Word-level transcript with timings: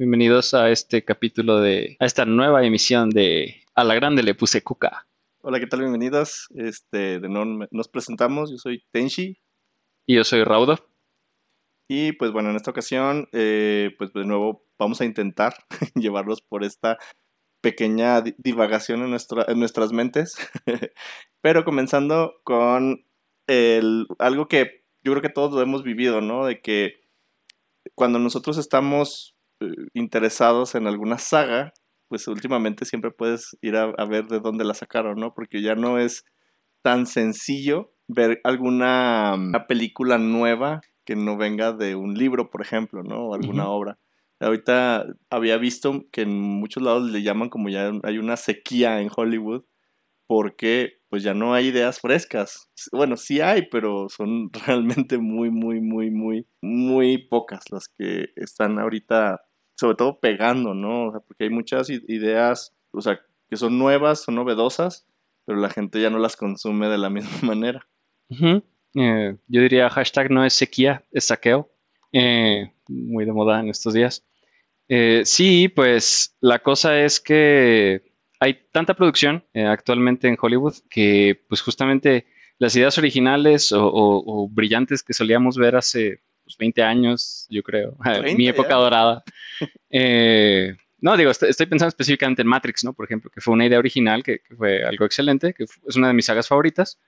Bienvenidos 0.00 0.54
a 0.54 0.70
este 0.70 1.04
capítulo 1.04 1.58
de, 1.58 1.96
a 1.98 2.06
esta 2.06 2.24
nueva 2.24 2.64
emisión 2.64 3.10
de 3.10 3.64
A 3.74 3.82
la 3.82 3.96
Grande 3.96 4.22
le 4.22 4.36
puse 4.36 4.62
cuca. 4.62 5.08
Hola, 5.40 5.58
¿qué 5.58 5.66
tal? 5.66 5.80
Bienvenidos. 5.80 6.46
Este, 6.54 7.18
de 7.18 7.28
nos 7.28 7.88
presentamos. 7.88 8.48
Yo 8.52 8.58
soy 8.58 8.84
Tenshi. 8.92 9.40
Y 10.06 10.14
yo 10.14 10.22
soy 10.22 10.44
Raudo. 10.44 10.78
Y 11.88 12.12
pues 12.12 12.30
bueno, 12.30 12.50
en 12.50 12.54
esta 12.54 12.70
ocasión, 12.70 13.28
eh, 13.32 13.90
pues 13.98 14.12
de 14.12 14.24
nuevo 14.24 14.64
vamos 14.78 15.00
a 15.00 15.04
intentar 15.04 15.54
llevarlos 15.96 16.42
por 16.42 16.62
esta 16.62 16.96
pequeña 17.60 18.20
divagación 18.20 19.00
en, 19.00 19.16
en 19.48 19.58
nuestras 19.58 19.90
mentes. 19.90 20.36
Pero 21.42 21.64
comenzando 21.64 22.34
con 22.44 23.04
el, 23.48 24.06
algo 24.20 24.46
que 24.46 24.84
yo 25.02 25.10
creo 25.10 25.22
que 25.22 25.28
todos 25.28 25.52
lo 25.52 25.60
hemos 25.60 25.82
vivido, 25.82 26.20
¿no? 26.20 26.46
De 26.46 26.60
que 26.60 27.00
cuando 27.96 28.20
nosotros 28.20 28.58
estamos 28.58 29.34
interesados 29.94 30.74
en 30.74 30.86
alguna 30.86 31.18
saga, 31.18 31.72
pues 32.08 32.26
últimamente 32.28 32.84
siempre 32.84 33.10
puedes 33.10 33.56
ir 33.60 33.76
a, 33.76 34.04
ver 34.06 34.26
de 34.26 34.40
dónde 34.40 34.64
la 34.64 34.74
sacaron, 34.74 35.18
¿no? 35.18 35.34
Porque 35.34 35.62
ya 35.62 35.74
no 35.74 35.98
es 35.98 36.24
tan 36.82 37.06
sencillo 37.06 37.92
ver 38.06 38.40
alguna 38.44 39.36
película 39.68 40.18
nueva 40.18 40.80
que 41.04 41.16
no 41.16 41.36
venga 41.36 41.72
de 41.72 41.94
un 41.94 42.14
libro, 42.14 42.50
por 42.50 42.62
ejemplo, 42.62 43.02
¿no? 43.02 43.28
O 43.28 43.34
alguna 43.34 43.68
obra. 43.68 43.98
Ahorita 44.40 45.04
había 45.30 45.56
visto 45.58 46.04
que 46.12 46.22
en 46.22 46.38
muchos 46.38 46.82
lados 46.82 47.10
le 47.10 47.22
llaman 47.22 47.48
como 47.48 47.68
ya 47.68 47.90
hay 48.04 48.18
una 48.18 48.36
sequía 48.36 49.00
en 49.00 49.10
Hollywood 49.14 49.64
porque 50.28 50.98
pues 51.08 51.22
ya 51.22 51.34
no 51.34 51.54
hay 51.54 51.68
ideas 51.68 52.00
frescas. 52.00 52.70
Bueno, 52.92 53.16
sí 53.16 53.40
hay, 53.40 53.66
pero 53.70 54.08
son 54.08 54.50
realmente 54.66 55.18
muy, 55.18 55.50
muy, 55.50 55.80
muy, 55.80 56.10
muy, 56.10 56.46
muy 56.60 57.26
pocas 57.26 57.64
las 57.70 57.88
que 57.88 58.28
están 58.36 58.78
ahorita, 58.78 59.40
sobre 59.78 59.96
todo 59.96 60.18
pegando, 60.18 60.74
¿no? 60.74 61.08
O 61.08 61.10
sea, 61.12 61.20
porque 61.20 61.44
hay 61.44 61.50
muchas 61.50 61.88
ideas, 61.90 62.74
o 62.90 63.00
sea, 63.00 63.20
que 63.48 63.56
son 63.56 63.78
nuevas, 63.78 64.22
son 64.24 64.34
novedosas, 64.34 65.06
pero 65.44 65.58
la 65.58 65.70
gente 65.70 66.00
ya 66.00 66.10
no 66.10 66.18
las 66.18 66.36
consume 66.36 66.88
de 66.88 66.98
la 66.98 67.10
misma 67.10 67.38
manera. 67.42 67.86
Eh, 68.94 69.36
yo 69.46 69.60
diría 69.62 69.88
hashtag 69.90 70.30
no 70.30 70.44
es 70.44 70.54
sequía, 70.54 71.04
es 71.12 71.24
saqueo. 71.24 71.70
Eh, 72.12 72.72
muy 72.88 73.24
de 73.24 73.32
moda 73.32 73.60
en 73.60 73.68
estos 73.68 73.94
días. 73.94 74.24
Eh, 74.88 75.22
sí, 75.24 75.68
pues 75.68 76.36
la 76.40 76.60
cosa 76.60 76.98
es 77.00 77.20
que 77.20 78.14
hay 78.40 78.58
tanta 78.72 78.94
producción 78.94 79.44
eh, 79.52 79.66
actualmente 79.66 80.28
en 80.28 80.38
Hollywood 80.40 80.76
que 80.88 81.44
pues 81.48 81.60
justamente 81.60 82.26
las 82.58 82.74
ideas 82.74 82.96
originales 82.98 83.72
o, 83.72 84.48
brillantes 84.50 85.02
que 85.02 85.12
solíamos 85.12 85.56
ver 85.56 85.76
hace 85.76 86.22
20 86.56 86.80
pues, 86.80 86.88
años, 86.88 87.46
yo 87.50 87.62
creo, 87.62 87.96
mi 88.36 88.48
época 88.48 88.74
dorada. 88.74 89.22
Eh, 89.90 90.74
no, 91.00 91.16
digo, 91.16 91.30
estoy, 91.30 91.66
pensando 91.66 91.88
específicamente 91.88 92.42
en 92.42 92.48
Matrix, 92.48 92.84
¿no? 92.84 92.92
Por 92.92 93.04
ejemplo, 93.04 93.30
que 93.30 93.40
fue 93.40 93.54
una 93.54 93.66
idea 93.66 93.78
original, 93.78 94.22
que, 94.22 94.40
fue 94.56 94.82
algo 94.82 95.04
excelente, 95.04 95.54
que 95.54 95.64
es 95.64 95.96
una 95.96 96.08
de 96.08 96.14
mis 96.14 96.26
sagas 96.26 96.48
favoritas. 96.48 96.98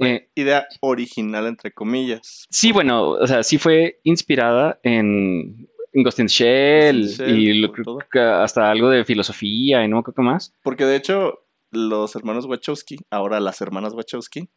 Eh, 0.00 0.28
idea 0.34 0.66
original, 0.80 1.46
entre 1.46 1.72
comillas. 1.72 2.46
Sí, 2.50 2.72
bueno, 2.72 3.10
o 3.10 3.26
sea, 3.26 3.42
sí 3.42 3.58
fue 3.58 4.00
inspirada 4.04 4.80
en, 4.82 5.68
Ghost 5.92 6.18
in 6.18 6.26
Shell, 6.26 7.08
y 7.28 7.70
hasta 8.18 8.70
algo 8.70 8.90
de 8.90 9.04
filosofía 9.04 9.84
y 9.84 9.88
no 9.88 10.02
qué 10.02 10.12
más. 10.22 10.52
Porque 10.62 10.84
de 10.84 10.96
hecho, 10.96 11.46
los 11.70 12.16
hermanos 12.16 12.46
Wachowski, 12.46 12.98
ahora 13.10 13.40
las 13.40 13.60
hermanas 13.60 13.94
Wachowski, 13.94 14.48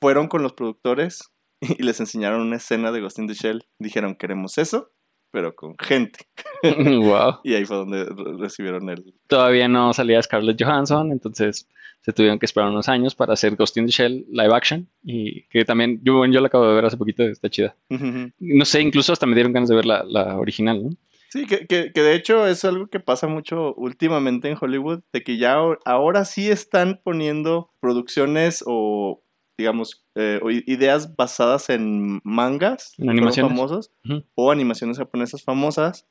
fueron 0.00 0.28
con 0.28 0.42
los 0.42 0.52
productores 0.52 1.30
y 1.78 1.82
les 1.82 2.00
enseñaron 2.00 2.40
una 2.40 2.56
escena 2.56 2.92
de 2.92 3.00
Ghost 3.00 3.18
in 3.18 3.26
the 3.26 3.34
Shell. 3.34 3.64
Dijeron, 3.78 4.14
queremos 4.14 4.58
eso, 4.58 4.92
pero 5.30 5.54
con 5.54 5.76
gente. 5.78 6.20
wow. 6.62 7.40
y 7.42 7.54
ahí 7.54 7.64
fue 7.64 7.76
donde 7.76 8.04
recibieron 8.38 8.88
el... 8.88 9.14
Todavía 9.26 9.68
no 9.68 9.92
salía 9.92 10.22
Scarlett 10.22 10.62
Johansson, 10.62 11.12
entonces 11.12 11.68
se 12.02 12.12
tuvieron 12.12 12.38
que 12.38 12.46
esperar 12.46 12.68
unos 12.68 12.88
años 12.88 13.14
para 13.14 13.32
hacer 13.32 13.56
Ghost 13.56 13.76
in 13.78 13.86
the 13.86 13.92
Shell 13.92 14.26
live 14.30 14.54
action 14.54 14.88
y 15.02 15.42
que 15.48 15.64
también 15.64 16.00
yo, 16.02 16.24
yo 16.26 16.40
la 16.40 16.48
acabo 16.48 16.68
de 16.68 16.74
ver 16.74 16.84
hace 16.84 16.98
poquito, 16.98 17.22
está 17.22 17.48
chida. 17.48 17.74
No 17.88 18.64
sé, 18.64 18.82
incluso 18.82 19.12
hasta 19.12 19.26
me 19.26 19.34
dieron 19.34 19.52
ganas 19.54 19.70
de 19.70 19.76
ver 19.76 19.86
la, 19.86 20.04
la 20.04 20.36
original, 20.36 20.84
¿no? 20.84 20.90
Sí, 21.30 21.46
que, 21.46 21.66
que, 21.66 21.92
que, 21.92 22.00
de 22.00 22.14
hecho 22.14 22.46
es 22.46 22.64
algo 22.64 22.86
que 22.86 23.00
pasa 23.00 23.26
mucho 23.26 23.74
últimamente 23.74 24.48
en 24.48 24.56
Hollywood, 24.60 25.00
de 25.12 25.24
que 25.24 25.36
ya 25.36 25.56
ahora 25.84 26.24
sí 26.26 26.48
están 26.48 27.00
poniendo 27.02 27.70
producciones 27.80 28.62
o, 28.66 29.23
digamos, 29.56 30.04
eh, 30.14 30.40
ideas 30.66 31.14
basadas 31.16 31.70
en 31.70 32.20
mangas 32.24 32.94
animaciones. 32.98 33.52
famosos 33.52 33.90
o 34.34 34.50
animaciones 34.50 34.98
japonesas 34.98 35.42
famosas 35.42 36.06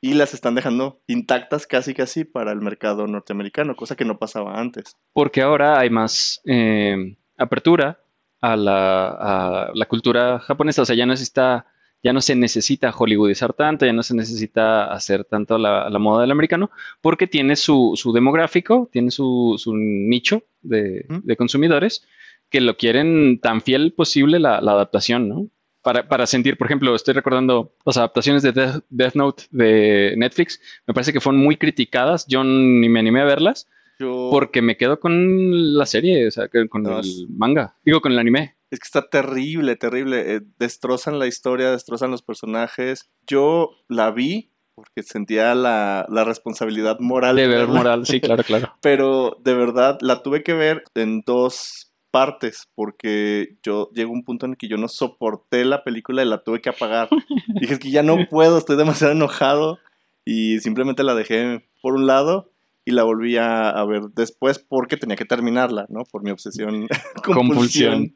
y 0.00 0.12
las 0.12 0.34
están 0.34 0.54
dejando 0.54 1.00
intactas 1.06 1.66
casi 1.66 1.94
casi 1.94 2.24
para 2.24 2.52
el 2.52 2.60
mercado 2.60 3.06
norteamericano, 3.06 3.74
cosa 3.74 3.96
que 3.96 4.04
no 4.04 4.18
pasaba 4.18 4.60
antes. 4.60 4.96
Porque 5.14 5.40
ahora 5.40 5.78
hay 5.78 5.88
más 5.88 6.42
eh, 6.44 7.16
apertura 7.38 8.00
a 8.42 8.54
la, 8.54 9.08
a 9.08 9.70
la, 9.72 9.86
cultura 9.86 10.38
japonesa, 10.40 10.82
o 10.82 10.84
sea, 10.84 10.94
ya 10.94 11.06
no, 11.06 11.14
necesita, 11.14 11.66
ya 12.02 12.12
no 12.12 12.20
se 12.20 12.36
necesita 12.36 12.92
hollywoodizar 12.92 13.54
tanto, 13.54 13.86
ya 13.86 13.94
no 13.94 14.02
se 14.02 14.14
necesita 14.14 14.92
hacer 14.92 15.24
tanto 15.24 15.56
la, 15.56 15.88
la 15.88 15.98
moda 15.98 16.20
del 16.20 16.32
americano, 16.32 16.70
porque 17.00 17.26
tiene 17.26 17.56
su, 17.56 17.92
su 17.96 18.12
demográfico, 18.12 18.90
tiene 18.92 19.10
su, 19.10 19.54
su 19.56 19.74
nicho 19.74 20.42
de, 20.60 21.06
de, 21.08 21.36
consumidores 21.38 22.06
que 22.50 22.60
lo 22.60 22.76
quieren 22.76 23.40
tan 23.40 23.60
fiel 23.62 23.92
posible 23.92 24.38
la, 24.38 24.60
la 24.60 24.72
adaptación, 24.72 25.28
¿no? 25.28 25.50
para, 25.84 26.26
sentir, 26.26 26.56
por 26.56 26.66
ejemplo, 26.66 26.94
estoy 26.94 27.12
recordando 27.12 27.74
las 27.84 27.98
adaptaciones 27.98 28.42
de 28.42 28.52
Death, 28.88 29.14
Note 29.14 29.44
de 29.50 30.14
Netflix, 30.16 30.58
me 30.86 30.94
parece 30.94 31.12
que 31.12 31.20
fueron 31.20 31.42
muy 31.42 31.56
criticadas, 31.56 32.26
yo 32.26 32.42
ni 32.42 32.88
me 32.88 33.00
animé 33.00 33.20
a 33.20 33.24
verlas, 33.24 33.68
porque 33.98 34.62
me 34.62 34.78
quedo 34.78 34.98
con 34.98 35.76
la 35.76 35.84
serie, 35.84 36.26
o 36.26 36.30
sea, 36.30 36.48
con 36.48 36.86
el 36.86 37.28
manga, 37.28 37.76
digo, 37.84 38.00
con 38.00 38.12
el 38.12 38.18
anime. 38.18 38.56
Es 38.70 38.80
que 38.80 38.86
está 38.86 39.08
terrible, 39.08 39.76
terrible, 39.76 40.34
eh, 40.34 40.40
destrozan 40.58 41.18
la 41.18 41.26
historia, 41.26 41.70
destrozan 41.70 42.10
los 42.10 42.22
personajes, 42.22 43.10
yo 43.26 43.70
la 43.88 44.10
vi 44.10 44.50
porque 44.74 45.04
sentía 45.04 45.54
la, 45.54 46.04
la 46.08 46.24
responsabilidad 46.24 46.98
moral. 46.98 47.36
De 47.36 47.46
ver 47.46 47.68
moral, 47.68 48.06
sí, 48.06 48.20
claro, 48.20 48.42
claro. 48.42 48.74
Pero 48.82 49.36
de 49.44 49.54
verdad 49.54 49.98
la 50.00 50.22
tuve 50.22 50.42
que 50.42 50.54
ver 50.54 50.82
en 50.96 51.22
dos 51.24 51.93
partes 52.14 52.68
porque 52.76 53.56
yo 53.64 53.90
llego 53.92 54.10
a 54.10 54.14
un 54.14 54.22
punto 54.22 54.46
en 54.46 54.52
el 54.52 54.56
que 54.56 54.68
yo 54.68 54.76
no 54.76 54.86
soporté 54.86 55.64
la 55.64 55.82
película 55.82 56.22
y 56.22 56.28
la 56.28 56.44
tuve 56.44 56.60
que 56.60 56.68
apagar. 56.68 57.08
Dije, 57.60 57.72
es 57.72 57.80
que 57.80 57.90
ya 57.90 58.04
no 58.04 58.16
puedo, 58.30 58.56
estoy 58.56 58.76
demasiado 58.76 59.12
enojado 59.12 59.80
y 60.24 60.60
simplemente 60.60 61.02
la 61.02 61.16
dejé 61.16 61.68
por 61.82 61.94
un 61.94 62.06
lado 62.06 62.52
y 62.84 62.92
la 62.92 63.02
volví 63.02 63.36
a, 63.36 63.84
ver 63.84 64.02
después 64.14 64.60
porque 64.60 64.96
tenía 64.96 65.16
que 65.16 65.24
terminarla, 65.24 65.86
¿no? 65.88 66.04
Por 66.04 66.22
mi 66.22 66.30
obsesión, 66.30 66.86
compulsión. 67.24 68.14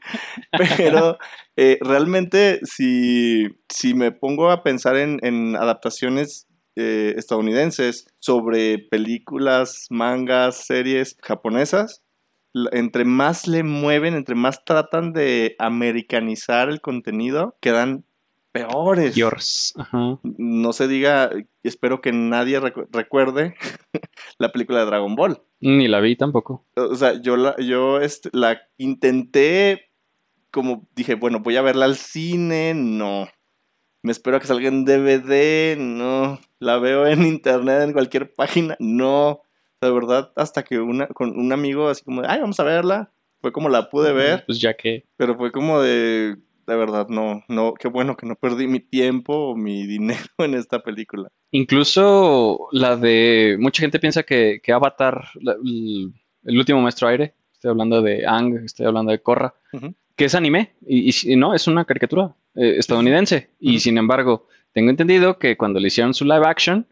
Pero 0.77 1.19
eh, 1.57 1.79
realmente 1.81 2.61
si, 2.63 3.49
si 3.69 3.95
me 3.95 4.13
pongo 4.13 4.53
a 4.53 4.63
pensar 4.63 4.97
en, 4.97 5.57
adaptaciones 5.57 6.47
eh, 6.77 7.15
estadounidenses 7.17 8.07
sobre 8.21 8.79
películas, 8.79 9.89
mangas, 9.91 10.67
series 10.67 11.17
japonesas, 11.21 12.05
entre 12.73 13.05
más 13.05 13.47
le 13.47 13.63
mueven, 13.63 14.15
entre 14.15 14.35
más 14.35 14.65
tratan 14.65 15.13
de 15.13 15.57
americanizar 15.59 16.69
el 16.69 16.81
contenido, 16.81 17.57
quedan 17.61 18.05
peores. 18.53 19.15
Yours. 19.15 19.75
No 20.23 20.73
se 20.73 20.89
diga, 20.89 21.31
espero 21.63 22.01
que 22.01 22.13
nadie 22.13 22.61
recuerde 22.61 23.55
la 24.39 24.53
película 24.53 24.81
de 24.81 24.87
Dragon 24.87 25.15
Ball. 25.15 25.43
Ni 25.61 25.89
la 25.89 26.01
vi 26.01 26.17
tampoco. 26.17 26.65
O 26.77 26.95
sea, 26.95 27.21
yo 27.21 27.37
la, 27.37 27.57
yo 27.59 28.01
este, 28.01 28.31
la 28.33 28.61
intenté, 28.77 29.91
como 30.51 30.87
dije, 30.95 31.15
bueno, 31.15 31.41
voy 31.41 31.57
a 31.57 31.63
verla 31.63 31.85
al 31.85 31.97
cine, 31.97 32.75
no. 32.75 33.29
Me 34.03 34.13
espero 34.13 34.37
a 34.37 34.41
que 34.41 34.47
salga 34.47 34.69
en 34.69 34.85
DVD, 34.85 35.77
no. 35.77 36.39
La 36.61 36.79
veo 36.79 37.07
en 37.07 37.27
internet, 37.27 37.83
en 37.83 37.93
cualquier 37.93 38.33
página, 38.33 38.77
no 38.79 39.43
de 39.81 39.91
verdad, 39.91 40.33
hasta 40.37 40.65
que 40.65 40.81
una, 40.81 41.07
con 41.09 41.39
un 41.39 41.53
amigo 41.53 41.89
así 41.89 42.05
como, 42.05 42.23
ay, 42.27 42.41
vamos 42.41 42.59
a 42.61 42.65
verla. 42.65 43.11
Fue 43.41 43.53
como 43.53 43.69
la 43.69 43.89
pude 43.89 44.13
ver. 44.13 44.45
Pues 44.47 44.61
ya 44.61 44.75
que. 44.75 45.05
Pero 45.17 45.37
fue 45.37 45.53
como 45.53 45.81
de, 45.81 46.37
de 46.67 46.77
verdad, 46.77 47.09
no, 47.09 47.45
no, 47.49 47.75
qué 47.75 47.89
bueno 47.89 48.17
que 48.17 48.27
no 48.27 48.35
perdí 48.35 48.67
mi 48.67 48.81
tiempo 48.81 49.51
o 49.51 49.57
mi 49.57 49.87
dinero 49.87 50.21
en 50.39 50.55
esta 50.55 50.81
película. 50.83 51.29
Incluso 51.51 52.69
la 52.73 52.97
de, 52.97 53.57
mucha 53.59 53.81
gente 53.81 53.99
piensa 53.99 54.23
que, 54.23 54.61
que 54.63 54.73
Avatar, 54.73 55.29
el, 55.37 56.59
último 56.59 56.81
maestro 56.81 57.09
aire, 57.09 57.35
estoy 57.53 57.71
hablando 57.71 58.03
de 58.03 58.27
Ang, 58.27 58.65
estoy 58.65 58.87
hablando 58.87 59.13
de 59.13 59.23
Korra, 59.23 59.55
que 60.15 60.25
es 60.25 60.35
anime, 60.35 60.75
y, 60.87 61.11
y, 61.33 61.37
no, 61.37 61.55
es 61.55 61.69
una 61.69 61.85
caricatura 61.85 62.35
eh, 62.55 62.75
estadounidense. 62.79 63.51
Y 63.61 63.81
sin 63.81 63.97
embargo, 63.97 64.47
tengo 64.73 64.91
entendido 64.91 65.39
que 65.39 65.57
cuando 65.57 65.81
le 65.81 65.89
hicieron 65.89 66.13
su 66.13 66.25
live 66.25 66.47
action, 66.47 66.87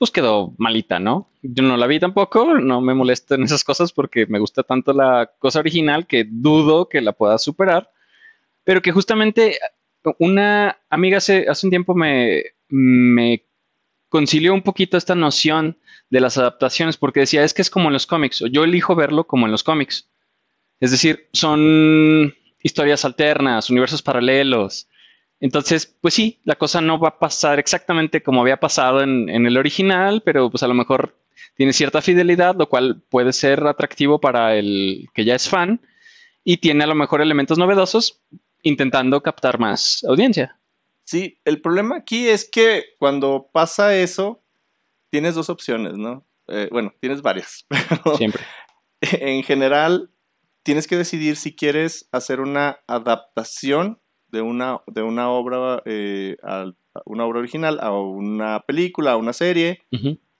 pues 0.00 0.10
quedó 0.10 0.54
malita, 0.56 0.98
¿no? 0.98 1.30
Yo 1.42 1.62
no 1.62 1.76
la 1.76 1.86
vi 1.86 2.00
tampoco, 2.00 2.58
no 2.58 2.80
me 2.80 2.94
en 2.94 3.42
esas 3.42 3.64
cosas 3.64 3.92
porque 3.92 4.24
me 4.24 4.38
gusta 4.38 4.62
tanto 4.62 4.94
la 4.94 5.30
cosa 5.38 5.58
original 5.58 6.06
que 6.06 6.26
dudo 6.26 6.88
que 6.88 7.02
la 7.02 7.12
pueda 7.12 7.36
superar, 7.36 7.92
pero 8.64 8.80
que 8.80 8.92
justamente 8.92 9.58
una 10.18 10.78
amiga 10.88 11.18
hace, 11.18 11.44
hace 11.50 11.66
un 11.66 11.70
tiempo 11.70 11.94
me, 11.94 12.44
me 12.70 13.44
concilió 14.08 14.54
un 14.54 14.62
poquito 14.62 14.96
esta 14.96 15.14
noción 15.14 15.76
de 16.08 16.20
las 16.20 16.38
adaptaciones, 16.38 16.96
porque 16.96 17.20
decía, 17.20 17.44
es 17.44 17.52
que 17.52 17.60
es 17.60 17.68
como 17.68 17.90
en 17.90 17.92
los 17.92 18.06
cómics, 18.06 18.40
o 18.40 18.46
yo 18.46 18.64
elijo 18.64 18.94
verlo 18.94 19.26
como 19.26 19.44
en 19.44 19.52
los 19.52 19.62
cómics. 19.62 20.08
Es 20.80 20.92
decir, 20.92 21.28
son 21.34 22.34
historias 22.62 23.04
alternas, 23.04 23.68
universos 23.68 24.00
paralelos. 24.00 24.88
Entonces, 25.40 25.96
pues 26.00 26.14
sí, 26.14 26.38
la 26.44 26.56
cosa 26.56 26.80
no 26.80 26.98
va 26.98 27.08
a 27.08 27.18
pasar 27.18 27.58
exactamente 27.58 28.22
como 28.22 28.42
había 28.42 28.58
pasado 28.58 29.02
en, 29.02 29.28
en 29.28 29.46
el 29.46 29.56
original, 29.56 30.22
pero 30.24 30.50
pues 30.50 30.62
a 30.62 30.68
lo 30.68 30.74
mejor 30.74 31.16
tiene 31.56 31.72
cierta 31.72 32.02
fidelidad, 32.02 32.54
lo 32.56 32.68
cual 32.68 33.02
puede 33.08 33.32
ser 33.32 33.66
atractivo 33.66 34.20
para 34.20 34.54
el 34.56 35.08
que 35.14 35.24
ya 35.24 35.34
es 35.34 35.48
fan, 35.48 35.80
y 36.44 36.58
tiene 36.58 36.84
a 36.84 36.86
lo 36.86 36.94
mejor 36.94 37.20
elementos 37.20 37.58
novedosos 37.58 38.20
intentando 38.62 39.22
captar 39.22 39.58
más 39.58 40.04
audiencia. 40.04 40.58
Sí, 41.04 41.40
el 41.44 41.60
problema 41.60 41.96
aquí 41.96 42.28
es 42.28 42.48
que 42.48 42.84
cuando 42.98 43.50
pasa 43.52 43.96
eso, 43.96 44.42
tienes 45.10 45.34
dos 45.34 45.50
opciones, 45.50 45.94
¿no? 45.96 46.26
Eh, 46.48 46.68
bueno, 46.70 46.94
tienes 47.00 47.22
varias. 47.22 47.66
Siempre. 48.16 48.42
En 49.00 49.42
general, 49.42 50.10
tienes 50.62 50.86
que 50.86 50.96
decidir 50.96 51.36
si 51.36 51.54
quieres 51.54 52.08
hacer 52.12 52.40
una 52.40 52.80
adaptación 52.86 54.00
de 54.30 54.42
una, 54.42 54.80
de 54.86 55.02
una 55.02 55.30
obra 55.30 55.82
eh, 55.84 56.36
a 56.42 56.72
una 57.04 57.24
obra 57.24 57.38
original 57.38 57.78
a 57.80 57.92
una 57.92 58.60
película, 58.60 59.12
a 59.12 59.16
una 59.16 59.32
serie, 59.32 59.82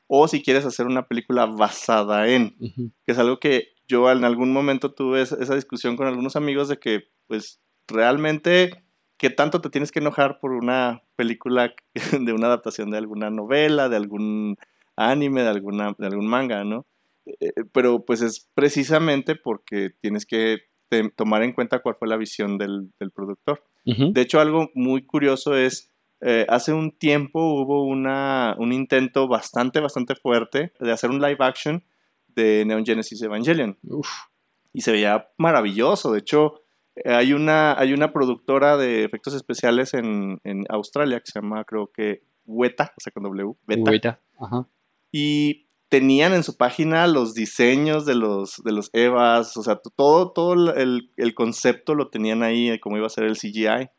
o 0.07 0.27
si 0.29 0.43
quieres 0.43 0.65
hacer 0.67 0.87
una 0.87 1.07
película 1.07 1.47
basada 1.47 2.29
en, 2.29 2.57
que 2.59 3.13
es 3.13 3.19
algo 3.19 3.39
que 3.39 3.69
yo 3.87 4.11
en 4.11 4.25
algún 4.25 4.53
momento 4.53 4.93
tuve 4.93 5.23
esa 5.23 5.55
discusión 5.55 5.97
con 5.97 6.07
algunos 6.07 6.37
amigos 6.37 6.69
de 6.69 6.79
que, 6.79 7.09
pues, 7.27 7.61
realmente, 7.89 8.85
¿qué 9.17 9.31
tanto 9.31 9.61
te 9.61 9.71
tienes 9.71 9.93
que 9.93 9.99
enojar 9.99 10.39
por 10.41 10.53
una 10.53 11.03
película 11.17 11.75
de 12.21 12.33
una 12.33 12.47
adaptación 12.47 12.91
de 12.91 12.99
alguna 12.99 13.31
novela, 13.31 13.89
de 13.89 13.97
algún 13.97 14.57
anime, 14.97 15.43
de, 15.43 15.49
alguna, 15.49 15.95
de 15.99 16.07
algún 16.07 16.27
manga, 16.27 16.65
¿no? 16.65 16.87
Eh, 17.27 17.53
pero 17.73 18.05
pues 18.05 18.23
es 18.23 18.49
precisamente 18.55 19.37
porque 19.37 19.91
tienes 20.01 20.27
que 20.27 20.59
tomar 21.17 21.43
en 21.43 21.53
cuenta 21.53 21.81
cuál 21.81 21.97
fue 21.99 22.09
la 22.09 22.17
visión 22.17 22.59
del, 22.59 22.91
productor. 23.15 23.63
De 24.13 24.21
hecho, 24.21 24.41
algo 24.41 24.71
muy 24.75 25.03
curioso 25.03 25.57
es, 25.57 25.91
eh, 26.21 26.47
hace 26.49 26.73
un 26.73 26.93
tiempo 26.93 27.41
hubo 27.41 27.85
una, 27.85 28.55
un 28.59 28.73
intento 28.73 29.29
bastante, 29.29 29.81
bastante 29.81 30.15
fuerte 30.15 30.73
de 30.79 30.93
hacer 30.93 31.11
un 31.11 31.21
live 31.21 31.39
action 31.41 31.83
de 32.29 32.65
Neon 32.65 32.85
Genesis 32.85 33.21
Evangelion. 33.23 33.79
Y 34.73 34.83
se 34.83 34.93
veía 34.93 35.29
maravilloso. 35.37 36.13
De 36.13 36.21
hecho, 36.21 36.63
hay 37.05 37.33
una, 37.33 37.79
hay 37.79 37.93
una 37.93 38.13
productora 38.13 38.77
de 38.77 39.05
efectos 39.05 39.35
especiales 39.35 39.95
en, 39.95 40.41
en 40.45 40.65
Australia 40.69 41.21
que 41.21 41.31
se 41.31 41.41
llama, 41.41 41.65
creo 41.65 41.91
que, 41.93 42.23
Weta, 42.47 42.93
o 42.97 43.01
sea, 43.01 43.13
con 43.13 43.23
W. 43.23 43.55
Weta. 43.67 44.21
Ajá. 44.39 44.67
Y 45.13 45.67
tenían 45.91 46.33
en 46.33 46.45
su 46.45 46.57
página 46.57 47.07
los 47.09 47.35
diseños 47.35 48.07
de 48.07 48.15
los, 48.15 48.63
de 48.65 48.73
los 48.73 48.91
EVAs, 48.95 49.57
o 49.57 49.63
sea, 49.63 49.81
todo, 49.97 50.31
todo 50.31 50.73
el, 50.75 51.11
el 51.17 51.35
concepto 51.35 51.95
lo 51.95 52.09
tenían 52.09 52.43
ahí, 52.45 52.79
como 52.79 52.97
iba 52.97 53.07
a 53.07 53.11
ser 53.11 53.25
el 53.25 53.37
CGI. 53.37 53.91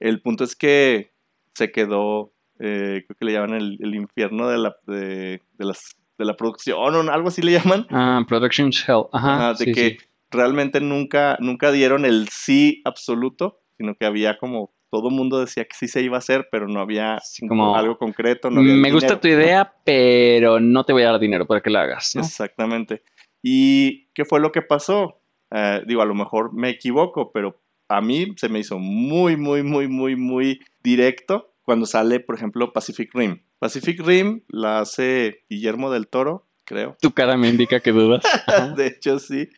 El 0.00 0.22
punto 0.22 0.42
es 0.42 0.56
que 0.56 1.12
se 1.54 1.70
quedó, 1.70 2.32
eh, 2.58 3.04
creo 3.06 3.16
que 3.18 3.24
le 3.26 3.32
llaman 3.32 3.54
el, 3.54 3.78
el 3.80 3.94
infierno 3.94 4.48
de 4.48 4.58
la, 4.58 4.74
de, 4.86 5.42
de, 5.52 5.64
las, 5.64 5.96
de 6.16 6.24
la 6.24 6.34
producción 6.34 6.78
o 6.78 7.12
algo 7.12 7.28
así 7.28 7.42
le 7.42 7.52
llaman. 7.52 7.86
Ah, 7.90 8.24
Production 8.26 8.70
Hell. 8.70 9.04
Ajá. 9.12 9.52
de 9.52 9.72
que 9.72 9.98
realmente 10.30 10.80
nunca, 10.80 11.36
nunca 11.40 11.70
dieron 11.72 12.06
el 12.06 12.28
sí 12.30 12.80
absoluto, 12.86 13.60
sino 13.76 13.96
que 13.96 14.06
había 14.06 14.38
como 14.38 14.72
todo 14.92 15.08
el 15.08 15.14
mundo 15.14 15.40
decía 15.40 15.64
que 15.64 15.74
sí 15.74 15.88
se 15.88 16.02
iba 16.02 16.16
a 16.16 16.18
hacer, 16.18 16.48
pero 16.52 16.68
no 16.68 16.78
había 16.78 17.16
como, 17.48 17.74
algo 17.74 17.96
concreto. 17.96 18.50
me 18.50 18.92
gusta 18.92 19.18
tu 19.18 19.26
idea, 19.26 19.72
pero 19.86 20.60
no 20.60 20.84
te 20.84 20.92
voy 20.92 21.02
a 21.04 21.12
dar 21.12 21.18
dinero 21.18 21.46
para 21.46 21.62
que 21.62 21.70
la 21.70 21.80
hagas. 21.80 22.14
Exactamente. 22.14 23.02
¿Y 23.42 24.08
qué 24.08 24.26
fue 24.26 24.38
lo 24.38 24.52
que 24.52 24.60
pasó? 24.60 25.22
Eh, 25.50 25.80
digo, 25.86 26.02
a 26.02 26.04
lo 26.04 26.14
mejor 26.14 26.52
me 26.52 26.68
equivoco, 26.68 27.32
pero 27.32 27.58
a 27.88 28.02
mí 28.02 28.34
se 28.36 28.50
me 28.50 28.58
hizo 28.58 28.78
muy, 28.78 29.38
muy, 29.38 29.62
muy, 29.62 29.88
muy, 29.88 30.14
muy 30.14 30.60
directo 30.82 31.54
cuando 31.62 31.86
sale, 31.86 32.20
por 32.20 32.34
ejemplo, 32.34 32.74
Pacific 32.74 33.14
Rim. 33.14 33.40
Pacific 33.60 33.98
Rim 33.98 34.42
la 34.48 34.80
hace 34.80 35.46
Guillermo 35.48 35.90
del 35.90 36.06
Toro, 36.06 36.50
creo. 36.66 36.98
Tu 37.00 37.12
cara 37.12 37.38
me 37.38 37.48
indica 37.48 37.80
que 37.80 37.92
dudas. 37.92 38.22
de 38.76 38.88
hecho, 38.88 39.18
sí. 39.18 39.48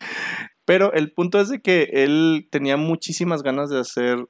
Pero 0.64 0.92
el 0.92 1.10
punto 1.10 1.40
es 1.40 1.48
de 1.48 1.60
que 1.60 1.90
él 1.92 2.46
tenía 2.52 2.76
muchísimas 2.76 3.42
ganas 3.42 3.68
de 3.68 3.80
hacer 3.80 4.28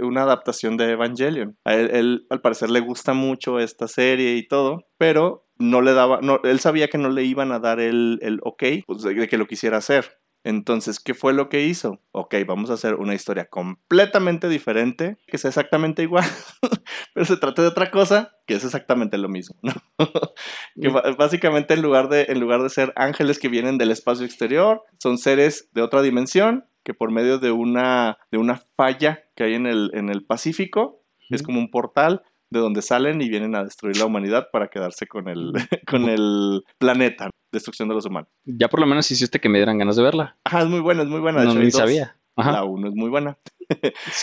una 0.00 0.22
adaptación 0.22 0.76
de 0.76 0.92
Evangelion. 0.92 1.56
A 1.64 1.74
él, 1.74 2.26
al 2.30 2.40
parecer 2.40 2.70
le 2.70 2.80
gusta 2.80 3.12
mucho 3.12 3.58
esta 3.58 3.88
serie 3.88 4.36
y 4.36 4.46
todo, 4.46 4.84
pero 4.98 5.46
no 5.58 5.80
le 5.80 5.92
daba, 5.94 6.20
no, 6.20 6.40
él 6.44 6.60
sabía 6.60 6.88
que 6.88 6.98
no 6.98 7.08
le 7.08 7.24
iban 7.24 7.52
a 7.52 7.58
dar 7.58 7.80
el, 7.80 8.18
el 8.22 8.40
ok 8.42 8.64
pues, 8.86 9.02
de 9.02 9.28
que 9.28 9.38
lo 9.38 9.46
quisiera 9.46 9.78
hacer. 9.78 10.18
Entonces, 10.46 11.00
¿qué 11.00 11.12
fue 11.12 11.32
lo 11.32 11.48
que 11.48 11.64
hizo? 11.64 12.00
Ok, 12.12 12.36
vamos 12.46 12.70
a 12.70 12.74
hacer 12.74 12.94
una 12.94 13.16
historia 13.16 13.46
completamente 13.46 14.48
diferente, 14.48 15.16
que 15.26 15.38
sea 15.38 15.48
exactamente 15.48 16.04
igual, 16.04 16.24
pero 17.14 17.26
se 17.26 17.36
trata 17.36 17.62
de 17.62 17.68
otra 17.68 17.90
cosa, 17.90 18.36
que 18.46 18.54
es 18.54 18.64
exactamente 18.64 19.18
lo 19.18 19.28
mismo, 19.28 19.56
¿no? 19.62 19.72
que 20.80 20.88
básicamente 21.18 21.74
en 21.74 21.82
lugar, 21.82 22.08
de, 22.08 22.26
en 22.28 22.38
lugar 22.38 22.62
de 22.62 22.70
ser 22.70 22.92
ángeles 22.94 23.40
que 23.40 23.48
vienen 23.48 23.76
del 23.76 23.90
espacio 23.90 24.24
exterior, 24.24 24.84
son 25.00 25.18
seres 25.18 25.68
de 25.72 25.82
otra 25.82 26.00
dimensión 26.00 26.64
que 26.86 26.94
por 26.94 27.10
medio 27.10 27.40
de 27.40 27.50
una, 27.50 28.16
de 28.30 28.38
una 28.38 28.62
falla 28.76 29.24
que 29.34 29.42
hay 29.42 29.54
en 29.54 29.66
el, 29.66 29.90
en 29.92 30.08
el 30.08 30.24
Pacífico, 30.24 31.02
es 31.30 31.42
como 31.42 31.58
un 31.58 31.68
portal 31.68 32.22
de 32.48 32.60
donde 32.60 32.80
salen 32.80 33.20
y 33.20 33.28
vienen 33.28 33.56
a 33.56 33.64
destruir 33.64 33.96
la 33.96 34.04
humanidad 34.04 34.50
para 34.52 34.68
quedarse 34.68 35.08
con 35.08 35.28
el, 35.28 35.52
con 35.90 36.08
el 36.08 36.62
planeta, 36.78 37.28
destrucción 37.50 37.88
de 37.88 37.96
los 37.96 38.06
humanos. 38.06 38.30
Ya 38.44 38.68
por 38.68 38.78
lo 38.78 38.86
menos 38.86 39.10
hiciste 39.10 39.40
que 39.40 39.48
me 39.48 39.58
dieran 39.58 39.78
ganas 39.78 39.96
de 39.96 40.04
verla. 40.04 40.38
Ajá, 40.44 40.60
es 40.60 40.68
muy 40.68 40.78
buena, 40.78 41.02
es 41.02 41.08
muy 41.08 41.18
buena. 41.18 41.42
no, 41.42 41.54
ni 41.54 41.72
sabía. 41.72 42.16
La 42.36 42.62
1 42.62 42.88
es 42.88 42.94
muy 42.94 43.10
buena. 43.10 43.36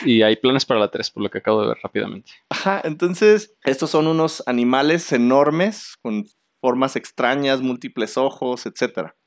y 0.05 0.21
hay 0.21 0.37
planes 0.37 0.65
para 0.65 0.79
la 0.79 0.89
3, 0.89 1.11
por 1.11 1.23
lo 1.23 1.29
que 1.29 1.39
acabo 1.39 1.63
de 1.63 1.67
ver 1.67 1.77
rápidamente. 1.83 2.31
Ajá, 2.47 2.79
entonces 2.85 3.57
estos 3.65 3.89
son 3.89 4.07
unos 4.07 4.41
animales 4.47 5.11
enormes 5.11 5.97
con 6.01 6.23
formas 6.61 6.95
extrañas, 6.95 7.59
múltiples 7.59 8.15
ojos, 8.15 8.65
etcétera 8.65 9.17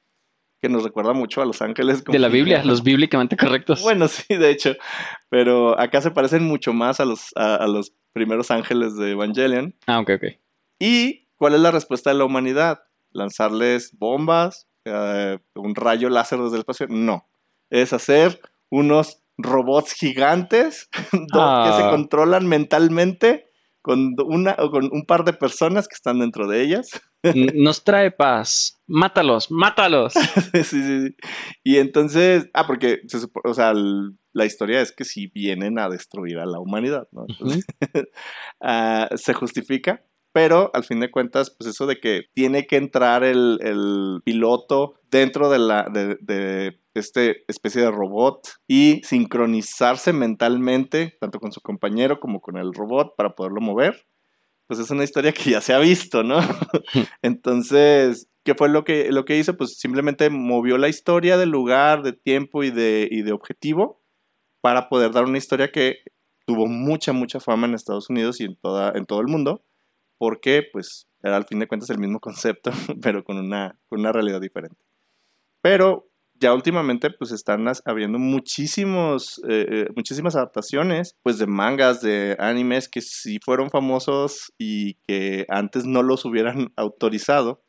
que 0.66 0.72
nos 0.72 0.82
recuerda 0.82 1.12
mucho 1.12 1.40
a 1.42 1.46
los 1.46 1.62
ángeles. 1.62 2.02
De 2.02 2.18
la 2.18 2.26
Biblia, 2.26 2.64
los 2.64 2.82
bíblicamente 2.82 3.36
correctos. 3.36 3.82
Bueno, 3.82 4.08
sí, 4.08 4.34
de 4.34 4.50
hecho. 4.50 4.74
Pero 5.30 5.78
acá 5.78 6.00
se 6.00 6.10
parecen 6.10 6.42
mucho 6.42 6.72
más 6.72 6.98
a 6.98 7.04
los, 7.04 7.30
a, 7.36 7.66
los 7.68 7.92
primeros 8.12 8.50
ángeles 8.50 8.96
de 8.96 9.12
Evangelion. 9.12 9.76
Ah, 9.86 10.00
ok, 10.00 10.10
ok. 10.16 10.24
¿Y 10.80 11.28
cuál 11.36 11.54
es 11.54 11.60
la 11.60 11.70
respuesta 11.70 12.10
de 12.10 12.16
la 12.16 12.24
humanidad? 12.24 12.80
¿Lanzarles 13.12 13.96
bombas? 13.96 14.66
Eh, 14.84 15.38
¿Un 15.54 15.76
rayo 15.76 16.10
láser 16.10 16.40
desde 16.40 16.56
el 16.56 16.60
espacio? 16.60 16.88
No. 16.88 17.28
Es 17.70 17.92
hacer 17.92 18.40
unos 18.68 19.22
robots 19.38 19.92
gigantes 19.92 20.88
que 21.12 21.18
se 21.18 21.28
ah. 21.34 21.88
controlan 21.90 22.48
mentalmente 22.48 23.50
con, 23.86 24.16
una, 24.26 24.56
o 24.58 24.72
con 24.72 24.90
un 24.90 25.06
par 25.06 25.22
de 25.22 25.32
personas 25.32 25.86
que 25.86 25.94
están 25.94 26.18
dentro 26.18 26.48
de 26.48 26.60
ellas. 26.60 26.90
Nos 27.54 27.84
trae 27.84 28.10
paz. 28.10 28.82
Mátalos, 28.88 29.48
mátalos. 29.48 30.12
sí, 30.52 30.64
sí, 30.64 30.82
sí. 30.82 31.16
Y 31.62 31.76
entonces, 31.76 32.50
ah, 32.52 32.66
porque, 32.66 33.02
o 33.44 33.54
sea, 33.54 33.74
la 34.32 34.44
historia 34.44 34.80
es 34.80 34.90
que 34.90 35.04
si 35.04 35.28
vienen 35.28 35.78
a 35.78 35.88
destruir 35.88 36.38
a 36.38 36.46
la 36.46 36.58
humanidad, 36.58 37.06
¿no? 37.12 37.26
Ah, 38.60 39.08
se 39.14 39.34
justifica, 39.34 40.04
pero 40.32 40.72
al 40.74 40.82
fin 40.82 40.98
de 40.98 41.12
cuentas, 41.12 41.54
pues 41.56 41.70
eso 41.70 41.86
de 41.86 42.00
que 42.00 42.22
tiene 42.34 42.66
que 42.66 42.78
entrar 42.78 43.22
el, 43.22 43.60
el 43.62 44.20
piloto 44.24 44.94
dentro 45.12 45.48
de 45.48 45.60
la, 45.60 45.84
de, 45.92 46.16
de 46.20 46.80
este 47.00 47.44
especie 47.48 47.82
de 47.82 47.90
robot 47.90 48.40
y 48.66 49.00
sincronizarse 49.04 50.12
mentalmente, 50.12 51.16
tanto 51.20 51.40
con 51.40 51.52
su 51.52 51.60
compañero 51.60 52.20
como 52.20 52.40
con 52.40 52.56
el 52.56 52.72
robot, 52.72 53.14
para 53.16 53.34
poderlo 53.34 53.60
mover 53.60 54.06
pues 54.66 54.80
es 54.80 54.90
una 54.90 55.04
historia 55.04 55.32
que 55.32 55.50
ya 55.50 55.60
se 55.60 55.72
ha 55.72 55.78
visto, 55.78 56.22
¿no? 56.22 56.38
Entonces, 57.22 58.28
¿qué 58.44 58.54
fue 58.54 58.68
lo 58.68 58.84
que, 58.84 59.10
lo 59.12 59.24
que 59.24 59.38
hizo? 59.38 59.56
Pues 59.56 59.78
simplemente 59.78 60.28
movió 60.28 60.76
la 60.76 60.88
historia 60.88 61.36
del 61.36 61.50
lugar, 61.50 62.02
de 62.02 62.12
tiempo 62.12 62.64
y 62.64 62.70
de, 62.70 63.08
y 63.10 63.22
de 63.22 63.32
objetivo 63.32 64.02
para 64.60 64.88
poder 64.88 65.12
dar 65.12 65.24
una 65.24 65.38
historia 65.38 65.70
que 65.70 65.98
tuvo 66.46 66.66
mucha, 66.66 67.12
mucha 67.12 67.38
fama 67.38 67.66
en 67.66 67.74
Estados 67.74 68.10
Unidos 68.10 68.40
y 68.40 68.44
en, 68.44 68.56
toda, 68.56 68.92
en 68.96 69.04
todo 69.04 69.20
el 69.20 69.28
mundo, 69.28 69.64
porque 70.18 70.64
pues 70.72 71.06
era 71.22 71.36
al 71.36 71.44
fin 71.44 71.60
de 71.60 71.68
cuentas 71.68 71.90
el 71.90 71.98
mismo 71.98 72.18
concepto, 72.18 72.70
pero 73.02 73.22
con 73.22 73.38
una, 73.38 73.78
con 73.86 74.00
una 74.00 74.12
realidad 74.12 74.40
diferente. 74.40 74.82
Pero 75.62 76.08
ya 76.40 76.54
últimamente 76.54 77.10
pues 77.10 77.32
están 77.32 77.66
habiendo 77.84 78.18
muchísimos, 78.18 79.40
eh, 79.48 79.66
eh, 79.68 79.88
muchísimas 79.94 80.36
adaptaciones 80.36 81.16
pues 81.22 81.38
de 81.38 81.46
mangas, 81.46 82.00
de 82.00 82.36
animes 82.38 82.88
que 82.88 83.00
sí 83.00 83.38
fueron 83.44 83.70
famosos 83.70 84.52
y 84.58 84.94
que 85.06 85.46
antes 85.48 85.84
no 85.84 86.02
los 86.02 86.24
hubieran 86.24 86.72
autorizado. 86.76 87.62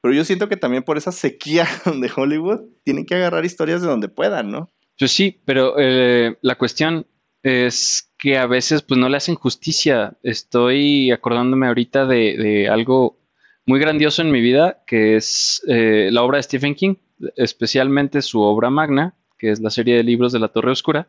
Pero 0.00 0.14
yo 0.14 0.24
siento 0.24 0.48
que 0.48 0.56
también 0.56 0.82
por 0.82 0.98
esa 0.98 1.12
sequía 1.12 1.66
de 1.84 2.10
Hollywood 2.14 2.60
tienen 2.84 3.06
que 3.06 3.14
agarrar 3.14 3.44
historias 3.44 3.82
de 3.82 3.88
donde 3.88 4.08
puedan, 4.08 4.50
¿no? 4.50 4.72
Pues 4.98 5.12
sí, 5.12 5.40
pero 5.44 5.74
eh, 5.78 6.36
la 6.42 6.56
cuestión 6.56 7.06
es 7.42 8.12
que 8.18 8.38
a 8.38 8.46
veces 8.46 8.82
pues 8.82 9.00
no 9.00 9.08
le 9.08 9.16
hacen 9.16 9.34
justicia. 9.34 10.16
Estoy 10.22 11.10
acordándome 11.10 11.66
ahorita 11.66 12.06
de, 12.06 12.36
de 12.36 12.68
algo 12.68 13.18
muy 13.66 13.78
grandioso 13.80 14.22
en 14.22 14.30
mi 14.30 14.40
vida, 14.40 14.82
que 14.86 15.16
es 15.16 15.62
eh, 15.68 16.08
la 16.10 16.22
obra 16.22 16.38
de 16.38 16.42
Stephen 16.42 16.74
King, 16.74 16.94
especialmente 17.36 18.22
su 18.22 18.40
obra 18.40 18.70
magna, 18.70 19.14
que 19.38 19.50
es 19.50 19.60
la 19.60 19.70
serie 19.70 19.96
de 19.96 20.04
libros 20.04 20.32
de 20.32 20.38
la 20.38 20.48
Torre 20.48 20.72
Oscura, 20.72 21.08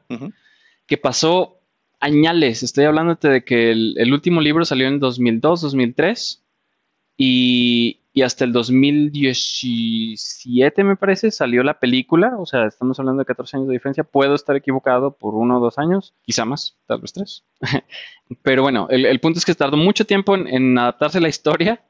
que 0.86 0.98
pasó 0.98 1.60
añales. 2.00 2.64
Estoy 2.64 2.86
hablándote 2.86 3.30
de 3.30 3.44
que 3.44 3.72
el, 3.72 3.96
el 3.98 4.14
último 4.14 4.42
libro 4.42 4.66
salió 4.66 4.88
en 4.88 5.00
2002, 5.00 5.62
2003 5.62 6.44
y, 7.18 8.00
y 8.14 8.22
hasta 8.22 8.46
el 8.46 8.54
2017 8.54 10.84
me 10.84 10.96
parece 10.96 11.32
salió 11.32 11.64
la 11.64 11.80
película. 11.80 12.36
O 12.38 12.46
sea, 12.46 12.68
estamos 12.68 13.00
hablando 13.00 13.22
de 13.22 13.26
14 13.26 13.58
años 13.58 13.68
de 13.68 13.74
diferencia. 13.74 14.04
Puedo 14.04 14.36
estar 14.36 14.56
equivocado 14.56 15.18
por 15.18 15.34
uno 15.36 15.58
o 15.58 15.60
dos 15.60 15.80
años, 15.80 16.14
quizá 16.24 16.46
más, 16.46 16.78
tal 16.86 17.02
vez 17.02 17.14
tres. 17.14 17.44
Pero 18.44 18.62
bueno, 18.62 18.86
el, 18.90 19.06
el 19.06 19.20
punto 19.20 19.40
es 19.40 19.46
que 19.46 19.56
tardó 19.56 19.78
mucho 19.78 20.06
tiempo 20.06 20.36
en, 20.36 20.48
en 20.48 20.78
adaptarse 20.78 21.20
la 21.20 21.30
historia. 21.30 21.84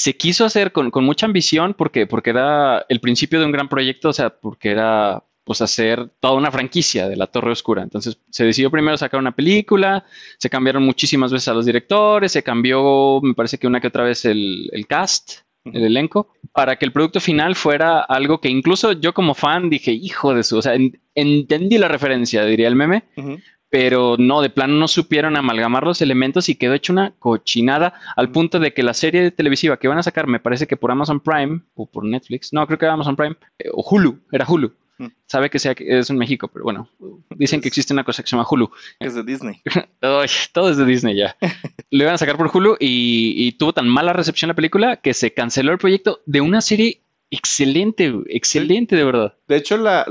Se 0.00 0.16
quiso 0.16 0.44
hacer 0.44 0.70
con, 0.70 0.92
con 0.92 1.02
mucha 1.04 1.26
ambición 1.26 1.74
porque, 1.74 2.06
porque 2.06 2.30
era 2.30 2.86
el 2.88 3.00
principio 3.00 3.40
de 3.40 3.46
un 3.46 3.50
gran 3.50 3.68
proyecto, 3.68 4.10
o 4.10 4.12
sea, 4.12 4.30
porque 4.30 4.70
era 4.70 5.24
pues 5.42 5.60
hacer 5.60 6.10
toda 6.20 6.34
una 6.34 6.52
franquicia 6.52 7.08
de 7.08 7.16
la 7.16 7.26
Torre 7.26 7.50
Oscura. 7.50 7.82
Entonces 7.82 8.16
se 8.30 8.44
decidió 8.44 8.70
primero 8.70 8.96
sacar 8.96 9.18
una 9.18 9.34
película, 9.34 10.04
se 10.38 10.48
cambiaron 10.48 10.84
muchísimas 10.84 11.32
veces 11.32 11.48
a 11.48 11.54
los 11.54 11.66
directores, 11.66 12.30
se 12.30 12.44
cambió, 12.44 13.18
me 13.24 13.34
parece 13.34 13.58
que 13.58 13.66
una 13.66 13.80
que 13.80 13.88
otra 13.88 14.04
vez 14.04 14.24
el, 14.24 14.70
el 14.72 14.86
cast, 14.86 15.38
el 15.64 15.82
elenco, 15.84 16.28
para 16.52 16.76
que 16.76 16.84
el 16.84 16.92
producto 16.92 17.18
final 17.18 17.56
fuera 17.56 18.00
algo 18.00 18.40
que 18.40 18.48
incluso 18.50 18.92
yo 18.92 19.12
como 19.12 19.34
fan 19.34 19.68
dije, 19.68 19.90
hijo 19.90 20.32
de 20.32 20.44
su, 20.44 20.58
o 20.58 20.62
sea, 20.62 20.74
en- 20.74 21.00
entendí 21.16 21.76
la 21.76 21.88
referencia, 21.88 22.44
diría 22.44 22.68
el 22.68 22.76
meme, 22.76 23.02
Ujú. 23.16 23.38
Pero 23.70 24.16
no, 24.18 24.40
de 24.40 24.50
plano 24.50 24.74
no 24.74 24.88
supieron 24.88 25.36
amalgamar 25.36 25.84
los 25.84 26.00
elementos 26.00 26.48
y 26.48 26.54
quedó 26.54 26.74
hecho 26.74 26.92
una 26.92 27.12
cochinada 27.18 27.94
al 28.16 28.30
punto 28.30 28.58
de 28.58 28.72
que 28.72 28.82
la 28.82 28.94
serie 28.94 29.30
televisiva 29.30 29.78
que 29.78 29.88
van 29.88 29.98
a 29.98 30.02
sacar, 30.02 30.26
me 30.26 30.40
parece 30.40 30.66
que 30.66 30.76
por 30.76 30.90
Amazon 30.90 31.20
Prime 31.20 31.60
o 31.74 31.86
por 31.86 32.04
Netflix, 32.04 32.52
no, 32.52 32.66
creo 32.66 32.78
que 32.78 32.86
era 32.86 32.94
Amazon 32.94 33.16
Prime 33.16 33.36
eh, 33.58 33.68
o 33.72 33.82
Hulu, 33.82 34.20
era 34.32 34.46
Hulu. 34.48 34.72
Mm. 34.98 35.06
Sabe 35.26 35.48
que 35.48 35.58
sea 35.58 35.74
que 35.74 35.98
es 35.98 36.10
en 36.10 36.18
México, 36.18 36.48
pero 36.48 36.64
bueno, 36.64 36.88
dicen 37.36 37.60
que 37.60 37.68
existe 37.68 37.92
una 37.92 38.04
cosa 38.04 38.22
que 38.22 38.28
se 38.28 38.36
llama 38.36 38.48
Hulu. 38.50 38.70
Es 38.98 39.14
de 39.14 39.22
Disney. 39.22 39.62
Todo 40.00 40.70
es 40.70 40.76
de 40.76 40.84
Disney 40.84 41.16
ya. 41.16 41.36
Lo 41.90 42.02
iban 42.02 42.14
a 42.14 42.18
sacar 42.18 42.36
por 42.36 42.50
Hulu 42.52 42.76
y, 42.80 43.34
y 43.36 43.52
tuvo 43.52 43.72
tan 43.72 43.88
mala 43.88 44.12
recepción 44.12 44.48
la 44.48 44.54
película 44.54 44.96
que 44.96 45.14
se 45.14 45.34
canceló 45.34 45.72
el 45.72 45.78
proyecto 45.78 46.20
de 46.26 46.40
una 46.40 46.60
serie 46.60 47.02
excelente, 47.30 48.12
excelente 48.28 48.96
de 48.96 49.04
verdad. 49.04 49.36
De 49.46 49.56
hecho, 49.56 49.76
la, 49.76 50.06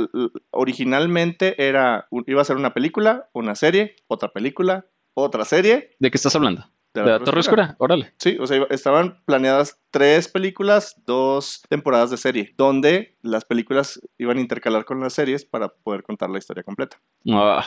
originalmente 0.52 1.68
era, 1.68 2.08
iba 2.26 2.42
a 2.42 2.46
ser 2.46 2.56
una 2.58 2.74
película, 2.74 3.30
una 3.34 3.56
serie, 3.56 3.96
otra 4.08 4.32
película, 4.32 4.86
otra 5.14 5.46
serie. 5.46 5.96
¿De 6.00 6.12
qué 6.12 6.18
estás 6.18 6.36
hablando? 6.36 6.66
De 6.94 7.02
¿De 7.04 7.10
la 7.10 7.20
Torre 7.20 7.42
Oscura? 7.42 7.76
Órale. 7.80 8.14
Sí, 8.18 8.38
o 8.40 8.48
sea, 8.48 8.66
estaban 8.70 9.22
planeadas 9.26 9.80
tres 9.92 10.28
películas, 10.28 10.96
dos 11.06 11.62
temporadas 11.70 12.10
de 12.10 12.18
serie, 12.18 12.54
donde 12.58 13.18
las 13.22 13.46
películas 13.46 14.00
iban 14.18 14.38
a 14.38 14.42
intercalar 14.42 14.86
con 14.86 15.00
las 15.00 15.14
series 15.14 15.46
para 15.46 15.70
poder 15.70 16.04
contar 16.04 16.30
la 16.30 16.40
historia 16.40 16.64
completa. 16.64 17.00
Ah. 17.32 17.66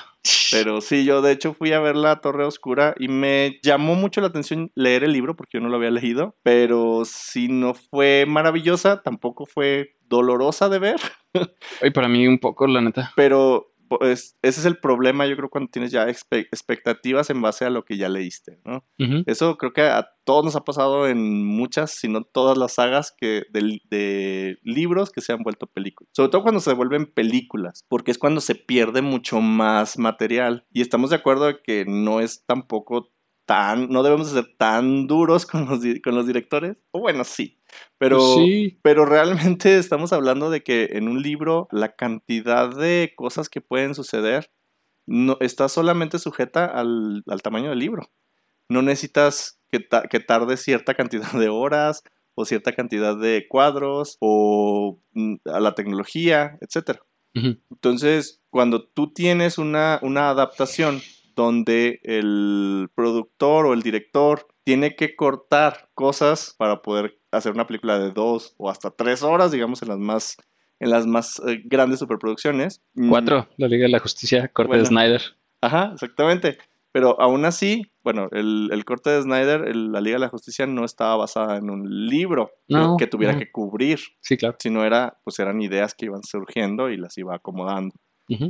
Pero 0.50 0.80
sí, 0.80 1.04
yo 1.04 1.22
de 1.22 1.32
hecho 1.32 1.54
fui 1.54 1.72
a 1.72 1.80
ver 1.80 1.96
La 1.96 2.20
Torre 2.20 2.44
Oscura 2.44 2.94
y 2.98 3.08
me 3.08 3.58
llamó 3.62 3.94
mucho 3.94 4.20
la 4.20 4.28
atención 4.28 4.70
leer 4.74 5.04
el 5.04 5.12
libro 5.12 5.36
porque 5.36 5.58
yo 5.58 5.60
no 5.60 5.68
lo 5.68 5.76
había 5.76 5.90
leído, 5.90 6.36
pero 6.42 7.02
si 7.04 7.48
no 7.48 7.74
fue 7.74 8.24
maravillosa, 8.26 9.02
tampoco 9.02 9.46
fue 9.46 9.96
dolorosa 10.08 10.68
de 10.68 10.78
ver, 10.80 10.96
Ay, 11.82 11.90
para 11.90 12.08
mí 12.08 12.26
un 12.26 12.38
poco, 12.38 12.66
la 12.66 12.80
neta. 12.80 13.12
pero 13.14 13.69
pues 13.98 14.38
ese 14.40 14.60
es 14.60 14.64
el 14.66 14.78
problema, 14.78 15.26
yo 15.26 15.36
creo, 15.36 15.50
cuando 15.50 15.70
tienes 15.70 15.90
ya 15.90 16.06
expe- 16.06 16.46
expectativas 16.52 17.28
en 17.28 17.42
base 17.42 17.64
a 17.64 17.70
lo 17.70 17.84
que 17.84 17.96
ya 17.96 18.08
leíste, 18.08 18.60
¿no? 18.64 18.84
Eso 19.26 19.56
creo 19.58 19.72
que 19.72 19.82
a 19.82 20.08
todos 20.24 20.44
nos 20.44 20.54
ha 20.56 20.64
pasado 20.64 21.08
en 21.08 21.44
muchas, 21.44 21.90
si 21.90 22.06
no 22.08 22.22
todas 22.22 22.56
las 22.56 22.74
sagas 22.74 23.12
que 23.18 23.42
de, 23.52 23.80
de 23.90 24.58
libros 24.62 25.10
que 25.10 25.20
se 25.20 25.32
han 25.32 25.42
vuelto 25.42 25.66
películas. 25.66 26.08
Sobre 26.14 26.30
todo 26.30 26.42
cuando 26.42 26.60
se 26.60 26.72
vuelven 26.72 27.06
películas, 27.12 27.84
porque 27.88 28.12
es 28.12 28.18
cuando 28.18 28.40
se 28.40 28.54
pierde 28.54 29.02
mucho 29.02 29.40
más 29.40 29.98
material. 29.98 30.64
Y 30.72 30.80
estamos 30.82 31.10
de 31.10 31.16
acuerdo 31.16 31.46
de 31.46 31.60
que 31.62 31.84
no 31.86 32.20
es 32.20 32.44
tampoco 32.46 33.10
tan, 33.44 33.88
no 33.88 34.04
debemos 34.04 34.32
de 34.32 34.42
ser 34.42 34.54
tan 34.56 35.08
duros 35.08 35.44
con 35.50 35.66
los, 35.66 35.80
con 36.04 36.14
los 36.14 36.26
directores. 36.26 36.76
O 36.92 37.00
bueno, 37.00 37.24
sí, 37.24 37.59
pero... 37.98 38.20
Sí, 38.36 38.78
Pero 38.82 39.04
realmente 39.04 39.76
estamos 39.78 40.12
hablando 40.12 40.50
de 40.50 40.62
que 40.62 40.90
en 40.92 41.08
un 41.08 41.22
libro 41.22 41.68
la 41.70 41.94
cantidad 41.94 42.74
de 42.74 43.12
cosas 43.16 43.48
que 43.48 43.60
pueden 43.60 43.94
suceder 43.94 44.50
no, 45.06 45.36
está 45.40 45.68
solamente 45.68 46.18
sujeta 46.18 46.64
al, 46.66 47.22
al 47.26 47.42
tamaño 47.42 47.70
del 47.70 47.78
libro. 47.80 48.10
No 48.68 48.82
necesitas 48.82 49.60
que, 49.70 49.80
ta- 49.80 50.02
que 50.08 50.20
tarde 50.20 50.56
cierta 50.56 50.94
cantidad 50.94 51.32
de 51.32 51.48
horas 51.48 52.02
o 52.34 52.44
cierta 52.44 52.72
cantidad 52.72 53.16
de 53.16 53.46
cuadros 53.48 54.16
o 54.20 55.00
mm, 55.12 55.36
a 55.46 55.60
la 55.60 55.74
tecnología, 55.74 56.58
etc. 56.60 57.00
Ujú. 57.34 57.58
Entonces, 57.70 58.40
cuando 58.50 58.84
tú 58.86 59.12
tienes 59.12 59.58
una, 59.58 59.98
una 60.02 60.30
adaptación 60.30 61.00
donde 61.34 62.00
el 62.04 62.88
productor 62.94 63.66
o 63.66 63.72
el 63.72 63.82
director 63.82 64.46
tiene 64.64 64.94
que 64.94 65.16
cortar 65.16 65.90
cosas 65.94 66.54
para 66.58 66.82
poder 66.82 67.18
hacer 67.32 67.52
una 67.52 67.66
película 67.66 67.98
de 67.98 68.10
dos 68.10 68.54
o 68.58 68.70
hasta 68.70 68.90
tres 68.90 69.22
horas, 69.22 69.52
digamos, 69.52 69.82
en 69.82 69.88
las 69.88 69.98
más, 69.98 70.36
en 70.80 70.90
las 70.90 71.06
más 71.06 71.40
eh, 71.46 71.62
grandes 71.64 71.98
superproducciones. 72.00 72.82
mm, 72.94 73.08
Cuatro, 73.10 73.48
la 73.56 73.68
Liga 73.68 73.84
de 73.84 73.90
la 73.90 73.98
Justicia, 74.00 74.48
corte 74.48 74.76
de. 74.78 74.86
Snyder. 74.86 75.22
Ajá, 75.60 75.90
exactamente. 75.94 76.58
Pero 76.92 77.20
aún 77.20 77.44
así, 77.44 77.92
bueno, 78.02 78.26
el, 78.32 78.68
el 78.72 78.84
corte 78.84 79.10
de 79.10 79.22
Snyder, 79.22 79.68
el- 79.68 79.92
la 79.92 80.00
Liga 80.00 80.16
de 80.16 80.20
la 80.22 80.28
Justicia, 80.28 80.66
no 80.66 80.84
estaba 80.84 81.14
basada 81.16 81.56
en 81.58 81.70
un 81.70 82.08
libro 82.08 82.50
que- 82.66 82.74
No, 82.74 82.96
que 82.96 83.06
tuviera 83.06 83.34
no. 83.34 83.38
que 83.38 83.52
cubrir, 83.52 84.00
Sí, 84.20 84.36
claro. 84.36 84.56
sino 84.58 84.84
era, 84.84 85.20
pues 85.22 85.38
eran 85.38 85.62
ideas 85.62 85.94
que 85.94 86.06
iban 86.06 86.24
surgiendo 86.24 86.90
y 86.90 86.96
las 86.96 87.16
iba 87.16 87.34
acomodando. 87.36 87.94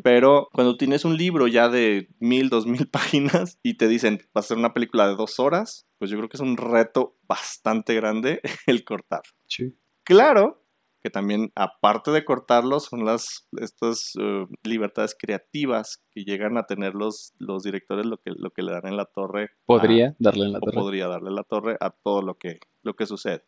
Pero 0.02 0.48
cuando 0.52 0.76
tienes 0.76 1.06
un 1.06 1.16
libro 1.16 1.46
ya 1.48 1.70
de 1.70 2.08
mil, 2.18 2.50
dos 2.50 2.66
mil 2.66 2.86
páginas 2.90 3.58
y 3.62 3.74
te 3.78 3.88
dicen, 3.88 4.18
vas 4.34 4.44
a 4.44 4.46
hacer 4.46 4.58
una 4.58 4.74
película 4.74 5.08
de 5.08 5.16
dos 5.16 5.40
horas, 5.40 5.86
pues 6.00 6.10
yo 6.10 6.16
creo 6.16 6.28
que 6.28 6.36
es 6.38 6.40
un 6.40 6.56
reto 6.56 7.14
bastante 7.28 7.94
grande 7.94 8.40
el 8.66 8.84
cortar. 8.84 9.20
Sí. 9.46 9.76
Claro 10.02 10.64
que 11.02 11.08
también, 11.10 11.50
aparte 11.54 12.10
de 12.10 12.24
cortarlos, 12.26 12.84
son 12.86 13.04
las 13.06 13.48
estas 13.58 14.12
eh, 14.20 14.46
libertades 14.64 15.16
creativas 15.18 16.02
que 16.10 16.24
llegan 16.24 16.58
a 16.58 16.64
tener 16.64 16.94
los, 16.94 17.32
los 17.38 17.62
directores, 17.62 18.04
lo 18.06 18.18
que, 18.18 18.32
lo 18.36 18.50
que 18.50 18.62
le 18.62 18.72
dan 18.72 18.86
en 18.86 18.96
la 18.98 19.06
torre. 19.06 19.44
a- 19.44 19.48
Podría 19.66 20.14
darle 20.18 20.44
en 20.46 20.52
la 20.52 20.58
o 20.58 20.60
torre. 20.62 20.74
podría 20.74 21.06
darle 21.08 21.30
la 21.30 21.44
torre 21.44 21.76
a 21.80 21.90
todo 21.90 22.20
lo 22.22 22.34
que, 22.36 22.58
lo 22.82 22.94
que 22.96 23.06
sucede. 23.06 23.44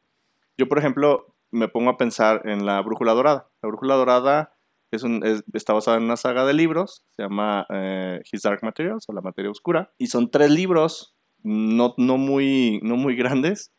Yo, 0.56 0.66
por 0.68 0.78
ejemplo, 0.78 1.35
me 1.50 1.68
pongo 1.68 1.90
a 1.90 1.99
pensar 1.99 2.42
en 2.49 2.64
la 2.64 2.80
Brújula 2.80 3.12
Dorada. 3.12 3.50
La 3.62 3.68
Brújula 3.68 3.97
Dorada 3.97 4.54
es 4.90 5.02
un, 5.02 5.23
es- 5.26 5.44
está 5.52 5.75
basada 5.75 5.99
en 5.99 6.04
una 6.04 6.16
saga 6.16 6.47
de 6.47 6.54
libros, 6.54 7.04
se 7.16 7.23
llama 7.23 7.66
eh, 7.71 8.23
His 8.32 8.42
Dark 8.42 8.61
Materials 8.62 9.04
o 9.09 9.12
La 9.12 9.21
Materia 9.21 9.50
Oscura, 9.50 9.92
y 9.99 10.06
son 10.06 10.30
tres 10.30 10.50
libros 10.50 11.14
no, 11.42 11.94
no, 11.96 12.16
muy, 12.18 12.80
no 12.82 12.96
muy 12.96 13.16
grandes, 13.16 13.72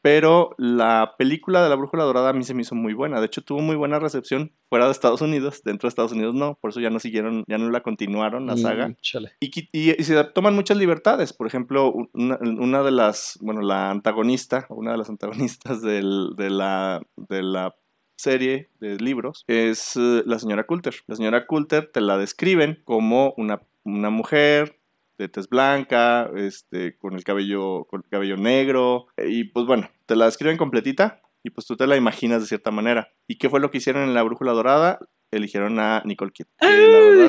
pero 0.00 0.54
la 0.58 1.14
película 1.16 1.62
de 1.62 1.68
La 1.68 1.76
Brújula 1.76 2.02
Dorada 2.02 2.30
a 2.30 2.32
mí 2.32 2.42
se 2.42 2.54
me 2.54 2.62
hizo 2.62 2.74
muy 2.74 2.92
buena. 2.92 3.20
De 3.20 3.26
hecho, 3.26 3.40
tuvo 3.42 3.60
muy 3.60 3.76
buena 3.76 4.00
recepción 4.00 4.50
fuera 4.68 4.86
de 4.86 4.90
Estados 4.90 5.20
Unidos, 5.22 5.62
dentro 5.64 5.86
de 5.86 5.90
Estados 5.90 6.10
Unidos 6.12 6.34
no, 6.34 6.58
por 6.60 6.70
eso 6.70 6.80
ya 6.80 6.90
no 6.90 6.98
siguieron, 6.98 7.44
ya 7.46 7.56
no 7.58 7.70
la 7.70 7.82
continuaron 7.82 8.46
la 8.46 8.56
saga. 8.56 8.88
Mm. 8.88 8.96
Y, 9.40 9.50
y- 9.72 9.90
y 10.00 10.02
se 10.04 10.24
toman 10.24 10.54
muchas 10.56 10.76
libertades. 10.76 11.32
Por 11.32 11.46
ejemplo, 11.46 11.92
una, 12.14 12.36
una 12.40 12.82
de 12.82 12.90
las, 12.90 13.38
bueno, 13.42 13.60
la 13.60 13.90
antagonista, 13.90 14.66
una 14.70 14.90
de 14.92 14.98
las 14.98 15.08
antagonistas 15.08 15.82
del- 15.82 16.30
de, 16.36 16.50
la, 16.50 17.00
de 17.16 17.42
la 17.44 17.76
serie 18.16 18.70
de 18.80 18.96
libros 18.98 19.44
es 19.46 19.96
eh, 19.96 20.22
la 20.26 20.38
señora 20.40 20.64
Coulter. 20.64 20.94
La 21.06 21.14
señora 21.16 21.46
Coulter 21.46 21.90
te 21.92 22.00
la 22.00 22.18
describen 22.18 22.80
como 22.84 23.34
una, 23.36 23.62
una 23.84 24.10
mujer 24.10 24.78
de 25.18 25.28
tez 25.28 25.48
blanca, 25.48 26.30
este, 26.36 26.96
con 26.98 27.14
el 27.14 27.24
cabello, 27.24 27.84
con 27.84 28.02
el 28.04 28.10
cabello 28.10 28.36
negro, 28.36 29.06
y 29.16 29.44
pues 29.44 29.66
bueno, 29.66 29.88
te 30.06 30.16
la 30.16 30.26
describen 30.26 30.56
completita 30.56 31.22
y 31.44 31.50
pues 31.50 31.66
tú 31.66 31.76
te 31.76 31.86
la 31.86 31.96
imaginas 31.96 32.40
de 32.40 32.48
cierta 32.48 32.70
manera. 32.70 33.12
¿Y 33.26 33.36
qué 33.36 33.50
fue 33.50 33.60
lo 33.60 33.70
que 33.70 33.78
hicieron 33.78 34.04
en 34.04 34.14
la 34.14 34.22
Brújula 34.22 34.52
Dorada? 34.52 34.98
Eligieron 35.30 35.78
a 35.78 36.02
Nicole 36.04 36.32
Kidman. 36.32 37.28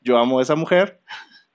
yo 0.00 0.18
amo 0.18 0.38
a 0.38 0.42
esa 0.42 0.54
mujer, 0.54 1.00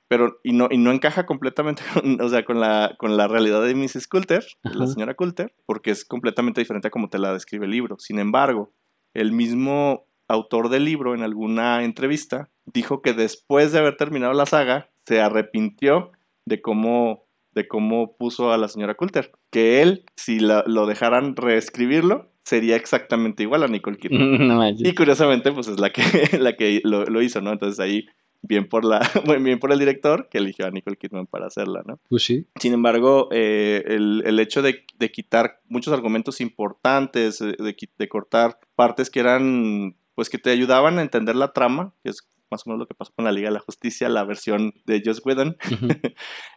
pero 0.08 0.39
y 0.44 0.53
no, 0.53 0.68
y 0.70 0.77
no 0.77 0.92
encaja 0.92 1.25
completamente 1.25 1.84
con, 1.94 2.20
o 2.22 2.30
sea, 2.30 2.44
con, 2.46 2.60
la, 2.60 2.96
con 2.98 3.15
la 3.18 3.27
realidad 3.27 3.63
de 3.63 3.75
Mrs. 3.75 4.08
Coulter, 4.08 4.46
la 4.63 4.88
señora 4.88 5.15
Coulter, 5.15 5.56
porque 5.65 5.92
es 5.92 6.06
completamente 6.06 6.62
diferente 6.62 6.88
a 6.88 6.92
como 6.92 7.10
te 7.10 7.20
la 7.20 7.34
describe 7.34 7.65
el 7.65 7.72
libro. 7.72 7.98
Sin 8.00 8.20
embargo, 8.20 8.74
el 9.13 9.32
mismo 9.32 10.08
autor 10.27 10.70
del 10.70 10.86
libro 10.86 11.13
en 11.13 11.24
alguna 11.24 11.84
entrevista 11.84 12.50
dijo 12.65 13.01
que 13.01 13.13
después 13.13 13.72
de 13.72 13.80
haber 13.80 13.98
terminado 13.98 14.34
la 14.34 14.46
saga, 14.46 14.89
se 15.05 15.22
arrepintió 15.22 16.12
de 16.45 16.62
cómo, 16.62 17.25
de 17.53 17.67
cómo 17.67 18.15
puso 18.17 18.51
a 18.51 18.57
la 18.57 18.67
señora 18.67 18.95
Coulter. 18.95 19.31
Que 19.50 19.81
él, 19.81 20.05
si 20.15 20.39
la- 20.39 20.63
lo 20.67 20.86
dejaran 20.86 21.36
reescribirlo, 21.36 22.29
sería 22.43 22.75
exactamente 22.75 23.43
igual 23.43 23.63
a 23.63 23.67
Nicole 23.67 23.98
Kidman. 23.98 24.48
No. 24.48 24.69
Y 24.69 24.93
curiosamente, 24.95 25.51
pues 25.51 25.67
es 25.67 25.79
la 25.79 25.91
que, 25.91 26.01
la 26.39 26.55
que 26.55 26.81
lo, 26.83 27.05
lo 27.05 27.22
hizo, 27.22 27.41
¿no? 27.41 27.51
Entonces 27.51 27.79
ahí 27.79 28.05
bien 28.43 28.67
por, 28.67 28.83
la, 28.86 29.00
bien 29.41 29.60
por 29.60 29.72
el 29.72 29.79
director 29.79 30.27
que 30.29 30.38
eligió 30.38 30.65
a 30.65 30.72
Nicole 30.72 30.98
Kidman 30.98 31.27
para 31.27 31.48
hacerla, 31.48 31.81
¿no? 31.86 32.00
Pues 32.10 32.24
sí. 32.24 32.45
Sin 32.60 32.74
embargo, 32.74 33.29
eh, 33.31 33.83
el, 33.88 34.22
el, 34.25 34.39
hecho 34.39 34.62
de, 34.62 34.86
de, 35.00 35.12
quitar 35.12 35.62
muchos 35.69 35.93
argumentos 35.93 36.41
importantes, 36.41 37.39
de, 37.39 37.55
de, 37.98 38.10
cortar 38.10 38.60
partes 38.75 39.10
que 39.10 39.22
eran, 39.22 39.95
pues 40.15 40.29
que 40.29 40.38
te 40.38 40.50
ayudaban 40.50 41.00
a 41.00 41.01
entender 41.01 41.36
la 41.36 41.53
trama, 41.53 41.93
que 42.03 42.10
es 42.10 42.27
más 42.53 42.65
o 42.65 42.69
menos 42.69 42.79
lo 42.79 42.88
que 42.88 42.93
pasó 42.93 43.12
con 43.15 43.25
la 43.25 43.31
Liga 43.31 43.50
de 43.50 43.55
la 43.55 43.60
Justicia, 43.60 44.07
la 44.10 44.24
versión 44.24 44.74
de 44.86 45.01
Joss 45.03 45.22
Whedon, 45.25 45.50
uh 45.50 45.53
-huh. 45.60 46.15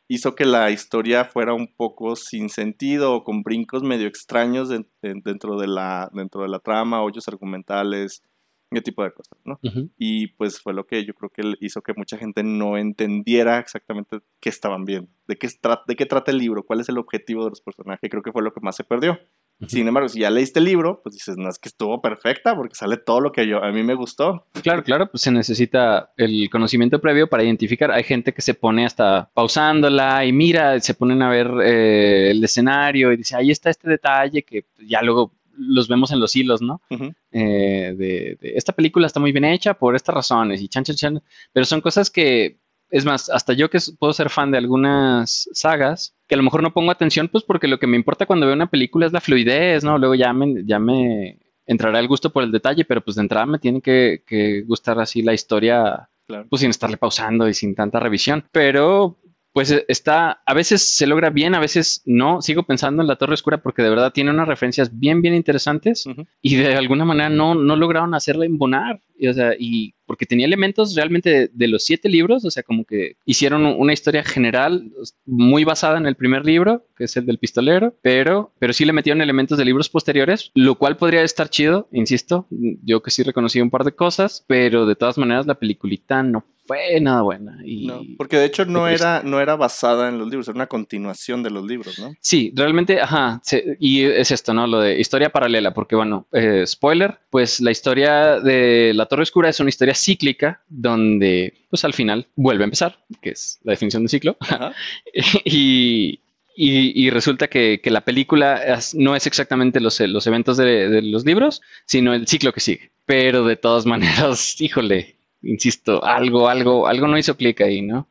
hizo 0.09 0.35
que 0.35 0.45
la 0.45 0.71
historia 0.71 1.25
fuera 1.25 1.55
un 1.55 1.69
poco 1.75 2.15
sin 2.17 2.51
sentido 2.51 3.15
o 3.15 3.25
con 3.25 3.43
brincos 3.43 3.83
medio 3.83 4.07
extraños 4.07 4.69
de, 4.69 4.85
de, 5.03 5.15
dentro, 5.25 5.59
de 5.59 5.67
la, 5.67 6.11
dentro 6.13 6.43
de 6.43 6.49
la 6.49 6.59
trama, 6.59 7.03
hoyos 7.03 7.29
argumentales, 7.29 8.23
ese 8.71 8.83
tipo 8.83 9.03
de 9.05 9.13
cosas, 9.13 9.39
¿no? 9.45 9.59
Uh 9.63 9.69
-huh. 9.69 9.91
Y 9.97 10.29
pues 10.39 10.61
fue 10.61 10.75
lo 10.75 10.87
que 10.87 11.05
yo 11.05 11.15
creo 11.15 11.31
que 11.31 11.55
hizo 11.61 11.83
que 11.83 11.95
mucha 11.97 12.19
gente 12.19 12.43
no 12.43 12.77
entendiera 12.77 13.59
exactamente 13.59 14.19
qué 14.41 14.49
estaban 14.51 14.85
viendo, 14.85 15.11
de 15.27 15.37
qué, 15.37 15.49
de 15.87 15.97
qué 15.97 16.07
trata 16.07 16.31
el 16.31 16.39
libro, 16.39 16.65
cuál 16.65 16.81
es 16.81 16.89
el 16.89 16.99
objetivo 16.99 17.45
de 17.45 17.51
los 17.51 17.61
personajes, 17.61 18.11
creo 18.11 18.23
que 18.23 18.33
fue 18.33 18.43
lo 18.43 18.53
que 18.53 18.61
más 18.61 18.77
se 18.77 18.85
perdió. 18.85 19.19
Uh 19.59 19.65
-huh. 19.65 19.69
Sin 19.69 19.89
embargo, 19.89 20.09
si 20.09 20.21
ya 20.21 20.31
leíste 20.31 20.59
el 20.59 20.67
libro, 20.67 21.01
pues 21.03 21.15
dices, 21.15 21.37
no, 21.37 21.49
es 21.49 21.59
que 21.59 21.69
estuvo 21.69 22.01
perfecta 22.01 22.55
porque 22.55 22.75
sale 22.75 22.97
todo 22.99 23.21
lo 23.21 23.33
que 23.33 23.47
yo, 23.47 23.63
a 23.63 23.73
mí 23.73 23.83
me 23.83 23.95
gustó. 23.95 24.47
Claro, 24.63 24.83
claro, 24.83 25.11
pues 25.11 25.23
se 25.23 25.31
necesita 25.31 26.13
el 26.17 26.49
conocimiento 26.51 27.01
previo 27.01 27.29
para 27.29 27.43
identificar. 27.45 27.91
Hay 27.91 28.05
gente 28.05 28.33
que 28.35 28.43
se 28.43 28.55
pone 28.55 28.85
hasta 28.85 29.31
pausándola 29.35 30.25
y 30.25 30.33
mira, 30.33 30.79
se 30.81 30.95
ponen 30.95 31.23
a 31.23 31.31
ver 31.31 31.51
eh, 31.63 32.31
el 32.31 32.45
escenario 32.45 33.13
y 33.13 33.17
dice, 33.17 33.37
ahí 33.37 33.51
está 33.51 33.71
este 33.71 33.89
detalle 33.89 34.43
que 34.43 34.67
ya 34.87 35.03
luego 35.03 35.33
los 35.59 35.89
vemos 35.89 36.11
en 36.13 36.21
los 36.21 36.37
hilos, 36.37 36.61
¿no? 36.61 36.83
Uh 36.91 36.97
-huh. 36.97 37.15
eh, 37.33 37.95
de, 37.97 38.39
de, 38.41 38.53
esta 38.57 38.73
película 38.75 39.07
está 39.07 39.21
muy 39.21 39.33
bien 39.33 39.45
hecha 39.45 39.75
por 39.75 39.97
estas 39.97 40.15
razones 40.15 40.61
y 40.61 40.69
chan, 40.69 40.85
chan, 40.85 40.97
chan. 40.97 41.23
Pero 41.53 41.65
son 41.65 41.81
cosas 41.81 42.11
que, 42.11 42.59
es 42.91 43.05
más, 43.05 43.31
hasta 43.31 43.53
yo 43.53 43.71
que 43.71 43.79
puedo 43.99 44.13
ser 44.13 44.31
fan 44.31 44.51
de 44.51 44.59
algunas 44.59 45.49
sagas, 45.53 46.15
que 46.27 46.35
a 46.35 46.39
lo 46.39 46.45
mejor 46.45 46.63
no 46.63 46.73
pongo 46.73 46.91
atención, 46.91 47.29
pues 47.29 47.45
porque 47.45 47.69
lo 47.69 47.79
que 47.79 47.87
me 47.87 47.97
importa 47.97 48.27
cuando 48.27 48.47
veo 48.47 48.55
una 48.55 48.71
película 48.71 49.07
es 49.07 49.13
la 49.13 49.21
fluidez, 49.21 49.85
¿no? 49.85 49.99
Luego 49.99 50.15
ya 50.15 50.33
me, 50.33 50.65
ya 50.65 50.79
me 50.79 51.39
entrará 51.67 51.99
el 51.99 52.09
gusto 52.09 52.31
por 52.31 52.43
el 52.43 52.53
detalle, 52.53 52.85
pero 52.85 53.01
pues 53.01 53.17
de 53.17 53.23
entrada 53.23 53.47
me 53.47 53.59
tiene 53.59 53.81
que, 53.81 54.23
que 54.27 54.63
gustar 54.63 54.99
así 55.01 55.23
la 55.23 55.35
historia, 55.35 56.09
claro. 56.27 56.47
pues 56.49 56.61
sin 56.61 56.71
estarle 56.71 56.97
pausando 56.97 57.49
y 57.49 57.55
sin 57.55 57.75
tanta 57.75 58.01
revisión. 58.01 58.45
Pero 58.53 59.19
pues 59.57 59.75
está, 59.89 60.43
a 60.45 60.53
veces 60.53 60.83
se 60.83 61.07
logra 61.07 61.31
bien, 61.31 61.55
a 61.55 61.59
veces 61.59 62.03
no. 62.05 62.43
Sigo 62.43 62.65
pensando 62.65 63.01
en 63.01 63.09
La 63.09 63.17
Torre 63.17 63.33
Oscura 63.33 63.63
porque 63.63 63.83
de 63.83 63.89
verdad 63.89 64.13
tiene 64.13 64.31
unas 64.31 64.47
referencias 64.47 64.99
bien, 64.99 65.23
bien 65.23 65.35
interesantes 65.35 66.05
uh 66.05 66.11
-huh. 66.11 66.27
y 66.43 66.57
de 66.57 66.75
alguna 66.75 67.07
manera 67.07 67.31
no, 67.31 67.55
no 67.55 67.75
lograron 67.75 68.13
hacerla 68.13 68.45
embonar. 68.45 69.01
Y, 69.19 69.29
o 69.29 69.33
sea, 69.33 69.55
y 69.59 69.95
porque 70.05 70.27
tenía 70.27 70.45
elementos 70.45 70.95
realmente 70.95 71.31
de, 71.31 71.51
de, 71.51 71.69
los 71.69 71.85
siete 71.85 72.11
libros, 72.11 72.45
o 72.45 72.51
sea, 72.51 72.65
como 72.65 72.85
que 72.85 73.17
hicieron 73.25 73.65
una 73.65 73.95
historia 73.95 74.23
general 74.25 74.93
muy 75.25 75.65
basada 75.65 75.97
en 75.97 76.05
el 76.05 76.17
primer 76.17 76.45
libro, 76.45 76.87
que 76.95 77.05
es 77.05 77.17
el 77.17 77.25
del 77.25 77.39
pistolero, 77.39 77.97
pero, 78.03 78.53
pero 78.59 78.75
sí 78.75 78.85
le 78.85 78.93
metieron 78.93 79.23
elementos 79.23 79.57
de 79.57 79.65
libros 79.65 79.89
posteriores, 79.89 80.51
lo 80.55 80.75
cual 80.75 80.99
podría 80.99 81.23
estar 81.23 81.49
chido, 81.49 81.89
insisto. 81.93 82.47
Yo 82.51 83.03
que 83.03 83.11
sí 83.11 83.23
reconocí 83.23 83.59
un 83.63 83.71
par 83.71 83.85
de 83.85 83.93
cosas, 83.93 84.45
pero 84.47 84.85
de 84.85 84.97
todas 84.97 85.17
maneras 85.17 85.47
la 85.47 85.59
peliculita 85.59 86.23
no 86.23 86.45
fue 86.67 87.01
nada 87.01 87.23
buena. 87.23 87.59
Y 87.65 87.87
no, 87.87 88.03
porque 88.17 88.37
de 88.37 88.47
hecho 88.47 88.65
no 88.65 88.89
era, 88.89 89.23
no 89.23 89.41
era 89.41 89.57
basada 89.57 90.09
en 90.09 90.19
los 90.19 90.29
libros, 90.29 90.49
era 90.49 90.57
una 90.57 90.67
continuación 90.67 91.43
de 91.43 91.51
los 91.51 91.65
libros, 91.65 91.99
¿no? 91.99 92.15
Sí, 92.21 92.53
realmente, 92.55 93.01
ajá, 93.01 93.41
se, 93.43 93.77
y 93.81 94.03
es 94.03 94.31
esto, 94.31 94.53
¿no? 94.53 94.67
Lo 94.67 94.81
de 94.81 94.99
historia 95.01 95.31
paralela, 95.31 95.73
porque 95.73 95.97
bueno, 95.97 96.27
eh, 96.33 96.65
spoiler, 96.67 97.19
pues 97.31 97.61
la 97.61 97.71
historia 97.71 98.41
de 98.41 98.93
La 98.95 99.07
Torre 99.07 99.23
Oscura 99.23 99.49
es 99.49 99.61
una 99.61 99.69
historia 99.69 99.95
cíclica 99.95 100.63
donde, 100.69 101.55
pues 101.71 101.85
al 101.85 101.95
final, 101.95 102.27
vuelve 102.35 102.65
a 102.65 102.67
empezar, 102.67 102.99
que 103.21 103.31
es 103.31 103.59
la 103.63 103.73
definición 103.73 104.03
de 104.03 104.09
ciclo. 104.09 104.37
y, 105.45 106.21
y, 106.57 107.07
y, 107.07 107.11
resulta 107.11 107.49
que, 107.49 107.81
que, 107.83 107.91
la 107.91 108.01
película 108.01 108.57
es, 108.57 108.95
no 108.95 109.15
es 109.15 109.27
exactamente 109.27 109.79
los, 109.79 110.01
los 110.01 110.27
eventos 110.27 110.57
de, 110.57 110.89
de, 110.89 111.03
los 111.03 111.25
libros, 111.25 111.61
sino 111.85 112.15
el 112.15 112.27
ciclo 112.27 112.53
que 112.53 112.61
sigue. 112.61 112.91
Pero 113.05 113.45
de 113.45 113.57
todas 113.57 113.85
maneras, 113.87 114.61
híjole, 114.61 115.16
insisto, 115.43 116.05
algo, 116.05 116.49
algo, 116.49 116.87
algo 116.87 117.07
no 117.07 117.19
hizo 117.19 117.37
clic 117.37 117.61
ahí, 117.61 117.83
¿no? 117.83 118.09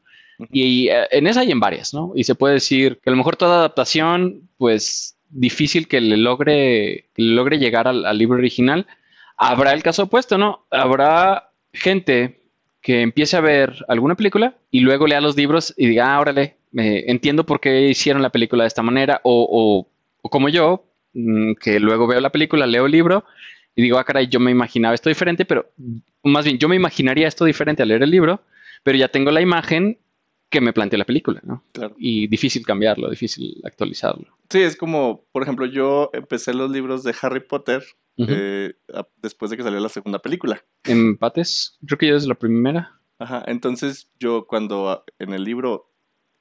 Y, 0.52 0.64
y 0.64 0.90
eh, 0.90 1.08
en 1.12 1.28
esa 1.28 1.42
hay 1.42 1.52
en 1.52 1.60
varias, 1.60 1.94
¿no? 1.94 2.12
Y 2.16 2.24
se 2.24 2.36
puede 2.36 2.56
decir 2.56 3.00
que 3.02 3.10
a 3.10 3.12
lo 3.12 3.18
mejor 3.18 3.36
toda 3.36 3.60
adaptación, 3.60 4.50
pues 4.58 5.18
difícil 5.30 5.88
que 5.88 6.02
le 6.02 6.18
logre, 6.18 7.10
que 7.14 7.22
le 7.22 7.36
logre 7.36 7.58
llegar 7.58 7.88
al, 7.88 8.06
al 8.06 8.18
libro 8.18 8.38
original. 8.38 8.86
Habrá 9.38 9.74
el 9.74 9.84
caso 9.84 10.04
opuesto, 10.04 10.38
¿no? 10.38 10.66
Habrá 10.72 11.52
gente 11.74 12.42
que 12.82 13.02
empiece 13.02 13.36
a 13.36 13.42
ver 13.42 13.84
alguna 13.88 14.16
película 14.16 14.56
y 14.72 14.82
luego 14.82 15.08
lea 15.08 15.20
los 15.20 15.36
libros 15.36 15.74
y 15.76 15.88
diga, 15.88 16.14
ah, 16.14 16.20
órale, 16.20 16.56
eh, 16.78 17.06
entiendo 17.08 17.46
por 17.46 17.60
qué 17.60 17.90
hicieron 17.90 18.22
la 18.22 18.30
película 18.30 18.64
de 18.64 18.68
esta 18.68 18.84
manera, 18.84 19.22
o, 19.24 19.48
o, 19.50 19.88
o 20.22 20.30
como 20.30 20.50
yo, 20.50 20.86
mmm, 21.14 21.54
que 21.54 21.80
luego 21.80 22.08
veo 22.08 22.22
la 22.22 22.32
película, 22.32 22.68
leo 22.68 22.86
el 22.86 22.92
libro 22.92 23.26
y 23.76 23.82
digo, 23.82 23.98
ah, 23.98 24.04
caray, 24.04 24.28
yo 24.28 24.40
me 24.40 24.52
imaginaba 24.52 24.96
esto 24.96 25.10
diferente, 25.10 25.46
pero 25.46 25.72
más 26.24 26.46
bien 26.46 26.58
yo 26.58 26.70
me 26.70 26.76
imaginaría 26.76 27.28
esto 27.28 27.46
diferente 27.46 27.84
al 27.84 27.90
leer 27.90 28.04
el 28.04 28.12
libro, 28.12 28.42
pero 28.84 28.98
ya 28.98 29.10
tengo 29.10 29.32
la 29.32 29.42
imagen 29.42 30.00
que 30.50 30.62
me 30.62 30.74
plantea 30.74 31.00
la 31.00 31.06
película, 31.06 31.42
¿no? 31.44 31.64
Claro. 31.74 31.96
Y 31.98 32.28
difícil 32.28 32.66
cambiarlo, 32.66 33.10
difícil 33.10 33.60
actualizarlo. 33.66 34.38
Sí, 34.50 34.62
es 34.62 34.78
como, 34.78 35.26
por 35.32 35.44
ejemplo, 35.44 35.66
yo 35.66 36.10
empecé 36.14 36.54
los 36.54 36.72
libros 36.72 37.04
de 37.04 37.14
Harry 37.22 37.42
Potter 37.42 37.84
uh 38.18 38.24
-huh. 38.24 38.28
eh, 38.30 38.74
después 39.22 39.52
de 39.52 39.58
que 39.58 39.64
salió 39.64 39.80
la 39.80 39.90
segunda 39.90 40.20
película. 40.20 40.64
¿Empates? 40.84 41.78
Creo 41.86 41.98
que 41.98 42.08
yo 42.08 42.14
desde 42.14 42.30
la 42.30 42.36
primera. 42.36 43.02
Ajá, 43.20 43.44
entonces 43.48 44.10
yo 44.20 44.46
cuando 44.46 45.04
en 45.20 45.34
el 45.34 45.44
libro 45.44 45.92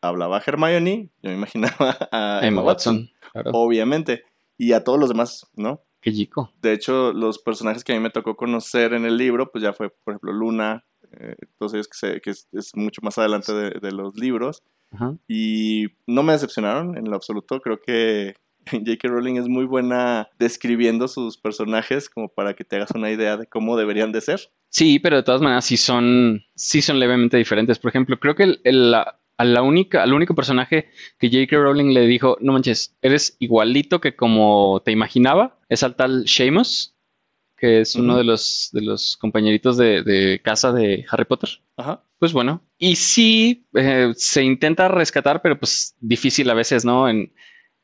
hablaba 0.00 0.42
Hermione, 0.44 1.10
yo 1.22 1.30
me 1.30 1.36
imaginaba 1.36 1.96
a 2.12 2.38
Emma, 2.38 2.46
Emma 2.46 2.62
Watson, 2.62 2.96
Watson 2.96 3.10
claro. 3.32 3.50
obviamente, 3.54 4.24
y 4.58 4.72
a 4.72 4.84
todos 4.84 4.98
los 4.98 5.08
demás, 5.08 5.46
¿no? 5.54 5.82
Qué 6.04 6.12
chico. 6.12 6.52
De 6.60 6.74
hecho, 6.74 7.14
los 7.14 7.38
personajes 7.38 7.82
que 7.82 7.92
a 7.92 7.96
mí 7.96 8.02
me 8.02 8.10
tocó 8.10 8.36
conocer 8.36 8.92
en 8.92 9.06
el 9.06 9.16
libro, 9.16 9.50
pues 9.50 9.64
ya 9.64 9.72
fue, 9.72 9.88
por 9.88 10.12
ejemplo, 10.12 10.34
Luna, 10.34 10.84
eh, 11.18 11.34
todos 11.58 11.72
ellos 11.72 11.88
que, 11.88 11.96
se, 11.96 12.20
que 12.20 12.28
es, 12.28 12.46
es, 12.52 12.76
mucho 12.76 13.00
más 13.02 13.16
adelante 13.16 13.54
de, 13.54 13.70
de 13.80 13.90
los 13.90 14.14
libros. 14.14 14.62
Ajá. 14.92 15.16
Y 15.26 15.86
no 16.06 16.22
me 16.22 16.34
decepcionaron 16.34 16.98
en 16.98 17.08
lo 17.08 17.16
absoluto. 17.16 17.58
Creo 17.62 17.80
que 17.80 18.34
J.K. 18.70 19.08
Rowling 19.08 19.36
es 19.36 19.48
muy 19.48 19.64
buena 19.64 20.28
describiendo 20.38 21.08
sus 21.08 21.38
personajes 21.38 22.10
como 22.10 22.28
para 22.28 22.52
que 22.52 22.64
te 22.64 22.76
hagas 22.76 22.90
una 22.90 23.10
idea 23.10 23.38
de 23.38 23.46
cómo 23.46 23.78
deberían 23.78 24.12
de 24.12 24.20
ser. 24.20 24.52
Sí, 24.68 24.98
pero 24.98 25.16
de 25.16 25.22
todas 25.22 25.40
maneras 25.40 25.64
sí 25.64 25.78
son, 25.78 26.42
sí 26.54 26.82
son 26.82 27.00
levemente 27.00 27.38
diferentes. 27.38 27.78
Por 27.78 27.88
ejemplo, 27.88 28.20
creo 28.20 28.34
que 28.34 28.42
el, 28.42 28.60
el, 28.64 28.90
la, 28.90 29.20
a 29.36 29.44
la 29.44 29.62
única, 29.62 30.02
al 30.02 30.12
único 30.12 30.34
personaje 30.34 30.88
que 31.18 31.28
J.K. 31.28 31.56
Rowling 31.56 31.92
le 31.92 32.06
dijo, 32.06 32.36
no 32.40 32.52
manches, 32.52 32.96
eres 33.02 33.36
igualito 33.40 34.00
que 34.00 34.14
como 34.14 34.80
te 34.84 34.92
imaginaba, 34.92 35.58
es 35.68 35.82
al 35.82 35.96
tal 35.96 36.28
Seamus, 36.28 36.94
que 37.56 37.80
es 37.80 37.94
uh 37.94 37.98
-huh. 37.98 38.02
uno 38.02 38.16
de 38.16 38.24
los, 38.24 38.70
de 38.72 38.82
los 38.82 39.16
compañeritos 39.16 39.76
de, 39.76 40.02
de, 40.02 40.40
casa 40.42 40.72
de 40.72 41.04
Harry 41.10 41.24
Potter. 41.24 41.50
Ajá. 41.76 42.02
Pues 42.18 42.32
bueno, 42.32 42.62
y 42.78 42.96
sí, 42.96 43.66
eh, 43.74 44.12
se 44.16 44.42
intenta 44.42 44.88
rescatar, 44.88 45.42
pero 45.42 45.58
pues 45.58 45.94
difícil 46.00 46.48
a 46.50 46.54
veces, 46.54 46.84
¿no? 46.84 47.08
En, 47.08 47.32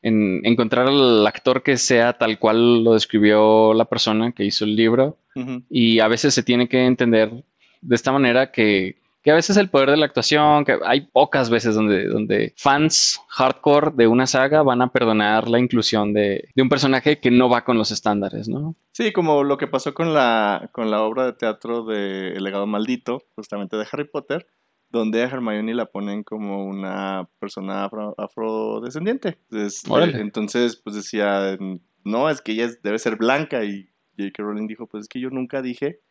en 0.01 0.41
encontrar 0.43 0.87
al 0.87 1.27
actor 1.27 1.61
que 1.61 1.77
sea 1.77 2.13
tal 2.13 2.39
cual 2.39 2.83
lo 2.83 2.93
describió 2.93 3.73
la 3.73 3.85
persona 3.85 4.31
que 4.31 4.45
hizo 4.45 4.65
el 4.65 4.75
libro. 4.75 5.17
Uh 5.35 5.41
-huh. 5.41 5.63
Y 5.69 5.99
a 5.99 6.07
veces 6.07 6.33
se 6.33 6.43
tiene 6.43 6.67
que 6.67 6.85
entender 6.85 7.43
de 7.81 7.95
esta 7.95 8.11
manera 8.11 8.51
que, 8.51 9.00
que 9.21 9.31
a 9.31 9.35
veces 9.35 9.57
el 9.57 9.69
poder 9.69 9.91
de 9.91 9.97
la 9.97 10.05
actuación, 10.05 10.65
que 10.65 10.79
hay 10.83 11.01
pocas 11.01 11.49
veces 11.49 11.75
donde, 11.75 12.07
donde 12.07 12.53
fans 12.57 13.21
hardcore 13.29 13.91
de 13.95 14.07
una 14.07 14.25
saga 14.25 14.63
van 14.63 14.81
a 14.81 14.91
perdonar 14.91 15.47
la 15.47 15.59
inclusión 15.59 16.13
de, 16.13 16.49
de, 16.55 16.61
un 16.61 16.69
personaje 16.69 17.19
que 17.19 17.29
no 17.29 17.49
va 17.49 17.63
con 17.63 17.77
los 17.77 17.91
estándares, 17.91 18.47
¿no? 18.47 18.75
Sí, 18.91 19.13
como 19.13 19.43
lo 19.43 19.57
que 19.57 19.67
pasó 19.67 19.93
con 19.93 20.13
la, 20.13 20.69
con 20.71 20.89
la 20.89 21.03
obra 21.03 21.25
de 21.25 21.33
teatro 21.33 21.83
de 21.83 22.29
El 22.29 22.43
legado 22.43 22.65
maldito, 22.65 23.23
justamente 23.35 23.77
de 23.77 23.85
Harry 23.91 24.05
Potter, 24.05 24.47
donde 24.89 25.21
a 25.21 25.25
Hermione 25.25 25.73
la 25.73 25.85
ponen 25.85 26.23
como 26.23 26.65
una 26.65 27.29
persona 27.39 27.85
afro, 27.85 28.13
afrodescendiente. 28.17 29.37
Entonces, 29.49 29.83
eh, 29.87 30.19
entonces, 30.19 30.75
pues 30.75 30.95
decía, 30.95 31.57
no, 32.03 32.29
es 32.29 32.41
que 32.41 32.53
ella 32.53 32.69
debe 32.83 32.99
ser 32.99 33.15
blanca 33.15 33.63
y 33.63 33.89
J.K. 34.17 34.43
Rowling 34.43 34.67
dijo, 34.67 34.87
pues 34.87 35.03
es 35.03 35.07
que 35.07 35.19
yo 35.19 35.29
nunca 35.29 35.61
dije 35.61 36.01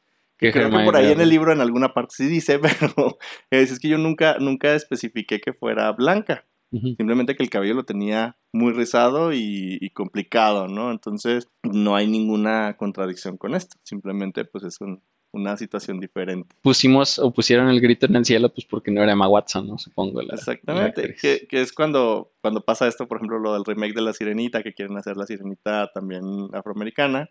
que 0.40 0.52
creo 0.52 0.70
que 0.70 0.84
por 0.84 0.96
ahí 0.96 1.12
en 1.12 1.20
el 1.20 1.28
libro 1.28 1.52
en 1.52 1.60
alguna 1.60 1.92
parte 1.94 2.14
sí 2.16 2.26
dice, 2.26 2.58
pero 2.94 3.18
es, 3.50 3.70
es 3.70 3.78
que 3.78 3.88
yo 3.88 3.98
nunca, 3.98 4.38
nunca 4.38 4.74
especifiqué 4.74 5.40
que 5.40 5.52
fuera 5.52 5.92
blanca. 5.92 6.46
Uh 6.72 6.78
-huh. 6.78 6.96
Simplemente 6.96 7.34
que 7.34 7.42
el 7.42 7.50
cabello 7.50 7.74
lo 7.74 7.84
tenía 7.84 8.36
muy 8.52 8.72
rizado 8.72 9.32
y, 9.32 9.78
y, 9.80 9.90
complicado, 9.90 10.68
¿no? 10.68 10.92
Entonces 10.92 11.48
no 11.64 11.96
hay 11.96 12.06
ninguna 12.06 12.76
contradicción 12.76 13.36
con 13.36 13.54
esto. 13.54 13.76
Simplemente 13.82 14.44
pues 14.44 14.64
es 14.64 14.80
un, 14.80 15.02
una 15.32 15.56
situación 15.56 16.00
diferente. 16.00 16.54
Pusimos 16.62 17.18
o 17.18 17.32
pusieron 17.32 17.68
el 17.68 17.80
grito 17.80 18.06
en 18.06 18.16
el 18.16 18.24
cielo 18.24 18.52
pues 18.52 18.66
porque 18.66 18.90
no 18.90 19.02
era 19.02 19.12
Emma 19.12 19.28
Watson, 19.28 19.66
¿no? 19.66 19.78
Supongo. 19.78 20.22
La, 20.22 20.34
Exactamente. 20.34 21.08
La 21.08 21.14
que, 21.14 21.46
que, 21.48 21.60
es 21.60 21.72
cuando, 21.72 22.32
cuando 22.40 22.64
pasa 22.64 22.88
esto, 22.88 23.06
por 23.06 23.18
ejemplo, 23.18 23.38
lo 23.38 23.54
del 23.54 23.64
remake 23.64 23.94
de 23.94 24.02
La 24.02 24.12
Sirenita, 24.12 24.62
que 24.62 24.74
quieren 24.74 24.96
hacer 24.96 25.16
La 25.16 25.26
Sirenita 25.26 25.90
también 25.92 26.22
afroamericana. 26.52 27.30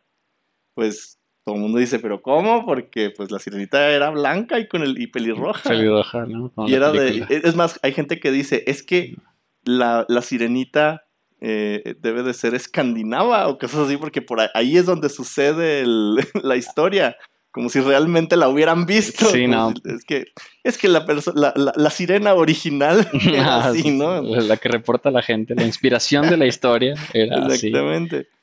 Pues 0.73 1.18
todo 1.49 1.55
el 1.55 1.61
mundo 1.63 1.79
dice, 1.79 1.97
¿pero 1.97 2.21
cómo? 2.21 2.63
Porque 2.63 3.09
pues 3.09 3.31
la 3.31 3.39
sirenita 3.39 3.89
era 3.89 4.11
blanca 4.11 4.59
y 4.59 4.67
con 4.67 4.83
el 4.83 4.99
y 5.01 5.07
pelirroja. 5.07 5.67
Pelirroja, 5.69 6.25
¿no? 6.27 6.51
Como 6.53 6.69
Y 6.69 6.75
era 6.75 6.91
de. 6.91 6.99
película. 6.99 7.39
Es 7.43 7.55
más, 7.55 7.79
hay 7.81 7.91
gente 7.93 8.19
que 8.19 8.31
dice, 8.31 8.63
es 8.67 8.83
que 8.83 9.15
la, 9.63 10.05
la 10.07 10.21
sirenita 10.21 11.05
eh, 11.41 11.95
debe 12.01 12.21
de 12.21 12.33
ser 12.35 12.53
escandinava 12.53 13.47
o 13.47 13.57
cosas 13.57 13.87
así, 13.87 13.97
porque 13.97 14.21
por 14.21 14.39
ahí, 14.53 14.77
es 14.77 14.85
donde 14.85 15.09
sucede 15.09 15.81
el- 15.81 16.17
la 16.43 16.55
historia. 16.55 17.17
Como 17.51 17.69
si 17.69 17.79
realmente 17.79 18.37
la 18.37 18.47
hubieran 18.47 18.85
visto. 18.85 19.25
Sí, 19.25 19.47
no. 19.47 19.71
si- 19.73 19.81
Es 19.95 20.05
que, 20.05 20.25
es 20.63 20.77
que 20.77 20.87
la, 20.87 21.03
la, 21.33 21.51
la- 21.55 21.73
la 21.75 21.89
sirena 21.89 22.35
original 22.35 23.07
era 23.33 23.55
Ah, 23.55 23.67
así, 23.69 23.89
¿no? 23.89 24.21
La 24.21 24.57
que 24.57 24.69
reporta 24.69 25.09
la 25.09 25.23
gente, 25.23 25.55
la 25.55 25.63
inspiración 25.65 26.29
de 26.29 26.37
la 26.37 26.45
historia 26.45 26.93
era 27.11 27.47
así. 27.47 27.71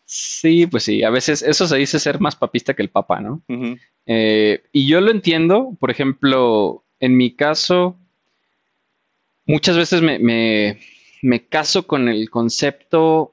Sí, 0.09 0.67
pues 0.69 0.85
sí, 0.85 1.03
a 1.03 1.11
veces 1.11 1.43
eso 1.43 1.67
se 1.67 1.77
dice 1.77 1.99
ser 1.99 2.21
más 2.21 2.37
papista 2.37 2.75
que 2.75 2.83
el 2.83 2.91
papa, 2.91 3.21
¿no? 3.21 3.43
Eh, 4.07 4.63
y 4.73 4.87
yo 4.87 5.01
lo 5.01 5.11
entiendo, 5.11 5.77
por 5.81 5.91
ejemplo, 5.91 6.85
en 7.01 7.17
mi 7.17 7.35
caso, 7.35 7.99
muchas 9.47 9.77
veces 9.77 10.03
me, 10.03 10.19
me- 10.19 10.79
me 11.23 11.47
caso 11.49 11.87
con 11.87 12.09
el 12.09 12.31
concepto 12.31 13.33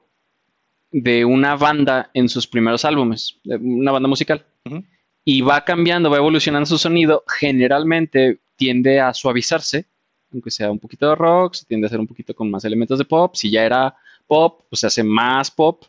de 0.90 1.24
una 1.24 1.56
banda 1.56 2.10
en 2.14 2.28
sus 2.28 2.46
primeros 2.46 2.84
álbumes, 2.84 3.38
una 3.44 3.92
banda 3.92 4.08
musical, 4.08 4.44
y 5.24 5.40
va 5.42 5.64
cambiando, 5.64 6.10
va 6.10 6.16
evolucionando 6.18 6.66
su 6.66 6.78
sonido, 6.78 7.24
generalmente 7.26 8.40
tiende 8.56 9.00
a 9.00 9.14
suavizarse, 9.14 9.86
aunque 10.32 10.50
sea 10.50 10.70
un 10.70 10.78
poquito 10.78 11.08
de 11.08 11.14
rock, 11.14 11.54
se 11.54 11.66
tiende 11.66 11.86
a 11.86 11.88
hacer 11.88 12.00
un 12.00 12.06
poquito 12.06 12.34
con 12.34 12.50
más 12.50 12.64
elementos 12.64 12.98
de 12.98 13.04
pop, 13.04 13.34
si 13.36 13.50
ya 13.50 13.64
era 13.64 13.94
pop, 14.26 14.62
pues 14.70 14.80
se 14.80 14.86
hace 14.88 15.04
más 15.04 15.50
pop, 15.50 15.84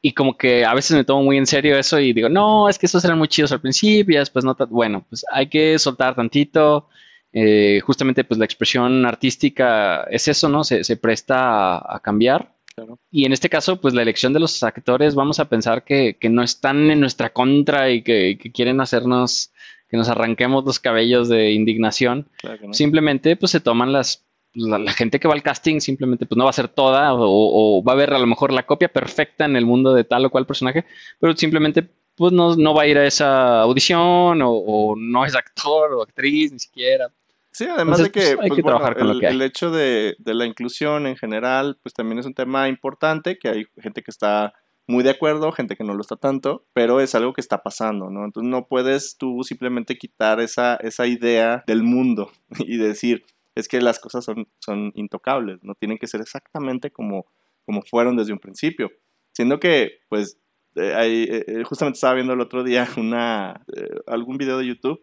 y 0.00 0.12
como 0.14 0.36
que 0.36 0.64
a 0.64 0.74
veces 0.74 0.96
me 0.96 1.04
tomo 1.04 1.22
muy 1.22 1.36
en 1.36 1.46
serio 1.46 1.76
eso 1.78 1.98
y 1.98 2.12
digo, 2.12 2.28
no, 2.28 2.68
es 2.68 2.78
que 2.78 2.86
esos 2.86 3.04
eran 3.04 3.18
muy 3.18 3.28
chidos 3.28 3.52
al 3.52 3.60
principio, 3.60 4.16
y 4.16 4.18
después 4.18 4.44
no, 4.44 4.56
bueno, 4.70 5.04
pues 5.08 5.24
hay 5.32 5.48
que 5.48 5.78
soltar 5.78 6.14
tantito. 6.14 6.88
eh, 7.32 7.80
justamente 7.84 8.24
pues 8.24 8.38
la 8.38 8.44
expresión 8.44 9.06
artística 9.06 10.02
es 10.10 10.26
eso, 10.28 10.48
¿no? 10.48 10.64
Se, 10.64 10.84
se 10.84 10.96
presta 10.96 11.76
a, 11.76 11.96
a 11.96 12.00
cambiar. 12.00 12.54
Claro. 12.74 12.98
Y 13.10 13.24
en 13.24 13.32
este 13.32 13.48
caso, 13.48 13.80
pues 13.80 13.94
la 13.94 14.02
elección 14.02 14.32
de 14.32 14.40
los 14.40 14.62
actores, 14.62 15.14
vamos 15.14 15.40
a 15.40 15.48
pensar 15.48 15.84
que, 15.84 16.16
que 16.18 16.28
no 16.28 16.42
están 16.42 16.90
en 16.90 17.00
nuestra 17.00 17.30
contra 17.32 17.90
y 17.90 18.02
que, 18.02 18.38
que 18.40 18.52
quieren 18.52 18.80
hacernos, 18.80 19.52
que 19.88 19.96
nos 19.96 20.08
arranquemos 20.08 20.64
los 20.64 20.78
cabellos 20.78 21.28
de 21.28 21.52
indignación. 21.52 22.28
Claro 22.38 22.58
que 22.60 22.66
no. 22.68 22.74
Simplemente 22.74 23.36
pues 23.36 23.52
se 23.52 23.60
toman 23.60 23.92
las 23.92 24.24
la, 24.54 24.78
la 24.78 24.92
gente 24.92 25.20
que 25.20 25.28
va 25.28 25.34
al 25.34 25.42
casting 25.42 25.80
simplemente 25.80 26.26
pues 26.26 26.36
no 26.36 26.44
va 26.44 26.50
a 26.50 26.54
ser 26.54 26.68
toda 26.68 27.14
o, 27.14 27.20
o 27.22 27.84
va 27.84 27.92
a 27.92 27.96
ver 27.96 28.12
a 28.12 28.18
lo 28.18 28.26
mejor 28.26 28.52
la 28.52 28.66
copia 28.66 28.92
perfecta 28.92 29.44
en 29.44 29.56
el 29.56 29.66
mundo 29.66 29.94
de 29.94 30.04
tal 30.04 30.24
o 30.24 30.30
cual 30.30 30.46
personaje, 30.46 30.84
pero 31.18 31.36
simplemente 31.36 31.88
pues 32.14 32.32
no, 32.32 32.54
no 32.56 32.74
va 32.74 32.82
a 32.82 32.86
ir 32.86 32.98
a 32.98 33.06
esa 33.06 33.62
audición 33.62 34.42
o, 34.42 34.50
o 34.50 34.96
no 34.96 35.24
es 35.24 35.34
actor 35.34 35.92
o 35.94 36.02
actriz 36.02 36.52
ni 36.52 36.58
siquiera. 36.58 37.10
Sí, 37.52 37.64
además 37.64 37.98
Entonces, 37.98 38.04
de 38.04 38.10
que, 38.12 38.36
pues, 38.36 38.44
hay 38.44 38.48
pues, 38.48 38.56
que 38.56 38.62
bueno, 38.62 38.78
trabajar 38.78 38.98
con 38.98 39.06
lo 39.08 39.12
el, 39.14 39.20
que 39.20 39.26
hay. 39.26 39.34
el 39.34 39.42
hecho 39.42 39.70
de, 39.70 40.16
de 40.18 40.34
la 40.34 40.46
inclusión 40.46 41.06
en 41.06 41.16
general, 41.16 41.78
pues 41.82 41.94
también 41.94 42.18
es 42.18 42.26
un 42.26 42.34
tema 42.34 42.68
importante, 42.68 43.38
que 43.38 43.48
hay 43.48 43.66
gente 43.80 44.02
que 44.02 44.10
está 44.10 44.54
muy 44.86 45.02
de 45.02 45.10
acuerdo, 45.10 45.52
gente 45.52 45.76
que 45.76 45.84
no 45.84 45.94
lo 45.94 46.00
está 46.00 46.16
tanto, 46.16 46.66
pero 46.72 47.00
es 47.00 47.14
algo 47.14 47.32
que 47.32 47.40
está 47.40 47.62
pasando, 47.62 48.10
¿no? 48.10 48.24
Entonces 48.24 48.50
no 48.50 48.66
puedes 48.66 49.16
tú 49.16 49.42
simplemente 49.42 49.96
quitar 49.96 50.40
esa, 50.40 50.76
esa 50.76 51.06
idea 51.06 51.64
del 51.66 51.82
mundo 51.82 52.30
y 52.58 52.76
decir, 52.76 53.24
es 53.54 53.68
que 53.68 53.80
las 53.80 53.98
cosas 53.98 54.24
son, 54.24 54.48
son 54.58 54.92
intocables, 54.94 55.58
no 55.62 55.74
tienen 55.74 55.98
que 55.98 56.06
ser 56.06 56.20
exactamente 56.20 56.90
como, 56.90 57.26
como 57.64 57.82
fueron 57.82 58.16
desde 58.16 58.32
un 58.32 58.38
principio. 58.38 58.90
Siendo 59.32 59.60
que, 59.60 60.00
pues, 60.08 60.38
eh, 60.76 60.94
hay, 60.94 61.24
eh, 61.24 61.44
eh, 61.46 61.64
justamente 61.64 61.96
estaba 61.96 62.14
viendo 62.14 62.32
el 62.32 62.40
otro 62.40 62.62
día 62.62 62.88
una, 62.96 63.64
eh, 63.76 63.88
algún 64.06 64.38
video 64.38 64.58
de 64.58 64.66
YouTube 64.66 65.02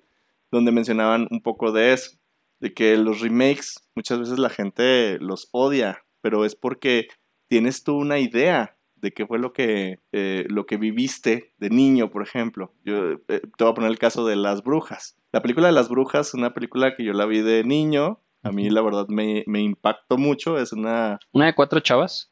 donde 0.51 0.71
mencionaban 0.71 1.27
un 1.29 1.41
poco 1.41 1.71
de 1.71 1.93
eso 1.93 2.17
de 2.59 2.73
que 2.73 2.97
los 2.97 3.21
remakes 3.21 3.75
muchas 3.95 4.19
veces 4.19 4.39
la 4.39 4.49
gente 4.49 5.17
los 5.19 5.49
odia, 5.51 6.05
pero 6.21 6.45
es 6.45 6.55
porque 6.55 7.07
tienes 7.47 7.83
tú 7.83 7.97
una 7.97 8.19
idea 8.19 8.77
de 8.95 9.11
qué 9.11 9.27
fue 9.27 9.37
lo 9.37 9.53
que, 9.53 9.99
eh, 10.11 10.45
lo 10.49 10.65
que 10.65 10.77
viviste 10.77 11.53
de 11.59 11.69
niño, 11.69 12.09
por 12.09 12.23
ejemplo. 12.23 12.73
Yo 12.83 13.11
eh, 13.11 13.19
te 13.27 13.63
voy 13.63 13.71
a 13.71 13.75
poner 13.75 13.91
el 13.91 13.99
caso 13.99 14.25
de 14.25 14.35
Las 14.35 14.63
Brujas. 14.63 15.17
La 15.31 15.41
película 15.41 15.67
de 15.67 15.73
Las 15.73 15.89
Brujas 15.89 16.29
es 16.29 16.33
una 16.33 16.53
película 16.53 16.95
que 16.95 17.03
yo 17.03 17.13
la 17.13 17.25
vi 17.25 17.41
de 17.41 17.63
niño. 17.63 18.21
A 18.47 18.51
mí 18.51 18.69
la 18.69 18.81
verdad 18.81 19.07
me, 19.09 19.43
me 19.47 19.61
impactó 19.61 20.17
mucho. 20.17 20.57
Es 20.57 20.73
una... 20.73 21.19
Una 21.31 21.45
de 21.47 21.55
cuatro 21.55 21.79
chavas, 21.79 22.31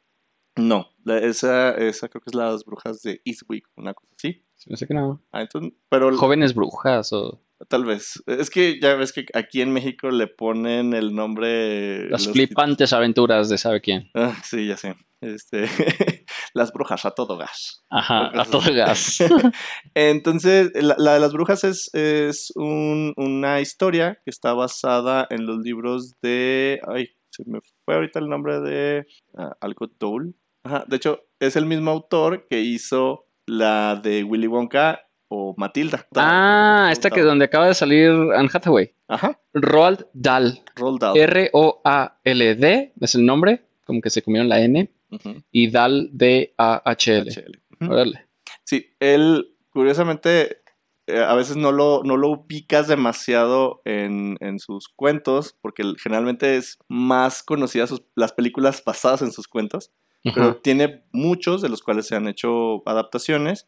No, 0.55 0.89
la- 1.03 1.19
esa, 1.19 1.71
esa 1.75 2.07
creo 2.09 2.21
que 2.21 2.29
es 2.29 2.35
Las 2.35 2.63
Brujas 2.65 3.01
de 3.01 3.21
Eastwick, 3.25 3.67
una 3.75 3.93
cosa 3.93 4.13
así. 4.17 4.43
no 4.67 4.77
sé 4.77 4.87
qué 4.87 4.93
no, 4.93 5.21
Ah, 5.31 5.41
entonces, 5.41 5.73
pero 5.89 6.15
jóvenes 6.17 6.53
brujas 6.55 7.11
o 7.13 7.41
tal 7.69 7.85
vez. 7.85 8.21
Es 8.27 8.49
que 8.49 8.79
ya 8.81 8.95
ves 8.95 9.13
que 9.13 9.25
aquí 9.33 9.61
en 9.61 9.71
México 9.71 10.09
le 10.11 10.27
ponen 10.27 10.93
el 10.93 11.15
nombre... 11.15 12.09
las 12.09 12.27
flipantes 12.27 12.91
aventuras 12.93 13.49
de 13.49 13.57
sabe 13.57 13.81
quién. 13.81 14.09
Ah, 14.13 14.35
sí, 14.43 14.67
ya 14.67 14.77
sé. 14.77 14.95
Este, 15.21 15.65
las 16.55 16.71
brujas 16.71 17.05
a 17.05 17.11
todo 17.11 17.37
gas. 17.37 17.83
Ajá, 17.91 18.31
a 18.33 18.45
todo 18.45 18.73
gas. 18.73 19.19
Entonces, 19.93 20.71
la, 20.73 20.95
la 20.97 21.13
de 21.15 21.19
las 21.19 21.33
brujas 21.33 21.63
es, 21.63 21.89
es 21.93 22.51
un- 22.55 23.13
una 23.17 23.59
historia 23.61 24.15
que 24.23 24.31
está 24.31 24.53
basada 24.53 25.27
en 25.29 25.45
los 25.45 25.59
libros 25.59 26.13
de. 26.21 26.79
Ay, 26.87 27.09
se 27.29 27.43
me 27.45 27.59
fue 27.85 27.95
ahorita 27.95 28.19
el 28.19 28.29
nombre 28.29 28.61
de 28.61 29.05
ah, 29.37 29.51
Alcott 29.61 29.91
Dole. 29.99 30.31
Ajá, 30.63 30.85
de 30.87 30.95
hecho, 30.95 31.19
es 31.39 31.55
el 31.57 31.65
mismo 31.65 31.91
autor 31.91 32.47
que 32.49 32.61
hizo 32.61 33.25
la 33.45 33.99
de 34.01 34.23
Willy 34.23 34.47
Wonka 34.47 35.01
o 35.27 35.53
Matilda. 35.57 36.07
Ah, 36.15 36.89
esta 36.91 37.09
que 37.11 37.21
donde 37.21 37.45
acaba 37.45 37.67
de 37.67 37.73
salir 37.75 38.09
Anne 38.35 38.49
Hathaway. 38.51 38.93
Ajá, 39.07 39.39
Roald 39.53 40.07
Dahl. 40.13 40.63
Roald 40.75 40.99
Dahl. 41.01 41.17
R-O-A-L-D 41.17 42.93
es 42.99 43.15
el 43.15 43.25
nombre, 43.25 43.65
como 43.85 44.01
que 44.01 44.09
se 44.09 44.21
comieron 44.21 44.49
la 44.49 44.61
N, 44.61 44.89
Ujú, 45.11 45.43
y 45.51 45.71
Dahl 45.71 46.09
D-A-H-L. 46.11 47.31
HL. 47.31 47.61
Ujú. 47.81 47.91
Órale. 47.93 48.27
Sí, 48.63 48.87
él, 48.99 49.55
curiosamente, 49.71 50.61
eh, 51.07 51.19
a 51.19 51.35
veces 51.35 51.55
no 51.55 51.71
lo, 51.71 52.01
no 52.03 52.17
lo 52.17 52.29
ubicas 52.29 52.87
demasiado 52.87 53.81
en, 53.85 54.37
en 54.39 54.59
sus 54.59 54.89
cuentos, 54.89 55.55
porque 55.61 55.83
generalmente 56.01 56.57
es 56.57 56.79
más 56.87 57.43
conocida 57.43 57.85
sus, 57.85 58.03
las 58.15 58.33
películas 58.33 58.83
basadas 58.83 59.21
en 59.21 59.31
sus 59.31 59.47
cuentos, 59.47 59.91
pero 60.33 60.55
tiene 60.55 61.03
muchos 61.11 61.61
de 61.61 61.69
los 61.69 61.83
cuales 61.83 62.07
se 62.07 62.15
han 62.15 62.27
hecho 62.27 62.81
adaptaciones. 62.89 63.67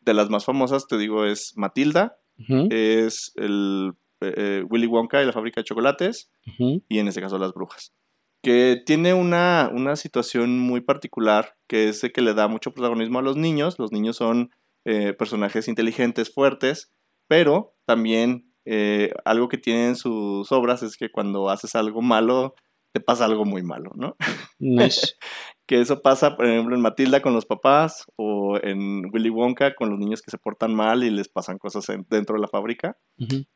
De 0.00 0.14
las 0.14 0.30
más 0.30 0.44
famosas, 0.44 0.88
te 0.88 0.98
digo, 0.98 1.24
es 1.24 1.52
Matilda, 1.56 2.18
es 2.70 3.32
el 3.36 3.92
eh, 4.20 4.34
eh, 4.36 4.64
Willy 4.68 4.86
Wonka 4.88 5.22
y 5.22 5.26
la 5.26 5.32
fábrica 5.32 5.60
de 5.60 5.64
chocolates, 5.64 6.28
y 6.88 6.98
en 6.98 7.06
este 7.06 7.20
caso 7.20 7.38
las 7.38 7.52
brujas. 7.52 7.92
Que 8.42 8.82
tiene 8.84 9.14
una, 9.14 9.70
una 9.72 9.96
situación 9.96 10.58
muy 10.58 10.80
particular, 10.80 11.54
que 11.68 11.88
es 11.88 12.00
que 12.12 12.20
le 12.22 12.34
da 12.34 12.48
mucho 12.48 12.72
protagonismo 12.72 13.18
a 13.20 13.22
los 13.22 13.36
niños. 13.36 13.78
Los 13.78 13.92
niños 13.92 14.16
son 14.16 14.50
eh, 14.84 15.12
personajes 15.12 15.68
inteligentes, 15.68 16.32
fuertes, 16.34 16.90
pero 17.28 17.74
también 17.86 18.52
eh, 18.64 19.12
algo 19.24 19.48
que 19.48 19.58
tienen 19.58 19.94
sus 19.96 20.50
obras 20.52 20.82
es 20.82 20.96
que 20.96 21.10
cuando 21.10 21.50
haces 21.50 21.74
algo 21.76 22.02
malo, 22.02 22.54
te 22.94 23.00
pasa 23.00 23.24
algo 23.24 23.44
muy 23.44 23.62
malo, 23.62 23.90
¿no? 23.94 24.16
Nice. 24.58 25.14
Que 25.66 25.80
eso 25.80 26.02
pasa, 26.02 26.36
por 26.36 26.46
ejemplo, 26.46 26.74
en 26.74 26.82
Matilda 26.82 27.22
con 27.22 27.32
los 27.34 27.46
papás 27.46 28.04
o 28.16 28.58
en 28.62 29.04
Willy 29.12 29.30
Wonka 29.30 29.74
con 29.74 29.88
los 29.90 29.98
niños 29.98 30.20
que 30.20 30.30
se 30.30 30.38
portan 30.38 30.74
mal 30.74 31.02
y 31.02 31.10
les 31.10 31.28
pasan 31.28 31.58
cosas 31.58 31.88
en- 31.88 32.06
dentro 32.10 32.34
de 32.36 32.42
la 32.42 32.48
fábrica 32.48 32.96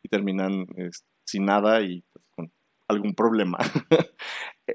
y 0.02 0.08
terminan 0.08 0.66
es, 0.76 1.04
sin 1.26 1.44
nada 1.44 1.82
y 1.82 2.04
algún 2.88 3.14
problema. 3.14 3.58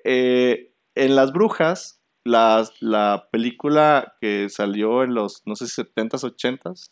Eh, 0.06 0.74
en 0.96 1.16
Las 1.16 1.34
Brujas, 1.34 2.02
las- 2.24 2.82
la 2.82 3.28
película 3.32 4.16
que 4.22 4.48
salió 4.50 5.04
en 5.04 5.14
los, 5.14 5.42
no 5.46 5.56
sé 5.56 5.68
si 5.68 5.82
70s, 5.82 6.24
80s, 6.24 6.92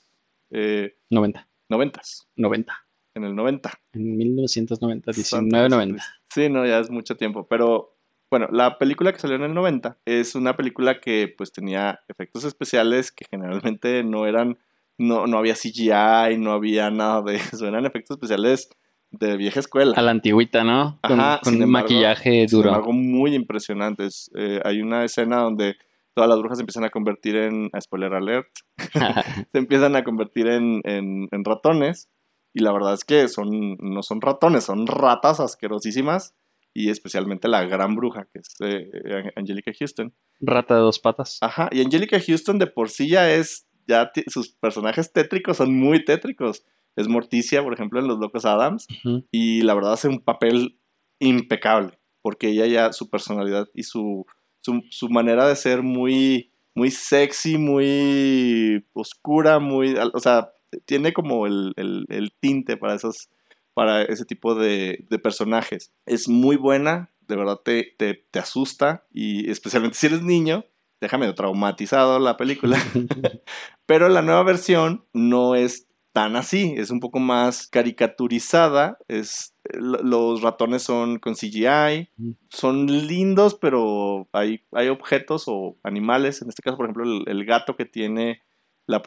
eh, 0.52 0.98
90. 1.10 1.48
90s, 1.70 2.28
90. 2.36 2.74
en 3.16 3.24
el 3.24 3.36
90. 3.36 3.72
En 3.94 4.18
1990, 4.18 5.14
Santo 5.14 5.44
1990. 5.46 6.04
Sí, 6.30 6.50
no, 6.50 6.66
ya 6.66 6.80
es 6.80 6.90
mucho 6.90 7.16
tiempo, 7.16 7.48
pero 7.48 7.96
bueno, 8.30 8.48
la 8.52 8.78
película 8.78 9.12
que 9.14 9.20
salió 9.20 9.36
en 9.38 9.44
el 9.44 9.54
90 9.54 9.98
es 10.06 10.36
una 10.36 10.56
película 10.56 11.00
que 11.00 11.34
pues 11.38 11.52
tenía 11.52 12.02
efectos 12.08 12.44
especiales 12.44 13.12
que 13.12 13.26
generalmente 13.30 14.04
no 14.04 14.28
eran, 14.28 14.58
no, 14.98 15.26
no 15.26 15.38
había 15.38 15.56
CGI, 15.56 16.38
no 16.38 16.52
había 16.52 16.92
nada 16.92 17.22
de 17.22 17.36
eso, 17.36 17.68
eran 17.68 17.86
efectos 17.86 18.16
especiales 18.18 18.70
de 19.12 19.38
vieja 19.38 19.60
escuela. 19.60 19.93
A 19.98 20.02
la 20.02 20.12
antigüita, 20.12 20.63
¿no? 20.63 21.00
Con, 21.02 21.19
Ajá, 21.19 21.39
con 21.43 21.56
un 21.56 21.63
embargo- 21.63 21.88
maquillaje 21.89 22.45
duro. 22.48 22.69
embargo, 22.69 22.93
muy 22.93 23.34
impresionantes. 23.36 24.30
Eh, 24.36 24.60
hay 24.63 24.82
una 24.82 25.04
escena 25.04 25.38
donde 25.41 25.76
todas 26.13 26.30
las 26.30 26.39
brujas 26.39 26.58
se 26.58 26.63
empiezan 26.63 26.84
a 26.84 26.89
convertir 26.89 27.36
en, 27.38 27.69
a 27.74 27.82
spoiler 27.82 28.13
alert, 28.13 28.48
se 29.52 29.58
empiezan 29.58 29.95
a 29.95 30.04
convertir 30.04 30.48
en, 30.48 30.82
en- 30.84 31.28
en 31.32 31.43
ratones. 31.45 32.10
Y 32.54 32.62
la 32.62 32.72
verdad 32.72 32.93
es 32.95 33.04
que 33.06 33.28
son, 33.28 33.78
no 33.80 34.02
son 34.02 34.22
ratones, 34.22 34.63
son 34.63 34.88
ratas 34.88 35.39
asquerosísimas. 35.39 36.36
Y 36.74 36.89
especialmente 36.91 37.48
la 37.48 37.63
gran 37.63 37.95
bruja, 37.95 38.28
que 38.32 38.39
es 38.39 38.56
eh, 38.62 38.89
eh, 38.93 39.32
Angelica 39.36 39.72
Houston. 39.78 40.13
Rata 40.39 40.76
de 40.76 40.82
dos 40.82 41.00
patas. 41.00 41.39
Ajá, 41.41 41.67
y 41.72 41.82
Angelica 41.82 42.19
Houston 42.19 42.60
de 42.60 42.67
por 42.67 42.89
sí 42.89 43.10
ya 43.10 43.30
es 43.32 43.65
ya 43.88 44.12
sus 44.28 44.52
personajes 44.52 45.12
tétricos 45.12 45.58
son 45.58 45.74
muy 45.76 46.06
tétricos. 46.06 46.63
Es 46.95 47.08
Morticia, 47.08 47.63
por 47.63 47.73
ejemplo, 47.73 47.99
en 47.99 48.08
Los 48.08 48.19
Locos 48.19 48.45
Adams. 48.45 48.88
Y 49.32 49.62
la 49.62 49.73
verdad 49.73 49.93
hace 49.93 50.08
un 50.08 50.19
papel 50.19 50.80
impecable. 51.19 51.99
Porque 52.21 52.49
ella 52.49 52.65
ya, 52.65 52.93
su 52.93 53.10
personalidad 53.10 53.67
y 53.73 53.84
su, 53.84 54.25
su, 54.62 55.10
manera 55.10 55.47
de 55.47 55.56
ser 55.56 55.82
muy, 55.84 56.52
muy 56.75 56.91
sexy, 56.91 57.58
muy 57.58 58.86
oscura, 58.93 59.60
muy. 59.60 59.95
O 60.13 60.19
sea, 60.19 60.52
tiene 60.86 61.13
como 61.13 61.47
el, 61.47 61.73
el, 61.78 62.34
tinte 62.39 62.78
para 62.78 62.95
esos 62.95 63.30
para 63.73 64.02
ese 64.04 64.25
tipo 64.25 64.56
de, 64.56 65.06
de, 65.10 65.19
personajes. 65.19 65.93
Es 66.06 66.28
muy 66.28 66.58
buena, 66.58 67.12
de 67.28 67.38
verdad 67.38 67.62
te, 67.63 67.95
te, 67.97 68.25
te, 68.30 68.39
asusta 68.39 69.06
y 69.13 69.49
especialmente 69.49 69.97
si 69.97 70.08
eres 70.08 70.21
niño, 70.21 70.65
déjame 70.99 71.32
traumatizado 71.34 72.19
la 72.19 72.36
película. 72.36 72.78
Pero 73.86 74.10
la 74.10 74.21
nueva 74.21 74.43
versión 74.43 75.06
no 75.13 75.56
es 75.56 75.88
tan 76.20 76.36
así, 76.36 76.74
es 76.76 76.92
un 76.92 77.00
poco 77.00 77.18
más 77.18 77.66
caricaturizada, 77.68 78.98
es, 79.08 79.56
los 79.72 80.42
ratones 80.42 80.84
son 80.84 81.18
con 81.18 81.36
CGI, 81.36 82.10
son 82.50 82.88
lindos, 82.88 83.56
pero 83.56 84.28
hay, 84.34 84.66
hay 84.74 84.90
objetos 84.90 85.46
o 85.48 85.78
animales, 85.82 86.42
en 86.42 86.50
este 86.50 86.62
caso, 86.62 86.76
por 86.76 86.88
ejemplo, 86.88 87.06
el, 87.26 87.46
gato 87.46 87.78
que 87.78 87.86
tiene 87.86 88.42
la, 88.86 89.02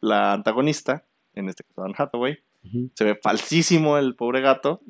la, 0.00 0.32
antagonista, 0.32 1.04
en 1.34 1.50
este 1.50 1.64
caso 1.64 1.84
Anne 1.84 1.94
Hathaway, 1.98 2.38
se 2.94 3.04
ve 3.04 3.18
falsísimo 3.22 3.98
el 3.98 4.16
pobre 4.16 4.40
gato. 4.40 4.80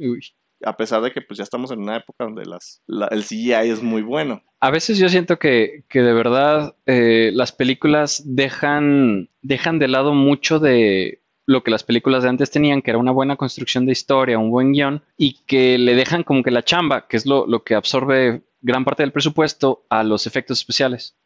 A 0.64 0.76
pesar 0.76 1.02
de 1.02 1.10
que 1.10 1.22
pues 1.22 1.38
ya 1.38 1.44
estamos 1.44 1.72
en 1.72 1.80
una 1.80 1.96
época 1.96 2.24
donde 2.24 2.44
las, 2.44 2.82
el 3.10 3.24
CGI 3.24 3.70
es 3.70 3.82
muy 3.82 4.02
bueno. 4.02 4.42
A 4.60 4.70
veces 4.70 4.98
yo 4.98 5.08
siento 5.08 5.40
que, 5.40 5.84
que 5.88 6.02
de 6.02 6.12
verdad 6.12 6.76
eh, 6.86 7.30
las 7.32 7.50
películas 7.50 8.22
dejan, 8.26 9.28
dejan 9.42 9.80
de 9.80 9.88
lado 9.88 10.14
mucho 10.14 10.58
de 10.60 11.17
lo 11.48 11.64
que 11.64 11.70
las 11.70 11.82
películas 11.82 12.22
de 12.22 12.28
antes 12.28 12.50
tenían, 12.50 12.82
que 12.82 12.90
era 12.90 12.98
una 12.98 13.10
buena 13.10 13.36
construcción 13.36 13.86
de 13.86 13.92
historia, 13.92 14.38
un 14.38 14.50
buen 14.50 14.72
guion, 14.72 15.02
y 15.16 15.38
que 15.46 15.78
le 15.78 15.94
dejan 15.94 16.22
como 16.22 16.42
que 16.42 16.50
la 16.50 16.62
chamba, 16.62 17.08
que 17.08 17.16
es 17.16 17.24
lo, 17.24 17.46
lo 17.46 17.64
que 17.64 17.74
absorbe 17.74 18.42
gran 18.60 18.84
parte 18.84 19.02
del 19.02 19.12
presupuesto 19.12 19.86
a 19.88 20.04
los 20.04 20.26
efectos 20.26 20.58
especiales. 20.58 21.16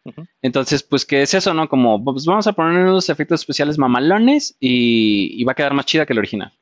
Entonces, 0.40 0.85
pues, 0.85 1.04
¿qué 1.04 1.22
es 1.22 1.35
eso, 1.35 1.52
no? 1.54 1.68
Como, 1.68 2.04
pues 2.04 2.24
vamos 2.24 2.46
a 2.46 2.52
poner 2.52 2.85
unos 2.85 3.08
efectos 3.08 3.40
especiales 3.40 3.78
mamalones 3.78 4.56
y, 4.61 5.42
va 5.42 5.52
a 5.52 5.54
quedar 5.56 5.74
más 5.74 5.87
chida 5.87 6.06
que 6.06 6.12
el 6.12 6.20
original. 6.20 6.52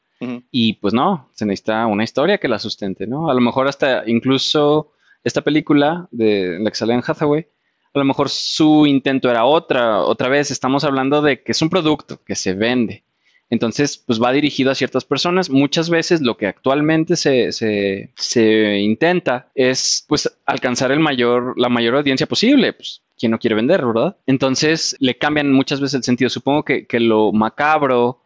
Y 0.51 0.75
pues 0.75 0.94
no, 0.94 1.29
se 1.33 1.44
necesita 1.44 1.87
una 1.87 2.05
historia 2.05 2.38
que 2.38 2.49
la 2.49 2.59
sustente, 2.59 3.07
¿no? 3.07 3.31
A 3.31 3.35
lo 3.35 3.40
mejor 3.42 3.68
hasta 3.68 4.05
incluso 4.07 4.92
esta 5.23 5.42
película 5.42 6.09
de 6.11 6.59
la 6.61 6.70
que 6.70 6.77
sale 6.77 6.94
en 6.94 7.03
Hathaway, 7.07 7.46
a 7.92 7.99
lo 7.99 8.05
mejor 8.05 8.31
su 8.31 8.87
intento 8.87 9.31
era 9.31 9.44
otra, 9.44 10.01
otra 10.01 10.29
vez 10.29 10.51
estamos 10.51 10.85
hablando 10.85 11.20
de 11.20 11.42
que 11.42 11.53
es 11.53 11.61
un 11.61 11.68
producto 11.68 12.23
que 12.25 12.37
se 12.37 12.55
vende. 12.55 13.05
Entonces, 13.51 13.99
pues 13.99 14.23
va 14.23 14.33
dirigido 14.33 14.71
a 14.71 14.77
ciertas 14.77 15.05
personas. 15.05 15.51
Muchas 15.51 15.91
veces 15.91 16.21
lo 16.23 16.37
que 16.37 16.47
actualmente 16.47 17.17
se, 17.17 17.53
se, 17.53 18.13
se 18.17 18.79
intenta 18.79 19.51
es 19.55 20.05
pues 20.09 20.31
alcanzar 20.47 20.93
el 20.93 21.01
mayor, 21.01 21.59
la 21.59 21.69
mayor 21.69 21.97
audiencia 21.97 22.27
posible. 22.27 22.73
Pues, 22.73 23.03
¿quién 23.19 23.33
no 23.33 23.39
quiere 23.39 23.57
vender, 23.57 23.85
verdad? 23.85 24.17
Entonces 24.27 24.97
le 24.99 25.19
cambian 25.19 25.53
muchas 25.53 25.81
veces 25.81 25.97
el 25.97 26.03
sentido. 26.05 26.31
Supongo 26.31 26.65
que, 26.65 26.87
que 26.87 27.01
lo 27.01 27.33
macabro 27.33 28.23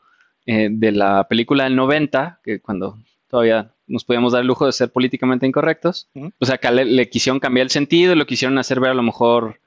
eh, 0.46 0.68
de 0.70 0.92
la 0.92 1.26
película 1.26 1.64
del 1.64 1.74
90, 1.74 2.40
que 2.44 2.60
cuando 2.60 2.98
todavía 3.28 3.72
nos 3.86 4.04
podíamos 4.04 4.32
dar 4.32 4.42
el 4.42 4.46
lujo 4.46 4.66
de 4.66 4.72
ser 4.72 4.90
políticamente 4.90 5.46
incorrectos, 5.46 6.08
o 6.38 6.46
sea, 6.46 6.58
que 6.58 6.70
le, 6.70 7.08
quisieron 7.08 7.40
cambiar 7.40 7.64
el 7.64 7.70
sentido, 7.70 8.14
lo 8.14 8.26
quisieron 8.26 8.58
hacer 8.58 8.78
ver 8.80 8.90
a 8.90 8.94
lo 8.94 9.02
mejor 9.02 9.60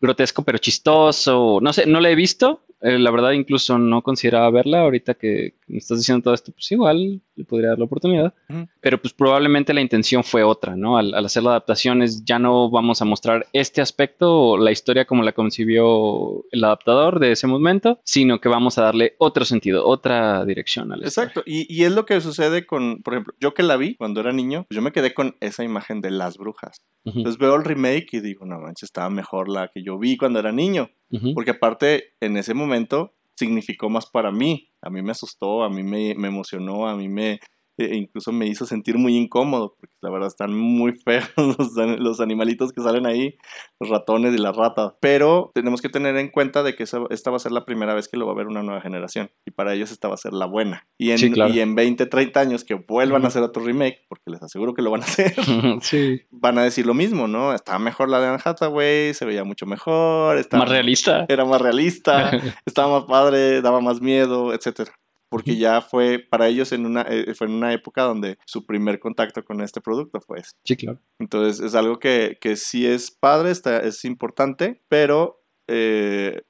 grotesco 0.00 0.42
pero 0.42 0.58
chistoso, 0.58 1.58
no 1.62 1.72
sé, 1.72 1.86
no 1.86 2.00
lo 2.00 2.08
he 2.08 2.14
visto, 2.14 2.64
eh, 2.84 2.98
la 2.98 3.10
verdad, 3.10 3.32
incluso 3.32 3.78
no 3.78 4.02
consideraba 4.02 4.50
verla. 4.50 4.82
Ahorita 4.82 5.14
que 5.14 5.54
me 5.68 5.78
estás 5.78 5.96
diciendo 5.96 6.22
todo 6.22 6.34
esto, 6.34 6.52
pues 6.52 6.70
igual 6.70 7.22
le 7.34 7.44
podría 7.46 7.70
dar 7.70 7.78
la 7.78 7.86
oportunidad. 7.86 8.34
Pero 8.82 9.00
pues 9.00 9.14
probablemente 9.14 9.72
la 9.72 9.80
intención 9.80 10.22
fue 10.22 10.42
otra, 10.42 10.76
¿no? 10.76 10.98
Al, 10.98 11.14
hacer 11.14 11.42
la 11.42 11.50
adaptación 11.50 12.02
es 12.02 12.26
ya 12.26 12.38
no 12.38 12.68
vamos 12.68 13.00
a 13.00 13.06
mostrar 13.06 13.46
este 13.54 13.80
aspecto 13.80 14.38
o 14.38 14.58
la 14.58 14.70
historia 14.70 15.06
como 15.06 15.22
la 15.22 15.32
concibió 15.32 16.44
el 16.50 16.62
adaptador 16.62 17.20
de 17.20 17.32
ese 17.32 17.46
momento, 17.46 18.00
sino 18.04 18.38
que 18.38 18.50
vamos 18.50 18.76
a 18.76 18.82
darle 18.82 19.14
otro 19.16 19.46
sentido, 19.46 19.86
otra 19.86 20.44
dirección 20.44 20.92
a 20.92 20.98
la 20.98 21.06
Exacto. 21.06 21.42
Y, 21.46 21.66
y, 21.74 21.84
es 21.84 21.92
lo 21.92 22.04
que 22.04 22.20
sucede 22.20 22.66
con, 22.66 23.00
por 23.02 23.14
ejemplo, 23.14 23.32
yo 23.40 23.54
que 23.54 23.62
la 23.62 23.78
vi 23.78 23.94
cuando 23.94 24.20
era 24.20 24.32
niño, 24.32 24.66
pues 24.68 24.76
yo 24.76 24.82
me 24.82 24.92
quedé 24.92 25.14
con 25.14 25.36
esa 25.40 25.64
imagen 25.64 26.02
de 26.02 26.10
las 26.10 26.36
brujas. 26.36 26.82
Entonces 27.06 27.38
veo 27.38 27.54
el 27.54 27.64
remake 27.64 28.14
y 28.14 28.20
digo, 28.20 28.46
no 28.46 28.58
manches, 28.58 28.84
estaba 28.84 29.10
mejor 29.10 29.48
la 29.48 29.68
que 29.68 29.82
yo 29.82 29.98
vi 29.98 30.16
cuando 30.16 30.38
era 30.38 30.52
niño. 30.52 30.90
Porque 31.34 31.52
aparte, 31.52 32.14
en 32.20 32.36
ese 32.36 32.54
momento 32.54 33.14
significó 33.36 33.88
más 33.90 34.06
para 34.06 34.30
mí. 34.30 34.70
A 34.80 34.90
mí 34.90 35.02
me 35.02 35.12
asustó, 35.12 35.64
a 35.64 35.70
mí 35.70 35.82
me, 35.82 36.14
me 36.14 36.28
emocionó, 36.28 36.88
a 36.88 36.96
mí 36.96 37.08
me, 37.08 37.40
e 37.76 37.96
incluso 37.96 38.32
me 38.32 38.46
hizo 38.46 38.66
sentir 38.66 38.98
muy 38.98 39.16
incómodo, 39.16 39.76
porque 39.78 39.94
la 40.00 40.10
verdad 40.10 40.28
están 40.28 40.54
muy 40.54 40.92
feos 40.92 41.28
los, 41.98 42.20
animalitos 42.20 42.72
que 42.72 42.82
salen 42.82 43.06
ahí, 43.06 43.36
los 43.80 43.90
ratones 43.90 44.34
y 44.34 44.38
las 44.38 44.56
ratas. 44.56 44.92
Pero 45.00 45.50
tenemos 45.54 45.82
que 45.82 45.88
tener 45.88 46.16
en 46.16 46.28
cuenta 46.30 46.62
de 46.62 46.74
que 46.74 46.84
esta 46.84 47.30
va 47.30 47.36
a 47.36 47.40
ser 47.40 47.52
la 47.52 47.64
primera 47.64 47.94
vez 47.94 48.08
que 48.08 48.16
lo 48.16 48.26
va 48.26 48.32
a 48.32 48.36
ver 48.36 48.46
una 48.46 48.62
nueva 48.62 48.80
generación, 48.80 49.30
y 49.46 49.50
para 49.50 49.74
ellos 49.74 49.90
esta 49.90 50.08
va 50.08 50.14
a 50.14 50.18
ser 50.18 50.32
la 50.32 50.46
buena. 50.46 50.86
Y 50.98 51.10
en, 51.10 51.34
y 51.52 51.60
en 51.60 51.74
20, 51.74 52.06
30 52.06 52.40
años 52.40 52.64
que 52.64 52.74
vuelvan 52.74 53.24
a 53.24 53.28
hacer 53.28 53.42
otro 53.42 53.64
remake, 53.64 54.04
porque 54.08 54.30
les 54.30 54.42
aseguro 54.42 54.74
que 54.74 54.82
lo 54.82 54.90
van 54.90 55.02
a 55.02 55.04
hacer, 55.04 55.34
van 56.30 56.58
a 56.58 56.62
decir 56.62 56.86
lo 56.86 56.94
mismo, 56.94 57.26
¿no? 57.26 57.52
Estaba 57.54 57.78
mejor 57.78 58.08
la 58.08 58.20
de 58.20 58.28
Anne 58.28 58.42
Hathaway, 58.44 59.14
se 59.14 59.24
veía 59.24 59.44
mucho 59.44 59.66
mejor, 59.66 60.38
estaba 60.38 60.64
más 60.64 60.70
realista. 60.70 61.26
Era 61.28 61.44
más 61.44 61.60
realista, 61.60 62.30
estaba 62.66 63.00
más 63.00 63.04
padre, 63.08 63.62
daba 63.62 63.80
más 63.80 64.00
miedo, 64.00 64.52
etcétera 64.54 64.92
porque 65.34 65.56
ya 65.56 65.80
fue 65.80 66.20
para 66.20 66.46
ellos 66.46 66.70
en 66.70 66.86
una, 66.86 67.02
eh, 67.02 67.34
fue 67.34 67.48
en 67.48 67.54
una 67.54 67.72
época 67.72 68.02
donde 68.02 68.38
su 68.46 68.64
primer 68.64 69.00
contacto 69.00 69.44
con 69.44 69.60
este 69.62 69.80
producto 69.80 70.20
fue 70.20 70.38
ese. 70.38 70.52
Sí, 70.62 70.76
claro. 70.76 71.00
Entonces 71.18 71.58
es 71.58 71.74
algo 71.74 71.98
que, 71.98 72.38
que 72.40 72.54
sí 72.54 72.86
es 72.86 73.10
padre, 73.10 73.50
está, 73.50 73.78
es 73.78 74.04
importante, 74.04 74.80
pero 74.86 75.42
eh, 75.66 76.42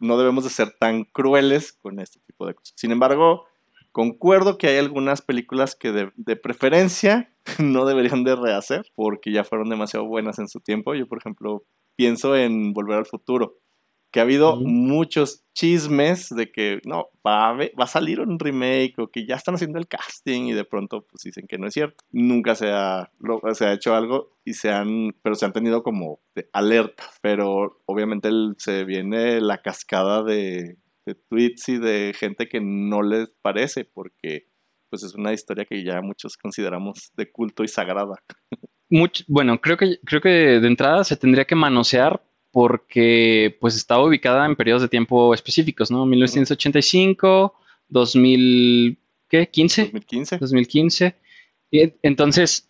no 0.00 0.18
debemos 0.18 0.42
de 0.42 0.50
ser 0.50 0.72
tan 0.80 1.04
crueles 1.04 1.74
con 1.74 2.00
este 2.00 2.18
tipo 2.26 2.44
de 2.48 2.54
cosas. 2.54 2.74
Sin 2.76 2.90
embargo, 2.90 3.44
concuerdo 3.92 4.58
que 4.58 4.66
hay 4.66 4.78
algunas 4.78 5.22
películas 5.22 5.76
que 5.76 5.92
de, 5.92 6.10
de 6.16 6.34
preferencia 6.34 7.32
no 7.60 7.86
deberían 7.86 8.24
de 8.24 8.34
rehacer 8.34 8.90
porque 8.96 9.30
ya 9.30 9.44
fueron 9.44 9.68
demasiado 9.68 10.06
buenas 10.06 10.40
en 10.40 10.48
su 10.48 10.58
tiempo. 10.58 10.96
Yo, 10.96 11.06
por 11.06 11.18
ejemplo, 11.18 11.64
pienso 11.94 12.34
en 12.34 12.72
Volver 12.72 12.98
al 12.98 13.06
Futuro 13.06 13.60
que 14.10 14.20
ha 14.20 14.22
habido 14.22 14.56
muchos 14.56 15.44
chismes 15.52 16.28
de 16.30 16.50
que 16.50 16.80
no, 16.84 17.08
va 17.26 17.48
a, 17.48 17.52
va 17.54 17.84
a 17.84 17.86
salir 17.86 18.20
un 18.20 18.38
remake 18.38 18.94
o 18.98 19.08
que 19.10 19.26
ya 19.26 19.36
están 19.36 19.54
haciendo 19.54 19.78
el 19.78 19.88
casting 19.88 20.46
y 20.46 20.52
de 20.52 20.64
pronto 20.64 21.06
pues 21.06 21.22
dicen 21.24 21.46
que 21.46 21.58
no 21.58 21.66
es 21.66 21.74
cierto. 21.74 22.04
Nunca 22.12 22.54
se 22.54 22.70
ha, 22.70 23.10
se 23.54 23.66
ha 23.66 23.72
hecho 23.72 23.94
algo 23.94 24.36
y 24.44 24.54
se 24.54 24.70
han, 24.70 25.14
pero 25.22 25.34
se 25.34 25.44
han 25.46 25.52
tenido 25.52 25.82
como 25.82 26.20
alerta, 26.52 27.04
pero 27.22 27.82
obviamente 27.86 28.28
se 28.58 28.84
viene 28.84 29.40
la 29.40 29.62
cascada 29.62 30.22
de, 30.22 30.76
de 31.06 31.14
tweets 31.14 31.68
y 31.68 31.78
de 31.78 32.14
gente 32.18 32.48
que 32.48 32.60
no 32.60 33.02
les 33.02 33.30
parece 33.42 33.84
porque 33.84 34.48
pues 34.90 35.02
es 35.02 35.14
una 35.14 35.32
historia 35.32 35.64
que 35.64 35.84
ya 35.84 36.00
muchos 36.00 36.36
consideramos 36.36 37.10
de 37.16 37.30
culto 37.30 37.64
y 37.64 37.68
sagrada. 37.68 38.22
bueno, 39.28 39.60
creo 39.60 39.76
que, 39.76 39.98
creo 40.04 40.20
que 40.20 40.60
de 40.60 40.66
entrada 40.66 41.04
se 41.04 41.16
tendría 41.16 41.44
que 41.44 41.54
manosear 41.54 42.22
porque 42.56 43.54
pues 43.60 43.76
estaba 43.76 44.02
ubicada 44.02 44.46
en 44.46 44.56
periodos 44.56 44.80
de 44.80 44.88
tiempo 44.88 45.34
específicos, 45.34 45.90
¿no? 45.90 46.06
1985, 46.06 47.54
2000, 47.90 48.96
¿qué? 49.28 49.46
15? 49.46 49.82
2015. 49.82 50.38
2015. 50.38 51.16
Y 51.70 51.92
entonces, 52.00 52.66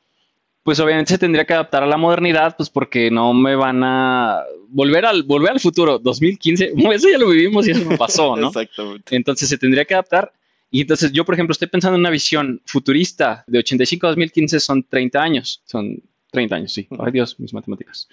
pues 0.65 0.81
obviamente 0.81 1.13
se 1.13 1.19
tendría 1.19 1.45
que 1.45 1.53
adaptar 1.53 1.85
a 1.85 1.87
la 1.87 1.97
modernidad, 1.99 2.57
pues 2.57 2.69
porque 2.69 3.13
no 3.13 3.33
me 3.33 3.55
van 3.55 3.85
a 3.85 4.43
volver 4.71 5.07
al 5.07 5.23
volver 5.23 5.53
al 5.53 5.61
futuro 5.61 6.01
2015, 6.01 6.73
eso 6.93 7.09
ya 7.09 7.19
lo 7.19 7.29
vivimos 7.29 7.69
y 7.69 7.71
eso 7.71 7.89
me 7.89 7.97
pasó, 7.97 8.35
¿no? 8.35 8.49
Exactamente. 8.49 9.15
Entonces 9.15 9.49
se 9.49 9.57
tendría 9.57 9.85
que 9.85 9.95
adaptar 9.95 10.33
y 10.69 10.81
entonces 10.81 11.13
yo, 11.13 11.25
por 11.25 11.37
ejemplo, 11.37 11.53
estoy 11.53 11.69
pensando 11.69 11.95
en 11.95 12.01
una 12.01 12.11
visión 12.11 12.61
futurista 12.65 13.45
de 13.47 13.61
85 13.61 14.05
a 14.09 14.11
2015 14.11 14.59
son 14.59 14.83
30 14.83 15.23
años, 15.23 15.63
son 15.65 16.03
30 16.33 16.57
años, 16.57 16.73
sí. 16.73 16.89
Ay 16.99 17.13
Dios, 17.13 17.39
mis 17.39 17.55
matemáticas. 17.55 18.09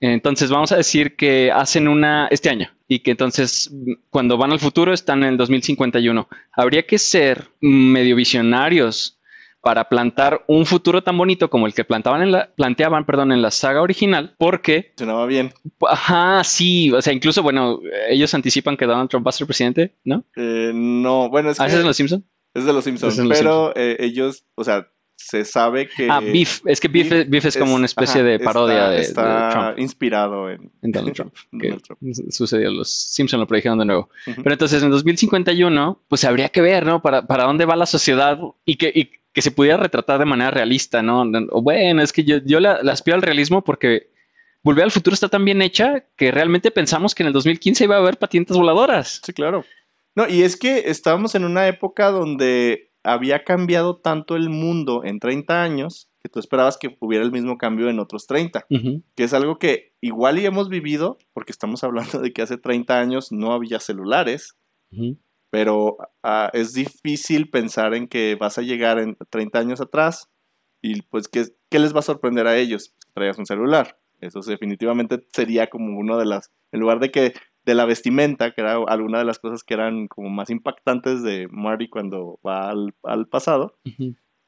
Entonces 0.00 0.50
vamos 0.50 0.70
a 0.72 0.76
decir 0.76 1.16
que 1.16 1.50
hacen 1.50 1.88
una 1.88 2.28
este 2.30 2.50
año 2.50 2.70
y 2.86 3.00
que 3.00 3.10
entonces 3.10 3.70
cuando 4.10 4.36
van 4.36 4.52
al 4.52 4.60
futuro 4.60 4.92
están 4.92 5.22
en 5.22 5.30
el 5.30 5.36
2051. 5.36 6.28
Habría 6.52 6.86
que 6.86 6.98
ser 6.98 7.48
medio 7.60 8.16
visionarios 8.16 9.18
para 9.60 9.88
plantar 9.88 10.44
un 10.46 10.64
futuro 10.66 11.02
tan 11.02 11.18
bonito 11.18 11.50
como 11.50 11.66
el 11.66 11.74
que 11.74 11.84
plantaban 11.84 12.22
en 12.22 12.32
la, 12.32 12.50
planteaban, 12.54 13.04
perdón, 13.04 13.32
en 13.32 13.42
la 13.42 13.50
saga 13.50 13.82
original, 13.82 14.34
porque 14.38 14.92
sonaba 14.96 15.26
bien. 15.26 15.52
Ajá, 15.86 16.44
sí, 16.44 16.92
o 16.92 17.02
sea, 17.02 17.12
incluso 17.12 17.42
bueno, 17.42 17.80
ellos 18.08 18.32
anticipan 18.34 18.76
que 18.76 18.86
Donald 18.86 19.10
Trump 19.10 19.26
va 19.26 19.30
a 19.30 19.32
ser 19.32 19.46
presidente, 19.46 19.96
¿no? 20.04 20.24
Eh, 20.36 20.70
no, 20.74 21.28
bueno, 21.28 21.50
es 21.50 21.60
¿Ah, 21.60 21.66
es 21.66 21.76
de 21.76 21.82
los 21.82 21.96
Simpsons? 21.96 22.24
Es 22.54 22.64
de 22.64 22.72
los 22.72 22.84
Simpsons, 22.84 23.20
pero 23.28 23.72
eh, 23.76 23.96
ellos, 23.98 24.44
o 24.54 24.64
sea, 24.64 24.88
se 25.18 25.44
sabe 25.44 25.88
que... 25.88 26.08
Ah, 26.08 26.20
Beef. 26.20 26.62
Es 26.64 26.80
que 26.80 26.88
Beef, 26.88 27.12
es, 27.12 27.28
Beef 27.28 27.44
es 27.44 27.56
como 27.56 27.74
una 27.74 27.86
especie 27.86 28.20
ajá, 28.20 28.30
de 28.30 28.38
parodia 28.40 28.76
está, 28.76 28.90
de, 28.90 29.00
está 29.00 29.46
de 29.46 29.52
Trump. 29.52 29.78
inspirado 29.80 30.48
en 30.48 30.70
En 30.80 30.92
Donald 30.92 31.14
Trump. 31.14 31.34
que 31.60 31.68
Donald 31.68 31.82
Trump. 31.82 32.00
sucedió. 32.30 32.70
Los 32.70 32.90
Simpson 32.90 33.40
lo 33.40 33.46
predijeron 33.46 33.78
de 33.78 33.84
nuevo. 33.84 34.08
Pero 34.24 34.52
entonces 34.52 34.82
en 34.82 34.90
2051, 34.90 36.00
pues 36.08 36.24
habría 36.24 36.48
que 36.48 36.60
ver, 36.60 36.86
¿no? 36.86 37.02
Para, 37.02 37.26
para 37.26 37.44
dónde 37.44 37.66
va 37.66 37.76
la 37.76 37.86
sociedad 37.86 38.38
y 38.64 38.76
que, 38.76 38.92
y 38.94 39.10
que 39.32 39.42
se 39.42 39.50
pudiera 39.50 39.76
retratar 39.76 40.18
de 40.18 40.24
manera 40.24 40.50
realista, 40.50 41.02
¿no? 41.02 41.22
O 41.50 41.60
bueno, 41.60 42.00
es 42.00 42.12
que 42.12 42.24
yo, 42.24 42.38
yo 42.38 42.60
la, 42.60 42.82
la 42.82 42.92
aspiro 42.92 43.16
al 43.16 43.22
realismo 43.22 43.62
porque 43.62 44.08
Volver 44.62 44.84
al 44.84 44.90
futuro 44.90 45.14
está 45.14 45.28
tan 45.28 45.44
bien 45.44 45.62
hecha 45.62 46.04
que 46.16 46.30
realmente 46.30 46.70
pensamos 46.70 47.14
que 47.14 47.22
en 47.22 47.28
el 47.28 47.32
2015 47.32 47.84
iba 47.84 47.96
a 47.96 48.00
haber 48.00 48.18
patientes 48.18 48.56
voladoras. 48.56 49.20
Sí, 49.24 49.32
claro. 49.32 49.64
No, 50.14 50.28
y 50.28 50.42
es 50.42 50.56
que 50.56 50.90
estábamos 50.90 51.34
en 51.36 51.44
una 51.44 51.68
época 51.68 52.10
donde 52.10 52.87
había 53.04 53.44
cambiado 53.44 53.96
tanto 53.96 54.36
el 54.36 54.48
mundo 54.50 55.02
en 55.04 55.18
30 55.20 55.62
años 55.62 56.10
que 56.20 56.28
tú 56.28 56.40
esperabas 56.40 56.76
que 56.78 56.96
hubiera 57.00 57.24
el 57.24 57.30
mismo 57.32 57.56
cambio 57.58 57.88
en 57.88 58.00
otros 58.00 58.26
30, 58.26 58.66
Ujú. 58.70 59.02
que 59.14 59.24
es 59.24 59.32
algo 59.32 59.58
que 59.58 59.94
igual 60.00 60.38
y 60.38 60.46
hemos 60.46 60.68
vivido, 60.68 61.18
porque 61.32 61.52
estamos 61.52 61.84
hablando 61.84 62.18
de 62.20 62.32
que 62.32 62.42
hace 62.42 62.58
30 62.58 62.98
años 62.98 63.30
no 63.32 63.52
había 63.52 63.78
celulares, 63.80 64.56
pero 65.50 65.96
ah, 66.22 66.50
es 66.52 66.72
difícil 66.74 67.48
pensar 67.50 67.94
en 67.94 68.08
que 68.08 68.36
vas 68.38 68.58
a 68.58 68.62
llegar 68.62 68.98
en 68.98 69.16
30 69.30 69.58
años 69.58 69.80
atrás 69.80 70.28
y 70.82 71.02
pues 71.02 71.28
¿qué, 71.28 71.46
qué 71.70 71.78
les 71.78 71.94
va 71.94 72.00
a 72.00 72.02
sorprender 72.02 72.46
a 72.46 72.56
ellos? 72.56 72.94
Que 73.06 73.12
traigas 73.14 73.38
un 73.38 73.46
celular. 73.46 73.98
Eso 74.20 74.40
definitivamente 74.40 75.24
sería 75.32 75.68
como 75.68 75.96
uno 75.98 76.18
de 76.18 76.26
las, 76.26 76.50
en 76.72 76.80
lugar 76.80 76.98
de 77.00 77.10
que 77.10 77.34
de 77.68 77.74
la 77.74 77.84
vestimenta, 77.84 78.52
que 78.54 78.62
era 78.62 78.76
alguna 78.88 79.18
de 79.18 79.26
las 79.26 79.38
cosas 79.38 79.62
que 79.62 79.74
eran 79.74 80.08
como 80.08 80.30
más 80.30 80.48
impactantes 80.48 81.22
de 81.22 81.48
Marty 81.50 81.90
cuando 81.90 82.40
va 82.44 82.70
al, 82.70 82.94
al 83.02 83.28
pasado, 83.28 83.78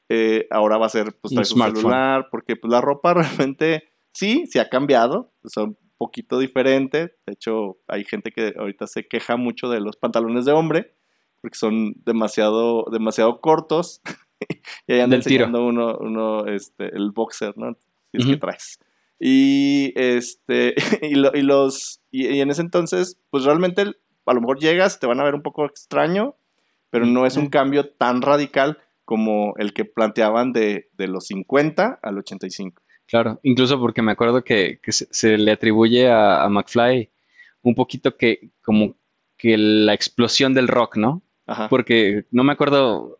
eh, 0.09 0.47
ahora 0.49 0.79
va 0.79 0.87
a 0.87 0.89
ser 0.89 1.13
pues 1.21 1.31
un 1.37 1.45
smartphone. 1.45 1.81
celular, 1.81 2.27
porque 2.31 2.55
pues 2.55 2.71
la 2.71 2.81
ropa 2.81 3.13
realmente 3.53 3.83
sí, 4.11 4.47
se 4.47 4.59
ha 4.59 4.69
cambiado, 4.69 5.35
son 5.43 5.77
un 5.79 5.91
poquito 5.99 6.39
diferente, 6.39 7.15
de 7.27 7.33
hecho 7.33 7.77
hay 7.87 8.05
gente 8.05 8.31
que 8.31 8.55
ahorita 8.57 8.87
se 8.87 9.07
queja 9.07 9.37
mucho 9.37 9.69
de 9.69 9.81
los 9.81 9.97
pantalones 9.97 10.45
de 10.45 10.53
hombre, 10.53 10.95
porque 11.41 11.59
son 11.59 11.93
demasiado, 12.03 12.85
demasiado 12.91 13.39
cortos, 13.39 14.01
y 14.87 14.93
ahí 14.93 14.99
anda 14.99 15.19
tiro. 15.19 15.45
enseñando 15.45 15.63
uno, 15.63 15.95
uno 15.99 16.47
este, 16.47 16.85
el 16.87 17.11
boxer, 17.11 17.55
¿no? 17.55 17.77
Si 18.11 18.17
es 18.17 18.23
Ujú. 18.25 18.33
que 18.33 18.39
traes. 18.39 18.79
Y 19.23 19.93
este, 19.95 20.73
y, 21.03 21.13
lo- 21.15 21.31
y 21.35 21.43
los, 21.43 22.01
y, 22.09 22.27
y 22.27 22.41
en 22.41 22.49
ese 22.49 22.61
entonces, 22.61 23.17
pues 23.29 23.43
realmente 23.45 23.83
a 24.25 24.33
lo 24.33 24.41
mejor 24.41 24.59
llegas, 24.59 24.99
te 24.99 25.05
van 25.07 25.19
a 25.19 25.23
ver 25.23 25.35
un 25.35 25.43
poco 25.43 25.63
extraño, 25.65 26.35
pero 26.89 27.05
no 27.05 27.25
es 27.27 27.37
un 27.37 27.47
cambio 27.49 27.87
tan 27.87 28.21
radical 28.23 28.79
como 29.05 29.53
el 29.57 29.73
que 29.73 29.85
planteaban 29.85 30.53
de, 30.53 30.89
de 30.97 31.07
los 31.07 31.27
50 31.27 31.99
al 32.01 32.17
85. 32.17 32.81
Claro, 33.07 33.39
incluso 33.43 33.79
porque 33.79 34.01
me 34.01 34.11
acuerdo 34.13 34.43
que, 34.43 34.79
que 34.81 34.91
se, 34.91 35.07
se 35.11 35.37
le 35.37 35.51
atribuye 35.51 36.09
a, 36.09 36.43
a 36.43 36.49
McFly 36.49 37.09
un 37.61 37.75
poquito 37.75 38.17
que 38.17 38.49
como 38.63 38.95
que 39.37 39.57
la 39.57 39.93
explosión 39.93 40.53
del 40.53 40.67
rock, 40.67 40.97
¿no? 40.97 41.21
Ajá. 41.45 41.67
Porque 41.69 42.25
no 42.31 42.43
me 42.43 42.53
acuerdo 42.53 43.19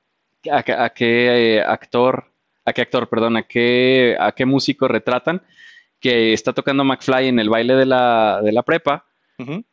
a, 0.51 0.63
qué- 0.63 0.73
a 0.73 0.89
qué 0.89 1.57
eh, 1.57 1.61
actor, 1.61 2.31
a 2.65 2.73
qué 2.73 2.81
actor, 2.81 3.07
perdón, 3.09 3.37
a 3.37 3.43
qué, 3.43 4.15
a 4.19 4.31
qué 4.31 4.45
músico 4.45 4.87
retratan 4.87 5.41
que 6.01 6.33
está 6.33 6.51
tocando 6.53 6.83
McFly 6.83 7.27
en 7.27 7.39
el 7.39 7.49
baile 7.49 7.75
de 7.75 7.85
la, 7.85 8.41
de 8.43 8.51
la 8.51 8.63
prepa 8.63 9.05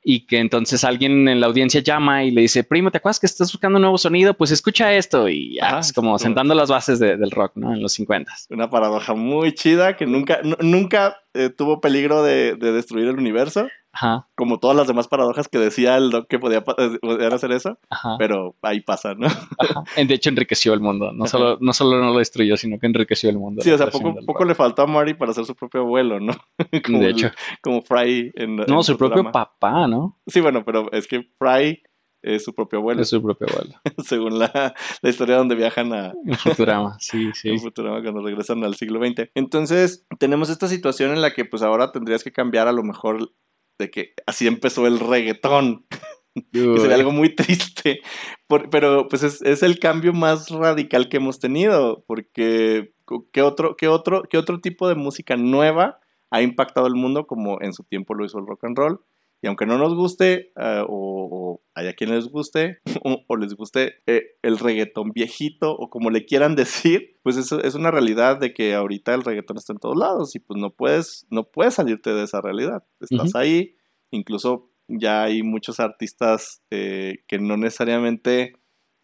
y 0.02 0.24
que 0.26 0.38
entonces 0.38 0.82
alguien 0.82 1.28
en 1.28 1.40
la 1.40 1.46
audiencia 1.46 1.82
llama 1.82 2.24
y 2.24 2.30
le 2.30 2.40
dice, 2.40 2.64
primo, 2.64 2.90
¿te 2.90 2.96
acuerdas 2.96 3.20
que 3.20 3.26
estás 3.26 3.52
buscando 3.52 3.76
un 3.76 3.82
nuevo 3.82 3.98
sonido? 3.98 4.32
Pues 4.32 4.50
escucha 4.50 4.94
esto 4.94 5.28
y 5.28 5.56
ya, 5.56 5.80
es 5.80 5.92
como 5.92 6.18
sentando 6.18 6.54
las 6.54 6.70
bases 6.70 6.98
de- 6.98 7.18
del 7.18 7.30
rock, 7.30 7.52
¿no? 7.56 7.74
En 7.74 7.82
los 7.82 7.92
50. 7.92 8.32
Una 8.48 8.70
paradoja 8.70 9.12
muy 9.14 9.52
chida 9.52 9.94
que 9.94 10.06
nunca, 10.06 10.40
nu- 10.42 10.56
nunca 10.62 11.18
eh, 11.34 11.50
tuvo 11.50 11.82
peligro 11.82 12.22
de, 12.22 12.54
de 12.54 12.72
destruir 12.72 13.08
el 13.08 13.18
universo, 13.18 13.68
Ajá, 13.92 14.28
como 14.34 14.58
todas 14.58 14.76
las 14.76 14.86
demás 14.86 15.08
paradojas 15.08 15.48
que 15.48 15.58
decía 15.58 15.96
el 15.96 16.10
doc 16.10 16.28
que 16.28 16.38
podía, 16.38 16.62
eh, 16.78 17.28
hacer 17.32 17.52
eso, 17.52 17.78
ajá. 17.90 18.16
pero 18.18 18.54
ahí 18.62 18.80
pasa, 18.80 19.14
¿no? 19.14 19.26
Ajá. 19.26 19.84
De 19.96 20.14
hecho, 20.14 20.28
enriqueció 20.28 20.74
el 20.74 20.80
mundo. 20.80 21.12
No 21.12 21.26
solo, 21.26 21.58
no 21.60 21.72
solo 21.72 21.98
no 21.98 22.12
lo 22.12 22.18
destruyó, 22.18 22.56
sino 22.56 22.78
que 22.78 22.86
enriqueció 22.86 23.30
el 23.30 23.38
mundo. 23.38 23.62
Sí, 23.62 23.70
o 23.70 23.78
sea, 23.78 23.88
poco, 23.88 24.14
poco 24.26 24.44
le 24.44 24.54
faltó 24.54 24.82
a 24.82 24.86
Marty 24.86 25.14
para 25.14 25.32
hacer 25.32 25.44
su 25.44 25.54
propio 25.54 25.80
abuelo, 25.80 26.20
¿no? 26.20 26.32
como, 26.84 26.98
De 26.98 27.10
hecho, 27.10 27.30
como 27.62 27.82
Fry 27.82 28.32
en 28.34 28.56
no, 28.56 28.64
en 28.64 28.84
su 28.84 28.96
propio 28.96 29.30
papá, 29.32 29.86
¿no? 29.86 30.18
Sí, 30.26 30.40
bueno, 30.40 30.64
pero 30.64 30.90
es 30.92 31.06
que 31.06 31.28
Fry 31.38 31.82
es 32.22 32.44
su 32.44 32.54
propio 32.54 32.80
abuelo, 32.80 33.02
Es 33.02 33.08
su 33.08 33.22
propio 33.22 33.46
abuelo. 33.50 33.74
según 34.04 34.38
la, 34.38 34.74
la 35.02 35.10
historia 35.10 35.36
donde 35.36 35.54
viajan 35.54 35.92
a, 35.92 36.12
En 36.24 36.34
Futurama, 36.34 36.96
sí, 36.98 37.30
sí. 37.34 37.50
en 37.50 37.58
Futurama 37.60 38.02
cuando 38.02 38.22
regresan 38.22 38.64
al 38.64 38.74
siglo 38.74 39.04
XX. 39.04 39.30
Entonces, 39.34 40.06
tenemos 40.18 40.50
esta 40.50 40.68
situación 40.68 41.12
en 41.12 41.22
la 41.22 41.32
que 41.32 41.44
pues 41.44 41.62
ahora 41.62 41.92
tendrías 41.92 42.24
que 42.24 42.32
cambiar 42.32 42.68
a 42.68 42.72
lo 42.72 42.82
mejor 42.82 43.32
de 43.78 43.90
que 43.90 44.14
así 44.26 44.46
empezó 44.46 44.86
el 44.86 44.98
reggaetón, 45.00 45.86
que 46.52 46.80
sería 46.80 46.96
algo 46.96 47.10
muy 47.12 47.34
triste, 47.34 48.00
Por- 48.46 48.70
pero 48.70 49.08
pues 49.08 49.22
es, 49.22 49.42
es 49.42 49.62
el 49.62 49.78
cambio 49.78 50.12
más 50.12 50.50
radical 50.50 51.08
que 51.08 51.16
hemos 51.18 51.38
tenido, 51.38 52.04
porque 52.06 52.92
¿qué 53.32 53.42
otro, 53.42 53.76
qué, 53.76 53.88
otro, 53.88 54.22
¿qué 54.22 54.38
otro 54.38 54.60
tipo 54.60 54.88
de 54.88 54.94
música 54.94 55.36
nueva 55.36 55.98
ha 56.30 56.42
impactado 56.42 56.86
el 56.86 56.94
mundo 56.94 57.26
como 57.26 57.60
en 57.62 57.72
su 57.72 57.84
tiempo 57.84 58.14
lo 58.14 58.24
hizo 58.24 58.38
el 58.38 58.46
rock 58.46 58.64
and 58.64 58.76
roll? 58.78 59.00
Y 59.40 59.46
aunque 59.46 59.66
no 59.66 59.78
nos 59.78 59.94
guste, 59.94 60.52
eh, 60.56 60.84
o, 60.88 61.28
o 61.30 61.62
haya 61.74 61.92
quien 61.94 62.10
les 62.10 62.28
guste, 62.28 62.78
o, 63.04 63.24
o 63.26 63.36
les 63.36 63.54
guste 63.54 63.94
eh, 64.06 64.36
el 64.42 64.58
reggaetón 64.58 65.12
viejito, 65.12 65.72
o 65.72 65.90
como 65.90 66.10
le 66.10 66.24
quieran 66.24 66.56
decir, 66.56 67.16
pues 67.22 67.36
eso 67.36 67.62
es 67.62 67.74
una 67.74 67.90
realidad 67.90 68.38
de 68.38 68.52
que 68.52 68.74
ahorita 68.74 69.14
el 69.14 69.22
reggaetón 69.22 69.58
está 69.58 69.72
en 69.72 69.78
todos 69.78 69.96
lados 69.96 70.34
y 70.34 70.40
pues 70.40 70.60
no 70.60 70.70
puedes, 70.70 71.26
no 71.30 71.44
puedes 71.44 71.74
salirte 71.74 72.12
de 72.12 72.24
esa 72.24 72.40
realidad. 72.40 72.84
Estás 73.00 73.34
ahí, 73.34 73.76
incluso 74.10 74.70
ya 74.88 75.24
hay 75.24 75.42
muchos 75.42 75.80
artistas 75.80 76.62
eh, 76.70 77.18
que 77.28 77.38
no 77.38 77.56
necesariamente 77.56 78.54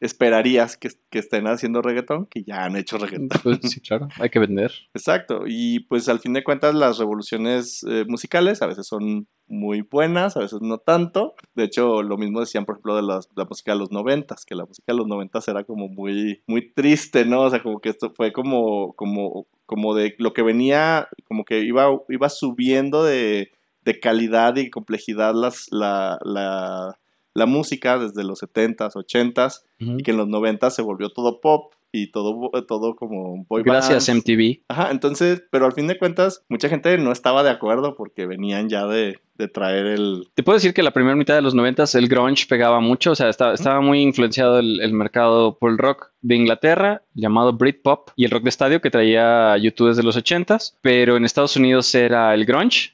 esperarías 0.01 0.77
que, 0.77 0.91
que 1.11 1.19
estén 1.19 1.47
haciendo 1.47 1.81
reggaetón, 1.83 2.27
que 2.27 2.43
ya 2.45 2.65
han 2.65 2.77
hecho 2.77 2.99
reggaetón. 2.99 3.29
Pues, 3.43 3.59
sí, 3.63 3.81
claro, 3.81 4.09
hay 4.21 4.31
que 4.31 4.39
vender. 4.39 4.73
Exacto, 4.95 5.45
y 5.47 5.81
pues 5.81 6.09
al 6.09 6.21
fin 6.21 6.33
de 6.35 6.45
cuentas 6.45 6.75
las 6.75 6.99
revoluciones 6.99 7.85
eh, 7.89 8.05
musicales 8.07 8.61
a 8.63 8.67
veces 8.67 8.87
son 8.87 9.27
muy 9.47 9.83
buenas, 9.83 10.37
a 10.37 10.41
veces 10.41 10.61
no 10.63 10.79
tanto. 10.79 11.35
De 11.55 11.65
hecho, 11.65 12.03
lo 12.03 12.17
mismo 12.17 12.41
decían, 12.41 12.65
por 12.65 12.77
ejemplo, 12.77 12.97
de 12.97 13.03
las- 13.03 13.29
la 13.37 13.45
música 13.45 13.73
de 13.73 13.79
los 13.79 13.91
noventas, 13.91 14.45
que 14.45 14.55
la 14.55 14.65
música 14.65 14.93
de 14.93 14.97
los 14.99 15.07
noventas 15.07 15.47
era 15.49 15.65
como 15.65 15.89
muy, 15.89 16.43
muy 16.47 16.73
triste, 16.73 17.25
¿no? 17.25 17.43
O 17.43 17.51
sea, 17.51 17.63
como 17.63 17.81
que 17.81 17.91
esto 17.91 18.13
fue 18.17 18.33
como, 18.33 18.95
como, 18.95 19.47
como 19.67 19.95
de 19.95 20.15
lo 20.19 20.33
que 20.33 20.43
venía, 20.43 21.09
como 21.27 21.45
que 21.45 21.61
iba, 21.61 21.89
iba 22.09 22.29
subiendo 22.31 23.05
de, 23.05 23.51
de 23.83 24.01
calidad 24.01 24.57
y 24.57 24.71
complejidad 24.71 25.35
las, 25.35 25.67
la, 25.71 26.19
la, 26.25 26.99
la 27.35 27.47
música 27.47 27.99
desde 27.99 28.25
los 28.25 28.43
70s, 28.43 28.93
80s, 28.95 29.63
Ujú. 29.81 29.99
y 29.99 30.03
que 30.03 30.13
en 30.13 30.17
los 30.17 30.29
90s 30.29 30.71
se 30.71 30.83
volvió 30.83 31.11
todo 31.11 31.41
pop 31.41 31.73
y 31.97 32.11
todo, 32.11 32.51
todo 32.67 32.97
como 32.97 33.45
boy 33.49 33.63
Gracias, 33.63 34.09
bands. 34.09 34.25
MTV. 34.27 34.63
Ajá, 34.69 34.91
entonces, 34.91 35.45
pero 35.53 35.67
al 35.67 35.73
fin 35.75 35.87
de 35.87 35.97
cuentas, 35.97 36.45
mucha 36.49 36.69
gente 36.69 36.99
no 36.99 37.13
estaba 37.13 37.45
de 37.45 37.51
acuerdo 37.51 37.95
porque 37.95 38.27
venían 38.27 38.69
ya 38.69 38.85
de, 38.89 39.21
de 39.37 39.47
traer 39.49 39.87
el... 39.87 40.29
Te 40.35 40.43
puedo 40.43 40.57
decir 40.57 40.75
que 40.75 40.83
la 40.83 40.91
primera 40.93 41.15
mitad 41.15 41.37
de 41.37 41.43
los 41.43 41.55
noventas 41.55 41.95
el 41.95 42.09
grunge 42.09 42.47
pegaba 42.49 42.81
mucho, 42.81 43.13
o 43.13 43.15
sea, 43.15 43.29
estaba, 43.29 43.55
estaba 43.55 43.81
muy 43.81 44.01
influenciado 44.01 44.59
el, 44.59 44.81
el 44.81 44.93
mercado 44.93 45.57
por 45.57 45.71
el 45.71 45.79
rock 45.79 46.09
de 46.21 46.35
Inglaterra, 46.35 47.03
llamado 47.15 47.53
Britpop, 47.53 48.11
y 48.17 48.25
el 48.25 48.33
rock 48.33 48.43
de 48.43 48.49
estadio 48.51 48.81
que 48.81 48.91
traía 48.91 49.57
YouTube 49.59 49.89
desde 49.89 50.03
los 50.03 50.17
ochentas, 50.17 50.77
pero 50.83 51.17
en 51.17 51.25
Estados 51.25 51.57
Unidos 51.57 51.95
era 51.95 52.35
el 52.35 52.45
grunge, 52.45 52.91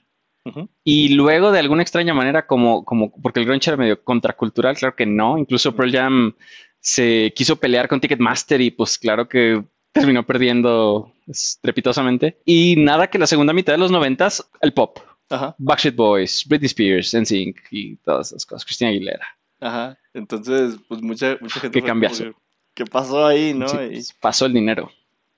Y 0.84 1.10
luego 1.10 1.52
de 1.52 1.58
alguna 1.58 1.82
extraña 1.82 2.14
manera, 2.14 2.46
como, 2.46 2.84
como, 2.84 3.12
porque 3.20 3.40
el 3.40 3.46
grunge 3.46 3.70
era 3.70 3.76
medio 3.76 4.02
contracultural, 4.02 4.76
claro 4.76 4.96
que 4.96 5.06
no, 5.06 5.38
incluso 5.38 5.74
Pearl 5.74 5.92
Jam 5.92 6.34
se 6.80 7.32
quiso 7.36 7.56
pelear 7.56 7.88
con 7.88 8.00
Ticketmaster 8.00 8.60
y 8.60 8.70
pues 8.70 8.98
claro 8.98 9.28
que 9.28 9.62
terminó 9.92 10.24
perdiendo 10.24 11.12
estrepitosamente. 11.26 12.40
Y 12.44 12.76
nada 12.76 13.08
que 13.08 13.18
la 13.18 13.26
segunda 13.26 13.52
mitad 13.52 13.74
de 13.74 13.78
los 13.78 13.90
noventas, 13.90 14.48
el 14.60 14.72
pop. 14.72 14.98
Ajá, 15.28 15.54
Backstreet 15.58 15.94
Boys, 15.94 16.44
Britney 16.48 16.66
Spears, 16.66 17.14
NSYNC 17.14 17.56
y 17.70 17.96
todas 17.96 18.28
esas 18.28 18.44
cosas. 18.44 18.64
Cristina 18.64 18.90
Aguilera. 18.90 19.26
ajá. 19.60 19.96
Entonces, 20.12 20.76
pues 20.88 21.02
mucha, 21.02 21.38
mucha 21.40 21.60
gente... 21.60 21.80
Qué 21.80 21.86
cambiazo. 21.86 22.34
¿Qué 22.74 22.84
pasó 22.84 23.26
ahí, 23.26 23.54
no? 23.54 23.68
Sí, 23.68 23.76
pues, 23.76 24.12
pasó 24.14 24.46
el 24.46 24.54
dinero. 24.54 24.90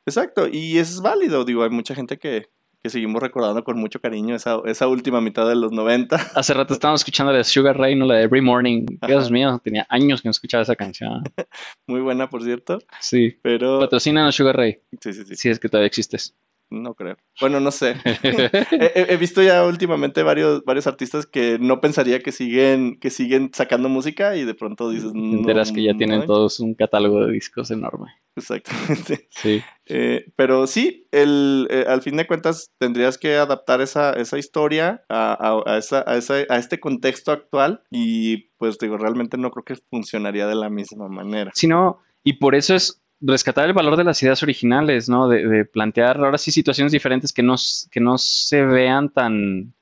exacto, 0.07 0.49
y 0.49 0.79
eso 0.79 0.95
es 0.95 1.01
válido, 1.01 1.45
digo, 1.45 1.63
hay 1.63 1.71
mucha 1.71 1.95
gente 1.95 2.19
que, 2.19 2.49
que 2.83 2.91
seguimos 2.91 3.23
recordando 3.23 3.63
con 3.63 3.79
mucho 3.79 4.01
cariño 4.01 4.35
esa, 4.35 4.57
esa 4.67 4.89
última 4.89 5.21
mitad 5.21 5.49
de 5.49 5.55
los 5.55 5.71
90. 5.73 6.17
Hace 6.35 6.53
rato 6.55 6.75
estábamos 6.75 7.01
escuchando 7.03 7.31
la 7.33 7.39
de 7.39 7.45
Sugar 7.45 7.79
Ray, 7.79 7.95
no 7.95 8.07
la 8.07 8.17
de 8.17 8.23
Every 8.25 8.41
Morning. 8.43 8.85
Ajá. 9.01 9.07
Dios 9.07 9.31
mío, 9.31 9.61
tenía 9.63 9.87
años 9.89 10.21
que 10.23 10.29
no 10.29 10.31
escuchaba 10.33 10.63
esa 10.65 10.75
canción. 10.75 11.23
Muy 11.87 12.01
buena, 12.01 12.29
por 12.29 12.43
cierto, 12.43 12.79
Sí. 13.01 13.37
pero... 13.43 13.79
Patrocina 13.79 14.27
a 14.27 14.33
Sugar 14.33 14.57
Ray, 14.57 14.79
Sí, 15.01 15.13
sí, 15.13 15.25
sí. 15.25 15.37
si 15.37 15.49
es 15.49 15.61
que 15.61 15.69
todavía 15.69 15.87
existes. 15.87 16.35
No 16.73 16.95
creo. 16.95 17.17
Bueno, 17.41 17.61
no 17.61 17.71
sé. 17.71 17.97
he, 18.05 19.07
he 19.11 19.17
visto 19.17 19.43
ya 19.43 19.65
últimamente 19.67 20.23
varios, 20.23 20.65
varios 20.65 20.87
artistas 20.87 21.27
que 21.27 21.59
no 21.61 21.81
pensaría 21.81 22.21
que 22.21 22.33
siguen, 22.33 22.99
que 22.99 23.11
siguen 23.11 23.51
sacando 23.53 23.89
música 23.89 24.37
y 24.37 24.45
de 24.45 24.55
pronto 24.55 24.89
dices... 24.91 25.13
Te 25.13 25.19
enteras 25.19 25.69
no, 25.71 25.75
que 25.75 25.83
ya 25.85 25.95
tienen 25.95 26.21
no". 26.21 26.27
todos 26.27 26.61
un 26.61 26.75
catálogo 26.75 27.25
de 27.27 27.33
discos 27.33 27.71
enorme. 27.71 28.07
Exactamente. 28.37 29.29
Sí. 29.31 29.61
Eh, 29.87 30.25
pero 30.37 30.67
sí, 30.67 31.07
el, 31.11 31.67
eh, 31.71 31.85
al 31.87 32.01
fin 32.03 32.17
de 32.17 32.27
cuentas 32.27 32.71
tendrías 32.79 33.19
que 33.19 33.37
adaptar 33.37 33.81
esa, 33.83 34.13
esa 34.15 34.39
historia 34.39 35.05
a, 35.09 35.33
a- 35.67 35.75
a 35.75 35.79
esa- 35.79 36.05
a 36.07 36.17
esa- 36.17 36.47
a 36.49 36.57
este 36.57 36.81
contexto 36.81 37.33
actual 37.33 37.83
y 37.91 38.49
pues 38.57 38.79
digo, 38.79 38.97
realmente 38.97 39.37
no 39.37 39.51
creo 39.51 39.65
que 39.65 39.83
funcionaría 39.91 40.47
de 40.47 40.55
la 40.55 40.71
misma 40.71 41.09
manera. 41.09 41.51
Sino, 41.55 41.99
y 42.25 42.35
por 42.35 42.55
eso 42.55 42.75
es 42.75 43.02
rescatar 43.23 43.67
el 43.67 43.73
valor 43.73 43.97
de 43.97 44.05
las 44.05 44.23
ideas 44.23 44.43
originales, 44.43 45.09
¿no? 45.09 45.29
De, 45.29 45.47
de 45.47 45.65
plantear 45.65 46.19
ahora 46.19 46.39
sí 46.39 46.51
situaciones 46.51 46.93
diferentes 46.93 47.33
que 47.33 47.43
no, 47.43 47.55
que 47.91 48.01
no 48.01 48.19
se 48.19 48.65
vean 48.65 49.09
tan 49.09 49.73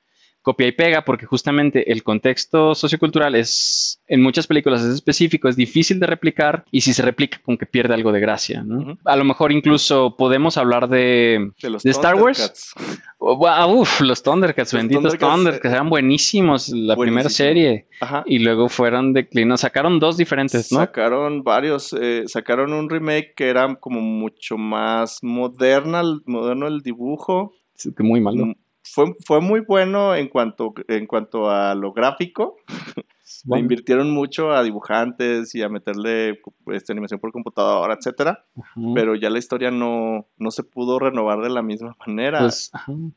copia 0.41 0.67
y 0.67 0.71
pega, 0.71 1.05
porque 1.05 1.25
justamente 1.25 1.91
el 1.91 2.03
contexto 2.03 2.75
sociocultural 2.75 3.35
es, 3.35 4.01
en 4.07 4.21
muchas 4.21 4.47
películas 4.47 4.81
es 4.81 4.93
específico, 4.93 5.47
es 5.47 5.55
difícil 5.55 5.99
de 5.99 6.07
replicar, 6.07 6.65
y 6.71 6.81
si 6.81 6.93
se 6.93 7.01
replica, 7.01 7.39
como 7.43 7.57
que 7.57 7.65
pierde 7.65 7.93
algo 7.93 8.11
de 8.11 8.19
gracia. 8.19 8.65
A 9.05 9.15
lo 9.15 9.23
mejor 9.23 9.51
incluso 9.51 10.15
podemos 10.17 10.57
hablar 10.57 10.89
de, 10.89 11.51
De, 11.61 11.69
los 11.69 11.83
¿De 11.83 11.91
Star 11.91 12.15
Wars? 12.15 12.73
Wow, 13.19 13.81
uf, 13.81 14.01
los 14.01 14.23
Thundercats, 14.23 14.73
Los 14.73 14.81
benditos 14.81 15.03
Thundercats, 15.03 15.35
Thundercats, 15.35 15.73
eran 15.73 15.89
buenísimos 15.89 16.69
la 16.69 16.95
primera 16.95 17.29
serie, 17.29 17.87
Ajá. 17.99 18.23
y 18.25 18.39
luego 18.39 18.67
fueron 18.67 19.13
declinando, 19.13 19.57
sacaron 19.57 19.99
dos 19.99 20.17
diferentes, 20.17 20.71
¿no? 20.71 20.79
Sacaron 20.79 21.43
varios, 21.43 21.93
eh, 21.93 22.23
sacaron 22.25 22.73
un 22.73 22.89
remake 22.89 23.33
que 23.35 23.49
era 23.49 23.75
como 23.75 24.01
mucho 24.01 24.57
más 24.57 25.19
moderna, 25.21 26.01
moderno 26.25 26.67
el 26.67 26.81
dibujo. 26.81 27.53
Que 27.95 28.03
muy 28.03 28.21
malo. 28.21 28.55
Fue, 28.83 29.15
fue 29.25 29.41
muy 29.41 29.61
bueno 29.61 30.15
en 30.15 30.27
cuanto, 30.27 30.73
en 30.87 31.05
cuanto 31.07 31.49
a 31.49 31.75
lo 31.75 31.93
gráfico. 31.93 32.57
Le 32.95 33.03
Bueno, 33.45 33.61
invirtieron 33.61 34.11
mucho 34.11 34.51
a 34.51 34.61
dibujantes 34.63 35.55
y 35.55 35.61
a 35.61 35.69
meterle 35.69 36.41
este, 36.67 36.91
animación 36.91 37.19
por 37.19 37.31
computadora, 37.31 37.95
etcétera. 37.95 38.45
ajá. 38.57 38.81
Pero 38.93 39.15
ya 39.15 39.29
la 39.29 39.39
historia 39.39 39.71
no, 39.71 40.27
no 40.37 40.51
se 40.51 40.63
pudo 40.63 40.99
renovar 40.99 41.39
de 41.41 41.49
la 41.49 41.61
misma 41.61 41.95
manera. 42.05 42.39
Pues, 42.39 42.71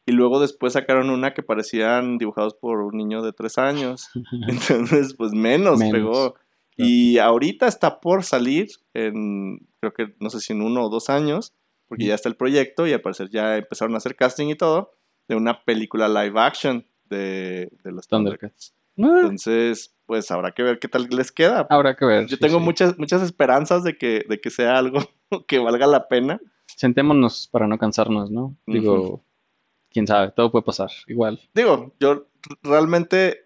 y 0.07 0.13
luego 0.13 0.41
después 0.41 0.75
sacaron 0.75 1.11
una 1.11 1.35
que 1.35 1.43
parecían 1.43 2.19
dibujados 2.19 2.55
por 2.55 2.81
un 2.81 2.97
niño 2.97 3.23
de 3.23 3.33
tres 3.33 3.59
años. 3.59 4.11
Entonces, 4.49 5.15
pues 5.15 5.33
menos, 5.33 5.79
Menos, 5.79 5.93
pegó. 5.93 6.35
Y 6.77 7.19
ahorita 7.19 7.67
está 7.67 8.01
por 8.01 8.25
salir 8.25 8.69
en, 8.95 9.67
creo 9.81 9.93
que 9.93 10.15
no 10.21 10.31
sé 10.31 10.41
si 10.41 10.53
en 10.53 10.63
uno 10.63 10.85
o 10.85 10.91
dos 10.91 11.09
años, 11.09 11.53
porque 11.89 12.07
ya 12.07 12.15
está 12.15 12.29
el 12.29 12.37
proyecto 12.37 12.87
y 12.87 12.93
al 12.93 13.01
parecer 13.01 13.31
ya 13.31 13.57
empezaron 13.57 13.95
a 13.95 13.99
hacer 13.99 14.17
casting 14.17 14.49
y 14.49 14.57
todo, 14.57 14.93
de 15.29 15.37
una 15.37 15.65
película 15.65 16.09
live 16.09 16.39
action 16.41 16.87
de, 17.05 17.71
de 17.83 17.93
los 17.93 18.07
Thundercats. 18.09 18.75
Ah, 18.99 19.21
Entonces, 19.23 19.95
pues 20.07 20.31
habrá 20.31 20.53
que 20.53 20.63
ver 20.63 20.79
qué 20.79 20.89
tal 20.89 21.09
les 21.11 21.33
queda. 21.33 21.67
Habrá 21.71 21.97
que 21.97 22.05
ver. 22.05 22.27
Yo 22.27 22.37
sí, 22.37 22.41
tengo 22.41 22.59
sí. 22.59 22.65
muchas, 22.65 22.99
muchas 22.99 23.23
esperanzas 23.23 23.83
de 23.83 23.97
que, 23.97 24.25
de 24.29 24.41
que 24.41 24.51
sea 24.51 24.79
algo 24.79 25.01
que 25.49 25.59
valga 25.59 25.87
la 25.87 26.09
pena. 26.09 26.41
Sentémonos 26.67 27.49
para 27.51 27.67
no 27.67 27.79
cansarnos, 27.79 28.31
¿no? 28.31 28.57
Digo, 28.67 29.25
quién 29.91 30.07
sabe, 30.07 30.33
todo 30.33 30.51
puede 30.51 30.65
pasar. 30.65 30.91
Igual. 31.07 31.41
Digo, 31.55 31.95
yo 32.01 32.29
realmente 32.63 33.44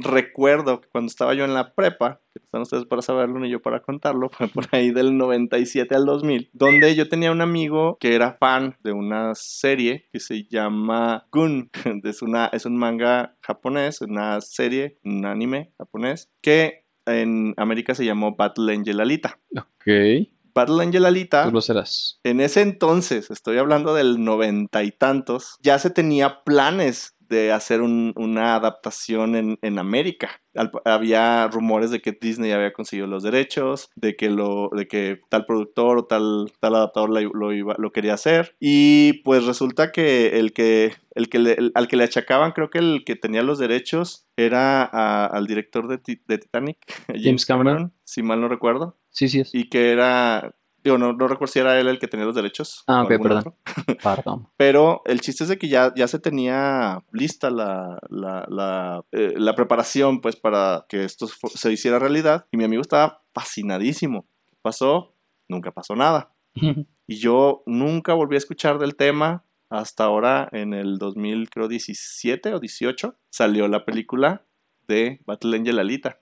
recuerdo 0.00 0.80
que 0.80 0.88
cuando 0.88 1.08
estaba 1.08 1.34
yo 1.34 1.44
en 1.44 1.54
la 1.54 1.74
prepa, 1.74 2.20
que 2.32 2.40
están 2.42 2.62
ustedes 2.62 2.84
para 2.86 3.02
saberlo 3.02 3.38
ni 3.38 3.50
yo 3.50 3.60
para 3.60 3.80
contarlo, 3.80 4.28
fue 4.32 4.48
por 4.48 4.66
ahí 4.72 4.90
del 4.90 5.16
97 5.16 5.94
al 5.94 6.06
2000, 6.06 6.50
donde 6.52 6.94
yo 6.94 7.08
tenía 7.08 7.32
un 7.32 7.40
amigo 7.40 7.96
que 8.00 8.14
era 8.14 8.34
fan 8.34 8.76
de 8.82 8.92
una 8.92 9.34
serie 9.34 10.08
que 10.12 10.20
se 10.20 10.44
llama 10.44 11.26
Gun. 11.30 11.70
Es, 12.10 12.22
una, 12.22 12.46
es 12.46 12.66
un 12.66 12.76
manga 12.76 13.36
japonés, 13.40 14.00
una 14.00 14.40
serie, 14.40 14.98
un 15.04 15.24
anime 15.26 15.72
japonés, 15.78 16.30
que 16.40 16.86
en 17.06 17.54
América 17.56 17.94
se 17.94 18.04
llamó 18.04 18.36
Battle 18.36 18.72
Angel 18.72 19.00
Alita. 19.00 19.38
Ok. 19.56 20.28
Battle 20.52 20.82
Angel 20.82 21.04
Alita 21.06 21.44
Tú 21.44 21.52
lo 21.52 21.60
serás. 21.60 22.18
en 22.24 22.40
ese 22.40 22.62
entonces, 22.62 23.30
estoy 23.30 23.58
hablando 23.58 23.94
del 23.94 24.22
noventa 24.22 24.82
y 24.82 24.90
tantos, 24.90 25.56
ya 25.62 25.78
se 25.78 25.90
tenía 25.90 26.42
planes 26.42 27.14
de 27.30 27.52
hacer 27.52 27.80
un- 27.80 28.12
una 28.16 28.54
adaptación 28.56 29.34
en, 29.36 29.58
en 29.62 29.78
América. 29.78 30.42
Al- 30.54 30.70
había 30.84 31.46
rumores 31.48 31.90
de 31.90 32.02
que 32.02 32.12
Disney 32.20 32.50
había 32.52 32.72
conseguido 32.74 33.06
los 33.06 33.22
derechos, 33.22 33.88
de 33.94 34.16
que, 34.16 34.28
lo, 34.28 34.68
de 34.76 34.86
que 34.88 35.18
tal 35.30 35.46
productor 35.46 35.98
o 35.98 36.04
tal, 36.04 36.52
tal 36.60 36.74
adaptador 36.74 37.08
lo, 37.32 37.52
iba- 37.54 37.76
lo 37.78 37.92
quería 37.92 38.14
hacer. 38.14 38.54
Y 38.60 39.22
pues 39.22 39.44
resulta 39.46 39.92
que 39.92 40.38
el 40.38 40.52
que, 40.52 40.92
el 41.14 41.28
que 41.30 41.38
le- 41.38 41.52
el- 41.54 41.72
al 41.74 41.88
que 41.88 41.96
le 41.96 42.04
achacaban, 42.04 42.52
creo 42.52 42.68
que 42.68 42.78
el 42.80 43.04
que 43.06 43.16
tenía 43.16 43.42
los 43.42 43.58
derechos 43.58 44.26
era 44.36 44.82
a- 44.84 45.26
al 45.26 45.46
director 45.46 45.88
de, 45.88 45.98
de 46.26 46.38
Titanic, 46.38 46.78
James, 47.08 47.46
Cameron. 47.46 47.72
Cameron, 47.74 47.94
si 48.04 48.22
mal 48.22 48.40
no 48.40 48.48
recuerdo 48.48 48.98
Sí, 49.10 49.28
sí 49.28 49.40
es. 49.40 49.54
y 49.54 49.68
que 49.68 49.90
era, 49.92 50.54
digo, 50.82 50.98
no, 50.98 51.12
no 51.12 51.28
recuerdo 51.28 51.52
si 51.52 51.58
era 51.58 51.78
él 51.78 51.88
el 51.88 51.98
que 51.98 52.08
tenía 52.08 52.26
los 52.26 52.34
derechos. 52.34 52.84
Ah, 52.86 53.02
ok, 53.02 53.08
perdón. 53.22 53.54
Perdón. 54.02 54.48
Pero 54.56 55.02
el 55.04 55.20
chiste 55.20 55.44
es 55.44 55.48
de 55.48 55.58
que 55.58 55.68
ya, 55.68 55.92
ya 55.94 56.08
se 56.08 56.18
tenía 56.18 57.02
lista 57.12 57.50
la, 57.50 57.98
la, 58.08 58.46
la, 58.48 59.04
eh, 59.12 59.34
la 59.36 59.54
preparación, 59.54 60.20
pues, 60.20 60.36
para 60.36 60.86
que 60.88 61.04
esto 61.04 61.26
se 61.26 61.72
hiciera 61.72 61.98
realidad. 61.98 62.46
Y 62.50 62.56
mi 62.56 62.64
amigo 62.64 62.82
estaba 62.82 63.22
fascinadísimo. 63.32 64.26
¿Qué 64.48 64.56
pasó? 64.62 65.14
Nunca 65.48 65.72
pasó 65.72 65.94
nada. 65.94 66.32
Y 67.06 67.16
yo 67.16 67.64
nunca 67.66 68.14
volví 68.14 68.36
a 68.36 68.38
escuchar 68.38 68.78
del 68.78 68.94
tema 68.94 69.42
hasta 69.68 70.04
ahora, 70.04 70.48
en 70.52 70.72
el 70.72 70.96
2017 70.98 72.54
o 72.54 72.60
18, 72.60 73.16
salió 73.30 73.66
la 73.66 73.84
película 73.84 74.44
de 74.86 75.20
Battle 75.26 75.56
Angel 75.56 75.80
Alita 75.80 76.20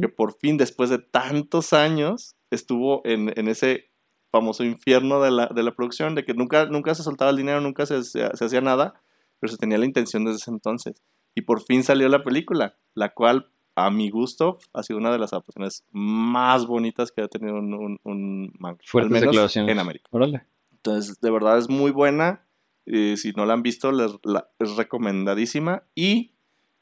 que 0.00 0.08
por 0.08 0.36
fin, 0.38 0.58
después 0.58 0.90
de 0.90 0.98
tantos 0.98 1.72
años, 1.72 2.36
estuvo 2.50 3.00
en, 3.04 3.32
en 3.36 3.48
ese 3.48 3.90
famoso 4.34 4.64
infierno 4.64 5.20
de 5.22 5.30
la, 5.30 5.46
de 5.46 5.62
la 5.62 5.70
producción, 5.76 6.16
de 6.16 6.24
que 6.24 6.34
nunca, 6.34 6.66
nunca 6.66 6.92
se 6.96 7.04
soltaba 7.04 7.30
el 7.30 7.36
dinero, 7.36 7.60
nunca 7.60 7.86
se, 7.86 8.02
se- 8.02 8.36
se 8.36 8.44
hacía 8.44 8.60
nada, 8.60 8.94
pero 9.38 9.52
se 9.52 9.56
tenía 9.58 9.78
la 9.78 9.84
intención 9.86 10.24
desde 10.24 10.38
ese 10.38 10.50
entonces. 10.50 11.00
Y 11.36 11.42
por 11.42 11.62
fin 11.62 11.84
salió 11.84 12.08
la 12.08 12.24
película, 12.24 12.76
la 12.94 13.10
cual, 13.14 13.48
a 13.76 13.90
mi 13.90 14.10
gusto, 14.10 14.58
ha 14.72 14.82
sido 14.82 14.98
una 14.98 15.12
de 15.12 15.18
las 15.18 15.32
adaptaciones 15.32 15.84
más 15.92 16.66
bonitas 16.66 17.12
que 17.12 17.22
ha 17.22 17.28
tenido 17.28 17.54
un, 17.54 17.74
un, 17.74 17.98
un 18.02 18.52
manga. 18.58 18.78
Fuertes 18.84 19.06
al 19.06 19.12
menos 19.12 19.32
declaraciones. 19.32 19.70
en 19.72 19.78
América. 19.78 20.08
Órale. 20.10 20.44
Entonces, 20.72 21.20
de 21.20 21.30
verdad 21.30 21.56
es 21.58 21.68
muy 21.68 21.92
buena. 21.92 22.40
eh, 22.86 23.16
si 23.16 23.30
no 23.32 23.46
la 23.46 23.54
han 23.54 23.62
visto, 23.62 23.92
les- 23.92 24.18
la- 24.24 24.48
es 24.58 24.76
recomendadísima. 24.76 25.84
Y 25.94 26.32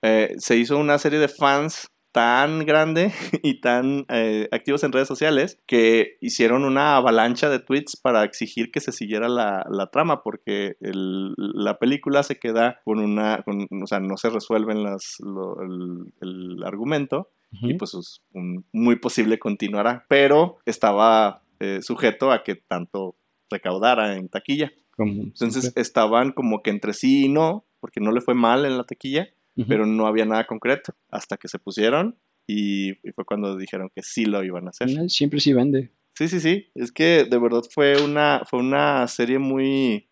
eh, 0.02 0.34
se 0.38 0.56
hizo 0.56 0.78
una 0.78 0.98
serie 0.98 1.18
de 1.18 1.28
fans 1.28 1.91
tan 2.12 2.64
grande 2.66 3.10
y 3.42 3.60
tan 3.60 4.04
eh, 4.08 4.48
activos 4.52 4.84
en 4.84 4.92
redes 4.92 5.08
sociales 5.08 5.58
que 5.66 6.18
hicieron 6.20 6.64
una 6.64 6.96
avalancha 6.96 7.48
de 7.48 7.58
tweets 7.58 7.96
para 7.96 8.22
exigir 8.24 8.70
que 8.70 8.80
se 8.80 8.92
siguiera 8.92 9.28
la, 9.28 9.66
la 9.70 9.86
trama 9.88 10.22
porque 10.22 10.76
el- 10.80 11.32
la 11.36 11.78
película 11.78 12.22
se 12.22 12.38
queda 12.38 12.80
con 12.84 12.98
una, 12.98 13.42
con- 13.44 13.66
o 13.82 13.86
sea, 13.86 14.00
no 14.00 14.16
se 14.16 14.30
resuelven 14.30 14.82
las, 14.84 15.16
lo- 15.20 15.60
el, 15.62 16.12
el 16.20 16.62
argumento 16.64 17.30
y 17.50 17.68
Ujú. 17.70 17.78
pues 17.78 17.94
es 17.94 18.22
un- 18.32 18.64
muy 18.72 18.96
posible 18.96 19.38
continuará, 19.38 20.04
pero 20.08 20.58
estaba 20.66 21.42
eh, 21.60 21.80
sujeto 21.82 22.30
a 22.32 22.42
que 22.44 22.54
tanto 22.56 23.16
recaudara 23.50 24.16
en 24.16 24.28
taquilla. 24.28 24.72
Entonces 24.98 25.72
estaban 25.76 26.32
como 26.32 26.62
que 26.62 26.70
entre 26.70 26.92
sí 26.92 27.26
y 27.26 27.28
no, 27.28 27.64
porque 27.80 28.00
no 28.00 28.12
le 28.12 28.20
fue 28.20 28.34
mal 28.34 28.64
en 28.66 28.76
la 28.76 28.84
taquilla, 28.84 29.28
Pero 29.68 29.84
no 29.84 30.06
había 30.06 30.24
nada 30.24 30.46
concreto 30.46 30.94
hasta 31.10 31.36
que 31.36 31.46
se 31.46 31.58
pusieron 31.58 32.16
y, 32.46 32.92
y 33.06 33.12
fue 33.12 33.24
cuando 33.24 33.56
dijeron 33.56 33.90
que 33.94 34.02
sí 34.02 34.24
lo 34.24 34.42
iban 34.42 34.66
a 34.66 34.70
hacer. 34.70 35.10
Siempre 35.10 35.40
sí 35.40 35.52
vende. 35.52 35.92
Sí, 36.14 36.28
sí, 36.28 36.40
sí, 36.40 36.70
es 36.74 36.92
que 36.92 37.24
de 37.24 37.38
verdad 37.38 37.62
fue 37.70 38.02
una, 38.02 38.42
fue 38.48 38.60
una 38.60 39.06
serie 39.08 39.38
muy, 39.38 40.08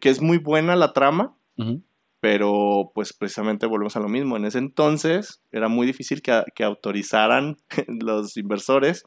que 0.00 0.08
es 0.10 0.20
muy 0.20 0.38
buena 0.38 0.76
la 0.76 0.92
trama, 0.92 1.36
Ujú. 1.56 1.82
pero 2.20 2.92
pues 2.94 3.12
precisamente 3.12 3.66
volvemos 3.66 3.96
a 3.96 4.00
lo 4.00 4.08
mismo. 4.08 4.36
En 4.36 4.44
ese 4.44 4.58
entonces 4.58 5.42
era 5.52 5.68
muy 5.68 5.86
difícil 5.86 6.22
que, 6.22 6.42
que 6.54 6.64
autorizaran 6.64 7.56
los 7.88 8.36
inversores 8.36 9.04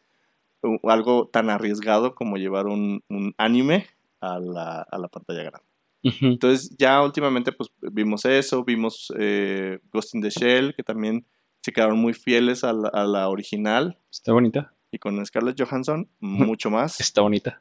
algo 0.84 1.28
tan 1.28 1.50
arriesgado 1.50 2.16
como 2.16 2.38
llevar 2.38 2.68
un, 2.68 3.04
un 3.10 3.34
anime 3.38 3.88
a 4.20 4.40
la, 4.40 4.82
a 4.82 4.98
la 4.98 5.08
pantalla 5.08 5.44
grande. 5.44 5.71
Entonces 6.04 6.76
ya 6.78 7.02
últimamente 7.02 7.52
pues 7.52 7.70
vimos 7.80 8.26
eso, 8.26 8.64
vimos 8.64 9.14
eh, 9.20 9.80
Ghost 9.92 10.16
in 10.16 10.22
the 10.22 10.30
Shell, 10.30 10.74
que 10.76 10.84
también 10.84 11.26
se 11.62 11.72
quedaron 11.72 12.00
muy 12.00 12.14
fieles 12.14 12.64
a 12.64 12.74
la, 12.74 12.88
a 12.90 13.04
la 13.06 13.30
original 13.30 14.00
Está 14.12 14.34
bonita. 14.34 14.74
y 14.92 14.98
con 14.98 15.24
Scarlett 15.26 15.62
Johansson 15.62 16.10
mucho 16.20 16.72
más. 16.72 17.00
Está 17.00 17.22
bonita. 17.22 17.60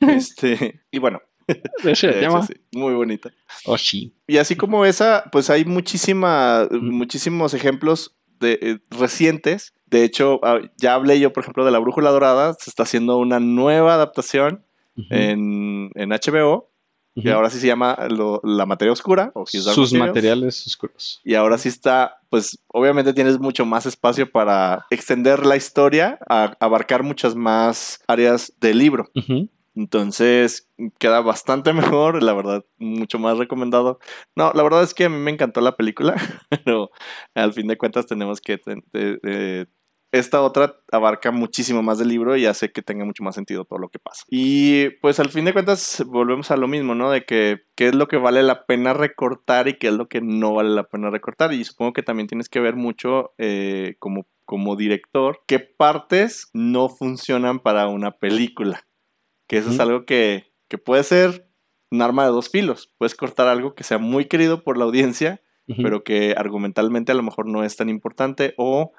este, 0.00 0.82
y 0.90 0.98
bueno, 0.98 1.20
¿Eso 1.78 1.94
se 1.94 2.10
eso 2.10 2.20
llama? 2.20 2.46
sí, 2.46 2.54
muy 2.72 2.92
bonita. 2.94 3.30
Oh, 3.64 3.78
sí. 3.78 4.14
Y 4.26 4.36
así 4.36 4.54
como 4.54 4.84
esa, 4.84 5.24
pues 5.32 5.48
hay 5.50 5.64
muchísima, 5.64 6.68
muchísimos 6.70 7.54
ejemplos 7.54 8.16
de, 8.38 8.58
eh, 8.60 8.78
recientes. 8.90 9.72
De 9.86 10.04
hecho, 10.04 10.40
ah, 10.42 10.60
ya 10.76 10.94
hablé 10.94 11.18
yo, 11.18 11.32
por 11.32 11.42
ejemplo, 11.44 11.64
de 11.64 11.70
La 11.70 11.78
Brújula 11.78 12.10
Dorada. 12.10 12.52
Se 12.52 12.68
está 12.68 12.82
haciendo 12.82 13.16
una 13.16 13.40
nueva 13.40 13.94
adaptación 13.94 14.62
en, 15.10 15.90
en 15.94 16.08
HBO 16.10 16.70
que 17.22 17.30
ahora 17.30 17.50
sí 17.50 17.58
se 17.58 17.66
llama 17.66 17.96
la 18.42 18.66
materia 18.66 18.92
oscura. 18.92 19.32
O 19.34 19.44
Sus 19.46 19.92
materiales 19.92 20.66
oscuros. 20.66 21.20
Y 21.24 21.34
ahora 21.34 21.58
sí 21.58 21.68
está, 21.68 22.20
pues 22.30 22.58
obviamente 22.68 23.12
tienes 23.12 23.38
mucho 23.38 23.64
más 23.66 23.86
espacio 23.86 24.30
para 24.30 24.86
extender 24.90 25.46
la 25.46 25.56
historia, 25.56 26.18
a 26.28 26.56
abarcar 26.60 27.02
muchas 27.02 27.34
más 27.34 28.00
áreas 28.06 28.52
del 28.60 28.78
libro. 28.78 29.10
Entonces 29.78 30.68
queda 30.98 31.20
bastante 31.20 31.72
mejor, 32.02 32.22
la 32.22 32.34
verdad, 32.34 32.64
mucho 32.78 33.18
más 33.18 33.38
recomendado. 33.38 34.00
No, 34.34 34.52
la 34.52 34.62
verdad 34.64 34.82
es 34.82 34.92
que 34.92 35.04
a 35.04 35.08
mí 35.08 35.16
me 35.16 35.30
encantó 35.30 35.60
la 35.60 35.76
película, 35.76 36.16
pero 36.64 36.90
al 37.34 37.52
fin 37.52 37.68
de 37.68 37.78
cuentas 37.78 38.06
tenemos 38.06 38.40
que 38.40 38.58
esta 40.10 40.40
otra 40.40 40.76
abarca 40.90 41.30
muchísimo 41.30 41.82
más 41.82 41.98
del 41.98 42.08
libro 42.08 42.36
y 42.36 42.46
hace 42.46 42.72
que 42.72 42.82
tenga 42.82 43.04
mucho 43.04 43.22
más 43.22 43.34
sentido 43.34 43.64
todo 43.64 43.78
lo 43.78 43.88
que 43.88 43.98
pasa. 43.98 44.24
Y 44.28 44.90
pues 45.00 45.20
al 45.20 45.28
fin 45.28 45.44
de 45.44 45.52
cuentas 45.52 46.02
volvemos 46.06 46.50
a 46.50 46.56
lo 46.56 46.66
mismo, 46.66 46.94
¿no? 46.94 47.10
De 47.10 47.24
que 47.24 47.62
qué 47.74 47.88
es 47.88 47.94
lo 47.94 48.08
que 48.08 48.16
vale 48.16 48.42
la 48.42 48.64
pena 48.64 48.94
recortar 48.94 49.68
y 49.68 49.74
qué 49.74 49.88
es 49.88 49.94
lo 49.94 50.08
que 50.08 50.20
no 50.20 50.54
vale 50.54 50.70
la 50.70 50.84
pena 50.84 51.10
recortar. 51.10 51.52
Y 51.52 51.64
supongo 51.64 51.92
que 51.92 52.02
también 52.02 52.26
tienes 52.26 52.48
que 52.48 52.60
ver 52.60 52.74
mucho 52.74 53.32
eh, 53.38 53.96
como, 53.98 54.26
como 54.44 54.76
director 54.76 55.40
qué 55.46 55.58
partes 55.58 56.48
no 56.54 56.88
funcionan 56.88 57.60
para 57.60 57.88
una 57.88 58.12
película. 58.12 58.86
Que 59.46 59.58
eso 59.58 59.70
es 59.70 59.80
algo 59.80 60.04
que, 60.04 60.52
que 60.68 60.78
puede 60.78 61.02
ser 61.02 61.48
un 61.90 62.02
arma 62.02 62.24
de 62.24 62.30
dos 62.30 62.50
filos. 62.50 62.92
Puedes 62.98 63.14
cortar 63.14 63.48
algo 63.48 63.74
que 63.74 63.84
sea 63.84 63.98
muy 63.98 64.26
querido 64.26 64.62
por 64.62 64.76
la 64.76 64.84
audiencia, 64.84 65.42
pero 65.82 66.02
que 66.02 66.34
argumentalmente 66.36 67.12
a 67.12 67.14
lo 67.14 67.22
mejor 67.22 67.46
no 67.46 67.62
es 67.62 67.76
tan 67.76 67.90
importante 67.90 68.54
o 68.56 68.92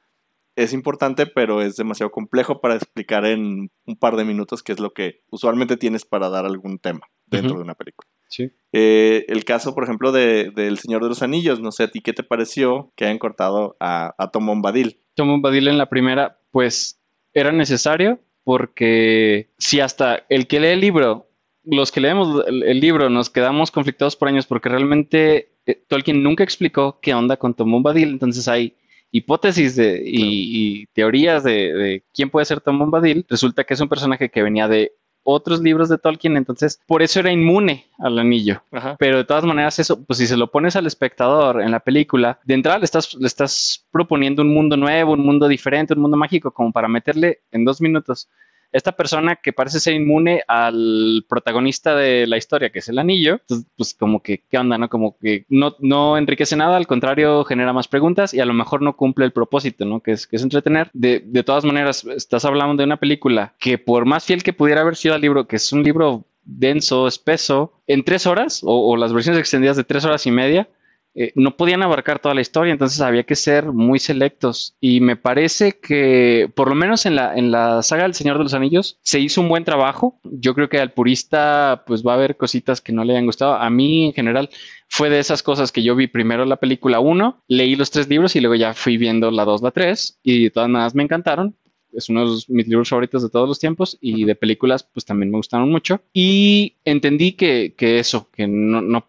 es 0.64 0.74
importante, 0.74 1.26
pero 1.26 1.62
es 1.62 1.76
demasiado 1.78 2.12
complejo 2.12 2.60
para 2.60 2.76
explicar 2.76 3.26
en 3.26 3.72
un 3.86 3.95
par 3.97 4.16
de 4.16 4.26
minutos 4.26 4.62
qué 4.62 4.74
es 4.74 4.80
lo 4.80 4.91
que 4.91 5.22
usualmente 5.30 5.78
tienes 5.78 6.05
para 6.05 6.30
dar 6.30 6.45
algún 6.45 6.80
tema 6.80 7.01
dentro 7.28 7.55
de 7.55 7.64
una 7.64 7.76
película. 7.76 8.10
Sí. 8.28 8.51
Eh, 8.74 9.26
el 9.30 9.45
caso, 9.45 9.74
por 9.74 9.84
ejemplo, 9.84 10.12
de, 10.12 10.51
El 10.55 10.78
Señor 10.78 11.01
de 11.01 11.10
los 11.10 11.24
Anillos, 11.24 11.60
no 11.60 11.72
sé 11.72 11.84
a 11.84 11.91
ti 11.91 12.01
qué 12.01 12.14
te 12.14 12.24
pareció 12.24 12.91
que 12.95 13.05
hayan 13.05 13.20
cortado 13.20 13.78
a, 13.80 14.14
a 14.18 14.32
Tom 14.32 14.45
Bombadil. 14.45 14.99
Tom 15.16 15.30
Bombadil 15.30 15.68
en 15.68 15.78
la 15.78 15.89
primera, 15.89 16.39
pues 16.51 16.99
era 17.34 17.51
necesario 17.51 18.20
porque 18.43 19.49
si 19.57 19.80
hasta 19.80 20.26
el 20.30 20.47
que 20.47 20.60
lee 20.60 20.70
el 20.70 20.82
libro, 20.82 21.30
los 21.64 21.91
que 21.91 22.01
leemos 22.01 22.43
el, 22.47 22.80
libro 22.80 23.10
nos 23.10 23.30
quedamos 23.30 23.72
conflictados 23.72 24.16
por 24.16 24.28
años 24.28 24.47
porque 24.47 24.70
realmente 24.70 25.51
eh, 25.66 25.84
Tolkien 25.88 26.24
nunca 26.24 26.43
explicó 26.43 26.99
qué 27.01 27.14
onda 27.14 27.38
con 27.38 27.53
Tom 27.53 27.72
Bombadil, 27.72 28.10
entonces 28.10 28.47
hay 28.47 28.76
hipótesis 29.12 29.76
de, 29.76 30.01
y, 30.05 30.86
teorías 30.88 31.43
de, 31.43 32.03
quién 32.14 32.30
puede 32.30 32.45
ser 32.45 32.62
Tom 32.62 32.80
Bombadil, 32.80 33.26
resulta 33.30 33.64
que 33.64 33.74
es 33.74 33.80
un 33.80 33.89
personaje 33.89 34.30
que 34.30 34.43
venía 34.43 34.68
de 34.68 34.93
otros 35.24 35.62
libros 35.62 35.89
de 35.89 35.97
Tolkien, 35.97 36.38
entonces 36.38 36.80
por 36.88 37.01
eso 37.01 37.20
era 37.20 37.32
inmune 37.32 37.88
al 37.99 38.18
anillo. 38.18 38.64
Pero 38.97 39.18
de 39.18 39.26
todas 39.26 39.43
maneras, 39.43 39.78
eso, 39.78 40.03
pues 40.03 40.18
si 40.18 40.28
se 40.28 40.38
lo 40.38 40.49
pones 40.49 40.76
al 40.76 40.88
espectador 40.88 41.62
en 41.62 41.72
la 41.72 41.82
película, 41.82 42.39
de 42.45 42.53
entrada 42.53 42.80
le 42.80 42.86
estás, 42.86 43.14
le 43.14 43.28
estás 43.28 43.86
proponiendo 43.91 44.41
un 44.41 44.53
mundo 44.53 44.78
nuevo, 44.78 45.14
un 45.14 45.26
mundo 45.26 45.47
diferente, 45.47 45.93
un 45.93 46.01
mundo 46.01 46.18
mágico, 46.18 46.51
como 46.51 46.72
para 46.72 46.88
meterle 46.88 47.41
en 47.51 47.66
dos 47.66 47.82
minutos 47.82 48.30
esta 48.72 48.93
persona 48.93 49.36
que 49.38 49.53
parece 49.53 49.80
ser 49.80 49.93
inmune 49.93 50.43
al 50.47 51.26
protagonista 51.28 51.95
de 51.95 52.28
la 52.28 52.38
historia, 52.38 52.70
que 52.70 52.80
es 52.80 52.89
el 52.89 52.99
anillo, 52.99 53.41
pues, 53.76 53.93
como 53.93 54.22
que, 54.22 54.43
¿qué 54.49 54.57
onda? 54.57 54.78
¿No? 54.78 54.89
Como 54.89 55.17
que 55.17 55.45
no, 55.49 55.76
no 55.80 56.17
enriquece 56.17 56.55
nada, 56.55 56.78
al 56.78 56.88
contrario, 56.88 57.43
genera 57.45 57.74
más 57.74 57.88
preguntas 57.88 58.34
y 58.34 58.39
a 58.39 58.45
lo 58.45 58.53
mejor 58.53 58.82
no 58.82 58.95
cumple 58.95 59.26
el 59.26 59.32
propósito, 59.32 59.86
¿no? 59.86 60.01
Que 60.01 60.11
es, 60.11 60.28
que 60.28 60.36
es 60.36 60.43
entretener. 60.43 60.89
De, 60.93 61.22
de 61.26 61.43
todas 61.43 61.65
maneras, 61.65 62.05
estás 62.05 62.45
hablando 62.45 62.76
de 62.76 62.84
una 62.84 62.97
película 62.97 63.53
que 63.59 63.78
por 63.78 64.05
más 64.05 64.26
fiel 64.26 64.43
que 64.43 64.53
pudiera 64.53 64.82
haber 64.82 64.95
sido 64.95 65.15
al 65.15 65.22
libro, 65.22 65.47
que 65.47 65.55
es 65.55 65.72
un 65.72 65.84
libro 65.84 66.26
denso, 66.43 67.07
espeso, 67.07 67.74
en 67.88 68.03
tres 68.03 68.26
horas 68.26 68.61
o 68.63 68.97
las 68.97 69.13
versiones 69.13 69.39
extendidas 69.39 69.78
de 69.78 69.84
tres 69.84 70.03
horas 70.05 70.26
y 70.26 70.32
media, 70.32 70.67
eh, 71.16 71.32
no 71.36 71.57
podían 71.57 71.82
abarcar 71.84 72.20
toda 72.20 72.36
la 72.36 72.41
historia, 72.41 72.72
entonces 72.72 73.01
había 73.01 73.24
que 73.24 73.36
ser 73.36 73.72
muy 73.72 73.99
selectos. 73.99 74.76
Y 74.80 75.01
me 75.01 75.16
parece 75.16 75.80
que, 75.80 76.51
por 76.55 76.70
lo 76.70 76.76
menos 76.76 77.05
en 77.05 77.16
la, 77.16 77.36
en 77.36 77.51
la 77.51 77.82
saga 77.84 78.03
del 78.03 78.14
Señor 78.14 78.38
de 78.38 78.43
los 78.43 78.53
Anillos, 78.53 78.99
se 79.03 79.20
hizo 79.20 79.41
un 79.41 79.49
buen 79.49 79.66
trabajo. 79.66 80.20
Yo 80.24 80.53
creo 80.53 80.70
que 80.70 80.80
al 80.80 80.93
purista, 80.93 81.84
pues 81.88 82.05
va 82.05 82.14
a 82.14 82.16
haber 82.16 82.38
cositas 82.38 82.82
que 82.82 82.93
no 82.93 83.03
le 83.03 83.14
hayan 83.14 83.26
gustado. 83.26 83.55
A 83.55 83.70
mí, 83.70 84.05
en 84.05 84.14
general, 84.14 84.49
fue 84.88 85.10
de 85.10 85.20
esas 85.20 85.43
cosas 85.43 85.72
que 85.72 85.84
yo 85.84 85.95
vi 85.95 86.07
primero 86.07 86.45
la 86.45 86.57
película 86.57 86.99
1, 86.99 87.43
leí 87.47 87.76
los 87.76 87.91
tres 87.91 88.07
libros 88.07 88.36
y 88.36 88.41
luego 88.41 88.55
ya 88.55 88.74
fui 88.74 88.97
viendo 88.97 89.32
la 89.32 89.45
2, 89.45 89.62
la 89.62 89.72
3, 89.72 90.20
y 90.24 90.43
de 90.43 90.49
todas 90.51 90.70
maneras 90.70 90.95
me 90.95 91.03
encantaron 91.03 91.55
es 91.91 92.10
uno 92.10 92.36
de 92.36 92.41
mis 92.49 92.68
libros 92.68 92.89
favoritos 92.89 93.24
de 93.24 93.30
todos 93.30 93.47
los 93.47 93.60
tiempos 93.60 93.97
y 93.99 94.26
de 94.26 94.36
películas 94.36 94.84
pues 94.84 95.05
también 95.05 95.32
me 95.32 95.38
gustaron 95.38 95.72
mucho 95.72 96.01
y 96.14 96.76
entendí 96.86 97.34
que, 97.34 97.74
que 97.76 97.99
eso, 97.99 98.30
que 98.32 98.47
no, 98.47 98.82
no, 98.82 99.07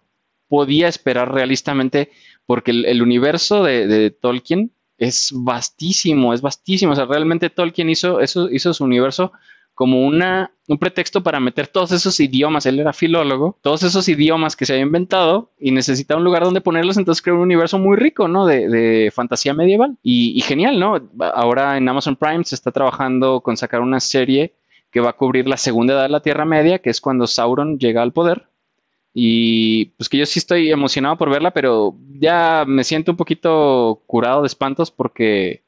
podía 0.51 0.89
esperar 0.89 1.33
realistamente, 1.33 2.11
porque 2.45 2.73
el, 2.73 3.01
universo 3.03 3.63
de, 3.63 4.11
Tolkien 4.11 4.73
es 4.99 5.31
vastísimo, 5.33 6.35
es 6.35 6.43
vastísimo. 6.43 6.93
O 6.93 6.97
sea, 6.97 7.07
realmente 7.07 7.51
Tolkien 7.51 7.89
hizo, 7.89 8.21
eso, 8.21 8.51
hizo 8.51 8.75
su 8.75 8.83
universo 8.83 9.31
como 9.75 10.05
una, 10.05 10.51
un 10.67 10.77
pretexto 10.77 11.23
para 11.23 11.39
meter 11.39 11.69
todos 11.69 11.93
esos 11.93 12.19
idiomas. 12.19 12.67
Él 12.67 12.81
era 12.81 12.93
filólogo, 12.93 13.57
todos 13.63 13.85
esos 13.85 14.09
idiomas 14.09 14.57
que 14.57 14.67
se 14.67 14.73
había 14.73 14.85
inventado 14.85 15.53
y 15.61 15.71
necesitaba 15.71 16.19
un 16.19 16.25
lugar 16.25 16.43
donde 16.43 16.61
ponerlos. 16.61 16.97
Entonces 16.97 17.23
creó 17.23 17.37
un 17.37 17.43
universo 17.43 17.79
muy 17.79 17.97
rico, 17.97 18.27
¿no? 18.27 18.45
De, 18.45 19.13
fantasía 19.15 19.55
medieval 19.55 19.99
y, 20.03 20.37
y, 20.37 20.41
genial, 20.41 20.81
¿no? 20.81 21.01
Ahora 21.33 21.77
en 21.77 21.89
Amazon 21.89 22.17
Prime 22.17 22.43
se 22.43 22.57
está 22.57 22.73
trabajando 22.73 23.41
con 23.41 23.57
sacar 23.57 23.83
una 23.83 24.01
serie 24.01 24.55
que 24.91 24.99
va 24.99 25.11
a 25.11 25.17
cubrir 25.17 25.47
la 25.47 25.57
segunda 25.57 25.95
edad 25.95 26.03
de 26.03 26.09
la 26.09 26.21
Tierra 26.21 26.45
Media, 26.45 26.81
que 26.81 26.91
es 26.91 27.01
cuando 27.01 27.29
Sauron 27.29 27.79
llega 27.79 28.03
al 28.03 28.13
poder. 28.13 28.50
Y 29.13 29.87
pues 29.97 30.09
que 30.09 30.19
yo 30.19 30.27
sí 30.27 30.39
estoy 30.39 30.71
emocionado 30.71 31.17
por 31.19 31.31
verla, 31.31 31.53
pero 31.53 31.97
ya 32.19 32.65
me 32.67 32.85
siento 32.85 33.11
un 33.13 33.17
poquito 33.17 34.03
curado 34.07 34.43
de 34.43 34.47
espantos 34.47 34.91
porque 34.91 35.65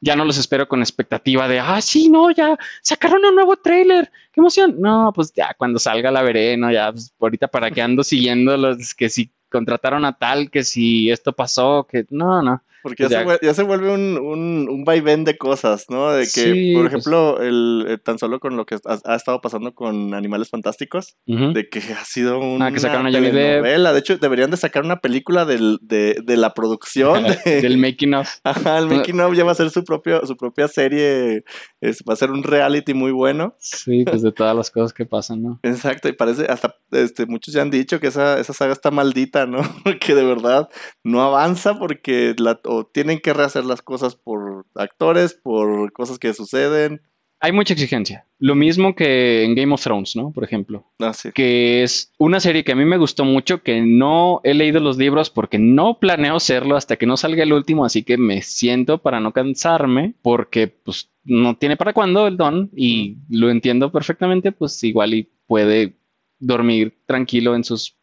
ya 0.00 0.16
no 0.16 0.24
los 0.24 0.36
espero 0.36 0.68
con 0.68 0.80
expectativa 0.80 1.46
de, 1.48 1.60
ah, 1.60 1.80
sí, 1.80 2.08
no, 2.08 2.30
ya 2.32 2.58
sacaron 2.82 3.24
un 3.24 3.36
nuevo 3.36 3.56
tráiler, 3.56 4.10
qué 4.32 4.40
emoción. 4.40 4.76
No, 4.80 5.12
pues 5.14 5.32
ya 5.32 5.54
cuando 5.56 5.78
salga 5.78 6.10
la 6.10 6.22
veré, 6.22 6.56
¿no? 6.56 6.72
Ya, 6.72 6.90
pues, 6.92 7.14
ahorita 7.20 7.48
para 7.48 7.70
que 7.70 7.80
ando 7.82 8.02
siguiendo 8.02 8.56
los 8.56 8.94
que 8.94 9.08
si 9.08 9.32
contrataron 9.48 10.04
a 10.04 10.18
tal, 10.18 10.50
que 10.50 10.64
si 10.64 11.10
esto 11.10 11.32
pasó, 11.32 11.86
que 11.88 12.04
no, 12.10 12.42
no. 12.42 12.62
Porque 12.82 13.08
ya, 13.08 13.54
Se, 13.54 13.62
vuelve 13.62 13.90
un, 13.90 14.18
un, 14.18 14.68
un, 14.68 14.84
vaivén 14.84 15.24
de 15.24 15.36
cosas, 15.36 15.86
¿no? 15.88 16.12
De 16.12 16.26
que, 16.26 16.72
por 16.74 16.82
pues 16.82 16.92
ejemplo, 16.92 17.40
el, 17.40 17.86
eh, 17.88 17.98
tan 17.98 18.18
solo 18.18 18.40
con 18.40 18.56
lo 18.56 18.66
que 18.66 18.76
ha, 18.84 19.14
estado 19.14 19.40
pasando 19.40 19.74
con 19.74 20.14
Animales 20.14 20.50
Fantásticos, 20.50 21.16
de 21.26 21.68
que 21.70 21.78
ha 21.78 22.04
sido 22.04 22.38
una 22.40 22.66
ah, 22.66 22.72
que 22.72 22.80
sacaron 22.80 23.06
una 23.06 23.12
telenovela. 23.12 23.92
De 23.92 24.00
hecho, 24.00 24.18
deberían 24.18 24.50
de 24.50 24.56
sacar 24.56 24.84
una 24.84 25.00
película 25.00 25.44
del, 25.44 25.78
de, 25.82 26.16
de 26.24 26.36
la 26.36 26.54
producción. 26.54 27.24
del 27.44 27.78
making 27.78 28.14
of. 28.14 28.28
Ajá, 28.44 28.78
el 28.78 28.88
making 28.88 29.20
of 29.20 29.34
ya 29.36 29.44
va 29.44 29.52
a 29.52 29.56
ser 29.56 29.70
su, 29.70 29.84
propio, 29.84 30.26
su 30.26 30.36
propia 30.36 30.68
serie, 30.68 31.44
es, 31.82 32.04
va 32.08 32.12
a 32.12 32.16
ser 32.16 32.30
un 32.30 32.44
reality 32.44 32.94
muy 32.94 33.10
bueno. 33.10 33.56
Sí, 33.58 34.04
pues 34.04 34.22
de 34.22 34.30
todas 34.30 34.56
las 34.56 34.70
cosas 34.70 34.92
que 34.92 35.04
pasan, 35.04 35.42
¿no? 35.42 35.60
Exacto, 35.64 36.08
y 36.08 36.12
parece, 36.12 36.46
hasta 36.46 36.76
este, 36.92 37.26
muchos 37.26 37.52
ya 37.52 37.62
han 37.62 37.70
dicho 37.70 37.98
que 37.98 38.06
esa, 38.06 38.38
esa 38.38 38.52
saga 38.52 38.72
está 38.72 38.92
maldita, 38.92 39.46
¿no? 39.46 39.62
que 40.00 40.14
de 40.14 40.24
verdad 40.24 40.68
no 41.02 41.22
avanza 41.22 41.78
porque 41.78 42.34
la 42.38 42.60
o 42.64 42.86
tienen 42.86 43.18
que 43.18 43.34
rehacer 43.34 43.64
las 43.64 43.82
cosas 43.82 44.14
por 44.14 44.64
actores, 44.76 45.34
por 45.34 45.92
cosas 45.92 46.20
que 46.20 46.32
suceden. 46.32 47.02
Hay 47.44 47.50
mucha 47.50 47.74
exigencia. 47.74 48.24
Lo 48.38 48.54
mismo 48.54 48.94
que 48.94 49.42
en 49.42 49.56
Game 49.56 49.74
of 49.74 49.82
Thrones, 49.82 50.14
¿no? 50.14 50.30
Por 50.30 50.44
ejemplo. 50.44 50.86
Ah, 51.00 51.12
sí. 51.12 51.32
Que 51.32 51.82
es 51.82 52.12
una 52.16 52.38
serie 52.38 52.62
que 52.62 52.70
a 52.70 52.76
mí 52.76 52.84
me 52.84 52.98
gustó 52.98 53.24
mucho, 53.24 53.64
que 53.64 53.80
no 53.80 54.40
he 54.44 54.54
leído 54.54 54.78
los 54.78 54.96
libros 54.96 55.28
porque 55.28 55.58
no 55.58 55.98
planeo 55.98 56.36
hacerlo 56.36 56.76
hasta 56.76 56.96
que 56.96 57.04
no 57.04 57.16
salga 57.16 57.42
el 57.42 57.52
último, 57.52 57.84
así 57.84 58.04
que 58.04 58.16
me 58.16 58.42
siento 58.42 58.98
para 58.98 59.18
no 59.18 59.32
cansarme, 59.32 60.14
porque 60.22 60.68
pues 60.68 61.10
no 61.24 61.56
tiene 61.56 61.76
para 61.76 61.92
cuándo 61.92 62.28
el 62.28 62.36
don 62.36 62.70
y 62.76 63.18
lo 63.28 63.50
entiendo 63.50 63.90
perfectamente, 63.90 64.52
pues 64.52 64.82
igual 64.84 65.12
y 65.12 65.28
puede 65.48 65.96
dormir 66.38 66.96
tranquilo 67.06 67.56
en 67.56 67.64
sus 67.64 67.96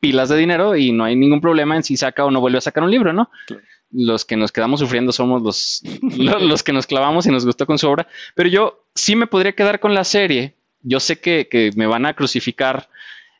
pilas 0.00 0.28
de 0.28 0.36
dinero 0.36 0.76
y 0.76 0.92
no 0.92 1.04
hay 1.04 1.16
ningún 1.16 1.40
problema 1.40 1.76
en 1.76 1.82
si 1.82 1.96
saca 1.96 2.26
o 2.26 2.30
no 2.30 2.40
vuelve 2.40 2.58
a 2.58 2.60
sacar 2.60 2.84
un 2.84 2.90
libro, 2.90 3.14
¿no? 3.14 3.30
Los 3.90 4.24
que 4.24 4.36
nos 4.36 4.52
quedamos 4.52 4.80
sufriendo 4.80 5.12
somos 5.12 5.42
los, 5.42 5.82
los, 6.40 6.62
que 6.62 6.72
nos 6.72 6.86
clavamos 6.86 7.26
y 7.26 7.30
nos 7.30 7.46
gustó 7.46 7.66
con 7.66 7.78
su 7.78 7.88
obra. 7.88 8.06
Pero 8.34 8.48
yo 8.48 8.84
sí 8.94 9.16
me 9.16 9.26
podría 9.26 9.52
quedar 9.52 9.80
con 9.80 9.94
la 9.94 10.04
serie. 10.04 10.54
Yo 10.82 11.00
sé 11.00 11.20
que, 11.20 11.70
me 11.76 11.86
van 11.86 12.06
a 12.06 12.14
crucificar 12.14 12.88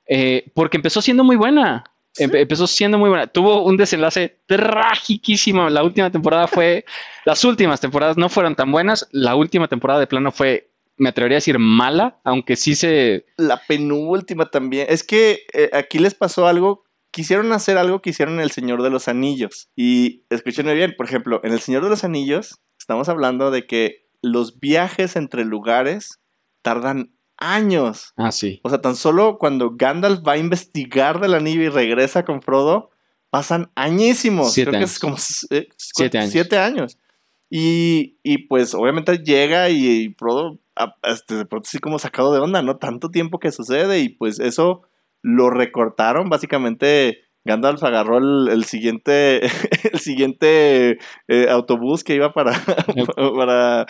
eh, 0.08 0.50
porque 0.54 0.76
empezó 0.76 1.02
siendo 1.02 1.24
muy 1.24 1.36
buena. 1.36 1.84
empezó 2.18 2.66
siendo 2.66 2.98
muy 2.98 3.08
buena. 3.08 3.26
Tuvo 3.26 3.62
un 3.62 3.76
desenlace 3.76 4.38
trágiquísimo. 4.46 5.68
La 5.68 5.82
última 5.82 6.10
temporada 6.10 6.46
fue. 6.46 6.84
las 7.24 7.44
últimas 7.44 7.80
temporadas 7.80 8.16
no 8.16 8.28
fueron 8.28 8.54
tan 8.54 8.72
buenas. 8.72 9.08
La 9.12 9.34
última 9.34 9.68
temporada 9.68 10.00
de 10.00 10.06
plano 10.06 10.32
fue 10.32 10.70
me 10.98 11.10
atrevería 11.10 11.36
a 11.36 11.38
decir 11.42 11.58
mala, 11.58 12.18
aunque 12.24 12.56
sí 12.56 12.74
se... 12.74 13.26
La 13.36 13.60
penúltima 13.66 14.46
también. 14.46 14.86
Es 14.88 15.04
que 15.04 15.44
eh, 15.52 15.70
aquí 15.72 15.98
les 15.98 16.14
pasó 16.14 16.46
algo 16.46 16.85
quisieron 17.16 17.50
hacer 17.52 17.78
algo 17.78 18.02
que 18.02 18.10
hicieron 18.10 18.34
en 18.34 18.40
El 18.40 18.50
Señor 18.50 18.82
de 18.82 18.90
los 18.90 19.08
Anillos. 19.08 19.70
Y 19.74 20.24
escúchenme 20.28 20.74
bien, 20.74 20.94
por 20.96 21.06
ejemplo, 21.06 21.40
en 21.42 21.52
El 21.54 21.60
Señor 21.60 21.82
de 21.82 21.88
los 21.88 22.04
Anillos 22.04 22.60
estamos 22.78 23.08
hablando 23.08 23.50
de 23.50 23.66
que 23.66 24.06
los 24.20 24.60
viajes 24.60 25.16
entre 25.16 25.46
lugares 25.46 26.20
tardan 26.60 27.14
años. 27.38 28.12
Ah, 28.18 28.32
sí. 28.32 28.60
O 28.64 28.68
sea, 28.68 28.82
tan 28.82 28.96
solo 28.96 29.38
cuando 29.38 29.72
Gandalf 29.76 30.20
va 30.26 30.32
a 30.32 30.36
investigar 30.38 31.18
del 31.20 31.32
anillo 31.34 31.62
y 31.62 31.68
regresa 31.70 32.24
con 32.26 32.42
Frodo, 32.42 32.90
pasan 33.30 33.70
añísimos. 33.74 34.52
Siete 34.52 34.70
Creo 34.70 34.72
que 34.80 34.84
años. 34.84 34.92
es 34.92 34.98
como 34.98 35.16
eh, 35.50 35.68
Siete 35.76 36.18
años. 36.18 36.32
Siete 36.32 36.58
años. 36.58 36.98
Y, 37.48 38.18
y, 38.22 38.46
pues 38.48 38.74
obviamente 38.74 39.18
llega 39.18 39.70
y, 39.70 39.86
y 39.86 40.14
Frodo 40.14 40.58
a- 40.74 40.96
este, 41.04 41.36
de 41.36 41.46
pronto 41.46 41.66
sí 41.70 41.78
como 41.78 41.98
sacado 41.98 42.32
de 42.34 42.40
onda, 42.40 42.60
¿no? 42.62 42.76
Tanto 42.76 43.10
tiempo 43.10 43.38
que 43.38 43.52
sucede 43.52 44.00
y 44.00 44.08
pues 44.10 44.38
eso 44.40 44.82
lo 45.26 45.50
recortaron. 45.50 46.28
Básicamente 46.28 47.24
Gandalf 47.44 47.82
agarró 47.82 48.18
el, 48.18 48.48
el 48.48 48.64
siguiente, 48.64 49.40
el 49.92 49.98
siguiente 49.98 50.98
eh, 51.26 51.48
autobús 51.50 52.04
que 52.04 52.14
iba 52.14 52.32
para, 52.32 52.52
para... 53.36 53.86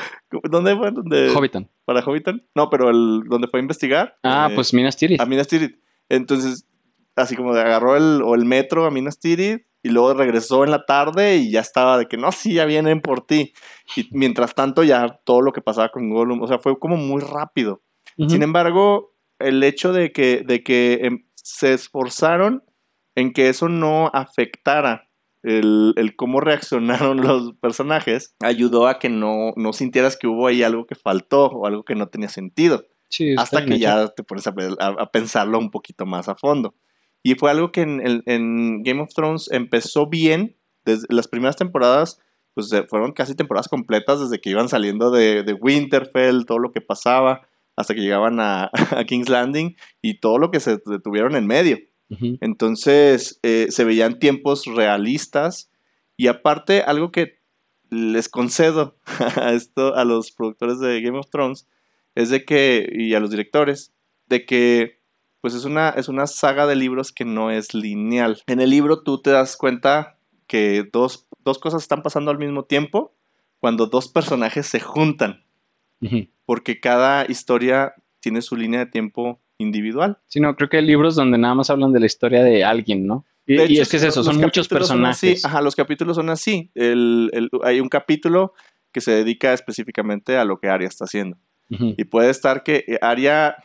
¿Dónde 0.51 0.75
fue? 0.77 0.91
¿Dónde? 0.93 1.29
Hobbiton. 1.29 1.69
¿Para 1.85 2.01
Hobbiton? 2.01 2.43
No, 2.55 2.71
pero 2.71 2.89
el 2.89 3.25
donde 3.29 3.49
fue 3.49 3.61
a 3.61 3.63
investigar. 3.63 4.17
Ah, 4.23 4.49
eh, 4.51 4.55
pues 4.55 4.73
Minas 4.73 4.97
Tirith. 4.97 5.21
a 5.21 5.27
Minas 5.27 5.47
Tirith. 5.47 5.79
Entonces, 6.09 6.67
así 7.17 7.37
como 7.37 7.53
agarró 7.53 7.97
el, 7.97 8.23
o 8.23 8.35
el 8.35 8.47
metro 8.47 8.87
a 8.87 8.91
Minas 8.91 9.19
Tirith 9.19 9.67
y 9.83 9.91
luego 9.91 10.15
regresó 10.15 10.65
en 10.65 10.71
la 10.71 10.87
tarde 10.87 11.37
y 11.37 11.51
ya 11.51 11.61
estaba 11.61 11.99
de 11.99 12.07
que 12.07 12.17
no, 12.17 12.33
sí, 12.33 12.55
ya 12.55 12.65
vienen 12.65 13.03
por 13.03 13.27
ti. 13.27 13.53
Y 13.95 14.09
mientras 14.13 14.55
tanto 14.55 14.85
ya 14.85 15.21
todo 15.25 15.43
lo 15.43 15.53
que 15.53 15.61
pasaba 15.61 15.91
con 15.91 16.09
Gollum, 16.09 16.41
o 16.41 16.47
sea, 16.47 16.59
fue 16.59 16.79
como 16.79 16.97
muy 16.97 17.21
rápido. 17.21 17.83
Sin 18.17 18.43
embargo, 18.43 19.13
el 19.39 19.63
hecho 19.63 19.93
de 19.93 20.13
que, 20.13 20.43
de 20.47 20.63
que 20.63 21.01
em, 21.03 21.26
se 21.47 21.73
esforzaron 21.73 22.65
en 23.15 23.33
que 23.33 23.49
eso 23.49 23.69
no 23.69 24.09
afectara 24.13 25.09
el, 25.45 25.93
el 25.97 26.17
cómo 26.17 26.41
reaccionaron 26.41 27.19
los 27.23 27.53
personajes, 27.61 28.35
ayudó 28.41 28.89
a 28.89 28.99
que 28.99 29.09
no, 29.09 29.53
no 29.57 29.73
sintieras 29.73 30.17
que 30.17 30.27
hubo 30.27 30.49
ahí 30.49 30.63
algo 30.65 30.87
que 30.87 30.97
faltó 30.97 31.47
o 31.47 31.67
algo 31.67 31.85
que 31.85 31.95
no 31.95 32.09
tenía 32.09 32.29
sentido 32.29 32.85
Sí, 33.09 33.37
hasta 33.39 33.61
que 33.65 33.79
ya 33.79 34.09
te 34.09 34.25
pones 34.25 34.47
a, 34.49 34.55
a- 34.81 35.03
a 35.03 35.11
pensarlo 35.13 35.59
un 35.61 35.71
poquito 35.71 36.05
más 36.05 36.29
a 36.29 36.35
fondo. 36.35 36.75
Y 37.23 37.37
fue 37.37 37.53
algo 37.53 37.71
que 37.71 37.83
en, 37.83 38.05
en- 38.05 38.23
en 38.27 38.83
Game 38.83 39.01
of 39.01 39.15
Thrones 39.15 39.49
empezó 39.53 40.09
bien. 40.09 40.57
Desde 40.85 41.07
las 41.11 41.29
primeras 41.29 41.55
temporadas, 41.57 42.21
pues 42.55 42.71
fueron 42.89 43.13
casi 43.13 43.37
temporadas 43.37 43.69
completas 43.69 44.19
desde 44.21 44.41
que 44.41 44.51
iban 44.51 44.69
saliendo 44.69 45.13
de, 45.13 45.45
de 45.45 45.53
Winterfell, 45.53 46.45
todo 46.47 46.59
lo 46.59 46.73
que 46.73 46.81
pasaba, 46.81 47.47
hasta 47.77 47.95
que 47.95 48.01
llegaban 48.01 48.41
a, 48.41 48.71
a 48.91 49.05
King's 49.05 49.29
Landing 49.29 49.77
y 50.03 50.19
todo 50.21 50.39
lo 50.39 50.51
que 50.51 50.61
se 50.61 50.79
detuvieron 50.85 51.37
en 51.37 51.47
medio. 51.47 51.79
Entonces 52.41 53.41
eh, 53.43 53.67
se 53.71 53.85
veían 53.85 54.21
tiempos 54.21 54.67
realistas 54.67 55.73
y 56.17 56.29
aparte 56.29 56.83
algo 56.83 57.11
que 57.11 57.41
les 57.91 58.29
concedo 58.29 58.97
a 59.37 59.53
esto 59.53 59.95
a 59.97 60.05
los 60.05 60.31
productores 60.31 60.79
de 60.79 61.01
Game 61.01 61.19
of 61.19 61.31
Thrones 61.31 61.67
es 62.15 62.31
de 62.31 62.45
que 62.45 62.89
y 62.93 63.15
a 63.15 63.21
los 63.21 63.31
directores 63.31 63.93
de 64.27 64.47
que 64.47 65.01
pues 65.41 65.55
es 65.55 65.65
una 65.65 65.91
es 65.91 66.09
una 66.09 66.29
saga 66.29 66.67
de 66.67 66.77
libros 66.77 67.11
que 67.11 67.25
no 67.25 67.51
es 67.51 67.75
lineal. 67.75 68.41
En 68.47 68.61
el 68.61 68.71
libro 68.71 69.03
tú 69.03 69.21
te 69.21 69.31
das 69.31 69.57
cuenta 69.57 70.19
que 70.47 70.89
dos, 70.93 71.27
dos 71.45 71.59
cosas 71.59 71.83
están 71.83 72.03
pasando 72.03 72.31
al 72.31 72.39
mismo 72.39 72.65
tiempo 72.65 73.17
cuando 73.59 73.87
dos 73.87 74.07
personajes 74.07 74.67
se 74.67 74.79
juntan 74.79 75.46
Ujú. 76.01 76.27
porque 76.45 76.79
cada 76.81 77.25
historia 77.29 77.95
tiene 78.21 78.43
su 78.43 78.57
línea 78.57 78.81
de 78.81 78.87
tiempo 78.87 79.41
individual. 79.59 80.19
Sí, 80.27 80.41
no, 80.41 80.55
creo 80.57 80.69
que 80.69 80.77
hay 80.79 80.85
libros 80.87 81.15
donde 81.15 81.39
nada 81.39 81.55
más 81.55 81.71
hablan 81.71 81.93
de 81.93 82.01
la 82.01 82.07
historia 82.07 82.43
de 82.45 82.65
alguien, 82.65 83.07
¿no? 83.07 83.25
Y, 83.47 83.57
De 83.57 83.67
y 83.67 83.73
hecho, 83.75 83.83
es 83.83 83.89
que 83.91 83.97
es 83.99 84.03
eso, 84.03 84.23
son 84.25 84.37
muchos 84.37 84.67
capítulos 84.69 84.89
son 84.89 85.05
así. 85.07 85.27
personajes. 85.29 85.45
Ajá, 85.45 85.61
los 85.63 85.77
capítulos 85.77 86.17
son 86.17 86.29
así. 86.31 86.71
El- 86.75 87.31
el- 87.33 87.49
hay 87.63 87.81
un 87.81 87.89
capítulo 87.89 88.53
que 88.93 89.01
se 89.01 89.13
dedica 89.13 89.53
específicamente 89.53 90.37
a 90.37 90.45
lo 90.45 90.59
que 90.59 90.69
Arya 90.69 90.89
está 90.89 91.05
haciendo. 91.05 91.37
Ujú. 91.71 91.95
Y 91.97 92.05
puede 92.05 92.31
estar 92.31 92.63
que 92.63 92.85
eh, 92.89 92.99
Arya 93.01 93.57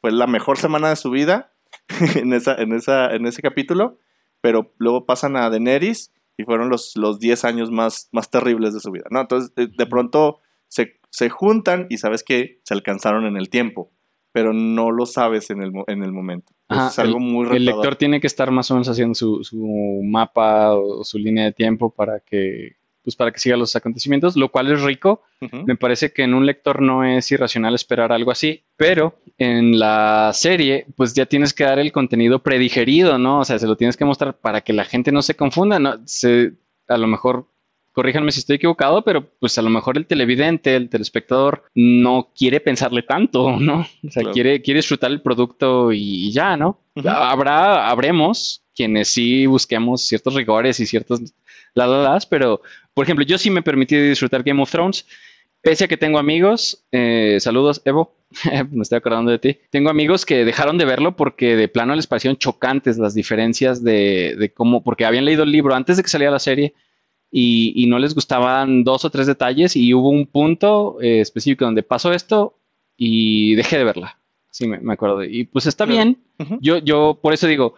fue 0.00 0.12
la 0.12 0.26
mejor 0.26 0.58
semana 0.58 0.90
de 0.90 0.96
su 0.96 1.10
vida 1.10 1.52
en, 2.16 2.32
esa, 2.32 2.54
en, 2.54 2.72
esa, 2.72 3.14
en 3.14 3.26
ese 3.26 3.42
capítulo, 3.42 3.98
pero 4.40 4.72
luego 4.78 5.06
pasan 5.06 5.36
a 5.36 5.48
Daenerys 5.50 6.12
y 6.36 6.44
fueron 6.44 6.68
los, 6.68 6.96
los 6.96 7.18
10 7.18 7.44
años 7.44 7.70
más, 7.70 8.08
más 8.12 8.30
terribles 8.30 8.74
de 8.74 8.80
su 8.80 8.90
vida, 8.90 9.04
¿no? 9.10 9.20
Entonces, 9.22 9.54
de, 9.54 9.66
de 9.66 9.86
pronto 9.86 10.38
se, 10.68 10.99
se 11.10 11.28
juntan 11.28 11.86
y 11.90 11.98
sabes 11.98 12.22
que 12.22 12.60
se 12.64 12.74
alcanzaron 12.74 13.26
en 13.26 13.36
el 13.36 13.50
tiempo, 13.50 13.92
pero 14.32 14.52
no 14.52 14.90
lo 14.90 15.06
sabes 15.06 15.50
en 15.50 15.62
el, 15.62 15.72
en 15.86 16.02
el 16.02 16.12
momento. 16.12 16.52
Ajá, 16.68 16.88
es 16.88 16.98
algo 16.98 17.18
muy 17.18 17.48
El 17.54 17.64
lector 17.64 17.96
tiene 17.96 18.20
que 18.20 18.28
estar 18.28 18.50
más 18.50 18.70
o 18.70 18.74
menos 18.74 18.88
haciendo 18.88 19.14
su, 19.14 19.42
su 19.42 20.00
mapa 20.04 20.74
o 20.74 21.04
su 21.04 21.18
línea 21.18 21.44
de 21.44 21.52
tiempo 21.52 21.90
para 21.90 22.20
que, 22.20 22.76
pues 23.02 23.16
para 23.16 23.32
que 23.32 23.40
siga 23.40 23.56
los 23.56 23.74
acontecimientos, 23.76 24.36
lo 24.36 24.50
cual 24.50 24.70
es 24.70 24.82
rico. 24.82 25.22
Me 25.66 25.74
parece 25.74 26.12
que 26.12 26.22
en 26.22 26.34
un 26.34 26.44
lector 26.44 26.82
no 26.82 27.02
es 27.02 27.32
irracional 27.32 27.74
esperar 27.74 28.12
algo 28.12 28.30
así, 28.30 28.62
pero 28.76 29.18
en 29.38 29.78
la 29.78 30.30
serie, 30.34 30.86
pues 30.96 31.14
ya 31.14 31.24
tienes 31.24 31.54
que 31.54 31.64
dar 31.64 31.78
el 31.78 31.92
contenido 31.92 32.42
predigerido, 32.42 33.18
¿no? 33.18 33.40
O 33.40 33.44
sea, 33.44 33.58
se 33.58 33.66
lo 33.66 33.76
tienes 33.76 33.96
que 33.96 34.04
mostrar 34.04 34.38
para 34.38 34.60
que 34.60 34.74
la 34.74 34.84
gente 34.84 35.12
no 35.12 35.22
se 35.22 35.34
confunda, 35.34 35.78
¿no? 35.78 35.94
Se, 36.04 36.52
a 36.88 36.98
lo 36.98 37.06
mejor, 37.06 37.46
corríjanme 38.00 38.32
si 38.32 38.40
estoy 38.40 38.56
equivocado, 38.56 39.04
pero 39.04 39.28
pues 39.38 39.58
a 39.58 39.62
lo 39.62 39.68
mejor 39.68 39.98
el 39.98 40.06
televidente, 40.06 40.74
el 40.74 40.88
telespectador, 40.88 41.64
no 41.74 42.30
quiere 42.34 42.58
pensarle 42.58 43.02
tanto, 43.02 43.50
¿no? 43.60 43.80
O 43.80 44.10
sea, 44.10 44.22
Claro. 44.22 44.32
quiere, 44.32 44.62
quiere 44.62 44.78
disfrutar 44.78 45.10
el 45.10 45.20
producto 45.20 45.92
y, 45.92 46.28
y 46.28 46.32
ya, 46.32 46.56
¿no? 46.56 46.80
Ujú. 46.96 47.06
Habrá, 47.10 47.90
habremos 47.90 48.62
quienes 48.74 49.08
sí 49.08 49.44
busquemos 49.44 50.00
ciertos 50.06 50.32
rigores 50.32 50.80
y 50.80 50.86
ciertos 50.86 51.20
la, 51.74 51.86
la, 51.86 52.02
las, 52.02 52.24
pero 52.24 52.62
por 52.94 53.04
ejemplo, 53.04 53.22
yo 53.22 53.36
sí 53.36 53.50
me 53.50 53.60
permití 53.60 53.96
disfrutar 53.96 54.42
Game 54.42 54.62
of 54.62 54.70
Thrones, 54.70 55.06
pese 55.60 55.84
a 55.84 55.88
que 55.88 55.98
tengo 55.98 56.18
amigos, 56.18 56.82
eh, 56.92 57.36
saludos, 57.38 57.82
Evo, 57.84 58.16
me 58.70 58.80
estoy 58.82 58.96
acordando 58.96 59.30
de 59.30 59.38
ti, 59.38 59.58
tengo 59.68 59.90
amigos 59.90 60.24
que 60.24 60.46
dejaron 60.46 60.78
de 60.78 60.86
verlo 60.86 61.16
porque 61.16 61.54
de 61.54 61.68
plano 61.68 61.94
les 61.94 62.06
parecieron 62.06 62.38
chocantes 62.38 62.96
las 62.96 63.12
diferencias 63.12 63.84
de, 63.84 64.36
de 64.38 64.54
cómo, 64.54 64.82
porque 64.82 65.04
habían 65.04 65.26
leído 65.26 65.42
el 65.42 65.52
libro 65.52 65.74
antes 65.74 65.98
de 65.98 66.02
que 66.02 66.08
saliera 66.08 66.32
la 66.32 66.38
serie 66.38 66.72
y, 67.30 67.72
y 67.76 67.86
no 67.86 67.98
les 67.98 68.14
gustaban 68.14 68.82
dos 68.84 69.04
o 69.04 69.10
tres 69.10 69.26
detalles 69.26 69.76
y 69.76 69.94
hubo 69.94 70.08
un 70.10 70.26
punto 70.26 70.98
eh, 71.00 71.20
específico 71.20 71.64
donde 71.64 71.82
pasó 71.82 72.12
esto 72.12 72.56
y 72.96 73.54
dejé 73.54 73.78
de 73.78 73.84
verla. 73.84 74.18
Sí, 74.50 74.66
me, 74.66 74.78
me 74.80 74.92
acuerdo. 74.94 75.22
Y 75.24 75.44
pues 75.44 75.66
está 75.66 75.86
Claro. 75.86 75.96
bien. 75.96 76.18
Ujú. 76.38 76.58
Yo, 76.60 76.78
yo 76.78 77.18
por 77.22 77.32
eso 77.32 77.46
digo, 77.46 77.74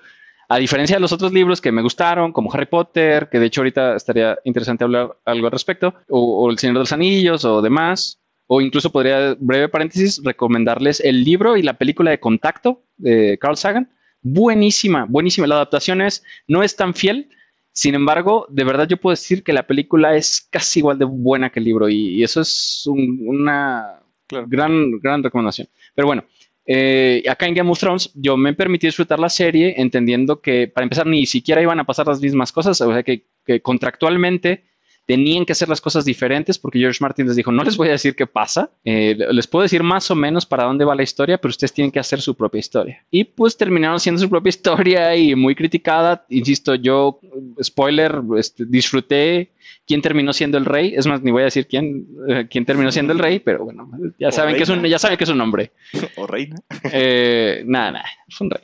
a 0.48 0.56
diferencia 0.58 0.96
de 0.96 1.00
los 1.00 1.12
otros 1.12 1.32
libros 1.32 1.60
que 1.60 1.70
me 1.72 1.82
gustaron, 1.82 2.32
como 2.32 2.52
Harry 2.52 2.66
Potter, 2.66 3.28
que 3.30 3.38
de 3.38 3.46
hecho 3.46 3.60
ahorita 3.60 3.96
estaría 3.96 4.38
interesante 4.44 4.84
hablar 4.84 5.16
algo 5.24 5.46
al 5.46 5.52
respecto, 5.52 5.94
o, 6.08 6.44
o 6.44 6.50
El 6.50 6.58
Señor 6.58 6.74
de 6.74 6.80
los 6.80 6.92
Anillos, 6.92 7.44
o 7.44 7.60
demás, 7.62 8.18
o 8.46 8.60
incluso 8.60 8.90
podría, 8.90 9.36
breve 9.38 9.68
paréntesis, 9.68 10.20
recomendarles 10.24 11.00
el 11.00 11.24
libro 11.24 11.56
y 11.56 11.62
la 11.62 11.74
película 11.78 12.10
de 12.10 12.20
Contacto 12.20 12.82
de 12.96 13.38
Carl 13.40 13.56
Sagan. 13.56 13.90
Buenísima, 14.22 15.06
buenísima. 15.08 15.46
La 15.46 15.56
adaptación 15.56 16.00
es, 16.00 16.22
no 16.46 16.62
es 16.62 16.74
tan 16.76 16.94
fiel, 16.94 17.28
sin 17.72 17.94
embargo, 17.94 18.46
de 18.50 18.64
verdad 18.64 18.86
yo 18.88 18.96
puedo 18.98 19.12
decir 19.12 19.42
que 19.42 19.52
la 19.52 19.66
película 19.66 20.14
es 20.16 20.46
casi 20.50 20.80
igual 20.80 20.98
de 20.98 21.04
buena 21.06 21.50
que 21.50 21.60
el 21.60 21.64
libro, 21.64 21.88
y, 21.88 22.16
y 22.16 22.22
eso 22.22 22.40
es 22.40 22.84
un- 22.86 23.18
una 23.26 23.98
Claro. 24.26 24.46
gran, 24.48 24.92
gran 25.00 25.22
recomendación. 25.22 25.68
Pero 25.94 26.06
bueno, 26.06 26.24
eh, 26.64 27.22
acá 27.28 27.46
en 27.46 27.54
Game 27.54 27.70
of 27.70 27.78
Thrones 27.78 28.10
yo 28.14 28.36
me 28.36 28.54
permití 28.54 28.86
disfrutar 28.86 29.18
la 29.18 29.28
serie 29.28 29.74
entendiendo 29.78 30.40
que 30.40 30.68
para 30.68 30.84
empezar 30.84 31.06
ni 31.06 31.26
siquiera 31.26 31.60
iban 31.60 31.80
a 31.80 31.84
pasar 31.84 32.06
las 32.06 32.20
mismas 32.20 32.52
cosas, 32.52 32.80
o 32.80 32.92
sea 32.92 33.02
que, 33.02 33.26
que 33.44 33.60
contractualmente 33.60 34.64
tenían 35.06 35.44
que 35.44 35.52
hacer 35.52 35.68
las 35.68 35.80
cosas 35.80 36.04
diferentes 36.04 36.58
porque 36.58 36.78
George 36.78 36.98
Martin 37.00 37.26
les 37.26 37.36
dijo, 37.36 37.50
no 37.50 37.64
les 37.64 37.76
voy 37.76 37.88
a 37.88 37.92
decir 37.92 38.14
qué 38.14 38.26
pasa, 38.26 38.70
eh, 38.84 39.16
les 39.30 39.46
puedo 39.46 39.62
decir 39.62 39.82
más 39.82 40.10
o 40.10 40.14
menos 40.14 40.46
para 40.46 40.64
dónde 40.64 40.84
va 40.84 40.94
la 40.94 41.02
historia, 41.02 41.38
pero 41.38 41.50
ustedes 41.50 41.72
tienen 41.72 41.90
que 41.90 41.98
hacer 41.98 42.20
su 42.20 42.34
propia 42.34 42.60
historia. 42.60 43.04
Y 43.10 43.24
pues 43.24 43.56
terminaron 43.56 44.00
siendo 44.00 44.20
su 44.20 44.30
propia 44.30 44.50
historia 44.50 45.16
y 45.16 45.34
muy 45.34 45.54
criticada, 45.54 46.24
insisto, 46.28 46.74
yo, 46.74 47.20
spoiler, 47.62 48.20
este, 48.38 48.64
disfruté 48.64 49.52
quién 49.86 50.02
terminó 50.02 50.32
siendo 50.32 50.58
el 50.58 50.64
rey, 50.64 50.94
es 50.96 51.06
más, 51.06 51.22
ni 51.22 51.30
voy 51.30 51.42
a 51.42 51.46
decir 51.46 51.66
quién, 51.66 52.06
eh, 52.28 52.46
quién 52.50 52.64
terminó 52.64 52.92
siendo 52.92 53.12
el 53.12 53.18
rey, 53.18 53.40
pero 53.40 53.64
bueno, 53.64 53.90
ya 54.18 54.28
O 54.28 54.32
saben, 54.32 54.56
que 54.56 54.62
es 54.62 54.68
un, 54.68 54.84
ya 54.84 54.98
saben 54.98 55.18
que 55.18 55.24
es 55.24 55.30
un 55.30 55.40
hombre. 55.40 55.72
O 56.16 56.26
reina. 56.26 56.56
Eh, 56.92 57.62
nada, 57.66 57.92
nada, 57.92 58.04
es 58.28 58.40
un 58.40 58.50
rey. 58.50 58.62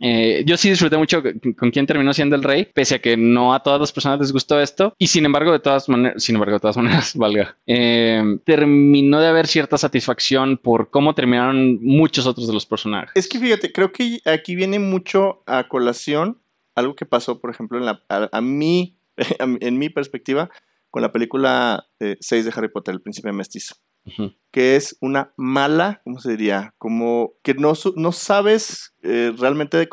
Eh, 0.00 0.42
yo 0.46 0.56
sí 0.56 0.70
disfruté 0.70 0.96
mucho 0.96 1.22
con, 1.22 1.70
quién 1.70 1.86
terminó 1.86 2.12
siendo 2.14 2.34
el 2.34 2.42
rey, 2.42 2.68
pese 2.72 2.96
a 2.96 2.98
que 3.00 3.16
no 3.16 3.54
a 3.54 3.62
todas 3.62 3.78
las 3.78 3.92
personas 3.92 4.18
les 4.18 4.32
gustó 4.32 4.60
esto. 4.60 4.94
Y 4.98 5.08
sin 5.08 5.24
embargo, 5.24 5.52
de 5.52 5.60
todas 5.60 5.88
maneras, 5.88 6.22
sin 6.22 6.36
embargo, 6.36 6.54
de 6.54 6.60
todas 6.60 6.76
maneras, 6.76 7.12
valga, 7.16 7.56
eh, 7.66 8.22
terminó 8.44 9.20
de 9.20 9.28
haber 9.28 9.46
cierta 9.46 9.78
satisfacción 9.78 10.56
por 10.56 10.90
cómo 10.90 11.14
terminaron 11.14 11.78
muchos 11.82 12.26
otros 12.26 12.46
de 12.46 12.54
los 12.54 12.66
personajes. 12.66 13.12
Es 13.14 13.28
que 13.28 13.38
fíjate, 13.38 13.72
creo 13.72 13.92
que 13.92 14.20
aquí 14.24 14.56
viene 14.56 14.78
mucho 14.78 15.42
a 15.46 15.68
colación 15.68 16.38
algo 16.74 16.94
que 16.94 17.04
pasó, 17.06 17.40
por 17.40 17.50
ejemplo, 17.50 17.78
en 17.78 17.84
la, 17.84 18.02
a, 18.08 18.40
mí, 18.40 18.98
en 19.38 19.78
mi 19.78 19.90
perspectiva, 19.90 20.50
con 20.90 21.02
la 21.02 21.12
película 21.12 21.86
6 21.98 22.44
de 22.44 22.52
Harry 22.54 22.68
Potter, 22.68 22.94
El 22.94 23.02
Príncipe 23.02 23.32
Mestizo, 23.32 23.76
Que 24.50 24.76
es 24.76 24.96
una 25.00 25.32
mala, 25.36 26.00
¿cómo 26.04 26.18
se 26.18 26.30
diría? 26.30 26.74
Como 26.78 27.34
que 27.42 27.54
no, 27.54 27.74
no 27.96 28.12
sabes 28.12 28.94
eh, 29.02 29.32
realmente 29.38 29.88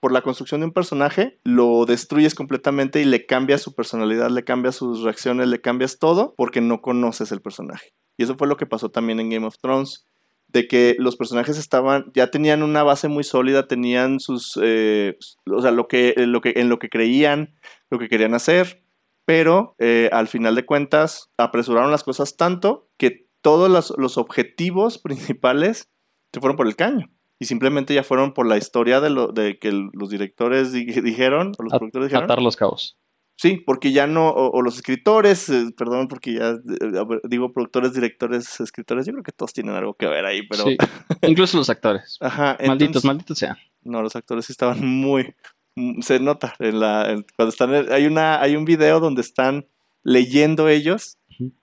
por 0.00 0.12
la 0.12 0.22
construcción 0.22 0.60
de 0.60 0.66
un 0.66 0.72
personaje, 0.72 1.38
lo 1.44 1.84
destruyes 1.84 2.34
completamente 2.34 3.00
y 3.00 3.04
le 3.04 3.26
cambias 3.26 3.62
su 3.62 3.74
personalidad, 3.74 4.30
le 4.30 4.44
cambias 4.44 4.76
sus 4.76 5.02
reacciones, 5.02 5.48
le 5.48 5.60
cambias 5.60 5.98
todo 5.98 6.34
porque 6.36 6.60
no 6.60 6.80
conoces 6.80 7.32
el 7.32 7.42
personaje. 7.42 7.92
Y 8.16 8.24
eso 8.24 8.36
fue 8.36 8.48
lo 8.48 8.56
que 8.56 8.66
pasó 8.66 8.90
también 8.90 9.20
en 9.20 9.30
Game 9.30 9.46
of 9.46 9.58
Thrones. 9.58 10.06
de 10.48 10.68
que 10.68 10.94
los 10.98 11.16
personajes 11.16 11.58
estaban, 11.58 12.10
ya 12.14 12.30
tenían 12.30 12.62
una 12.62 12.84
base 12.84 13.08
muy 13.08 13.24
sólida, 13.24 13.66
tenían 13.66 14.20
sus, 14.20 14.58
eh, 14.62 15.18
o 15.50 15.60
sea, 15.60 15.72
lo 15.72 15.88
que, 15.88 16.14
lo 16.16 16.40
que, 16.40 16.54
en 16.56 16.68
lo 16.68 16.78
que 16.78 16.88
creían, 16.88 17.56
lo 17.90 17.98
que 17.98 18.08
querían 18.08 18.32
hacer, 18.32 18.80
pero 19.26 19.74
eh, 19.78 20.08
al 20.12 20.28
final 20.28 20.54
de 20.54 20.64
cuentas 20.64 21.30
apresuraron 21.36 21.90
las 21.90 22.04
cosas 22.04 22.36
tanto 22.36 22.85
todos 23.46 23.70
los, 23.70 23.94
los 23.96 24.18
objetivos 24.18 24.98
principales 24.98 25.88
se 26.32 26.40
fueron 26.40 26.56
por 26.56 26.66
el 26.66 26.74
caño. 26.74 27.08
Y 27.38 27.44
simplemente 27.44 27.94
ya 27.94 28.02
fueron 28.02 28.32
por 28.34 28.44
la 28.44 28.56
historia 28.56 29.00
de, 29.00 29.10
lo, 29.10 29.28
de 29.28 29.60
que 29.60 29.70
los 29.70 30.10
directores 30.10 30.72
di- 30.72 30.84
dijeron, 31.00 31.52
o 31.56 31.62
los 31.62 31.72
At- 31.72 31.78
productores 31.78 32.08
dijeron. 32.08 32.24
Atar 32.24 32.42
los 32.42 32.56
cabos. 32.56 32.98
Sí, 33.38 33.62
porque 33.64 33.92
ya 33.92 34.08
no, 34.08 34.30
o, 34.30 34.50
o 34.50 34.62
los 34.62 34.74
escritores, 34.76 35.48
eh, 35.50 35.66
perdón, 35.76 36.08
porque 36.08 36.34
ya 36.34 36.48
eh, 36.54 37.20
digo 37.28 37.52
productores, 37.52 37.92
directores, 37.94 38.58
escritores, 38.58 39.06
yo 39.06 39.12
creo 39.12 39.22
que 39.22 39.30
todos 39.30 39.52
tienen 39.52 39.76
algo 39.76 39.94
que 39.94 40.06
ver 40.08 40.24
ahí, 40.24 40.44
pero... 40.48 40.64
Sí. 40.64 40.76
Incluso 41.22 41.56
los 41.58 41.70
actores. 41.70 42.16
Ajá, 42.20 42.56
malditos, 42.66 42.80
entonces- 42.88 43.04
malditos 43.04 43.38
sean. 43.38 43.56
No, 43.82 44.02
los 44.02 44.16
actores 44.16 44.50
estaban 44.50 44.84
muy... 44.84 45.34
Se 46.00 46.18
nota 46.18 46.54
en 46.58 46.80
la... 46.80 47.12
en- 47.12 47.26
cuando 47.36 47.50
están... 47.50 47.92
hay, 47.92 48.06
una, 48.06 48.40
hay 48.40 48.56
un 48.56 48.64
video 48.64 48.98
donde 48.98 49.20
están 49.20 49.68
leyendo 50.02 50.68
ellos 50.68 51.15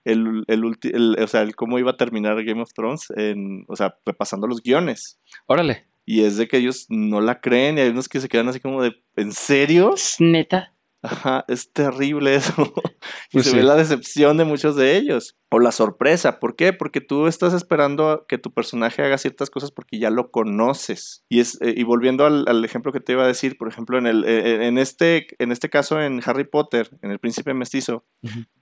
El, 0.04 0.44
el, 0.46 0.64
el- 0.82 1.16
o 1.22 1.26
sea, 1.26 1.42
el 1.42 1.54
cómo 1.56 1.78
iba 1.78 1.92
a 1.92 1.96
terminar 1.96 2.42
Game 2.44 2.62
of 2.62 2.72
Thrones, 2.74 3.10
en, 3.16 3.64
o 3.68 3.76
sea, 3.76 3.96
repasando 4.06 4.46
los 4.46 4.62
guiones. 4.62 5.18
Órale. 5.46 5.84
Y 6.06 6.22
es 6.24 6.36
de 6.36 6.48
que 6.48 6.58
ellos 6.58 6.86
no 6.90 7.20
la 7.20 7.40
creen 7.40 7.78
y 7.78 7.80
hay 7.82 7.88
unos 7.88 8.08
que 8.08 8.20
se 8.20 8.28
quedan 8.28 8.48
así 8.48 8.60
como 8.60 8.82
de, 8.82 8.94
¿en 9.16 9.32
serio? 9.32 9.94
¿Es 9.94 10.16
neta? 10.20 10.70
Ajá, 11.00 11.44
es 11.48 11.70
terrible 11.70 12.34
eso. 12.34 12.54
y 13.30 13.32
Pues 13.34 13.44
se 13.44 13.50
sí. 13.50 13.56
ve 13.58 13.62
la 13.62 13.74
decepción 13.76 14.38
de 14.38 14.44
muchos 14.44 14.74
de 14.74 14.96
ellos. 14.96 15.36
O 15.50 15.58
la 15.60 15.70
sorpresa. 15.70 16.40
¿Por 16.40 16.56
qué? 16.56 16.72
Porque 16.72 17.02
tú 17.02 17.26
estás 17.26 17.52
esperando 17.52 18.08
a 18.08 18.26
que 18.26 18.38
tu 18.38 18.52
personaje 18.54 19.02
haga 19.02 19.18
ciertas 19.18 19.50
cosas 19.50 19.70
porque 19.70 19.98
ya 19.98 20.08
lo 20.08 20.30
conoces. 20.30 21.22
Y, 21.28 21.40
es, 21.40 21.60
eh, 21.60 21.74
y 21.76 21.82
volviendo 21.82 22.24
al, 22.24 22.44
al 22.48 22.64
ejemplo 22.64 22.90
que 22.90 23.00
te 23.00 23.12
iba 23.12 23.22
a 23.24 23.28
decir, 23.28 23.58
por 23.58 23.68
ejemplo, 23.68 23.98
en, 23.98 24.06
el, 24.06 24.24
eh, 24.24 24.66
en, 24.66 24.78
este, 24.78 25.26
en 25.38 25.52
este 25.52 25.68
caso 25.68 26.00
en 26.00 26.22
Harry 26.24 26.44
Potter, 26.44 26.88
en 27.02 27.10
El 27.10 27.18
Príncipe 27.18 27.52
Mestizo, 27.52 28.06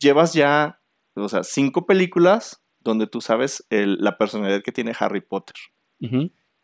llevas 0.01 0.35
ya, 0.35 0.81
o 1.15 1.29
sea, 1.29 1.43
cinco 1.43 1.87
películas 1.87 2.63
donde 2.81 3.07
tú 3.07 3.21
sabes 3.21 3.65
el- 3.71 3.97
la 4.01 4.19
personalidad 4.19 4.63
que 4.63 4.73
tiene 4.73 4.93
Harry 4.99 5.21
Potter. 5.21 5.55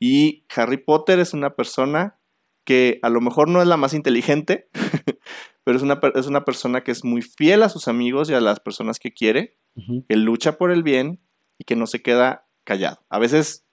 Y 0.00 0.44
Harry 0.54 0.78
Potter 0.78 1.18
es 1.20 1.32
una 1.34 1.54
persona 1.54 2.20
que 2.64 2.98
a 3.02 3.08
lo 3.08 3.20
mejor 3.20 3.48
no 3.48 3.62
es 3.62 3.68
la 3.68 3.76
más 3.76 3.94
inteligente, 3.94 4.68
pero 5.64 5.76
es 5.76 5.82
una, 5.82 6.00
es 6.14 6.26
una 6.26 6.44
persona 6.44 6.82
que 6.82 6.90
es 6.92 7.04
muy 7.04 7.22
fiel 7.22 7.62
a 7.62 7.68
sus 7.68 7.88
amigos 7.88 8.28
y 8.30 8.34
a 8.34 8.40
las 8.40 8.60
personas 8.60 8.98
que 8.98 9.12
quiere, 9.12 9.56
Ujú. 9.76 10.04
que 10.08 10.16
lucha 10.16 10.58
por 10.58 10.70
el 10.70 10.82
bien 10.82 11.20
y 11.58 11.64
que 11.64 11.76
no 11.76 11.86
se 11.86 12.02
queda 12.02 12.46
callado. 12.64 13.04
A 13.08 13.18
veces 13.18 13.64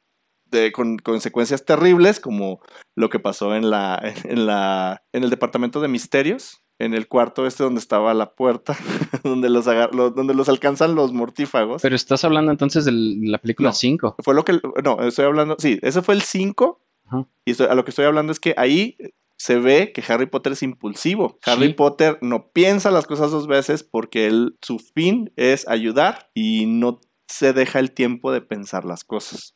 de- 0.45 0.71
con 0.71 0.97
consecuencias 0.97 1.65
terribles, 1.65 2.19
como 2.19 2.61
lo 2.95 3.09
que 3.09 3.19
pasó 3.19 3.55
en, 3.55 3.69
la, 3.69 3.99
en, 4.23 4.45
la, 4.45 5.03
en 5.11 5.23
el 5.23 5.29
departamento 5.29 5.81
de 5.81 5.87
misterios, 5.87 6.61
en 6.79 6.93
el 6.93 7.07
cuarto 7.07 7.47
este 7.47 7.63
donde 7.63 7.79
estaba 7.79 8.13
la 8.13 8.33
puerta, 8.35 8.75
donde 9.23 9.49
los, 9.49 9.65
lo- 9.93 10.11
donde 10.11 10.33
los 10.33 10.49
alcanzan 10.49 10.95
los 10.95 11.13
mortífagos. 11.13 11.81
Pero 11.81 11.95
estás 11.95 12.23
hablando 12.25 12.51
entonces 12.51 12.85
de 12.85 12.91
la 12.91 13.37
película 13.37 13.69
No. 13.69 13.73
5. 13.73 14.15
Fue 14.23 14.33
lo 14.35 14.43
que, 14.45 14.59
no, 14.83 15.01
estoy 15.01 15.25
hablando, 15.25 15.55
sí, 15.59 15.79
ese 15.81 16.01
fue 16.01 16.15
el 16.15 16.21
5. 16.21 16.81
Ajá. 17.05 17.27
Y 17.45 17.51
estoy- 17.51 17.67
a 17.67 17.75
lo 17.75 17.83
que 17.85 17.91
estoy 17.91 18.05
hablando 18.05 18.31
es 18.31 18.39
que 18.39 18.53
ahí 18.57 18.97
se 19.37 19.57
ve 19.59 19.91
que 19.93 20.01
Harry 20.11 20.25
Potter 20.27 20.53
es 20.53 20.63
impulsivo. 20.63 21.37
Harry. 21.45 21.73
Potter 21.73 22.17
no 22.21 22.49
piensa 22.51 22.89
las 22.91 23.05
cosas 23.05 23.31
dos 23.31 23.47
veces 23.47 23.83
porque 23.83 24.27
él, 24.27 24.57
su 24.61 24.79
fin 24.79 25.31
es 25.35 25.67
ayudar 25.67 26.29
y 26.33 26.65
no 26.67 26.99
se 27.27 27.51
deja 27.53 27.79
el 27.79 27.91
tiempo 27.91 28.31
de 28.31 28.41
pensar 28.41 28.85
las 28.85 29.03
cosas. 29.03 29.55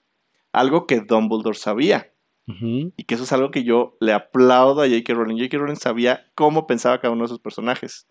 Algo 0.51 0.85
que 0.87 0.99
Dumbledore 1.01 1.57
sabía. 1.57 2.11
Y 2.97 3.03
que 3.03 3.15
eso 3.15 3.23
es 3.25 3.31
algo 3.31 3.51
que 3.51 3.63
yo 3.63 3.95
le 3.99 4.11
aplaudo 4.13 4.81
a 4.81 4.87
J.K. 4.87 5.13
Rowling. 5.13 5.37
J.K. 5.37 5.57
Rowling 5.57 5.75
sabía 5.75 6.25
cómo 6.35 6.65
pensaba 6.67 6.99
cada 6.99 7.13
uno 7.13 7.23
de 7.25 7.29
sus 7.29 7.39
personajes. 7.39 8.07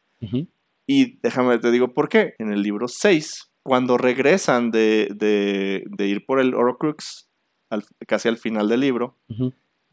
Y 0.86 1.18
déjame, 1.22 1.58
te 1.58 1.70
digo 1.70 1.92
por 1.92 2.08
qué. 2.08 2.34
En 2.38 2.52
el 2.52 2.62
libro 2.62 2.86
6, 2.88 3.50
cuando 3.62 3.98
regresan 3.98 4.70
de, 4.70 5.08
de- 5.14 5.84
de 5.86 6.06
ir 6.06 6.24
por 6.24 6.40
el 6.40 6.54
Horcrux, 6.54 7.28
al- 7.70 7.84
casi 8.06 8.28
al 8.28 8.38
final 8.38 8.68
del 8.68 8.80
libro, 8.80 9.16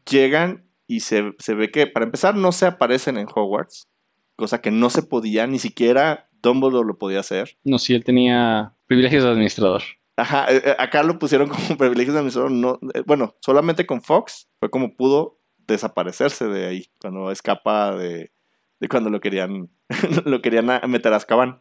llegan 0.08 0.64
y 0.86 1.00
se, 1.00 1.32
se 1.38 1.54
ve 1.54 1.70
que, 1.70 1.86
para 1.86 2.06
empezar, 2.06 2.36
no 2.36 2.52
se 2.52 2.66
aparecen 2.66 3.18
en 3.18 3.26
Hogwarts, 3.34 3.88
cosa 4.36 4.60
que 4.60 4.70
no 4.70 4.88
se 4.90 5.02
podía, 5.02 5.46
ni 5.46 5.58
siquiera 5.58 6.28
Dumbledore 6.42 6.86
lo 6.86 6.96
podía 6.98 7.20
hacer. 7.20 7.56
No, 7.64 7.78
sí, 7.78 7.94
él 7.94 8.04
tenía 8.04 8.74
privilegios 8.86 9.24
de 9.24 9.30
administrador. 9.30 9.82
Ajá, 10.16 10.46
eh, 10.50 10.62
eh, 10.64 10.76
acá 10.78 11.02
lo 11.02 11.18
pusieron 11.18 11.48
como 11.48 11.76
privilegios 11.76 12.14
de 12.14 12.20
administrador. 12.20 12.50
No, 12.50 12.78
eh, 12.94 13.02
bueno, 13.06 13.36
solamente 13.40 13.86
con 13.86 14.02
Fox 14.02 14.48
fue 14.58 14.70
como 14.70 14.96
pudo 14.96 15.38
desaparecerse 15.66 16.46
de 16.46 16.66
ahí, 16.66 16.86
cuando 17.00 17.30
escapa 17.30 17.94
de, 17.96 18.32
de 18.80 18.88
cuando 18.88 19.10
lo 19.10 19.20
querían, 19.20 19.70
lo 20.24 20.40
querían 20.42 20.66
meter 20.88 21.12
a 21.12 21.16
Azkaban. 21.16 21.60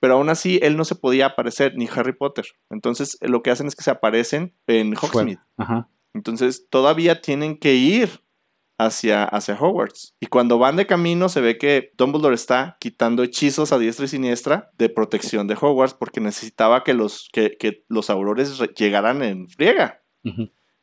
Pero 0.00 0.14
aún 0.14 0.28
así, 0.30 0.58
él 0.62 0.76
no 0.76 0.84
se 0.84 0.96
podía 0.96 1.26
aparecer, 1.26 1.76
ni 1.76 1.88
Harry 1.94 2.12
Potter. 2.12 2.44
Entonces, 2.70 3.18
lo 3.20 3.42
que 3.42 3.50
hacen 3.50 3.68
es 3.68 3.76
que 3.76 3.84
se 3.84 3.90
aparecen 3.90 4.54
en 4.66 4.94
Hogsmeade. 4.94 5.38
Ajá. 5.56 5.88
Entonces, 6.12 6.68
todavía 6.68 7.20
tienen 7.20 7.56
que 7.56 7.74
ir 7.74 8.21
hacia, 8.78 9.24
hacia 9.24 9.54
Hogwarts. 9.54 10.14
Y 10.20 10.26
cuando 10.26 10.58
van 10.58 10.76
de 10.76 10.86
camino, 10.86 11.28
se 11.28 11.40
ve 11.40 11.58
que 11.58 11.92
Dumbledore 11.96 12.34
está 12.34 12.76
quitando 12.80 13.22
hechizos 13.22 13.72
a 13.72 13.78
diestra 13.78 14.06
y 14.06 14.08
siniestra 14.08 14.70
de 14.78 14.88
protección 14.88 15.46
de 15.46 15.56
Hogwarts 15.60 15.94
porque 15.94 16.20
necesitaba 16.20 16.82
que 16.84 16.94
los, 16.94 17.28
que, 17.32 17.56
que 17.58 17.84
los 17.88 18.10
aurores 18.10 18.58
re- 18.58 18.72
llegaran 18.76 19.22
en 19.22 19.48
friega. 19.48 20.02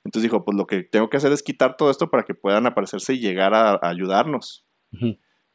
Entonces 0.06 0.24
dijo, 0.24 0.46
pues 0.46 0.56
lo 0.58 0.66
que 0.66 0.84
tengo 0.84 1.10
que 1.10 1.18
hacer 1.18 1.32
es 1.34 1.44
quitar 1.44 1.76
todo 1.78 1.92
esto 1.92 2.10
para 2.10 2.24
que 2.24 2.34
puedan 2.34 2.66
aparecerse 2.66 3.14
y 3.14 3.20
llegar 3.20 3.54
a, 3.54 3.72
a 3.72 3.90
ayudarnos. 3.90 4.66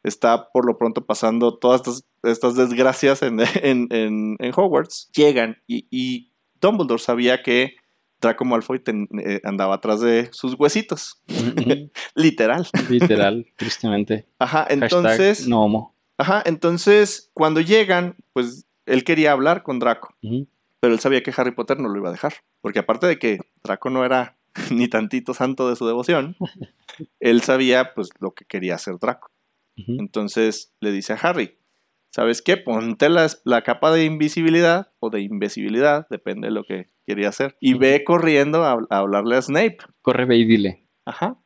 Está 0.03 0.49
por 0.51 0.65
lo 0.67 0.77
pronto 0.77 1.05
pasando 1.05 1.57
todas 1.57 1.81
estas, 1.81 2.05
estas 2.23 2.55
desgracias 2.55 3.21
en, 3.23 3.39
en, 3.63 3.87
en- 3.91 4.35
en 4.39 4.51
Hogwarts. 4.55 5.09
Llegan 5.15 5.57
y, 5.67 5.87
y 5.89 6.31
Dumbledore 6.61 7.01
sabía 7.01 7.41
que 7.41 7.75
Draco 8.21 8.45
Malfoy 8.45 8.79
ten- 8.79 9.07
eh, 9.23 9.41
andaba 9.43 9.75
atrás 9.75 9.99
de 10.01 10.29
sus 10.31 10.55
huesitos. 10.55 11.21
Literal. 12.15 12.67
Literal, 12.89 13.45
tristemente. 13.57 14.27
Ajá, 14.39 14.59
Hashtag 14.63 14.83
entonces, 14.83 15.47
no 15.47 15.63
homo. 15.63 15.95
ajá, 16.17 16.41
entonces 16.45 17.29
cuando 17.33 17.61
llegan, 17.61 18.15
pues 18.33 18.65
él 18.85 19.03
quería 19.03 19.31
hablar 19.31 19.63
con 19.63 19.79
Draco, 19.79 20.13
pero 20.79 20.93
él 20.93 20.99
sabía 20.99 21.23
que 21.23 21.33
Harry 21.35 21.51
Potter 21.51 21.79
no 21.79 21.89
lo 21.89 21.97
iba 21.97 22.09
a 22.09 22.11
dejar, 22.11 22.33
porque 22.61 22.79
aparte 22.79 23.07
de 23.07 23.17
que 23.19 23.39
Draco 23.63 23.89
no 23.89 24.05
era 24.05 24.37
ni 24.71 24.87
tantito 24.87 25.33
santo 25.33 25.69
de 25.69 25.75
su 25.75 25.85
devoción, 25.87 26.35
él 27.19 27.41
sabía 27.41 27.93
pues 27.93 28.09
lo 28.19 28.33
que 28.33 28.45
quería 28.45 28.75
hacer 28.75 28.97
Draco. 28.99 29.29
Entonces 29.77 30.71
le 30.79 30.91
dice 30.91 31.13
a 31.13 31.17
Harry, 31.17 31.57
¿sabes 32.15 32.41
qué? 32.41 32.55
Ponte 32.55 33.09
la, 33.09 33.27
la 33.43 33.61
capa 33.61 33.91
de 33.91 34.05
invisibilidad 34.05 34.93
o 34.99 35.09
de 35.09 35.19
invisibilidad, 35.19 36.07
depende 36.09 36.47
de 36.47 36.53
lo 36.53 36.63
que 36.63 36.89
quería 37.05 37.27
hacer, 37.27 37.57
y 37.59 37.73
ve 37.73 38.05
corriendo 38.05 38.63
a, 38.63 38.77
a 38.89 38.97
hablarle 38.97 39.35
a 39.35 39.41
Snape. 39.41 39.79
Corre, 40.01 40.23
ve 40.23 40.37
y 40.37 40.45
dile. 40.45 40.87
Ajá. 41.03 41.37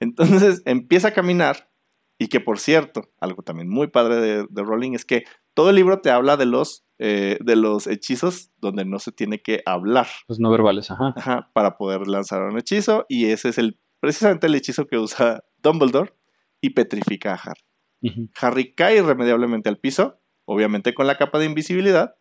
Entonces 0.00 0.60
empieza 0.66 1.08
a 1.08 1.12
caminar 1.12 1.70
y 2.18 2.28
que 2.28 2.38
por 2.38 2.58
cierto, 2.58 3.12
algo 3.18 3.42
también 3.42 3.70
muy 3.70 3.86
padre 3.86 4.16
de, 4.16 4.46
de 4.50 4.62
Rowling 4.62 4.92
es 4.92 5.06
que 5.06 5.24
todo 5.54 5.70
el 5.70 5.76
libro 5.76 6.02
te 6.02 6.10
habla 6.10 6.36
de 6.36 6.44
los, 6.44 6.84
eh, 6.98 7.38
de 7.40 7.56
los 7.56 7.86
hechizos 7.86 8.50
donde 8.58 8.84
no 8.84 8.98
se 8.98 9.10
tiene 9.10 9.40
que 9.40 9.62
hablar 9.64 10.06
Los 10.28 10.38
no 10.38 10.50
verbales, 10.50 10.90
ajá. 10.90 11.14
ajá, 11.16 11.50
para 11.54 11.78
poder 11.78 12.06
lanzar 12.08 12.42
un 12.42 12.58
hechizo 12.58 13.06
y 13.08 13.30
ese 13.30 13.48
es 13.48 13.56
el, 13.56 13.80
precisamente 14.00 14.48
el 14.48 14.54
hechizo 14.54 14.86
que 14.86 14.98
usa 14.98 15.44
Dumbledore 15.62 16.12
y 16.60 16.70
petrifica 16.70 17.32
a 17.32 17.36
Harry. 17.36 17.62
Ujú. 18.04 18.28
Harry 18.40 18.74
cae 18.74 18.98
irremediablemente 18.98 19.68
al 19.68 19.78
piso, 19.78 20.20
obviamente 20.46 20.94
con 20.94 21.06
la 21.06 21.16
capa 21.16 21.38
de 21.38 21.46
invisibilidad, 21.46 22.14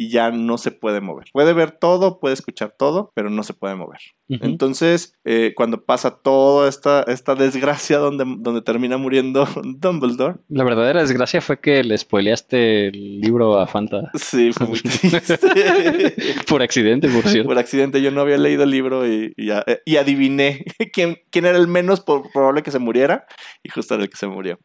y 0.00 0.10
ya 0.10 0.30
no 0.30 0.58
se 0.58 0.70
puede 0.70 1.00
mover. 1.00 1.26
Puede 1.32 1.52
ver 1.52 1.72
todo, 1.72 2.20
puede 2.20 2.32
escuchar 2.34 2.72
todo, 2.78 3.10
pero 3.16 3.30
no 3.30 3.42
se 3.42 3.52
puede 3.52 3.74
mover. 3.74 3.98
Entonces, 4.28 5.18
eh, 5.24 5.54
cuando 5.56 5.84
pasa 5.84 6.20
toda 6.22 6.68
esta, 6.68 7.02
esta 7.08 7.34
desgracia 7.34 7.98
donde, 7.98 8.24
donde 8.38 8.62
termina 8.62 8.96
muriendo 8.96 9.46
Dumbledore, 9.64 10.36
La 10.48 10.62
verdadera 10.62 11.00
desgracia 11.00 11.40
fue 11.40 11.58
que 11.60 11.82
le 11.82 11.98
spoileaste 11.98 12.86
el 12.88 13.20
libro 13.20 13.58
a 13.58 13.66
Fanta. 13.66 14.12
sí, 14.14 14.52
fue 14.52 14.68
muy 14.68 14.78
triste. 14.82 16.14
Por 16.48 16.62
accidente, 16.62 17.08
por 17.08 17.24
cierto. 17.28 17.48
Por 17.48 17.58
accidente, 17.58 18.00
yo 18.00 18.10
no 18.10 18.20
había 18.20 18.38
leído 18.38 18.62
el 18.62 18.70
libro 18.70 19.06
y, 19.06 19.32
y, 19.36 19.50
a- 19.50 19.64
y 19.84 19.96
adiviné 19.96 20.64
quién, 20.92 21.18
quién 21.30 21.44
era 21.46 21.58
el 21.58 21.66
menos 21.66 22.00
probable 22.00 22.62
que 22.62 22.70
se 22.70 22.78
muriera, 22.78 23.26
y 23.64 23.68
justo 23.70 23.94
era 23.94 24.04
el 24.04 24.10
que 24.10 24.16
se 24.16 24.26
murió. 24.28 24.58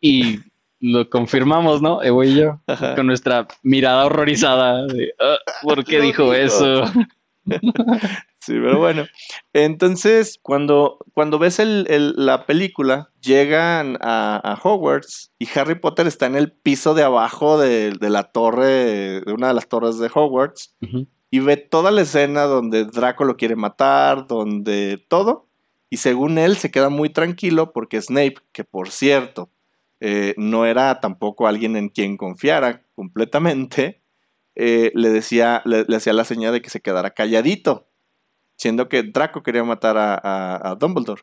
Y 0.00 0.38
lo 0.80 1.08
confirmamos, 1.10 1.82
¿no? 1.82 2.02
Evo 2.02 2.24
y 2.24 2.34
yo. 2.34 2.60
Ajá. 2.66 2.94
Con 2.94 3.06
nuestra 3.06 3.46
mirada 3.62 4.06
horrorizada 4.06 4.86
de, 4.86 5.12
"Ah, 5.20 5.36
¿por 5.62 5.84
qué 5.84 6.00
dijo 6.00 6.32
dijo". 6.32 6.34
eso? 6.34 6.84
Sí, 8.42 8.54
pero 8.54 8.78
bueno. 8.78 9.04
Entonces, 9.52 10.38
cuando, 10.40 10.98
cuando 11.12 11.38
ves 11.38 11.58
el- 11.58 11.86
el- 11.90 12.14
la 12.16 12.46
película, 12.46 13.10
llegan 13.20 13.98
a, 14.00 14.36
a 14.42 14.58
Hogwarts 14.62 15.30
y 15.38 15.46
Harry 15.58 15.74
Potter 15.74 16.06
está 16.06 16.24
en 16.24 16.36
el 16.36 16.50
piso 16.50 16.94
de 16.94 17.02
abajo 17.02 17.58
de, 17.60 17.92
de 17.92 18.08
la 18.10 18.24
torre, 18.24 19.20
de 19.20 19.32
una 19.34 19.48
de 19.48 19.54
las 19.54 19.68
torres 19.68 19.98
de 19.98 20.10
Hogwarts, 20.12 20.74
y 21.30 21.40
ve 21.40 21.58
toda 21.58 21.90
la 21.90 22.00
escena 22.00 22.44
donde 22.44 22.86
Draco 22.86 23.24
lo 23.24 23.36
quiere 23.36 23.56
matar, 23.56 24.26
donde 24.26 25.04
todo, 25.08 25.46
y 25.90 25.98
según 25.98 26.38
él 26.38 26.56
se 26.56 26.70
queda 26.70 26.88
muy 26.88 27.10
tranquilo 27.10 27.72
porque 27.74 28.00
Snape, 28.00 28.36
que 28.52 28.64
por 28.64 28.88
cierto, 28.90 29.50
eh, 30.00 30.34
no 30.38 30.64
era 30.64 31.00
tampoco 31.00 31.46
alguien 31.46 31.76
en 31.76 31.90
quien 31.90 32.16
confiara 32.16 32.86
completamente, 32.94 34.02
eh, 34.54 34.90
le 34.94 35.10
decía, 35.10 35.62
le, 35.64 35.84
hacía 35.94 36.12
la 36.12 36.24
señal 36.24 36.52
de 36.52 36.62
que 36.62 36.70
se 36.70 36.80
quedara 36.80 37.10
calladito, 37.10 37.89
siendo 38.60 38.90
que 38.90 39.02
Draco 39.02 39.42
quería 39.42 39.64
matar 39.64 39.96
a, 39.98 40.76
Dumbledore. 40.78 41.22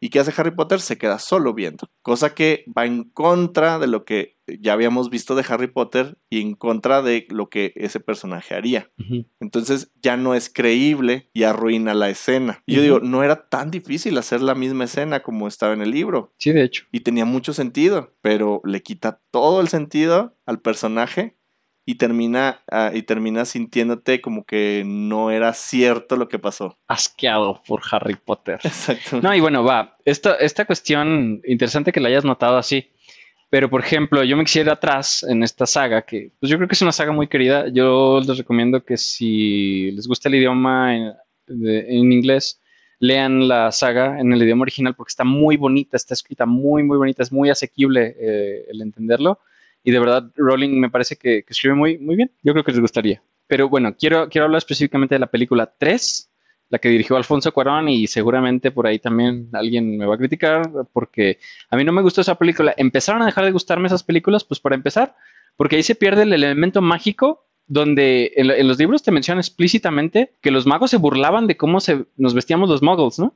¿Y 0.00 0.08
qué 0.08 0.20
hace 0.20 0.32
Harry 0.34 0.52
Potter? 0.52 0.80
Se 0.80 0.96
queda 0.96 1.18
solo 1.18 1.52
viendo, 1.52 1.90
cosa 2.00 2.34
que 2.34 2.64
va 2.76 2.86
en 2.86 3.04
contra 3.04 3.78
de 3.78 3.86
lo 3.86 4.06
que 4.06 4.38
ya 4.58 4.72
habíamos 4.72 5.10
visto 5.10 5.34
de 5.34 5.44
Harry 5.46 5.66
Potter 5.66 6.16
y 6.30 6.40
en 6.40 6.54
contra 6.54 7.02
de 7.02 7.26
lo 7.28 7.50
que 7.50 7.74
ese 7.76 8.00
personaje 8.00 8.54
haría. 8.54 8.90
Entonces 9.38 9.92
ya 10.00 10.16
no 10.16 10.34
es 10.34 10.48
creíble 10.48 11.28
y 11.34 11.42
arruina 11.42 11.92
la 11.92 12.08
escena. 12.08 12.62
Y 12.64 12.76
yo 12.76 12.82
digo, 12.82 13.00
no 13.00 13.22
era 13.22 13.50
tan 13.50 13.70
difícil 13.70 14.16
hacer 14.16 14.40
la 14.40 14.54
misma 14.54 14.84
escena 14.84 15.20
como 15.20 15.46
estaba 15.46 15.74
en 15.74 15.82
el 15.82 15.90
libro. 15.90 16.32
Sí, 16.38 16.52
de 16.52 16.64
hecho. 16.64 16.86
Y 16.90 17.00
tenía 17.00 17.26
mucho 17.26 17.52
sentido, 17.52 18.16
pero 18.22 18.62
le 18.64 18.82
quita 18.82 19.20
todo 19.30 19.60
el 19.60 19.68
sentido 19.68 20.38
al 20.46 20.62
personaje 20.62 21.36
y 21.88 21.94
termina, 21.94 22.60
ah, 22.70 22.90
y 22.92 23.00
termina 23.00 23.46
sintiéndote 23.46 24.20
como 24.20 24.44
que 24.44 24.82
no 24.84 25.30
era 25.30 25.54
cierto 25.54 26.16
lo 26.16 26.28
que 26.28 26.38
pasó. 26.38 26.76
Asqueado 26.86 27.62
por 27.66 27.80
Harry 27.90 28.14
Potter. 28.14 28.60
Exacto. 28.62 29.22
No, 29.22 29.34
y 29.34 29.40
bueno, 29.40 29.64
va, 29.64 29.96
esta, 30.04 30.34
esta 30.34 30.66
cuestión 30.66 31.40
interesante 31.46 31.90
que 31.90 32.00
la 32.00 32.10
hayas 32.10 32.26
notado 32.26 32.58
así. 32.58 32.90
Pero, 33.48 33.70
por 33.70 33.80
ejemplo, 33.80 34.22
yo 34.22 34.36
me 34.36 34.44
quisiera 34.44 34.74
atrás 34.74 35.24
en 35.26 35.42
esta 35.42 35.64
saga, 35.64 36.02
que 36.02 36.30
pues 36.38 36.50
yo 36.50 36.58
creo 36.58 36.68
que 36.68 36.74
es 36.74 36.82
una 36.82 36.92
saga 36.92 37.12
muy 37.12 37.26
querida. 37.26 37.68
Yo 37.68 38.20
les 38.20 38.36
recomiendo 38.36 38.84
que 38.84 38.98
si 38.98 39.90
les 39.92 40.06
gusta 40.06 40.28
el 40.28 40.34
idioma 40.34 40.94
en, 40.94 42.12
inglés, 42.12 42.60
lean 42.98 43.48
la 43.48 43.72
saga 43.72 44.20
en 44.20 44.30
el 44.30 44.42
idioma 44.42 44.60
original 44.60 44.94
porque 44.94 45.12
está 45.12 45.24
muy 45.24 45.56
bonita, 45.56 45.96
está 45.96 46.12
escrita 46.12 46.44
muy, 46.44 46.82
muy 46.82 46.98
bonita, 46.98 47.22
es 47.22 47.32
muy 47.32 47.48
asequible 47.48 48.14
eh, 48.20 48.66
el 48.68 48.82
entenderlo. 48.82 49.40
Y 49.82 49.90
de 49.90 49.98
verdad, 49.98 50.30
Rowling 50.36 50.80
me 50.80 50.90
parece 50.90 51.16
que, 51.16 51.44
escribe 51.48 51.74
muy, 51.74 51.98
muy 51.98 52.16
bien. 52.16 52.30
Yo 52.42 52.52
creo 52.52 52.64
que 52.64 52.72
les 52.72 52.80
gustaría. 52.80 53.22
Pero 53.46 53.68
bueno, 53.68 53.94
quiero, 53.96 54.28
quiero 54.28 54.46
hablar 54.46 54.58
específicamente 54.58 55.14
de 55.14 55.20
la 55.20 55.28
película 55.28 55.72
3, 55.78 56.30
la 56.70 56.78
que 56.78 56.90
dirigió 56.90 57.16
Alfonso 57.16 57.52
Cuarón, 57.52 57.88
y 57.88 58.06
seguramente 58.06 58.70
por 58.70 58.86
ahí 58.86 58.98
también 58.98 59.48
alguien 59.52 59.96
me 59.96 60.04
va 60.04 60.16
a 60.16 60.18
criticar 60.18 60.70
porque 60.92 61.38
a 61.70 61.76
mí 61.76 61.84
no 61.84 61.92
me 61.92 62.02
gustó 62.02 62.20
esa 62.20 62.36
película. 62.36 62.74
Empezaron 62.76 63.22
a 63.22 63.26
dejar 63.26 63.44
de 63.44 63.52
gustarme 63.52 63.86
esas 63.86 64.02
películas, 64.02 64.44
pues 64.44 64.60
para 64.60 64.74
empezar, 64.74 65.16
porque 65.56 65.76
ahí 65.76 65.82
se 65.82 65.94
pierde 65.94 66.22
el 66.22 66.32
elemento 66.32 66.82
mágico 66.82 67.47
donde 67.68 68.32
en, 68.36 68.66
los 68.66 68.78
libros 68.78 69.02
te 69.02 69.10
menciona 69.10 69.40
explícitamente 69.40 70.32
que 70.40 70.50
los 70.50 70.66
magos 70.66 70.90
se 70.90 70.96
burlaban 70.96 71.46
de 71.46 71.56
cómo 71.56 71.80
se, 71.80 72.06
nos 72.16 72.34
vestíamos 72.34 72.68
los 72.68 72.82
muggles, 72.82 73.18
¿no? 73.18 73.34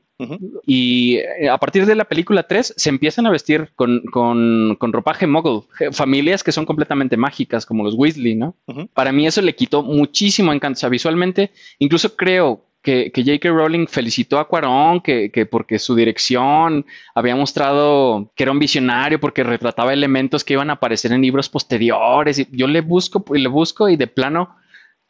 Y 0.67 1.17
eh, 1.17 1.49
a 1.49 1.59
partir 1.59 1.85
de 1.85 1.97
la 1.97 2.05
película 2.05 2.45
3 2.45 2.75
se 2.77 2.89
empiezan 2.89 3.27
a 3.27 3.31
vestir 3.31 3.73
con, 3.75 4.03
con, 4.11 4.77
con 4.79 4.93
ropaje 4.93 5.27
muggle, 5.27 5.63
familias 5.93 6.43
que 6.43 6.53
son 6.53 6.65
completamente 6.65 7.17
mágicas, 7.17 7.67
como 7.67 7.85
los 7.85 7.95
Weasley, 7.95 8.35
¿no? 8.37 8.57
Para 8.95 9.13
mí 9.13 9.27
eso 9.27 9.43
le 9.43 9.55
quitó 9.55 9.83
muchísimo 9.83 10.53
encanto. 10.53 10.79
O 10.79 10.81
sea, 10.81 10.89
visualmente, 10.89 11.51
incluso 11.79 12.17
creo 12.17 12.65
que, 12.83 13.13
que 13.13 13.23
J.K. 13.23 13.49
Rowling 13.51 13.87
felicitó 13.87 14.39
a 14.39 14.49
Cuarón 14.49 15.01
que, 15.01 15.31
que, 15.31 15.47
porque 15.47 15.79
su 15.79 15.95
dirección 15.95 16.85
había 17.15 17.37
mostrado 17.37 18.33
que 18.35 18.43
era 18.43 18.53
un 18.53 18.59
visionario 18.59 19.21
porque 19.21 19.45
retrataba 19.45 19.93
elementos 19.93 20.45
que 20.45 20.55
iban 20.55 20.71
a 20.71 20.75
aparecer 20.75 21.13
en 21.13 21.23
libros 21.23 21.49
posteriores. 21.49 22.39
Y 22.39 22.49
yo 22.51 22.67
le 22.67 22.81
busco 22.81 23.25
y 23.35 23.41
le 23.41 23.49
busco 23.49 23.89
y 23.89 23.97
de 23.97 24.07
plano 24.07 24.57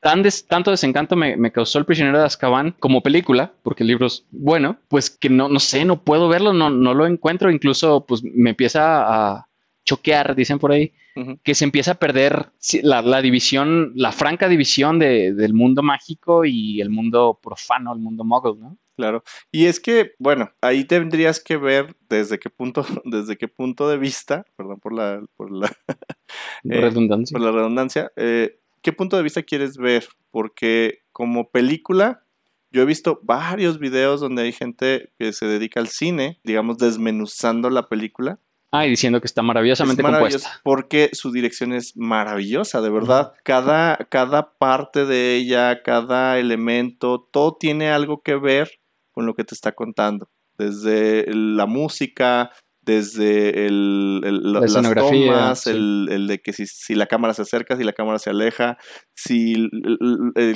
tan 0.03 0.25
tanto 0.49 0.73
desencanto 0.73 1.14
me, 1.14 1.53
causó 1.53 1.79
El 1.79 1.85
prisionero 1.85 2.18
de 2.18 2.25
Azkaban 2.25 2.75
como 2.81 3.03
película, 3.03 3.53
porque 3.62 3.85
el 3.85 3.87
libro 3.87 4.07
es 4.09 4.27
bueno, 4.33 4.77
pues 4.89 5.11
que 5.11 5.31
no, 5.31 5.49
no 5.49 5.61
sé, 5.61 5.85
no 5.85 6.03
puedo 6.03 6.29
verlo, 6.29 6.53
no, 6.53 6.70
no 6.70 6.93
lo 6.93 7.07
encuentro, 7.07 7.53
incluso 7.53 8.05
pues 8.05 8.25
me 8.25 8.51
empieza 8.51 9.05
a 9.07 9.47
choquear, 9.85 10.35
dicen 10.35 10.59
por 10.59 10.73
ahí, 10.73 10.93
que 11.42 11.54
se 11.54 11.64
empieza 11.64 11.92
a 11.92 11.96
perder 11.96 12.50
la, 12.82 13.22
división, 13.22 13.92
la 13.94 14.12
franca 14.12 14.48
división 14.48 14.98
del 14.98 15.54
mundo 15.54 15.82
mágico 15.82 16.44
y 16.44 16.80
el 16.80 16.90
mundo 16.90 17.38
profano, 17.42 17.92
el 17.92 17.98
mundo 17.98 18.24
muggle, 18.24 18.56
¿no? 18.58 18.78
Claro. 18.96 19.24
Y 19.50 19.66
es 19.66 19.80
que, 19.80 20.12
bueno, 20.18 20.50
ahí 20.60 20.84
tendrías 20.84 21.40
que 21.40 21.56
ver 21.56 21.96
desde 22.08 22.38
qué 22.38 22.50
punto, 22.50 22.84
desde 23.04 23.36
qué 23.36 23.48
punto 23.48 23.88
de 23.88 23.98
vista, 23.98 24.44
perdón 24.56 24.80
por 24.80 24.92
la, 24.92 25.22
por 25.36 25.50
la 25.50 25.66
eh, 26.64 26.80
redundancia. 26.80 27.34
Por 27.34 27.46
la 27.46 27.52
redundancia, 27.52 28.12
eh, 28.16 28.58
¿qué 28.82 28.92
punto 28.92 29.16
de 29.16 29.22
vista 29.22 29.42
quieres 29.42 29.76
ver? 29.76 30.06
Porque 30.30 31.00
como 31.12 31.50
película, 31.50 32.24
yo 32.70 32.82
he 32.82 32.86
visto 32.86 33.20
varios 33.22 33.78
videos 33.78 34.20
donde 34.20 34.42
hay 34.42 34.52
gente 34.52 35.10
que 35.18 35.32
se 35.32 35.46
dedica 35.46 35.80
al 35.80 35.88
cine, 35.88 36.40
digamos, 36.44 36.78
desmenuzando 36.78 37.70
la 37.70 37.88
película 37.88 38.38
Ah, 38.75 38.87
y 38.87 38.91
diciendo 38.91 39.20
que 39.20 39.27
está 39.27 39.43
maravillosamente 39.43 40.03
compuesta. 40.03 40.61
Porque 40.64 41.11
su 41.12 41.31
dirección 41.31 41.75
es 41.75 41.95
maravillosa, 41.95 42.81
de 42.81 42.89
verdad. 42.89 43.35
Cada, 43.45 43.99
cada 44.09 44.55
parte 44.55 45.05
de 45.05 45.37
ella, 45.37 45.83
cada 45.83 46.39
elemento, 46.39 47.29
todo 47.31 47.55
tiene 47.61 47.91
algo 47.91 48.23
que 48.23 48.37
ver 48.37 48.70
con 49.11 49.27
lo 49.27 49.35
que 49.35 49.45
te 49.45 49.55
está 49.55 49.73
contando. 49.73 50.31
Desde 50.57 51.27
la 51.35 51.66
música, 51.66 52.51
desde 52.83 53.66
el, 53.66 54.20
las 54.53 54.72
tomas, 54.95 55.66
el, 55.66 56.26
de 56.28 56.41
que 56.41 56.53
si, 56.53 56.95
la 56.95 57.07
cámara 57.07 57.33
se 57.33 57.43
acerca, 57.43 57.76
si 57.76 57.85
la 57.85 57.93
cámara 57.93 58.18
se 58.18 58.30
aleja, 58.30 58.76
si 59.14 59.70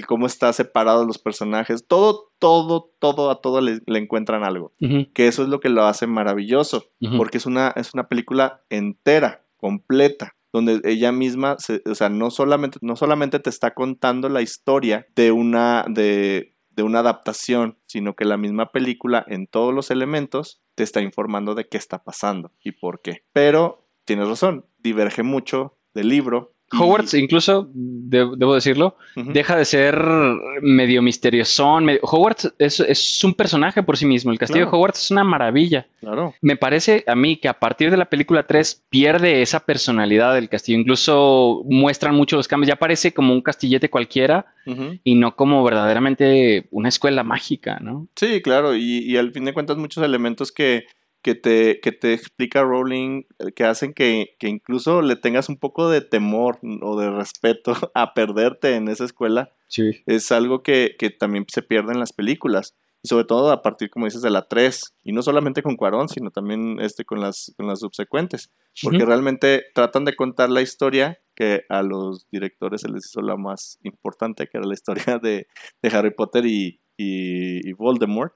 cómo 0.07 0.27
está 0.27 0.53
separados 0.53 1.07
los 1.07 1.19
personajes, 1.19 1.87
todo, 1.87 2.33
todo, 2.39 2.91
todo, 2.99 3.31
a 3.31 3.41
todo 3.41 3.61
le, 3.61 3.81
encuentran 3.87 4.45
algo. 4.45 4.75
Que 5.15 5.29
eso 5.29 5.43
es 5.43 5.49
lo 5.49 5.61
que 5.61 5.69
lo 5.69 5.85
hace 5.85 6.07
maravilloso, 6.07 6.87
porque 7.17 7.39
es 7.39 7.47
una, 7.47 7.73
es 7.77 7.95
una 7.95 8.09
película 8.09 8.63
entera, 8.71 9.45
completa 9.57 10.35
donde 10.53 10.81
ella 10.85 11.13
misma, 11.13 11.57
o 11.85 11.95
sea, 11.95 12.09
no 12.09 12.31
solamente, 12.31 12.79
no 12.81 12.97
solamente 12.97 13.39
te 13.41 13.51
está 13.51 13.75
contando 13.75 14.31
la 14.31 14.41
historia 14.41 15.07
de 15.15 15.31
una, 15.31 15.85
de, 15.87 16.57
de 16.71 16.83
una 16.83 17.01
adaptación, 17.01 17.79
sino 17.85 18.15
que 18.15 18.25
la 18.25 18.39
misma 18.39 18.71
película 18.73 19.25
en 19.29 19.49
todos 19.49 19.75
los 19.75 19.91
elementos 19.91 20.63
te 20.77 20.85
está 20.85 21.01
informando 21.01 21.57
de 21.57 21.67
qué 21.67 21.79
está 21.79 22.05
pasando 22.05 22.53
y 22.63 22.73
por 22.73 23.01
qué. 23.01 23.25
Pero 23.33 23.89
tienes 24.05 24.29
razón, 24.29 24.67
diverge 24.79 25.25
mucho 25.25 25.79
del 25.95 26.11
libro 26.11 26.55
Hogwarts, 26.73 27.15
incluso, 27.15 27.71
debo 27.73 28.55
decirlo, 28.55 28.97
deja 29.15 29.57
de 29.57 29.65
ser 29.65 29.97
medio 30.63 31.01
misterioso. 31.01 31.79
Hogwarts 32.03 32.55
es, 32.59 33.23
un 33.23 33.35
personaje 33.35 33.83
por 33.85 33.97
sí 33.97 34.05
mismo. 34.05 34.33
El 34.33 34.39
castillo 34.39 34.67
de 34.67 34.73
Hogwarts 34.73 35.05
es 35.05 35.11
una 35.13 35.23
maravilla. 35.23 35.87
Claro. 36.01 36.35
Me 36.41 36.57
parece 36.57 37.05
a 37.07 37.15
mí 37.15 37.37
que 37.37 37.49
a 37.49 37.59
partir 37.59 37.91
de 37.91 37.97
la 37.97 38.07
película 38.07 38.47
3 38.47 38.85
pierde 38.91 39.43
esa 39.43 39.61
personalidad 39.61 40.35
del 40.35 40.49
castillo. 40.49 40.79
Incluso 40.79 41.63
muestran 41.67 42.15
mucho 42.17 42.37
los 42.37 42.49
cambios. 42.49 42.69
Ya 42.69 42.77
parece 42.77 43.15
como 43.15 43.33
un 43.33 43.43
castillete 43.43 43.89
cualquiera 43.89 44.47
y 45.05 45.15
no 45.15 45.37
como 45.37 45.63
verdaderamente 45.63 46.67
una 46.73 46.89
escuela 46.89 47.23
mágica, 47.23 47.79
¿no? 47.81 48.09
Sí, 48.17 48.43
claro. 48.43 48.75
y 48.75 49.17
al 49.17 49.33
fin 49.33 49.45
de 49.45 49.55
cuentas, 49.55 49.77
muchos 49.77 50.03
elementos 50.03 50.51
que 50.51 50.87
que 51.27 51.35
te, 51.35 51.81
que 51.81 51.91
te 51.91 52.13
explica 52.13 52.63
Rowling, 52.63 53.25
eh, 53.41 53.51
que 53.51 53.65
hacen 53.65 53.95
que, 53.95 54.37
incluso 54.43 55.03
le 55.03 55.17
tengas 55.17 55.49
un 55.49 55.57
poco 55.57 55.91
de 55.91 56.01
temor 56.01 56.61
o 56.83 57.01
de 57.01 57.11
respeto 57.11 57.73
a 57.95 58.15
perderte 58.15 58.77
en 58.77 58.87
esa 58.87 59.05
escuela. 59.05 59.51
Sí. 59.67 59.91
Es 60.07 60.31
algo 60.31 60.63
que, 60.63 60.95
también 61.19 61.45
se 61.49 61.63
pierde 61.63 61.93
en 61.93 61.99
las 61.99 62.13
películas. 62.13 62.77
Y 63.03 63.09
sobre 63.09 63.25
todo 63.25 63.51
a 63.51 63.61
partir, 63.61 63.91
como 63.91 64.05
dices, 64.05 64.23
de 64.23 64.31
la 64.31 64.47
3. 64.47 64.95
Y 65.03 65.11
no 65.11 65.21
solamente 65.23 65.65
con 65.65 65.75
Cuarón, 65.75 66.09
sino 66.09 66.31
también 66.31 66.79
este, 66.81 67.05
con, 67.05 67.21
las, 67.21 67.53
con 67.57 67.67
las 67.67 67.81
subsecuentes. 67.81 68.53
Porque 68.81 69.05
realmente 69.05 69.65
tratan 69.75 70.05
de 70.05 70.15
contar 70.15 70.49
la 70.49 70.63
historia 70.63 71.19
que 71.35 71.65
a 71.69 71.83
los 71.83 72.29
directores 72.31 72.83
se 72.83 72.89
les 72.89 73.07
hizo 73.07 73.21
la 73.21 73.37
más 73.37 73.81
importante, 73.83 74.47
que 74.47 74.59
era 74.59 74.67
la 74.69 74.75
historia 74.75 75.19
de, 75.21 75.49
Harry 75.91 76.15
Potter 76.15 76.47
y, 76.47 76.81
y, 76.97 77.73
Voldemort 77.73 78.33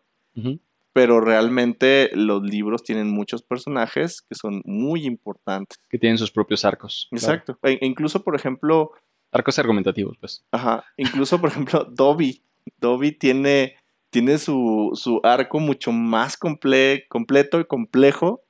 pero 0.93 1.21
realmente 1.21 2.11
los 2.15 2.43
libros 2.43 2.83
tienen 2.83 3.09
muchos 3.09 3.43
personajes 3.43 4.23
que 4.23 4.35
son 4.35 4.63
muy 4.65 5.07
importantes. 5.07 5.79
Que 5.89 5.99
tienen 5.99 6.19
sus 6.19 6.31
propios 6.31 6.65
arcos. 6.65 7.09
Exacto. 7.13 7.59
E 7.63 7.79
incluso, 7.83 8.23
por 8.25 8.35
ejemplo... 8.35 8.93
Arcos 9.33 9.59
argumentativos, 9.59 10.17
pues. 10.19 10.45
Ajá. 10.51 10.85
Incluso, 10.97 11.41
por 11.41 11.51
ejemplo, 11.51 11.85
Dobby. 11.91 12.43
Dobby 12.79 13.13
tiene, 13.13 13.77
tiene 14.11 14.39
su, 14.39 15.21
arco 15.23 15.61
mucho 15.61 15.93
más 15.93 16.37
completo 16.37 17.61
y 17.61 17.65
complejo 17.65 18.43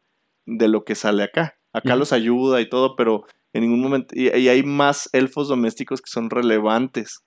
de 0.47 0.69
lo 0.69 0.85
que 0.85 0.95
sale 0.95 1.23
acá. 1.23 1.59
Acá 1.73 1.95
los 1.95 2.13
ayuda 2.13 2.61
y 2.61 2.69
todo, 2.69 2.97
pero 2.97 3.25
en 3.53 3.63
ningún 3.63 3.81
momento... 3.81 4.15
y 4.17 4.29
hay 4.29 4.63
más 4.63 5.09
elfos 5.13 5.49
domésticos 5.49 6.01
que 6.01 6.11
son 6.11 6.31
relevantes. 6.31 7.23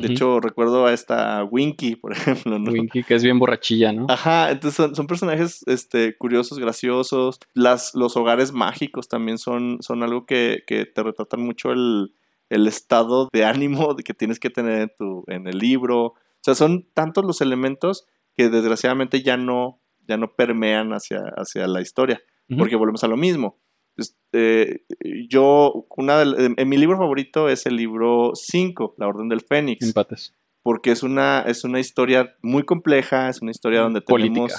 De 0.00 0.12
hecho, 0.12 0.40
recuerdo 0.40 0.86
a 0.86 0.92
esta 0.92 1.44
Winky, 1.44 1.96
por 1.96 2.12
ejemplo, 2.12 2.58
¿no? 2.58 2.70
Winky, 2.70 3.02
que 3.02 3.14
es 3.14 3.22
bien 3.22 3.38
borrachilla, 3.38 3.92
¿no? 3.92 4.06
Ajá, 4.08 4.50
entonces 4.50 4.96
son, 4.96 5.06
personajes 5.06 5.62
este, 5.66 6.16
curiosos, 6.16 6.58
graciosos. 6.58 7.40
Las, 7.54 7.94
los 7.94 8.16
hogares 8.16 8.52
mágicos 8.52 9.08
también 9.08 9.38
son, 9.38 9.78
son 9.80 10.02
algo 10.02 10.26
que, 10.26 10.62
te 10.66 11.02
retratan 11.02 11.40
mucho 11.40 11.72
el, 11.72 12.14
el 12.48 12.66
estado 12.66 13.28
de 13.32 13.44
ánimo 13.44 13.96
que 13.96 14.14
tienes 14.14 14.38
que 14.38 14.50
tener 14.50 14.82
en, 14.82 14.92
tu, 14.98 15.24
en 15.26 15.46
el 15.46 15.58
libro. 15.58 16.04
O 16.04 16.14
sea, 16.40 16.54
son 16.54 16.86
tantos 16.94 17.24
los 17.24 17.40
elementos 17.40 18.06
que 18.34 18.48
desgraciadamente 18.48 19.22
ya 19.22 19.36
no, 19.36 19.80
ya 20.06 20.16
no 20.16 20.34
permean 20.34 20.92
hacia, 20.92 21.22
hacia 21.36 21.66
la 21.66 21.80
historia, 21.80 22.20
porque 22.58 22.76
volvemos 22.76 23.02
a 23.02 23.08
lo 23.08 23.16
mismo. 23.16 23.58
Este, 23.96 24.84
yo, 25.28 25.86
una 25.96 26.22
en 26.22 26.68
mi 26.68 26.76
libro 26.76 26.98
favorito 26.98 27.48
es 27.48 27.66
el 27.66 27.76
libro 27.76 28.32
5, 28.34 28.94
La 28.98 29.08
Orden 29.08 29.28
del 29.28 29.40
Fénix. 29.40 29.86
Empates. 29.86 30.34
Porque 30.62 30.90
es 30.90 31.02
una, 31.02 31.42
es 31.42 31.64
una 31.64 31.78
historia 31.78 32.34
muy 32.42 32.64
compleja, 32.64 33.28
es 33.28 33.40
una 33.40 33.52
historia 33.52 33.80
donde 33.80 34.00
tenemos 34.00 34.52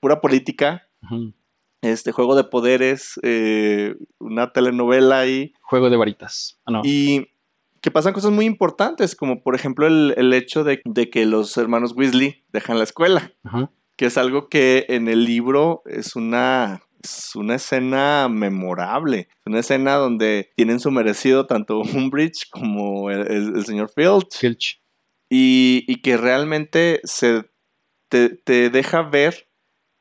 pura 0.00 0.20
política, 0.20 0.88
este 1.82 2.12
juego 2.12 2.36
de 2.36 2.44
poderes, 2.44 3.18
eh, 3.22 3.96
una 4.18 4.52
telenovela 4.52 5.20
ahí. 5.20 5.52
Juego 5.62 5.90
de 5.90 5.96
varitas. 5.96 6.60
Ah, 6.66 6.82
y 6.84 7.26
que 7.80 7.90
pasan 7.90 8.12
cosas 8.12 8.32
muy 8.32 8.44
importantes, 8.44 9.14
como 9.14 9.42
por 9.42 9.54
ejemplo 9.54 9.86
el, 9.86 10.32
hecho 10.32 10.64
de, 10.64 10.80
que 11.10 11.26
los 11.26 11.56
hermanos 11.56 11.92
Weasley 11.96 12.44
dejan 12.52 12.78
la 12.78 12.84
escuela, 12.84 13.32
que 13.96 14.06
es 14.06 14.18
algo 14.18 14.48
que 14.48 14.86
en 14.88 15.08
el 15.08 15.24
libro 15.24 15.82
es 15.86 16.16
una, 16.16 16.82
es 17.02 17.34
una 17.34 17.56
escena 17.56 18.28
memorable, 18.28 19.28
una 19.46 19.60
escena 19.60 19.94
donde 19.94 20.50
tienen 20.56 20.80
su 20.80 20.90
merecido 20.90 21.46
tanto 21.46 21.80
Umbridge 21.94 22.48
como 22.50 23.10
el, 23.10 23.64
señor 23.64 23.90
Filch. 23.90 24.38
Filch. 24.38 24.82
Y, 25.30 25.84
y, 25.86 25.96
que 25.96 26.16
realmente 26.16 27.00
se 27.04 27.50
te, 28.08 28.30
te 28.30 28.70
deja 28.70 29.02
ver 29.02 29.50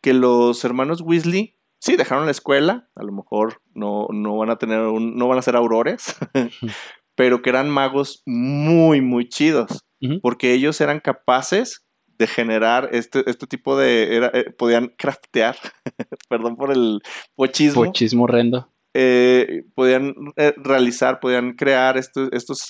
que 0.02 0.14
los 0.14 0.64
hermanos 0.64 1.02
Weasley 1.02 1.58
sí, 1.80 1.96
dejaron 1.96 2.26
la 2.26 2.32
escuela, 2.32 2.90
a 2.96 3.04
lo 3.04 3.12
mejor 3.12 3.62
no, 3.74 4.08
no 4.12 4.38
van 4.38 4.50
a 4.50 4.58
tener 4.58 4.80
no 4.80 5.28
van 5.28 5.38
a 5.38 5.42
ser 5.42 5.56
aurores, 5.56 6.16
pero 7.16 7.42
que 7.42 7.50
eran 7.50 7.70
magos 7.70 8.24
muy, 8.26 9.02
muy 9.02 9.28
chidos, 9.28 9.86
porque 10.22 10.54
ellos 10.54 10.80
eran 10.80 11.00
capaces 11.00 11.87
de 12.18 12.28
generar 12.28 12.90
este, 12.92 13.30
este 13.30 13.48
tipo 13.48 13.78
de, 13.78 14.30
eh, 14.34 14.52
podían 14.58 14.94
craftear, 14.98 15.56
perdón 16.30 16.56
por 16.56 16.72
el 16.72 17.02
pochismo. 17.36 17.86
Pochismo 17.86 18.24
horrendo. 18.24 18.72
Eh, 18.94 19.66
podían 19.76 20.16
eh, 20.38 20.54
realizar, 20.58 21.20
podían 21.20 21.54
crear 21.54 21.98
estos, 21.98 22.30
estos 22.32 22.70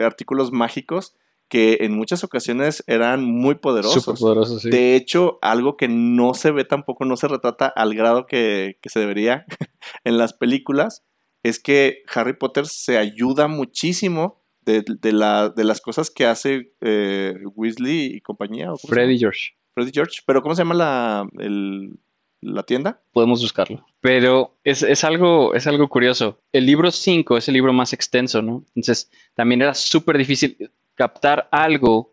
artículos 0.00 0.52
mágicos 0.52 1.14
que 1.48 1.78
en 1.82 1.94
muchas 1.94 2.24
ocasiones 2.24 2.82
eran 2.86 3.24
muy 3.24 3.56
poderosos. 3.56 4.18
poderosos 4.18 4.62
De 4.62 4.96
hecho, 4.96 5.38
algo 5.42 5.76
que 5.76 5.88
no 5.88 6.34
se 6.34 6.50
ve 6.50 6.64
tampoco, 6.64 7.04
no 7.04 7.16
se 7.16 7.28
retrata 7.28 7.66
al 7.66 7.94
grado 7.94 8.26
que, 8.26 8.78
se 8.84 9.00
debería 9.00 9.44
en 10.04 10.18
las 10.18 10.32
películas, 10.32 11.04
es 11.42 11.60
que 11.60 12.02
Harry 12.14 12.32
Potter 12.32 12.66
se 12.66 12.98
ayuda 12.98 13.48
muchísimo 13.48 14.43
de, 14.64 15.12
la, 15.12 15.48
de 15.48 15.64
las 15.64 15.80
cosas 15.80 16.10
que 16.10 16.26
hace 16.26 16.72
eh, 16.80 17.34
Weasley 17.54 18.16
y 18.16 18.20
compañía. 18.20 18.70
Freddy 18.88 19.18
George. 19.18 19.52
Freddy 19.74 19.90
George. 19.92 20.20
Pero 20.26 20.42
¿cómo 20.42 20.54
se 20.54 20.62
llama 20.62 20.74
la, 20.74 21.28
la 22.40 22.62
tienda? 22.62 23.02
Podemos 23.12 23.42
buscarlo. 23.42 23.84
Pero 24.00 24.56
es, 24.64 24.82
es, 24.82 25.04
algo, 25.04 25.54
es 25.54 25.66
algo 25.66 25.88
curioso. 25.88 26.40
El 26.52 26.66
libro 26.66 26.90
5 26.90 27.38
es 27.38 27.48
el 27.48 27.54
libro 27.54 27.72
más 27.72 27.92
extenso, 27.92 28.42
¿no? 28.42 28.64
Entonces, 28.74 29.10
también 29.34 29.62
era 29.62 29.74
súper 29.74 30.18
difícil 30.18 30.70
captar 30.94 31.48
algo. 31.50 32.12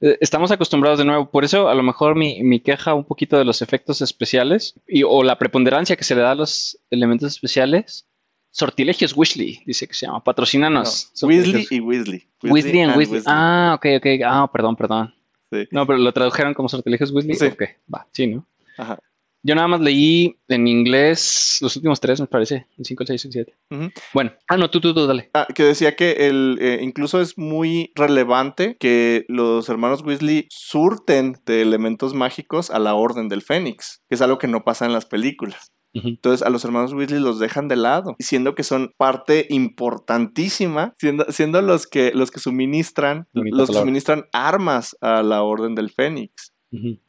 Eh, 0.00 0.18
estamos 0.20 0.50
acostumbrados 0.50 0.98
de 0.98 1.04
nuevo, 1.04 1.30
por 1.30 1.44
eso 1.44 1.68
a 1.68 1.74
lo 1.74 1.82
mejor 1.82 2.16
mi, 2.16 2.60
queja 2.60 2.94
un 2.94 3.04
poquito 3.04 3.38
de 3.38 3.44
los 3.44 3.62
efectos 3.62 4.02
especiales 4.02 4.74
y, 4.86 5.02
o 5.02 5.22
la 5.22 5.38
preponderancia 5.38 5.96
que 5.96 6.04
se 6.04 6.14
le 6.14 6.22
da 6.22 6.32
a 6.32 6.36
los 6.36 6.78
elementos 6.90 7.32
especiales. 7.32 8.06
Sortilegios 8.52 9.16
Weasley, 9.16 9.62
dice 9.64 9.88
que 9.88 9.94
se 9.94 10.06
llama. 10.06 10.22
Patrocínanos. 10.22 11.10
Weasley 11.22 11.66
y 11.70 11.80
Weasley. 11.80 12.28
Weasley, 12.42 12.80
y 12.80 12.86
Weasley. 12.86 13.22
Ah, 13.26 13.74
ok, 13.76 13.86
ok. 13.96 14.06
Ah, 14.24 14.48
perdón, 14.52 14.76
perdón. 14.76 15.14
No, 15.70 15.86
pero 15.86 15.98
lo 15.98 16.12
tradujeron 16.12 16.54
como 16.54 16.68
sortilegios 16.68 17.10
Weasley. 17.10 17.34
Sí. 17.34 17.46
Ok, 17.46 17.62
va, 17.92 18.06
sí, 18.12 18.26
¿no? 18.26 18.46
Ajá. 18.76 18.98
Yo 19.44 19.56
nada 19.56 19.66
más 19.66 19.80
leí 19.80 20.38
en 20.46 20.68
inglés 20.68 21.58
los 21.60 21.74
últimos 21.74 21.98
tres, 21.98 22.20
me 22.20 22.28
parece, 22.28 22.68
el 22.78 22.84
5, 22.84 23.02
el 23.02 23.06
6 23.08 23.24
y 23.24 23.28
el 23.28 23.32
7. 23.32 23.92
Bueno, 24.14 24.32
ah, 24.48 24.56
no, 24.56 24.70
tú, 24.70 24.80
tú, 24.80 24.94
tú, 24.94 25.04
dale. 25.04 25.30
Ah, 25.34 25.48
que 25.52 25.64
decía 25.64 25.96
que 25.96 26.28
el, 26.28 26.58
eh, 26.60 26.78
incluso 26.80 27.20
es 27.20 27.36
muy 27.36 27.90
relevante 27.96 28.76
que 28.78 29.24
los 29.28 29.68
hermanos 29.68 30.02
Weasley 30.02 30.46
surten 30.48 31.40
de 31.44 31.60
elementos 31.60 32.14
mágicos 32.14 32.70
a 32.70 32.78
la 32.78 32.94
Orden 32.94 33.28
del 33.28 33.42
Fénix, 33.42 34.04
que 34.08 34.14
es 34.14 34.22
algo 34.22 34.38
que 34.38 34.46
no 34.46 34.62
pasa 34.62 34.86
en 34.86 34.92
las 34.92 35.06
películas. 35.06 35.71
Entonces 35.94 36.46
a 36.46 36.50
los 36.50 36.64
hermanos 36.64 36.94
Weasley 36.94 37.20
los 37.20 37.38
dejan 37.38 37.68
de 37.68 37.76
lado, 37.76 38.16
siendo 38.18 38.54
que 38.54 38.62
son 38.62 38.94
parte 38.96 39.46
importantísima, 39.50 40.94
siendo, 40.98 41.26
siendo 41.30 41.60
los, 41.60 41.86
que, 41.86 42.12
los 42.14 42.30
que 42.30 42.40
suministran, 42.40 43.28
los 43.32 43.68
que 43.68 43.76
suministran 43.76 44.24
armas 44.32 44.96
a 45.00 45.22
la 45.22 45.42
Orden 45.42 45.74
del 45.74 45.90
Fénix 45.90 46.52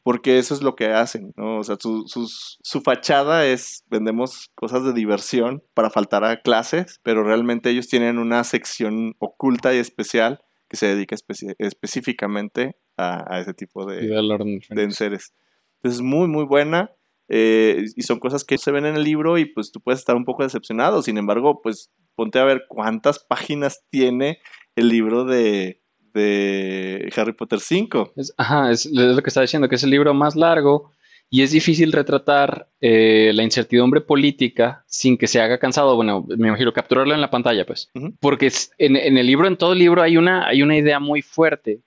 porque 0.02 0.38
eso 0.38 0.52
es 0.52 0.62
lo 0.62 0.76
que 0.76 0.88
hacen, 0.88 1.32
¿no? 1.36 1.58
O 1.58 1.64
sea, 1.64 1.76
su, 1.80 2.04
su, 2.06 2.80
fachada 2.82 3.46
es 3.46 3.84
vendemos 3.88 4.50
cosas 4.54 4.84
de 4.84 4.92
diversión 4.92 5.62
para 5.72 5.88
faltar 5.88 6.22
a 6.24 6.42
clases, 6.42 7.00
pero 7.02 7.24
realmente 7.24 7.70
ellos 7.70 7.88
tienen 7.88 8.18
una 8.18 8.44
sección 8.44 9.14
oculta 9.18 9.74
y 9.74 9.78
especial 9.78 10.42
que 10.68 10.76
se 10.76 10.88
dedica 10.88 11.16
específicamente 11.58 12.76
a, 12.98 13.40
ese 13.40 13.54
tipo 13.54 13.86
de, 13.86 14.06
de 14.06 14.82
enseres. 14.82 15.32
Entonces 15.76 16.00
es 16.00 16.02
muy, 16.02 16.28
muy 16.28 16.44
buena. 16.44 16.90
Eh, 17.28 17.86
y 17.96 18.02
son 18.02 18.18
cosas 18.18 18.44
que 18.44 18.58
se 18.58 18.70
ven 18.70 18.86
en 18.86 18.96
el 18.96 19.04
libro 19.04 19.38
y 19.38 19.46
pues 19.46 19.72
tú 19.72 19.80
puedes 19.80 20.00
estar 20.00 20.16
un 20.16 20.24
poco 20.24 20.42
decepcionado. 20.42 21.02
Sin 21.02 21.18
embargo, 21.18 21.60
pues 21.62 21.90
ponte 22.14 22.38
a 22.38 22.44
ver 22.44 22.64
cuántas 22.68 23.18
páginas 23.18 23.84
tiene 23.90 24.38
el 24.76 24.88
libro 24.88 25.24
de, 25.24 25.82
de 26.12 27.12
Harry 27.16 27.32
Potter 27.32 27.60
5. 27.60 28.12
ajá, 28.36 28.70
es, 28.70 28.86
lo 28.86 29.22
que 29.22 29.28
está 29.28 29.40
diciendo, 29.40 29.68
que 29.68 29.76
es 29.76 29.82
el 29.84 29.90
libro 29.90 30.14
más 30.14 30.36
largo 30.36 30.92
y 31.30 31.42
es 31.42 31.50
difícil 31.50 31.90
retratar 31.90 32.68
eh, 32.80 33.32
la 33.34 33.42
incertidumbre 33.42 34.00
política 34.00 34.84
sin 34.86 35.18
que 35.18 35.26
se 35.26 35.40
haga 35.40 35.58
cansado. 35.58 35.96
Bueno, 35.96 36.24
me 36.28 36.48
imagino 36.48 36.72
capturarlo 36.72 37.14
en 37.14 37.20
la 37.20 37.30
pantalla, 37.30 37.66
pues. 37.66 37.90
Porque 38.20 38.52
en, 38.78 38.96
el 38.96 39.26
libro, 39.26 39.48
en 39.48 39.56
todo 39.56 39.72
el 39.72 39.80
libro, 39.80 40.02
hay 40.02 40.16
una, 40.16 40.46
hay 40.46 40.62
una 40.62 40.76
idea 40.76 41.00
muy 41.00 41.22
fuerte 41.22 41.80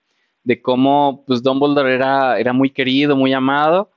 de 0.43 0.61
cómo 0.61 1.23
pues, 1.25 1.43
Dumbledore 1.43 1.93
era, 1.93 2.39
era 2.39 2.51
muy 2.51 2.71
querido, 2.71 3.15
muy 3.15 3.31
amado, 3.31 3.91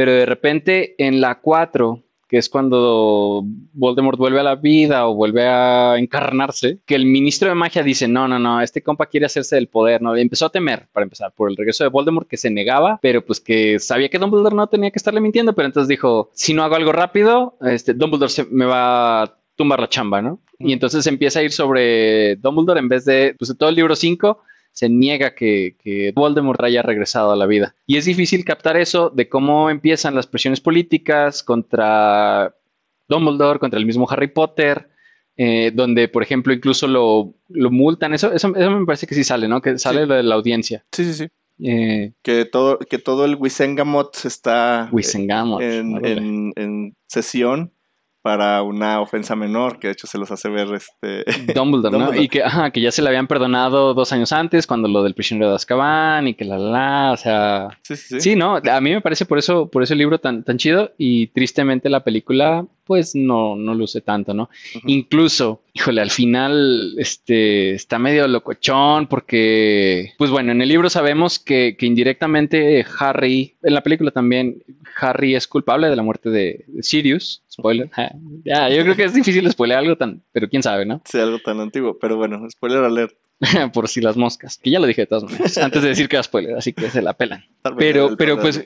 pero 0.00 0.12
de 0.12 0.24
repente 0.24 0.94
en 0.96 1.20
la 1.20 1.40
4 1.42 2.02
que 2.26 2.38
es 2.38 2.48
cuando 2.48 3.44
Voldemort 3.74 4.16
vuelve 4.16 4.40
a 4.40 4.42
la 4.42 4.54
vida 4.54 5.06
o 5.06 5.14
vuelve 5.14 5.46
a 5.46 5.98
encarnarse, 5.98 6.78
que 6.86 6.94
el 6.94 7.04
ministro 7.04 7.50
de 7.50 7.54
magia 7.54 7.82
dice, 7.82 8.08
no, 8.08 8.26
no, 8.26 8.38
no, 8.38 8.62
este 8.62 8.82
compa 8.82 9.04
quiere 9.06 9.26
hacerse 9.26 9.56
del 9.56 9.68
poder, 9.68 10.00
¿no? 10.00 10.16
empezó 10.16 10.46
a 10.46 10.50
temer, 10.50 10.88
para 10.90 11.04
empezar, 11.04 11.32
por 11.36 11.50
el 11.50 11.56
regreso 11.56 11.84
de 11.84 11.90
Voldemort, 11.90 12.26
que 12.26 12.38
se 12.38 12.48
negaba, 12.48 12.98
pero 13.02 13.26
pues 13.26 13.40
que 13.40 13.78
sabía 13.78 14.08
que 14.08 14.18
Dumbledore 14.18 14.56
no 14.56 14.68
tenía 14.68 14.90
que 14.90 14.98
estarle 14.98 15.20
mintiendo, 15.20 15.54
pero 15.54 15.66
entonces 15.66 15.88
dijo, 15.88 16.30
si 16.32 16.54
no 16.54 16.62
hago 16.62 16.76
algo 16.76 16.92
rápido, 16.92 17.58
este, 17.60 17.92
Dumbledore 17.92 18.32
se 18.32 18.44
me 18.44 18.64
va 18.64 19.24
a 19.24 19.36
tumbar 19.56 19.80
la 19.80 19.90
chamba, 19.90 20.22
¿no? 20.22 20.40
Y 20.58 20.72
entonces 20.72 21.06
empieza 21.06 21.40
a 21.40 21.42
ir 21.42 21.52
sobre 21.52 22.36
Dumbledore 22.36 22.80
en 22.80 22.88
vez 22.88 23.04
de, 23.04 23.34
pues, 23.38 23.54
todo 23.58 23.68
el 23.68 23.74
libro 23.74 23.94
5 23.94 24.40
se 24.72 24.88
niega 24.88 25.34
que, 25.34 25.76
que, 25.82 26.12
Voldemort 26.14 26.62
haya 26.62 26.82
regresado 26.82 27.32
a 27.32 27.36
la 27.36 27.46
vida. 27.46 27.74
Y 27.86 27.96
es 27.96 28.04
difícil 28.04 28.44
captar 28.44 28.76
eso 28.76 29.10
de 29.10 29.28
cómo 29.28 29.70
empiezan 29.70 30.14
las 30.14 30.26
presiones 30.26 30.60
políticas 30.60 31.42
contra 31.42 32.54
Dumbledore, 33.08 33.58
contra 33.58 33.78
el 33.78 33.86
mismo 33.86 34.08
Harry 34.10 34.28
Potter, 34.28 34.90
eh, 35.36 35.72
donde, 35.74 36.08
por 36.08 36.22
ejemplo, 36.22 36.52
incluso 36.52 36.86
lo, 36.86 37.34
multan. 37.48 38.14
Eso, 38.14 38.32
eso, 38.32 38.48
me 38.48 38.86
parece 38.86 39.06
que 39.06 39.14
sí 39.14 39.24
sale, 39.24 39.48
¿no? 39.48 39.60
Que 39.60 39.78
sale 39.78 40.06
lo 40.06 40.14
de 40.14 40.22
la 40.22 40.34
audiencia. 40.34 40.84
Sí, 40.92 41.04
sí, 41.04 41.14
sí. 41.14 41.28
Eh, 41.62 42.12
que, 42.22 42.46
todo, 42.46 42.78
que 42.78 42.98
todo 42.98 43.26
el 43.26 43.36
Wisengamot 43.36 44.16
está 44.24 44.88
en, 44.92 46.52
en 46.56 46.96
sesión 47.06 47.72
para 48.22 48.62
una 48.62 49.00
ofensa 49.00 49.34
menor, 49.34 49.78
que 49.78 49.88
de 49.88 49.92
hecho 49.92 50.06
se 50.06 50.18
los 50.18 50.30
hace 50.30 50.48
ver 50.48 50.68
este... 50.74 51.24
Dumbledore, 51.54 51.98
¿no? 51.98 52.14
Y 52.14 52.28
que, 52.28 52.42
ajá, 52.42 52.70
que 52.70 52.80
ya 52.80 52.92
se 52.92 53.02
le 53.02 53.08
habían 53.08 53.26
perdonado 53.26 53.94
dos 53.94 54.12
años 54.12 54.32
antes, 54.32 54.66
cuando 54.66 54.88
lo 54.88 55.02
del 55.02 55.14
prisionero 55.14 55.50
de 55.50 55.56
Azkaban, 55.56 56.28
y 56.28 56.34
que 56.34 56.44
la, 56.44 56.58
la, 56.58 57.12
o 57.12 57.16
sea... 57.16 57.68
Sí, 57.82 57.96
sí, 57.96 58.06
sí. 58.08 58.20
Sí, 58.20 58.36
¿no? 58.36 58.56
A 58.56 58.80
mí 58.80 58.90
me 58.90 59.00
parece 59.00 59.24
por 59.24 59.38
eso, 59.38 59.68
por 59.68 59.82
eso 59.82 59.94
el 59.94 59.98
libro 59.98 60.18
tan, 60.18 60.44
tan 60.44 60.58
chido, 60.58 60.92
y 60.98 61.28
tristemente 61.28 61.88
la 61.88 62.04
película, 62.04 62.66
pues, 62.84 63.14
no, 63.14 63.56
no 63.56 63.74
luce 63.74 64.02
tanto, 64.02 64.34
¿no? 64.34 64.50
Incluso, 64.84 65.62
híjole, 65.72 66.02
al 66.02 66.10
final, 66.10 66.94
este, 66.98 67.72
está 67.74 67.98
medio 67.98 68.28
locochón, 68.28 69.06
porque, 69.06 70.12
pues 70.18 70.30
bueno, 70.30 70.52
en 70.52 70.60
el 70.60 70.68
libro 70.68 70.90
sabemos 70.90 71.38
que, 71.38 71.76
que 71.78 71.86
indirectamente 71.86 72.84
Harry, 72.98 73.54
en 73.62 73.74
la 73.74 73.82
película 73.82 74.10
también, 74.10 74.62
Harry 75.00 75.34
es 75.34 75.46
culpable 75.46 75.88
de 75.88 75.96
la 75.96 76.02
muerte 76.02 76.30
de 76.30 76.66
Sirius, 76.80 77.42
spoiler. 77.60 77.90
ya, 78.44 78.68
yo 78.68 78.82
creo 78.82 78.96
que 78.96 79.04
es 79.04 79.14
difícil 79.14 79.50
spoiler 79.50 79.78
algo 79.78 79.96
tan, 79.96 80.22
pero 80.32 80.48
quién 80.48 80.62
sabe, 80.62 80.84
¿no? 80.84 81.00
Sí, 81.04 81.18
algo 81.18 81.38
tan 81.38 81.60
antiguo, 81.60 81.98
pero 81.98 82.16
bueno, 82.16 82.48
spoiler 82.50 82.84
alert. 82.84 83.14
Por 83.72 83.88
si 83.88 84.00
las 84.00 84.16
moscas, 84.16 84.58
que 84.58 84.70
ya 84.70 84.80
lo 84.80 84.86
dije 84.86 85.02
de 85.02 85.06
todas 85.06 85.24
maneras, 85.24 85.56
antes 85.58 85.82
de 85.82 85.88
decir 85.88 86.08
que 86.08 86.16
era 86.16 86.22
spoiler, 86.22 86.56
así 86.56 86.72
que 86.72 86.90
se 86.90 87.02
la 87.02 87.14
pelan. 87.14 87.44
pero, 87.78 88.16
pero 88.16 88.38
pues 88.38 88.64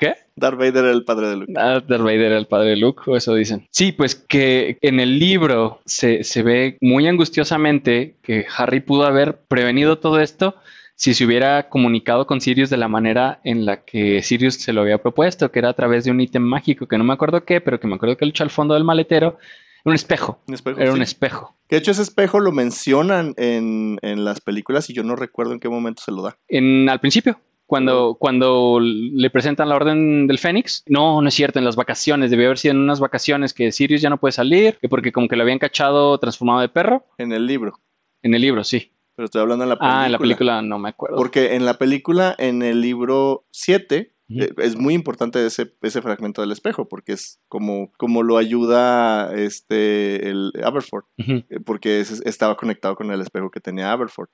¿Qué? 0.00 0.14
Darth 0.34 0.58
Vader 0.58 0.76
era 0.76 0.92
el 0.92 1.04
padre 1.04 1.28
de 1.28 1.36
Luke. 1.36 1.52
Ah, 1.56 1.82
Darth 1.86 2.02
Vader 2.02 2.22
era 2.22 2.38
el 2.38 2.46
padre 2.46 2.70
de 2.70 2.76
Luke, 2.76 3.02
o 3.06 3.18
eso 3.18 3.34
dicen. 3.34 3.68
Sí, 3.70 3.92
pues 3.92 4.14
que 4.14 4.78
en 4.80 4.98
el 4.98 5.18
libro 5.18 5.82
se, 5.84 6.24
se 6.24 6.42
ve 6.42 6.78
muy 6.80 7.06
angustiosamente 7.06 8.16
que 8.22 8.46
Harry 8.56 8.80
pudo 8.80 9.04
haber 9.04 9.42
prevenido 9.42 9.98
todo 9.98 10.18
esto 10.20 10.54
si 11.00 11.14
se 11.14 11.24
hubiera 11.24 11.70
comunicado 11.70 12.26
con 12.26 12.42
Sirius 12.42 12.68
de 12.68 12.76
la 12.76 12.86
manera 12.86 13.40
en 13.42 13.64
la 13.64 13.86
que 13.86 14.22
Sirius 14.22 14.56
se 14.56 14.74
lo 14.74 14.82
había 14.82 14.98
propuesto, 14.98 15.50
que 15.50 15.58
era 15.58 15.70
a 15.70 15.72
través 15.72 16.04
de 16.04 16.10
un 16.10 16.20
ítem 16.20 16.42
mágico, 16.42 16.86
que 16.86 16.98
no 16.98 17.04
me 17.04 17.14
acuerdo 17.14 17.46
qué, 17.46 17.62
pero 17.62 17.80
que 17.80 17.86
me 17.86 17.94
acuerdo 17.94 18.18
que 18.18 18.26
lo 18.26 18.28
echó 18.28 18.44
al 18.44 18.50
fondo 18.50 18.74
del 18.74 18.84
maletero. 18.84 19.38
Un 19.86 19.94
espejo. 19.94 20.42
Un 20.46 20.52
espejo, 20.52 20.78
Era 20.78 20.90
sí. 20.90 20.96
un 20.96 21.02
espejo. 21.02 21.56
Que 21.68 21.76
de 21.76 21.80
hecho 21.80 21.92
ese 21.92 22.02
espejo 22.02 22.38
lo 22.38 22.52
mencionan 22.52 23.32
en, 23.38 23.98
en 24.02 24.26
las 24.26 24.42
películas 24.42 24.90
y 24.90 24.92
yo 24.92 25.02
no 25.02 25.16
recuerdo 25.16 25.54
en 25.54 25.60
qué 25.60 25.70
momento 25.70 26.02
se 26.02 26.12
lo 26.12 26.20
da. 26.20 26.36
En, 26.48 26.86
al 26.90 27.00
principio, 27.00 27.40
cuando, 27.64 28.18
cuando 28.20 28.78
le 28.82 29.30
presentan 29.30 29.70
la 29.70 29.76
orden 29.76 30.26
del 30.26 30.36
Fénix, 30.36 30.84
no, 30.86 31.22
no 31.22 31.28
es 31.28 31.32
cierto, 31.32 31.58
en 31.58 31.64
las 31.64 31.76
vacaciones, 31.76 32.30
debió 32.30 32.48
haber 32.48 32.58
sido 32.58 32.72
en 32.72 32.80
unas 32.80 33.00
vacaciones 33.00 33.54
que 33.54 33.72
Sirius 33.72 34.02
ya 34.02 34.10
no 34.10 34.20
puede 34.20 34.32
salir, 34.32 34.76
que 34.78 34.90
porque 34.90 35.12
como 35.12 35.28
que 35.28 35.36
lo 35.36 35.44
habían 35.44 35.60
cachado 35.60 36.18
transformado 36.18 36.60
de 36.60 36.68
perro. 36.68 37.06
En 37.16 37.32
el 37.32 37.46
libro. 37.46 37.80
En 38.20 38.34
el 38.34 38.42
libro, 38.42 38.64
sí. 38.64 38.92
Pero 39.20 39.26
estoy 39.26 39.42
hablando 39.42 39.64
en 39.64 39.68
la 39.68 39.76
película. 39.76 40.00
Ah, 40.00 40.06
en 40.06 40.12
la 40.12 40.18
película 40.18 40.62
no 40.62 40.78
me 40.78 40.88
acuerdo. 40.88 41.16
Porque 41.18 41.54
en 41.54 41.66
la 41.66 41.74
película, 41.74 42.34
en 42.38 42.62
el 42.62 42.80
libro 42.80 43.44
7, 43.50 44.14
Ujú. 44.30 44.40
eh, 44.44 44.54
es 44.56 44.76
muy 44.78 44.94
importante 44.94 45.44
ese, 45.44 45.74
ese 45.82 46.00
fragmento 46.00 46.40
del 46.40 46.52
espejo, 46.52 46.88
porque 46.88 47.12
es 47.12 47.38
como, 47.46 47.92
como 47.98 48.22
lo 48.22 48.38
ayuda 48.38 49.30
este, 49.34 50.30
el 50.30 50.52
Aberford, 50.64 51.04
eh, 51.18 51.44
porque 51.66 52.00
es- 52.00 52.22
estaba 52.24 52.56
conectado 52.56 52.96
con 52.96 53.10
el 53.10 53.20
espejo 53.20 53.50
que 53.50 53.60
tenía 53.60 53.92
Aberford. 53.92 54.30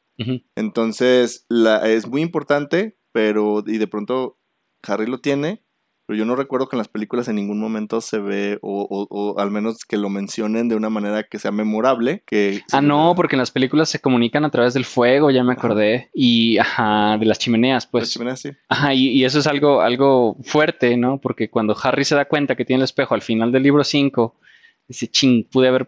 Entonces, 0.55 1.47
la, 1.49 1.89
es 1.89 2.07
muy 2.07 2.23
importante, 2.23 2.97
pero 3.11 3.65
y 3.67 3.79
de 3.79 3.89
pronto 3.89 4.39
Harry 4.85 5.07
lo 5.07 5.19
tiene, 5.19 5.65
pero 6.07 6.17
yo 6.19 6.25
no 6.25 6.37
recuerdo 6.37 6.69
que 6.69 6.77
en 6.77 6.79
las 6.79 6.89
películas 6.89 7.29
en 7.29 7.37
ningún 7.37 7.59
momento 7.61 8.01
se 8.01 8.19
ve, 8.19 8.59
o, 8.63 8.87
o- 8.89 9.07
o 9.11 9.39
al 9.41 9.51
menos 9.51 9.85
que 9.85 9.97
lo 9.97 10.09
mencionen 10.09 10.69
de 10.69 10.77
una 10.77 10.89
manera 10.91 11.25
que 11.25 11.39
sea 11.39 11.51
memorable. 11.51 12.23
Que 12.27 12.63
Ah, 12.73 12.81
no, 12.81 13.15
porque 13.17 13.35
en 13.37 13.41
las 13.41 13.51
películas 13.51 13.89
se 13.89 13.99
comunican 14.01 14.45
a 14.45 14.51
través 14.51 14.75
del 14.75 14.85
fuego, 14.85 15.31
ya 15.31 15.43
me 15.45 15.53
acordé. 15.53 16.11
Y, 16.15 16.59
ajá, 16.59 17.17
de 17.19 17.27
las 17.27 17.39
chimeneas, 17.39 17.87
Pues, 17.87 18.03
pues. 18.05 18.13
chimenea, 18.13 18.37
sí. 18.37 18.51
Ajá, 18.69 18.95
y, 18.95 19.09
y 19.09 19.25
eso 19.25 19.39
es 19.41 19.47
algo, 19.47 19.81
algo 19.81 20.37
fuerte, 20.43 20.97
¿no? 20.97 21.19
Porque 21.21 21.51
cuando 21.51 21.77
Harry 21.83 22.05
se 22.05 22.15
da 22.15 22.25
cuenta 22.27 22.57
que 22.57 22.65
tiene 22.65 22.81
el 22.81 22.85
espejo 22.85 23.15
al 23.15 23.23
final 23.23 23.51
del 23.53 23.65
libro 23.65 23.83
5, 23.85 24.37
dice, 24.89 25.09
ching, 25.09 25.45
pude 25.51 25.69
haber 25.69 25.87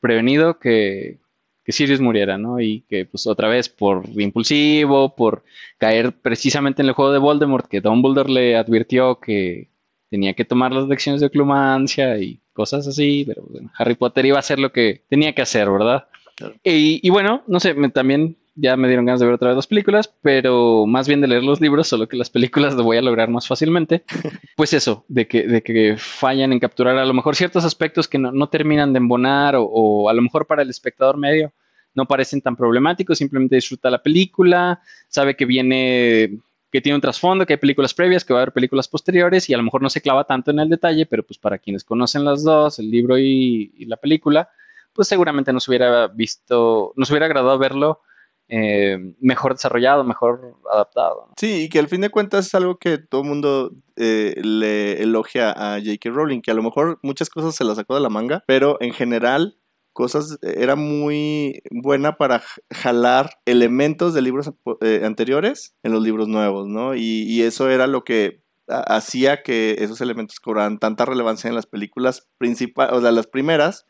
prevenido 0.00 0.58
que, 0.58 1.18
que 1.66 1.72
Sirius 1.72 2.00
muriera, 2.00 2.38
¿no? 2.38 2.60
Y 2.60 2.82
que, 2.88 3.04
pues, 3.04 3.26
otra 3.26 3.48
vez, 3.48 3.68
por 3.68 4.04
impulsivo, 4.18 5.14
por 5.14 5.42
caer 5.78 6.12
precisamente 6.12 6.80
en 6.80 6.88
el 6.88 6.94
juego 6.94 7.12
de 7.12 7.18
Voldemort, 7.18 7.66
que 7.68 7.80
Dumbledore 7.82 8.32
le 8.32 8.56
advirtió 8.56 9.18
que 9.20 9.68
tenía 10.08 10.32
que 10.34 10.44
tomar 10.44 10.72
las 10.72 10.86
lecciones 10.88 11.20
de 11.20 11.28
clumancia 11.30 12.16
y 12.18 12.40
cosas 12.52 12.86
así, 12.86 13.24
pero 13.26 13.42
bueno, 13.50 13.70
Harry 13.76 13.96
Potter 13.96 14.24
iba 14.26 14.36
a 14.36 14.40
hacer 14.40 14.58
lo 14.60 14.72
que 14.72 15.02
tenía 15.10 15.34
que 15.34 15.42
hacer, 15.42 15.68
¿verdad? 15.70 16.06
Claro. 16.36 16.54
Y, 16.62 17.00
y 17.06 17.10
bueno, 17.10 17.42
no 17.48 17.58
sé, 17.60 17.74
me- 17.74 17.90
también 17.90 18.36
ya 18.56 18.76
me 18.76 18.88
dieron 18.88 19.04
ganas 19.04 19.20
de 19.20 19.26
ver 19.26 19.34
otra 19.34 19.48
vez 19.48 19.56
las 19.56 19.66
películas, 19.66 20.12
pero 20.22 20.86
más 20.86 21.06
bien 21.06 21.20
de 21.20 21.28
leer 21.28 21.44
los 21.44 21.60
libros, 21.60 21.86
solo 21.86 22.08
que 22.08 22.16
las 22.16 22.30
películas 22.30 22.74
lo 22.74 22.82
voy 22.82 22.96
a 22.96 23.02
lograr 23.02 23.28
más 23.30 23.46
fácilmente. 23.46 24.04
Pues 24.56 24.72
eso, 24.72 25.04
de 25.08 25.28
que, 25.28 25.46
de 25.46 25.62
que 25.62 25.96
fallan 25.98 26.50
en 26.50 26.58
capturar 26.58 26.96
a 26.96 27.04
lo 27.04 27.12
mejor 27.12 27.36
ciertos 27.36 27.62
aspectos 27.62 28.08
que 28.08 28.16
no, 28.16 28.32
no 28.32 28.48
terminan 28.48 28.94
de 28.94 28.98
embonar 28.98 29.54
o, 29.54 29.64
o 29.64 30.08
a 30.08 30.14
lo 30.14 30.22
mejor 30.22 30.46
para 30.46 30.62
el 30.62 30.70
espectador 30.70 31.18
medio 31.18 31.52
no 31.96 32.06
parecen 32.06 32.40
tan 32.42 32.54
problemáticos, 32.54 33.18
simplemente 33.18 33.56
disfruta 33.56 33.90
la 33.90 34.02
película, 34.02 34.80
sabe 35.08 35.34
que 35.34 35.46
viene, 35.46 36.38
que 36.70 36.80
tiene 36.80 36.94
un 36.94 37.00
trasfondo, 37.00 37.46
que 37.46 37.54
hay 37.54 37.58
películas 37.58 37.94
previas, 37.94 38.24
que 38.24 38.34
va 38.34 38.40
a 38.40 38.42
haber 38.42 38.52
películas 38.52 38.86
posteriores 38.86 39.48
y 39.48 39.54
a 39.54 39.56
lo 39.56 39.62
mejor 39.62 39.82
no 39.82 39.90
se 39.90 40.02
clava 40.02 40.24
tanto 40.24 40.50
en 40.50 40.60
el 40.60 40.68
detalle, 40.68 41.06
pero 41.06 41.22
pues 41.22 41.38
para 41.38 41.58
quienes 41.58 41.84
conocen 41.84 42.24
las 42.24 42.44
dos, 42.44 42.78
el 42.78 42.90
libro 42.90 43.18
y, 43.18 43.72
y 43.76 43.86
la 43.86 43.96
película, 43.96 44.50
pues 44.92 45.08
seguramente 45.08 45.52
nos 45.52 45.66
hubiera 45.68 46.06
visto, 46.08 46.92
nos 46.96 47.10
hubiera 47.10 47.26
agradado 47.26 47.58
verlo 47.58 48.02
eh, 48.48 49.14
mejor 49.20 49.54
desarrollado, 49.54 50.04
mejor 50.04 50.54
adaptado. 50.72 51.26
¿no? 51.28 51.34
Sí, 51.36 51.64
y 51.64 51.68
que 51.68 51.78
al 51.78 51.88
fin 51.88 52.00
de 52.00 52.10
cuentas 52.10 52.46
es 52.46 52.54
algo 52.54 52.78
que 52.78 52.98
todo 52.98 53.22
el 53.22 53.28
mundo 53.28 53.72
eh, 53.96 54.34
le 54.42 55.02
elogia 55.02 55.50
a 55.50 55.78
J.K. 55.80 56.10
Rowling, 56.10 56.40
que 56.42 56.50
a 56.50 56.54
lo 56.54 56.62
mejor 56.62 56.98
muchas 57.02 57.28
cosas 57.30 57.54
se 57.54 57.64
las 57.64 57.76
sacó 57.76 57.94
de 57.94 58.00
la 58.00 58.08
manga, 58.08 58.44
pero 58.46 58.76
en 58.80 58.92
general 58.92 59.58
cosas 59.92 60.38
era 60.42 60.76
muy 60.76 61.62
buena 61.70 62.16
para 62.18 62.42
jalar 62.70 63.30
elementos 63.46 64.12
de 64.12 64.20
libros 64.22 64.50
eh, 64.82 65.00
anteriores 65.04 65.74
en 65.82 65.92
los 65.92 66.02
libros 66.02 66.28
nuevos, 66.28 66.68
¿no? 66.68 66.94
Y, 66.94 67.22
y 67.22 67.42
eso 67.42 67.70
era 67.70 67.86
lo 67.86 68.04
que 68.04 68.42
ha- 68.68 68.94
hacía 68.96 69.42
que 69.42 69.76
esos 69.78 70.00
elementos 70.02 70.38
cobraran 70.38 70.78
tanta 70.78 71.06
relevancia 71.06 71.48
en 71.48 71.54
las 71.54 71.64
películas 71.66 72.28
principales, 72.36 72.94
o 72.94 73.00
sea, 73.00 73.10
las 73.10 73.26
primeras, 73.26 73.86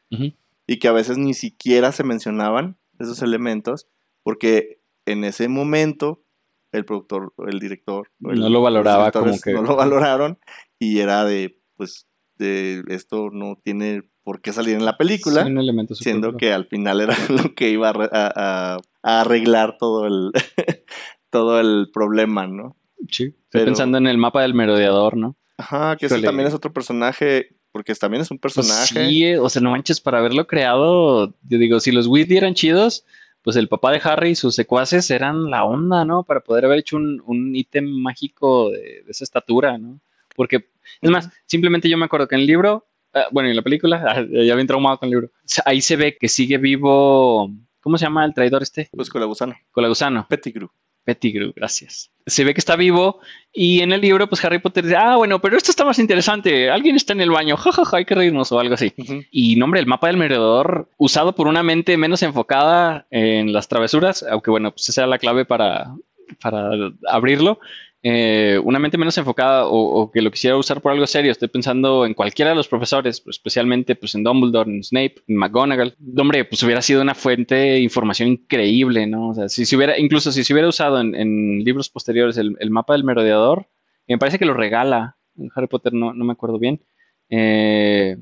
y 0.69 0.79
que 0.79 0.87
a 0.89 0.93
veces 0.93 1.19
ni 1.19 1.35
siquiera 1.35 1.91
se 1.91 2.05
mencionaban 2.05 2.77
esos 3.01 3.21
elementos, 3.23 3.89
porque 4.27 4.81
en 5.07 5.23
ese 5.23 5.47
momento 5.49 6.25
el 6.73 6.85
productor, 6.85 7.33
el 7.47 7.61
director, 7.61 8.11
el- 8.29 8.41
No 8.41 8.49
lo 8.51 8.61
valoraba 8.61 9.13
como 9.13 9.39
que- 9.41 9.53
No 9.53 9.63
lo 9.63 9.77
valoraron 9.77 10.39
y 10.81 10.99
era 10.99 11.25
de, 11.25 11.61
pues, 11.77 12.09
de 12.39 12.83
esto 12.89 13.31
no 13.31 13.57
tiene 13.63 14.03
por 14.25 14.41
qué 14.41 14.53
salir 14.53 14.75
en 14.75 14.85
la 14.85 14.97
película, 14.99 15.45
Sí, 15.47 15.53
un 15.53 15.87
siendo 15.95 16.37
que 16.37 16.53
al 16.53 16.67
final 16.67 17.01
era 17.03 17.15
lo 17.51 17.55
que 17.55 17.71
iba 17.71 17.91
a, 17.91 17.93
re- 17.93 18.11
a- 18.13 18.33
a- 18.35 18.79
a 19.05 19.21
arreglar 19.21 19.77
todo 19.79 20.07
el, 20.09 20.33
todo 21.31 21.61
el 21.61 21.91
problema, 21.93 22.49
¿no? 22.49 22.77
Sí, 23.09 23.27
estoy 23.27 23.35
pero- 23.51 23.65
pensando 23.67 23.99
en 23.99 24.09
el 24.09 24.19
mapa 24.19 24.43
del 24.43 24.55
merodeador, 24.55 25.17
¿no? 25.17 25.37
Ajá, 25.59 25.97
que 25.97 26.07
ese 26.07 26.17
Híjole. 26.17 26.27
también 26.27 26.49
es 26.49 26.55
otro 26.55 26.73
personaje, 26.73 27.57
porque 27.73 27.95
también 27.95 28.23
es 28.23 28.31
un 28.33 28.39
Pues 28.39 28.55
personaje. 28.55 29.09
sí, 29.09 29.35
o 29.37 29.49
sea, 29.49 29.63
no 29.63 29.71
manches, 29.71 30.01
para 30.01 30.19
haberlo 30.19 30.47
creado, 30.49 31.35
yo 31.49 31.59
digo, 31.59 31.79
si 31.81 31.93
los 31.93 32.07
Weasley 32.09 32.37
eran 32.37 32.55
chidos, 32.55 33.05
pues 33.47 33.55
el 33.55 33.69
papá 33.69 33.93
de 33.93 34.01
Harry 34.03 34.31
y 34.31 34.35
sus 34.35 34.57
secuaces 34.57 35.09
eran 35.09 35.51
la 35.51 35.63
onda, 35.63 36.05
¿no? 36.05 36.25
Para 36.25 36.41
poder 36.41 36.65
haber 36.65 36.81
hecho 36.81 36.97
un, 36.97 37.23
un 37.27 37.55
ítem 37.55 37.89
mágico 37.89 38.71
de, 38.71 39.05
de 39.05 39.07
esa 39.07 39.23
estatura, 39.23 39.79
¿no? 39.79 40.01
Porque, 40.35 40.69
es 41.01 41.11
más, 41.11 41.31
simplemente 41.47 41.89
yo 41.89 41.97
me 41.97 42.07
acuerdo 42.07 42.27
que 42.27 42.35
en 42.35 42.41
el 42.41 42.49
libro, 42.49 42.89
ah, 43.15 43.27
bueno, 43.31 43.49
en 43.49 43.55
la 43.55 43.63
película, 43.63 44.03
ah, 44.05 44.21
ya 44.21 44.57
bien 44.57 44.67
traumado 44.67 44.99
con 44.99 45.07
el 45.07 45.11
libro, 45.13 45.31
ahí 45.65 45.81
se 45.81 45.95
ve 45.95 46.17
que 46.19 46.29
sigue 46.29 46.59
vivo, 46.59 47.49
¿cómo 47.81 47.97
se 47.97 48.07
llama 48.07 48.25
el 48.25 48.35
traidor 48.35 48.65
este? 48.65 48.89
Pues 48.91 49.11
con 49.11 49.21
la 49.21 49.29
gusana. 49.29 49.57
Colagusano. 49.71 50.27
Pettigrew. 50.29 50.69
Pettigrew, 51.07 51.53
gracias. 51.55 52.11
Se 52.27 52.43
ve 52.43 52.53
que 52.53 52.59
está 52.59 52.75
vivo 52.75 53.21
y 53.53 53.81
en 53.81 53.93
el 53.93 54.01
libro, 54.01 54.29
pues 54.29 54.45
Harry 54.45 54.59
Potter 54.59 54.85
dice, 54.85 54.97
ah, 54.97 55.15
bueno, 55.17 55.41
pero 55.41 55.57
esto 55.57 55.71
está 55.71 55.85
más 55.85 56.01
interesante. 56.01 56.69
Alguien 56.69 56.97
está 56.97 57.13
en 57.13 57.21
el 57.21 57.31
baño, 57.31 57.57
jajaja, 57.57 57.99
hay 57.99 58.05
que 58.05 58.17
reírnos 58.17 58.51
o 58.51 58.59
algo 58.59 58.75
así. 58.75 58.93
Ujú. 58.99 59.23
Y 59.31 59.55
nombre, 59.55 59.79
el 59.79 59.87
mapa 59.87 60.09
del 60.09 60.17
merodeador, 60.17 60.91
usado 60.99 61.37
por 61.37 61.47
una 61.47 61.63
mente 61.63 61.97
menos 61.97 62.25
enfocada 62.25 63.07
en 63.11 63.53
las 63.53 63.69
travesuras, 63.69 64.25
aunque 64.29 64.51
bueno, 64.51 64.73
pues 64.73 64.89
esa 64.89 65.03
era 65.03 65.09
la 65.09 65.19
clave 65.19 65.45
para, 65.45 65.95
para 66.43 66.71
abrirlo. 67.09 67.61
Eh, 68.09 68.61
una 68.63 68.79
mente 68.79 68.99
menos 68.99 69.19
enfocada 69.19 69.67
o, 69.67 70.13
que 70.13 70.23
lo 70.23 70.31
quisiera 70.31 70.57
usar 70.57 70.81
por 70.81 70.93
algo 70.93 71.09
serio. 71.09 71.33
Estoy 71.33 71.49
pensando 71.49 72.07
en 72.07 72.15
cualquiera 72.15 72.51
de 72.53 72.55
los 72.55 72.69
profesores, 72.69 73.21
pues, 73.21 73.35
especialmente 73.35 73.97
pues, 73.97 74.15
en 74.15 74.23
Dumbledore, 74.23 74.71
en 74.71 74.85
Snape, 74.85 75.17
en 75.27 75.37
McGonagall. 75.37 75.97
Hombre, 76.17 76.45
pues 76.45 76.63
hubiera 76.63 76.83
sido 76.83 77.03
una 77.03 77.17
fuente 77.17 77.57
de 77.57 77.81
información 77.81 78.29
increíble, 78.29 79.09
¿no? 79.09 79.31
O 79.31 79.35
sea, 79.35 79.49
si 79.49 79.67
se 79.67 79.75
hubiera, 79.77 79.99
incluso 79.99 80.31
si 80.31 80.45
se 80.45 80.53
hubiera 80.53 80.69
usado 80.69 81.01
en, 81.01 81.65
libros 81.65 81.91
posteriores 81.91 82.37
el, 82.37 82.71
mapa 82.71 82.93
del 82.93 83.03
merodeador, 83.03 83.67
me 84.07 84.19
parece 84.19 84.39
que 84.39 84.45
lo 84.45 84.55
regala. 84.55 85.17
Harry 85.57 85.67
Potter 85.67 85.93
no, 85.93 86.15
no 86.15 86.25
me 86.25 86.35
acuerdo 86.35 86.61
bien. 86.61 86.81
Eh, 87.29 88.19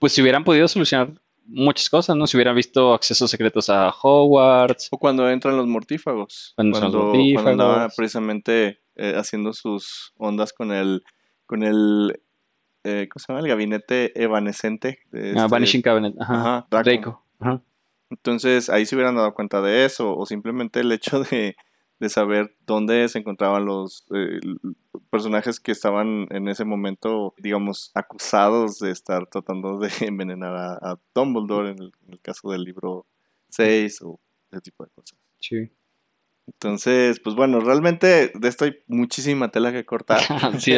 pues 0.00 0.14
se 0.14 0.22
hubieran 0.22 0.42
podido 0.42 0.66
solucionar 0.66 1.21
muchas 1.46 1.88
cosas, 1.90 2.16
¿no? 2.16 2.26
Si 2.26 2.36
hubieran 2.36 2.56
visto 2.56 2.94
accesos 2.94 3.30
secretos 3.30 3.68
a 3.70 3.90
Hogwarts. 3.90 4.88
O 4.90 4.98
cuando 4.98 5.28
entran 5.28 5.56
los 5.56 5.66
mortífagos. 5.66 6.52
Cuando 6.56 6.76
entran 6.78 6.92
los 6.92 7.02
cuando 7.34 7.50
andaba 7.50 7.70
mortífagos. 7.72 7.94
precisamente 7.96 8.80
eh, 8.96 9.14
haciendo 9.16 9.52
sus 9.52 10.12
ondas 10.16 10.52
con 10.52 10.72
el, 10.72 11.02
con 11.46 11.62
el, 11.62 12.20
eh, 12.84 13.08
¿cómo 13.10 13.20
se 13.20 13.26
llama? 13.32 13.40
El 13.40 13.48
gabinete 13.48 14.12
evanescente. 14.22 14.98
de 15.10 15.30
Ah, 15.30 15.32
este- 15.44 15.48
Vanishing 15.48 15.82
Cabinet. 15.82 16.14
Ajá. 16.20 16.34
Ajá, 16.34 16.66
Draco. 16.70 16.84
Draco. 16.90 17.24
Ajá. 17.40 17.62
Entonces 18.10 18.68
ahí 18.68 18.84
se 18.86 18.94
hubieran 18.94 19.16
dado 19.16 19.32
cuenta 19.34 19.62
de 19.62 19.84
eso, 19.86 20.14
o 20.16 20.26
simplemente 20.26 20.80
el 20.80 20.92
hecho 20.92 21.22
de, 21.24 21.56
de 21.98 22.08
saber 22.08 22.54
dónde 22.66 23.08
se 23.08 23.18
encontraban 23.20 23.64
los 23.64 24.04
eh, 24.14 24.38
personajes 25.10 25.60
que 25.60 25.72
estaban 25.72 26.26
en 26.30 26.48
ese 26.48 26.64
momento, 26.64 27.34
digamos, 27.38 27.90
acusados 27.94 28.78
de 28.78 28.90
estar 28.90 29.26
tratando 29.26 29.78
de 29.78 29.88
envenenar 30.00 30.54
a, 30.56 30.72
a 30.74 30.98
Dumbledore 31.14 31.70
en 31.70 31.78
el, 31.78 31.92
en 32.06 32.12
el 32.12 32.20
caso 32.20 32.50
del 32.50 32.64
libro 32.64 33.06
6 33.50 34.02
o 34.02 34.20
ese 34.50 34.60
tipo 34.60 34.84
de 34.84 34.90
cosas. 34.90 35.18
Sí. 35.38 35.70
Entonces, 36.46 37.20
pues 37.20 37.36
bueno, 37.36 37.60
realmente 37.60 38.32
de 38.34 38.48
esto 38.48 38.64
hay 38.64 38.74
muchísima 38.88 39.50
tela 39.50 39.72
que 39.72 39.84
cortar. 39.84 40.20
Sí. 40.58 40.72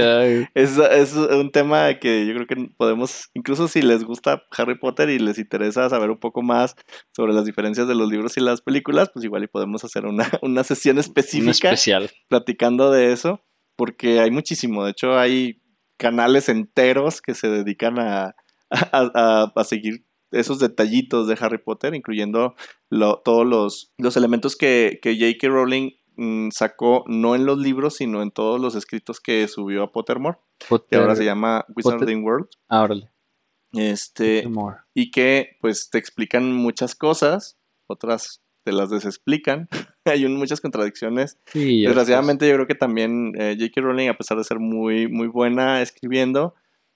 Es, 0.54 0.78
es 0.78 1.14
un 1.14 1.50
tema 1.50 1.98
que 1.98 2.26
yo 2.26 2.34
creo 2.34 2.46
que 2.46 2.70
podemos, 2.76 3.30
incluso 3.34 3.68
si 3.68 3.82
les 3.82 4.04
gusta 4.04 4.42
Harry 4.56 4.78
Potter 4.78 5.08
y 5.10 5.18
les 5.18 5.38
interesa 5.38 5.88
saber 5.88 6.10
un 6.10 6.18
poco 6.18 6.42
más 6.42 6.76
sobre 7.12 7.32
las 7.32 7.44
diferencias 7.44 7.88
de 7.88 7.94
los 7.94 8.10
libros 8.10 8.36
y 8.36 8.40
las 8.40 8.60
películas, 8.60 9.10
pues 9.12 9.24
igual 9.24 9.44
y 9.44 9.48
podemos 9.48 9.84
hacer 9.84 10.06
una, 10.06 10.30
una 10.42 10.64
sesión 10.64 10.96
Un 10.96 11.00
específica 11.00 11.70
especial. 11.70 12.10
platicando 12.28 12.90
de 12.90 13.12
eso, 13.12 13.40
porque 13.76 14.20
hay 14.20 14.30
muchísimo. 14.30 14.84
De 14.84 14.90
hecho, 14.92 15.18
hay 15.18 15.62
canales 15.96 16.48
enteros 16.48 17.20
que 17.20 17.34
se 17.34 17.48
dedican 17.48 17.98
a, 17.98 18.36
a, 18.70 19.52
a, 19.54 19.64
seguir 19.64 20.04
esos 20.32 20.58
detallitos 20.58 21.28
de 21.28 21.36
Harry 21.40 21.58
Potter, 21.58 21.94
incluyendo 21.94 22.54
lo, 22.90 23.20
todos 23.24 23.46
los, 23.46 23.92
los, 23.98 24.16
elementos 24.16 24.56
que, 24.56 24.98
que 25.02 25.14
J.K. 25.14 25.48
Rowling 25.48 25.92
mm, 26.16 26.48
sacó 26.50 27.04
no 27.06 27.34
en 27.34 27.46
los 27.46 27.58
libros, 27.58 27.96
sino 27.96 28.22
en 28.22 28.30
todos 28.30 28.60
los 28.60 28.74
escritos 28.74 29.20
que 29.20 29.46
subió 29.48 29.84
a 29.84 29.92
Pottermore, 29.92 30.38
que 30.90 30.96
ahora 30.96 31.16
se 31.16 31.24
llama 31.24 31.64
Wizarding 31.74 32.24
World. 32.24 32.48
Ah, 32.68 32.88
este, 33.72 34.48
y 34.94 35.10
que 35.10 35.56
pues 35.60 35.90
te 35.90 35.98
explican 35.98 36.52
muchas 36.52 36.94
cosas, 36.94 37.58
otras 37.88 38.43
te 38.64 38.72
las 38.72 38.90
desexplican. 38.90 39.68
Hay 40.04 40.26
muchas 40.26 40.60
contradicciones. 40.60 41.38
Desgraciadamente 41.52 42.48
yo 42.48 42.54
creo 42.54 42.66
que 42.66 42.74
también 42.74 43.32
eh, 43.38 43.56
J.K. 43.58 43.80
Rowling, 43.80 44.08
a 44.08 44.16
pesar 44.16 44.38
de 44.38 44.44
ser 44.44 44.58
muy, 44.58 45.08
muy 45.08 45.28
buena 45.28 45.82
escribiendo, 45.82 46.54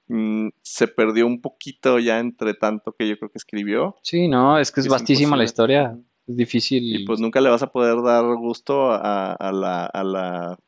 mm, 0.08 0.48
se 0.62 0.88
perdió 0.88 1.26
un 1.26 1.40
poquito 1.40 1.98
ya 1.98 2.18
entre 2.18 2.54
tanto 2.54 2.92
que 2.92 3.08
yo 3.08 3.18
creo 3.18 3.30
que 3.30 3.38
escribió. 3.38 3.96
Sí, 4.02 4.28
no, 4.28 4.58
es 4.58 4.72
que 4.72 4.80
es, 4.80 4.88
vastísima 4.88 5.36
la 5.36 5.44
historia. 5.44 5.98
Es 6.26 6.36
difícil. 6.36 6.82
Y 6.84 7.04
pues 7.04 7.20
nunca 7.20 7.40
le 7.40 7.50
vas 7.50 7.62
a 7.62 7.72
poder 7.72 8.02
dar 8.02 8.24
gusto 8.36 8.90
a, 8.92 9.36
la, 9.52 9.86
a 9.86 10.04
la, 10.04 10.58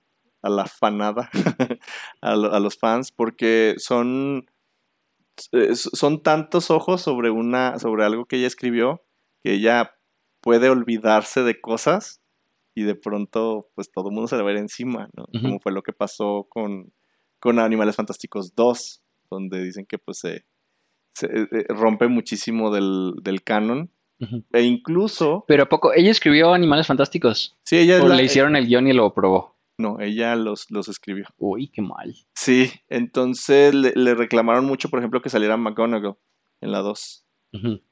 a 0.43 0.49
la 0.49 0.67
fanada, 0.67 1.31
a, 2.23 2.31
a, 2.33 2.61
los 2.61 2.79
fans, 2.79 3.13
porque 3.13 3.75
son, 3.77 4.47
eh, 5.53 5.75
son 5.75 6.23
tantos 6.23 6.71
ojos 6.71 7.03
sobre, 7.03 7.31
una, 7.31 7.79
sobre 7.79 8.05
algo 8.05 8.25
que 8.25 8.37
ella 8.37 8.47
escribió 8.47 9.03
que 9.43 9.55
ella 9.55 9.95
puede 10.41 10.69
olvidarse 10.69 11.43
de 11.43 11.61
cosas 11.61 12.21
y 12.75 12.85
de 12.85 12.95
pronto 12.95 13.71
pues 13.75 13.91
todo 13.93 14.09
el 14.09 14.15
mundo 14.15 14.29
se 14.29 14.37
le 14.37 14.43
va 14.43 14.51
a 14.51 14.53
ir 14.53 14.59
encima, 14.59 15.09
¿no? 15.15 15.27
Como 15.41 15.61
fue 15.61 15.73
lo 15.73 15.83
que 15.83 15.93
pasó 15.93 16.47
con, 16.49 16.93
con 17.39 17.59
Animales 17.59 17.97
Fantásticos 17.97 18.55
2, 18.55 19.03
donde 19.31 19.63
dicen 19.63 19.87
que 19.87 19.99
pues 19.99 20.19
se, 20.19 20.37
eh, 20.37 21.49
eh, 21.51 21.65
rompe 21.69 22.09
muchísimo 22.09 22.73
del, 22.73 23.15
del 23.23 23.43
canon. 23.43 23.91
E 24.53 24.63
incluso... 24.63 25.47
Pero 25.49 25.63
a 25.63 25.69
poco, 25.69 25.95
ella 25.95 26.11
escribió 26.11 26.53
Animales 26.53 26.87
Fantásticos. 26.87 27.57
Sí, 27.65 27.79
ella... 27.79 28.03
O 28.03 28.09
le 28.09 28.23
hicieron 28.23 28.55
el 28.55 28.67
guion 28.67 28.87
y 28.87 28.93
lo 28.93 29.15
probó. 29.15 29.57
No, 29.79 29.99
ella 29.99 30.37
los, 30.37 30.71
los 30.71 30.89
escribió. 30.89 31.25
Uy, 31.39 31.69
qué 31.69 31.81
mal. 31.81 32.15
Sí, 32.35 32.71
entonces 32.91 33.75
le, 33.75 33.93
le 33.95 34.15
reclamaron 34.15 34.67
mucho, 34.67 34.91
por 34.91 34.99
ejemplo, 34.99 35.23
que 35.23 35.31
saliera 35.31 35.57
McGonagall 35.57 36.19
en 36.61 36.73
la 36.73 36.81
2 36.81 37.25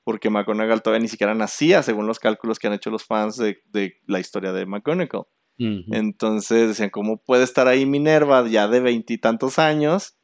porque 0.05 0.30
McGonagall 0.30 0.82
todavía 0.82 1.02
ni 1.02 1.09
siquiera 1.09 1.35
nacía, 1.35 1.82
según 1.82 2.06
los 2.06 2.18
cálculos 2.18 2.59
que 2.59 2.68
han 2.68 2.74
hecho 2.74 2.90
los 2.90 3.05
fans 3.05 3.36
de, 3.36 3.97
la 4.06 4.20
historia 4.20 4.52
de 4.52 4.66
McGonagall. 4.66 5.26
Entonces 5.59 6.68
decían, 6.68 6.90
¿cómo 6.90 7.20
puede 7.20 7.43
estar 7.43 7.66
ahí 7.66 7.85
Minerva 7.85 8.47
ya 8.47 8.68
de 8.68 8.78
veintitantos 8.78 9.59
años 9.59 10.16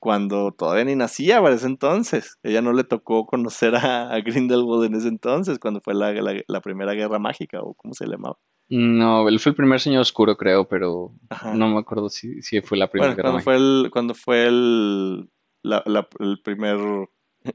cuando 0.00 0.52
todavía 0.52 0.84
ni 0.84 0.96
nacía 0.96 1.40
para 1.40 1.54
ese 1.54 1.66
entonces? 1.66 2.38
Ella 2.42 2.60
no 2.60 2.72
le 2.72 2.82
tocó 2.82 3.24
conocer 3.26 3.76
a, 3.76 4.18
Grindelwald 4.20 4.86
en 4.86 4.96
ese 4.96 5.08
entonces, 5.08 5.60
cuando 5.60 5.80
fue 5.80 5.94
la, 5.94 6.12
la, 6.46 6.60
primera 6.60 6.94
guerra 6.94 7.20
mágica 7.20 7.60
o 7.62 7.74
cómo 7.74 7.94
se 7.94 8.06
llamaba. 8.06 8.38
No, 8.68 9.28
él 9.28 9.38
fue 9.38 9.50
el 9.50 9.56
primer 9.56 9.80
señor 9.80 10.00
oscuro, 10.00 10.36
creo, 10.36 10.68
pero 10.68 11.12
no 11.54 11.68
me 11.68 11.78
acuerdo 11.78 12.08
si, 12.08 12.42
si 12.42 12.60
fue 12.60 12.78
la 12.78 12.88
primera 12.88 13.14
guerra 13.14 13.30
cuando 13.30 13.44
Fue 13.44 13.56
el, 13.56 13.90
cuando 13.92 14.14
fue 14.14 14.46
el, 14.46 15.30
el 15.62 16.42
primer 16.42 16.78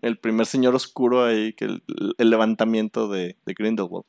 el 0.02 0.18
primer 0.18 0.46
señor 0.46 0.76
oscuro 0.76 1.26
ahí, 1.26 1.54
que 1.54 1.66
el, 1.66 1.82
levantamiento 2.18 3.08
de, 3.08 3.38
de 3.46 3.54
Grindelwald. 3.54 4.06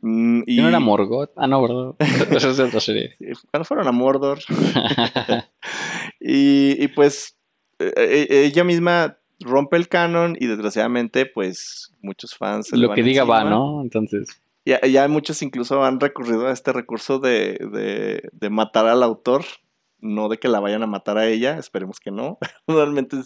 Mm, 0.00 0.42
y... 0.46 0.56
¿No 0.56 0.68
era 0.68 0.80
Morgoth? 0.80 1.30
Ah, 1.36 1.46
no, 1.46 1.62
¿verdad? 1.62 1.94
Eso 2.36 2.50
es 2.50 2.56
de 2.56 2.64
otra 2.64 2.80
serie. 2.80 3.16
Cuando 3.50 3.64
fueron 3.64 3.86
a 3.86 3.92
Mordor. 3.92 4.40
y, 6.20 6.82
y, 6.82 6.88
pues 6.88 7.36
e, 7.78 7.92
e, 7.96 8.44
ella 8.44 8.64
misma 8.64 9.18
rompe 9.40 9.76
el 9.76 9.88
canon 9.88 10.36
y 10.38 10.46
desgraciadamente 10.46 11.26
pues 11.26 11.92
muchos 12.02 12.34
fans... 12.34 12.72
Lo 12.72 12.92
que 12.92 13.02
diga 13.02 13.24
va, 13.24 13.44
¿no? 13.44 13.82
Entonces... 13.82 14.40
Ya, 14.66 14.78
ya 14.82 15.08
muchos 15.08 15.40
incluso 15.40 15.82
han 15.84 16.00
recurrido 16.00 16.46
a 16.46 16.52
este 16.52 16.72
recurso 16.72 17.18
de, 17.18 17.58
de, 17.72 18.28
de 18.30 18.50
matar 18.50 18.86
al 18.86 19.02
autor 19.02 19.42
no 20.00 20.28
de 20.28 20.38
que 20.38 20.48
la 20.48 20.60
vayan 20.60 20.82
a 20.82 20.86
matar 20.86 21.18
a 21.18 21.26
ella, 21.26 21.58
esperemos 21.58 22.00
que 22.00 22.10
no. 22.10 22.38
Realmente 22.66 23.16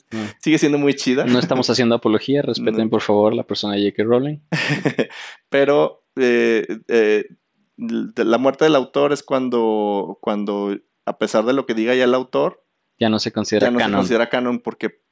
sigue 0.41 0.59
siendo 0.59 0.79
muy 0.79 0.95
chida. 0.95 1.25
No 1.25 1.39
estamos 1.39 1.69
haciendo 1.71 1.95
apología, 1.95 2.43
respeten 2.43 2.91
por 2.91 3.01
favor 3.01 3.35
la 3.35 3.45
persona 3.45 3.75
de 3.75 3.83
J.K. 3.91 4.05
Rowling. 4.05 4.39
Pero 5.49 6.05
eh, 6.17 6.67
eh, 6.89 7.27
la 7.77 8.39
muerte 8.39 8.65
del 8.65 8.77
autor 8.77 9.13
es 9.13 9.23
cuando, 9.23 10.19
cuando, 10.21 10.77
a 11.07 11.19
pesar 11.19 11.45
de 11.45 11.53
lo 11.53 11.67
que 11.67 11.75
diga 11.75 11.95
ya 11.95 12.05
el 12.05 12.15
autor, 12.15 12.65
ya 12.99 13.09
no 13.09 13.19
se 13.19 13.33
considera 13.33 13.67
ya 13.67 13.71
no 13.73 13.79
canon. 13.79 13.93
se 13.93 13.97
considera 13.97 14.29
canon 14.29 14.61
porque 14.61 15.03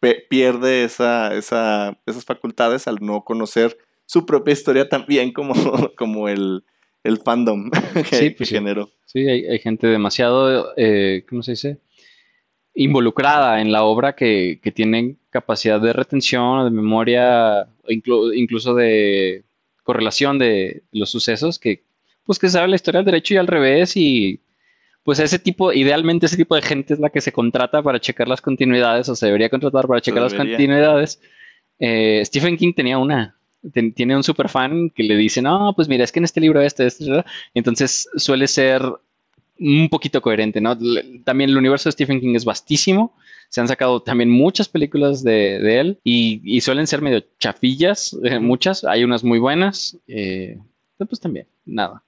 pierde 0.00 0.84
esa, 0.84 1.34
esa, 1.34 2.00
esas 2.06 2.24
facultades 2.24 2.86
al 2.86 2.98
no 3.00 3.24
conocer 3.24 3.78
su 4.06 4.26
propia 4.26 4.52
historia 4.52 4.88
tan 4.88 5.06
bien 5.06 5.32
como, 5.32 5.54
como 5.96 6.28
el, 6.28 6.64
el 7.08 7.18
fandom 7.18 7.70
que, 8.10 8.16
sí, 8.16 8.30
pues 8.30 8.50
generó. 8.50 8.90
Sí, 9.04 9.26
hay, 9.28 9.58
gente 9.58 9.86
demasiado, 9.86 10.72
eh, 10.76 11.24
¿cómo 11.28 11.42
se 11.42 11.52
dice? 11.52 11.78
Involucrada 12.74 13.60
en 13.60 13.72
la 13.72 13.82
obra 13.82 14.14
que, 14.14 14.60
que 14.62 14.70
tienen 14.70 15.18
capacidad 15.30 15.80
de 15.80 15.92
retención, 15.92 16.64
de 16.64 16.70
memoria, 16.70 17.68
incluso 17.88 18.74
de 18.74 19.44
correlación 19.82 20.38
de 20.38 20.82
los 20.92 21.10
sucesos, 21.10 21.58
que 21.58 21.84
pues 22.24 22.38
que 22.38 22.50
sabe 22.50 22.68
la 22.68 22.76
historia 22.76 22.98
del 22.98 23.06
derecho 23.06 23.32
y 23.32 23.38
al 23.38 23.46
revés 23.46 23.96
y 23.96 24.42
pues 25.02 25.18
ese 25.18 25.38
tipo, 25.38 25.72
idealmente 25.72 26.26
ese 26.26 26.36
tipo 26.36 26.54
de 26.54 26.60
gente 26.60 26.92
es 26.92 27.00
la 27.00 27.08
que 27.08 27.22
se 27.22 27.32
contrata 27.32 27.82
para 27.82 27.98
checar 27.98 28.28
las 28.28 28.42
continuidades 28.42 29.08
o 29.08 29.16
se 29.16 29.24
debería 29.24 29.48
contratar 29.48 29.86
para 29.86 30.02
checar 30.02 30.22
las 30.22 30.34
continuidades. 30.34 31.18
Eh, 31.78 32.22
Stephen 32.26 32.58
King 32.58 32.74
tenía 32.74 32.98
una, 32.98 33.37
tiene 33.94 34.16
un 34.16 34.22
super 34.22 34.48
fan 34.48 34.90
que 34.90 35.02
le 35.02 35.16
dice, 35.16 35.42
no, 35.42 35.72
pues 35.74 35.88
mira, 35.88 36.04
es 36.04 36.12
que 36.12 36.20
en 36.20 36.24
este 36.24 36.40
libro 36.40 36.60
este, 36.60 36.86
este, 36.86 37.24
entonces 37.54 38.08
suele 38.16 38.46
ser 38.46 38.82
un 39.60 39.88
poquito 39.88 40.22
coherente, 40.22 40.60
¿no? 40.60 40.78
También 41.24 41.50
el 41.50 41.56
universo 41.56 41.88
de 41.88 41.92
Stephen 41.92 42.20
King 42.20 42.34
es 42.36 42.44
vastísimo, 42.44 43.14
se 43.48 43.60
han 43.60 43.68
sacado 43.68 44.02
también 44.02 44.30
muchas 44.30 44.68
películas 44.68 45.24
de, 45.24 45.80
él 45.80 45.98
y, 46.04 46.60
suelen 46.60 46.86
ser 46.86 47.02
medio 47.02 47.24
chafillas, 47.38 48.16
eh, 48.22 48.38
muchas, 48.38 48.84
hay 48.84 49.04
unas 49.04 49.24
muy 49.24 49.38
buenas, 49.38 49.98
eh, 50.06 50.58
pues 51.06 51.20
también, 51.20 51.46
nada, 51.64 52.02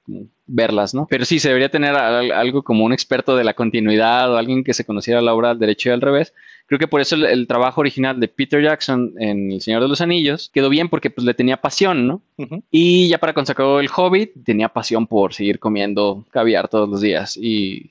verlas, 0.46 0.94
¿no? 0.94 1.06
Pero 1.08 1.24
sí, 1.24 1.38
se 1.38 1.48
debería 1.48 1.70
tener 1.70 1.94
algo 1.94 2.62
como 2.62 2.84
un 2.84 2.92
experto 2.92 3.36
de 3.36 3.44
la 3.44 3.54
continuidad 3.54 4.32
o 4.32 4.36
alguien 4.36 4.64
que 4.64 4.74
se 4.74 4.84
conociera 4.84 5.20
la 5.20 5.34
obra 5.34 5.50
al 5.50 5.58
derecho 5.58 5.88
y 5.88 5.92
al 5.92 6.00
revés. 6.00 6.34
Creo 6.66 6.78
que 6.78 6.88
por 6.88 7.00
eso 7.00 7.14
el, 7.16 7.46
trabajo 7.46 7.80
original 7.80 8.18
de 8.20 8.28
Peter 8.28 8.62
Jackson 8.62 9.14
en 9.18 9.52
El 9.52 9.60
Señor 9.60 9.82
de 9.82 9.88
los 9.88 10.00
Anillos 10.00 10.50
quedó 10.52 10.68
bien 10.68 10.88
porque 10.88 11.10
pues 11.10 11.24
le 11.24 11.34
tenía 11.34 11.56
pasión, 11.56 12.06
¿no? 12.06 12.22
Y 12.70 13.08
ya 13.08 13.18
para 13.18 13.32
cuando 13.32 13.48
sacó 13.48 13.80
El 13.80 13.90
Hobbit, 13.94 14.32
tenía 14.44 14.68
pasión 14.68 15.06
por 15.06 15.34
seguir 15.34 15.58
comiendo 15.58 16.24
caviar 16.30 16.68
todos 16.68 16.88
los 16.88 17.00
días 17.00 17.36
y... 17.36 17.88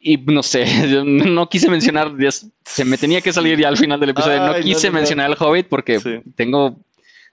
Y 0.00 0.16
no 0.16 0.44
sé, 0.44 0.64
no 1.04 1.48
quise 1.48 1.68
mencionar, 1.68 2.12
se 2.64 2.84
me 2.84 2.96
tenía 2.96 3.20
que 3.20 3.32
salir 3.32 3.58
ya 3.58 3.66
al 3.66 3.76
final 3.76 3.98
del 3.98 4.10
episodio, 4.10 4.46
no 4.46 4.54
quise 4.60 4.92
mencionar 4.92 5.28
el 5.28 5.36
Hobbit 5.36 5.66
porque 5.66 6.22
tengo 6.36 6.78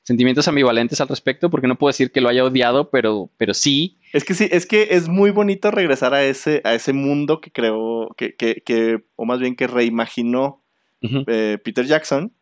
sentimientos 0.05 0.47
ambivalentes 0.47 1.01
al 1.01 1.07
respecto, 1.07 1.49
porque 1.49 1.67
no 1.67 1.77
puedo 1.77 1.89
decir 1.89 2.11
que 2.11 2.21
lo 2.21 2.29
haya 2.29 2.45
odiado, 2.45 2.91
pero, 2.91 3.31
pero 3.37 3.55
sí. 3.55 3.97
Es 4.13 4.23
que 4.23 4.35
sí, 4.35 4.47
es 4.51 4.67
que 4.67 4.89
es 4.91 5.09
muy 5.09 5.31
bonito 5.31 5.71
regresar 5.71 6.13
a 6.13 6.23
ese, 6.23 6.61
a 6.63 6.75
ese 6.75 6.93
mundo 6.93 7.41
que 7.41 7.51
creó, 7.51 8.13
que, 8.15 8.35
que, 8.35 8.61
que 8.63 9.03
o 9.15 9.25
más 9.25 9.39
bien 9.39 9.55
que 9.55 9.67
reimaginó 9.67 10.63
eh, 11.01 11.57
Peter 11.63 11.85
Jackson, 11.85 12.33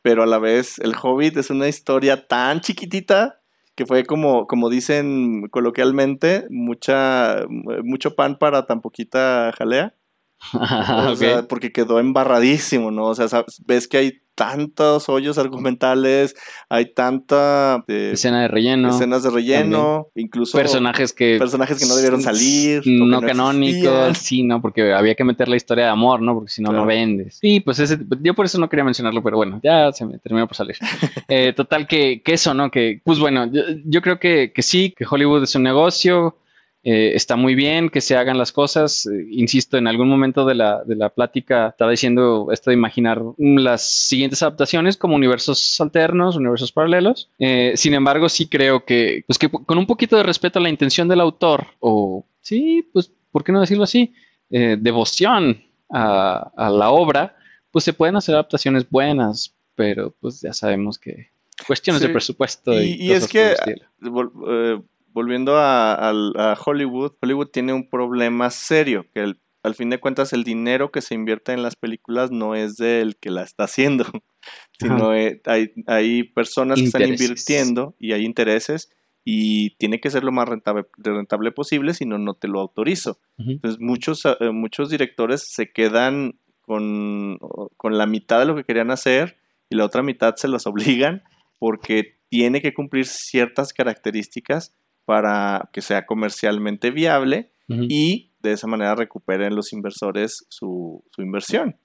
pero 0.00 0.22
a 0.22 0.26
la 0.26 0.38
vez 0.38 0.78
el 0.78 0.94
Hobbit 1.00 1.36
es 1.36 1.50
una 1.50 1.68
historia 1.68 2.26
tan 2.26 2.60
chiquitita 2.60 3.40
que 3.74 3.86
fue 3.86 4.04
como, 4.04 4.46
como 4.46 4.70
dicen 4.70 5.48
coloquialmente, 5.48 6.46
mucha, 6.50 7.46
mucho 7.48 8.14
pan 8.14 8.38
para 8.38 8.66
tan 8.66 8.80
poquita 8.80 9.52
jalea. 9.56 9.94
o 11.08 11.16
sea, 11.16 11.46
porque 11.46 11.72
quedó 11.72 12.00
embarradísimo, 12.00 12.90
¿no? 12.90 13.06
O 13.06 13.14
sea, 13.14 13.44
ves 13.66 13.88
que 13.88 13.96
hay 13.98 14.22
tantos 14.34 15.08
hoyos 15.08 15.36
argumentales, 15.38 16.34
hay 16.68 16.86
tanta 16.86 17.84
eh, 17.86 18.10
escena 18.14 18.42
de 18.42 18.48
relleno, 18.48 18.88
escenas 18.88 19.22
de 19.22 19.30
relleno, 19.30 20.08
incluso 20.14 20.56
personajes 20.56 21.12
que 21.12 21.36
personajes 21.38 21.78
que 21.78 21.86
no 21.86 21.94
debieron 21.94 22.22
salir, 22.22 22.82
no, 22.86 23.20
canónicos, 23.20 24.18
sí, 24.18 24.42
no, 24.42 24.62
porque 24.62 24.92
había 24.92 25.14
que 25.14 25.24
meter 25.24 25.48
la 25.48 25.56
historia 25.56 25.84
de 25.84 25.90
amor, 25.90 26.22
¿no? 26.22 26.34
Porque 26.34 26.50
si 26.50 26.62
no 26.62 26.72
no 26.72 26.86
vendes. 26.86 27.38
Sí, 27.40 27.60
pues 27.60 27.78
ese, 27.78 27.98
yo 28.20 28.34
por 28.34 28.46
eso 28.46 28.58
no 28.58 28.68
quería 28.68 28.84
mencionarlo, 28.84 29.22
pero 29.22 29.36
bueno, 29.36 29.60
ya 29.62 29.92
se 29.92 30.06
me 30.06 30.18
terminó 30.18 30.46
por 30.46 30.56
salir. 30.56 30.76
Eh, 31.28 31.52
total 31.54 31.86
que, 31.86 32.20
que, 32.22 32.34
eso, 32.34 32.52
¿no? 32.52 32.70
Que 32.70 33.00
pues 33.04 33.18
bueno, 33.18 33.46
yo, 33.50 33.62
yo 33.84 34.02
creo 34.02 34.18
que, 34.18 34.52
que 34.54 34.62
sí, 34.62 34.92
que 34.96 35.06
Hollywood 35.08 35.44
es 35.44 35.54
un 35.54 35.62
negocio 35.62 36.36
eh, 36.84 37.12
está 37.14 37.36
muy 37.36 37.54
bien 37.54 37.90
que 37.90 38.00
se 38.00 38.16
hagan 38.16 38.38
las 38.38 38.52
cosas. 38.52 39.06
Eh, 39.06 39.26
insisto, 39.30 39.78
en 39.78 39.86
algún 39.86 40.08
momento 40.08 40.44
de 40.44 40.54
la, 40.54 40.82
de 40.84 40.96
la 40.96 41.10
plática 41.10 41.68
estaba 41.68 41.90
diciendo 41.90 42.48
esto 42.50 42.70
de 42.70 42.74
imaginar 42.74 43.22
las 43.38 43.82
siguientes 43.82 44.42
adaptaciones 44.42 44.96
como 44.96 45.14
universos 45.14 45.80
alternos, 45.80 46.36
universos 46.36 46.72
paralelos. 46.72 47.30
Eh, 47.38 47.72
sin 47.76 47.94
embargo, 47.94 48.28
sí 48.28 48.48
creo 48.48 48.84
que, 48.84 49.24
pues 49.26 49.38
que 49.38 49.48
con 49.48 49.78
un 49.78 49.86
poquito 49.86 50.16
de 50.16 50.24
respeto 50.24 50.58
a 50.58 50.62
la 50.62 50.70
intención 50.70 51.06
del 51.08 51.20
autor, 51.20 51.66
o 51.78 52.26
sí, 52.40 52.88
pues, 52.92 53.12
¿por 53.30 53.44
qué 53.44 53.52
no 53.52 53.60
decirlo 53.60 53.84
así? 53.84 54.12
devoción 54.54 55.64
a, 55.88 56.52
a, 56.54 56.68
la 56.68 56.90
obra, 56.90 57.36
pues 57.70 57.86
se 57.86 57.94
pueden 57.94 58.16
hacer 58.16 58.34
adaptaciones 58.34 58.86
buenas, 58.90 59.54
pero 59.74 60.14
pues 60.20 60.42
ya 60.42 60.52
sabemos 60.52 60.98
que 60.98 61.32
cuestiones 61.66 62.02
de 62.02 62.08
presupuesto. 62.08 62.72
Y, 62.74 62.96
Y, 63.00 63.06
y 63.08 63.12
es 63.12 63.28
que, 63.28 63.52
eh, 63.52 64.82
volviendo 65.12 65.56
a, 65.56 65.94
al- 65.94 66.34
a 66.36 66.56
Hollywood, 66.64 67.12
Hollywood 67.20 67.48
tiene 67.48 67.72
un 67.72 67.88
problema 67.88 68.50
serio, 68.50 69.06
que 69.14 69.20
el- 69.20 69.38
al 69.62 69.74
fin 69.76 69.90
de 69.90 70.00
cuentas 70.00 70.32
el 70.32 70.42
dinero 70.42 70.90
que 70.90 71.00
se 71.02 71.14
invierte 71.14 71.52
en 71.52 71.62
las 71.62 71.76
películas 71.76 72.30
no 72.32 72.54
es 72.56 72.76
del 72.76 73.16
que 73.16 73.30
la 73.30 73.42
está 73.42 73.64
haciendo, 73.64 74.04
sino 74.78 75.14
eh, 75.14 75.40
hay, 75.46 75.72
hay 75.86 76.24
personas 76.24 76.78
que 76.80 76.86
están 76.86 77.02
Intereses. 77.02 77.26
invirtiendo 77.28 77.94
y 78.00 78.12
hay 78.12 78.24
intereses 78.24 78.90
y 79.24 79.76
tiene 79.76 80.00
que 80.00 80.10
ser 80.10 80.24
lo 80.24 80.32
más 80.32 80.48
rentable, 80.48 80.86
rentable 80.98 81.52
posible, 81.52 81.94
si 81.94 82.06
no, 82.06 82.18
no 82.18 82.34
te 82.34 82.48
lo 82.48 82.58
autorizo. 82.58 83.20
Ujú. 83.38 83.52
Entonces 83.52 83.80
muchos, 83.80 84.22
eh, 84.24 84.50
muchos 84.50 84.90
directores 84.90 85.44
se 85.48 85.70
quedan 85.70 86.40
con, 86.62 87.38
con 87.76 87.98
la 87.98 88.06
mitad 88.06 88.40
de 88.40 88.46
lo 88.46 88.56
que 88.56 88.64
querían 88.64 88.90
hacer 88.90 89.36
y 89.70 89.76
la 89.76 89.84
otra 89.84 90.02
mitad 90.02 90.34
se 90.34 90.48
los 90.48 90.66
obligan 90.66 91.22
porque 91.60 92.18
tiene 92.30 92.60
que 92.60 92.74
cumplir 92.74 93.06
ciertas 93.06 93.72
características 93.72 94.74
para 95.04 95.68
que 95.72 95.82
sea 95.82 96.06
comercialmente 96.06 96.90
viable 96.90 97.52
y 97.68 98.32
de 98.40 98.52
esa 98.52 98.66
manera 98.66 98.94
recuperen 98.94 99.56
los 99.56 99.72
inversores 99.72 100.44
su, 100.50 101.02
su 101.10 101.22
inversión. 101.22 101.76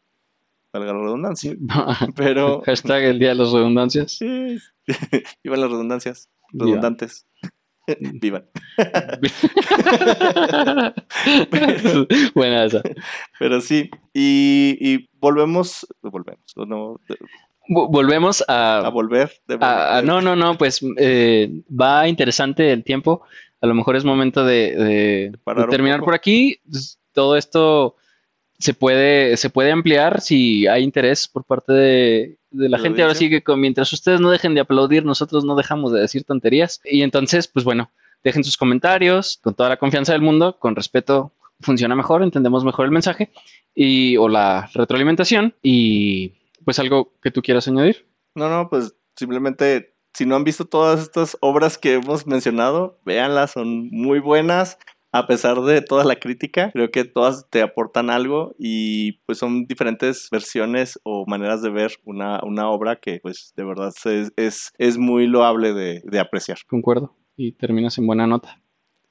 Valga 0.73 0.93
la 0.93 0.99
redundancia. 0.99 1.55
Pero... 2.15 2.61
Hashtag 2.65 3.03
el 3.03 3.19
día 3.19 3.29
de 3.29 3.35
las 3.35 3.51
redundancias. 3.51 4.11
sí, 4.11 4.57
Vivan 5.43 5.61
las 5.61 5.71
redundancias. 5.71 6.29
Redundantes. 6.51 7.25
Vivan. 8.21 8.49
Buena 12.35 12.65
esa. 12.65 12.81
Pero 13.39 13.61
sí. 13.61 13.89
Y, 14.13 14.77
y 14.81 15.09
volvemos. 15.19 15.87
Volvemos. 16.01 16.53
No, 16.55 16.99
Volvemos 17.67 18.43
a, 18.47 18.79
a 18.79 18.89
volver. 18.89 19.31
de 19.47 19.57
a- 19.61 19.97
a- 19.97 20.01
volver. 20.01 20.05
no, 20.05 20.21
no, 20.21 20.35
no, 20.35 20.57
pues 20.57 20.81
eh, 20.97 21.49
va 21.69 22.07
interesante 22.07 22.71
el 22.71 22.83
tiempo. 22.83 23.21
A 23.61 23.67
lo 23.67 23.73
mejor 23.73 23.95
es 23.95 24.03
momento 24.05 24.45
de, 24.45 24.75
de- 24.75 25.31
de 25.31 25.67
terminar 25.69 26.01
por 26.01 26.13
aquí. 26.13 26.59
Todo 27.13 27.35
esto 27.37 27.95
se 28.59 28.73
puede, 28.73 29.37
se 29.37 29.49
puede 29.49 29.71
ampliar 29.71 30.21
si 30.21 30.67
hay 30.67 30.83
interés 30.83 31.27
por 31.27 31.43
parte 31.43 31.73
de, 31.73 32.37
de 32.51 32.69
la 32.69 32.77
la 32.77 32.83
gente. 32.83 33.01
Ahora 33.01 33.15
sí 33.15 33.29
que 33.29 33.41
con- 33.43 33.59
mientras 33.59 33.91
ustedes 33.93 34.19
no 34.21 34.29
dejen 34.31 34.53
de 34.53 34.61
aplaudir, 34.61 35.03
nosotros 35.05 35.43
no 35.45 35.55
dejamos 35.55 35.91
de 35.91 35.99
decir 36.01 36.23
tonterías. 36.23 36.79
Y 36.85 37.01
entonces, 37.01 37.47
pues 37.47 37.65
bueno, 37.65 37.89
dejen 38.23 38.43
sus 38.43 38.57
comentarios 38.57 39.39
con 39.41 39.53
toda 39.55 39.69
la 39.69 39.77
confianza 39.77 40.13
del 40.13 40.21
mundo, 40.21 40.57
con 40.59 40.75
respeto. 40.75 41.31
Funciona 41.59 41.95
mejor, 41.95 42.21
entendemos 42.21 42.63
mejor 42.63 42.85
el 42.85 42.91
mensaje 42.91 43.31
y 43.73 44.15
o 44.17 44.29
la 44.29 44.69
retroalimentación 44.75 45.55
y 45.63 46.33
pues 46.67 46.79
algo 46.79 47.13
que 47.23 47.31
tú 47.31 47.41
quieras 47.41 47.65
añadir. 47.69 48.05
No, 48.35 48.49
no, 48.49 48.69
pues 48.69 48.93
simplemente. 49.15 49.93
Si 50.13 50.25
no 50.25 50.35
han 50.35 50.43
visto 50.43 50.65
todas 50.65 50.99
estas 50.99 51.37
obras 51.39 51.77
que 51.77 51.93
hemos 51.93 52.27
mencionado, 52.27 52.99
véanlas, 53.05 53.51
son 53.51 53.87
muy 53.89 54.19
buenas. 54.19 54.77
A 55.13 55.27
pesar 55.27 55.61
de 55.61 55.81
toda 55.81 56.03
la 56.03 56.17
crítica, 56.17 56.71
creo 56.73 56.91
que 56.91 57.05
todas 57.05 57.49
te 57.49 57.61
aportan 57.61 58.09
algo 58.09 58.53
y 58.59 59.13
pues 59.25 59.37
son 59.37 59.65
diferentes 59.65 60.27
versiones 60.29 60.99
o 61.03 61.23
maneras 61.25 61.61
de 61.61 61.69
ver 61.69 61.93
una, 62.03 62.41
una 62.43 62.69
obra 62.69 62.97
que 62.97 63.21
pues 63.21 63.53
de 63.55 63.63
verdad 63.63 63.93
es, 64.03 64.33
es, 64.35 64.73
es 64.77 64.97
muy 64.97 65.25
loable 65.25 65.73
de, 65.73 66.01
de 66.03 66.19
apreciar. 66.19 66.57
Concuerdo. 66.67 67.15
Y 67.37 67.53
terminas 67.53 67.97
en 67.97 68.07
buena 68.07 68.27
nota. 68.27 68.61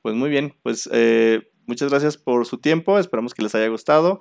Pues 0.03 0.15
muy 0.15 0.29
bien, 0.29 0.55
pues 0.63 0.91
eh, 0.93 1.51
muchas 1.67 1.89
gracias 1.89 2.19
por 2.19 2.45
su 2.45 2.59
tiempo, 2.59 2.99
esperamos 2.99 3.33
que 3.33 3.43
les 3.43 3.55
haya 3.55 3.69
gustado 3.69 4.21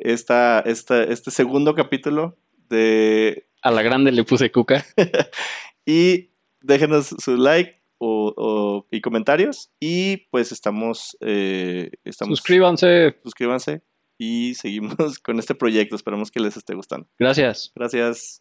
esta, 0.00 0.60
esta, 0.60 1.02
este 1.02 1.30
segundo 1.30 1.74
capítulo 1.74 2.36
de... 2.68 3.46
A 3.62 3.70
la 3.70 3.82
grande 3.82 4.12
le 4.12 4.24
puse 4.24 4.50
cuca. 4.52 4.84
Y 5.86 6.30
déjenos 6.62 7.08
su 7.22 7.36
like 7.36 7.82
o, 7.98 8.32
o- 8.36 8.86
y 8.90 9.00
comentarios 9.00 9.70
y 9.80 10.16
pues 10.30 10.50
estamos... 10.52 11.16
eh, 11.20 11.90
estamos 12.04 12.38
Suscríbanse. 12.38 13.16
Suscríbanse 13.22 13.82
y 14.16 14.54
seguimos 14.54 15.18
con 15.22 15.38
este 15.38 15.54
proyecto, 15.54 15.96
esperamos 15.96 16.30
que 16.30 16.40
les 16.40 16.56
esté 16.56 16.74
gustando. 16.74 17.06
Gracias. 17.18 17.72
Gracias. 17.74 18.40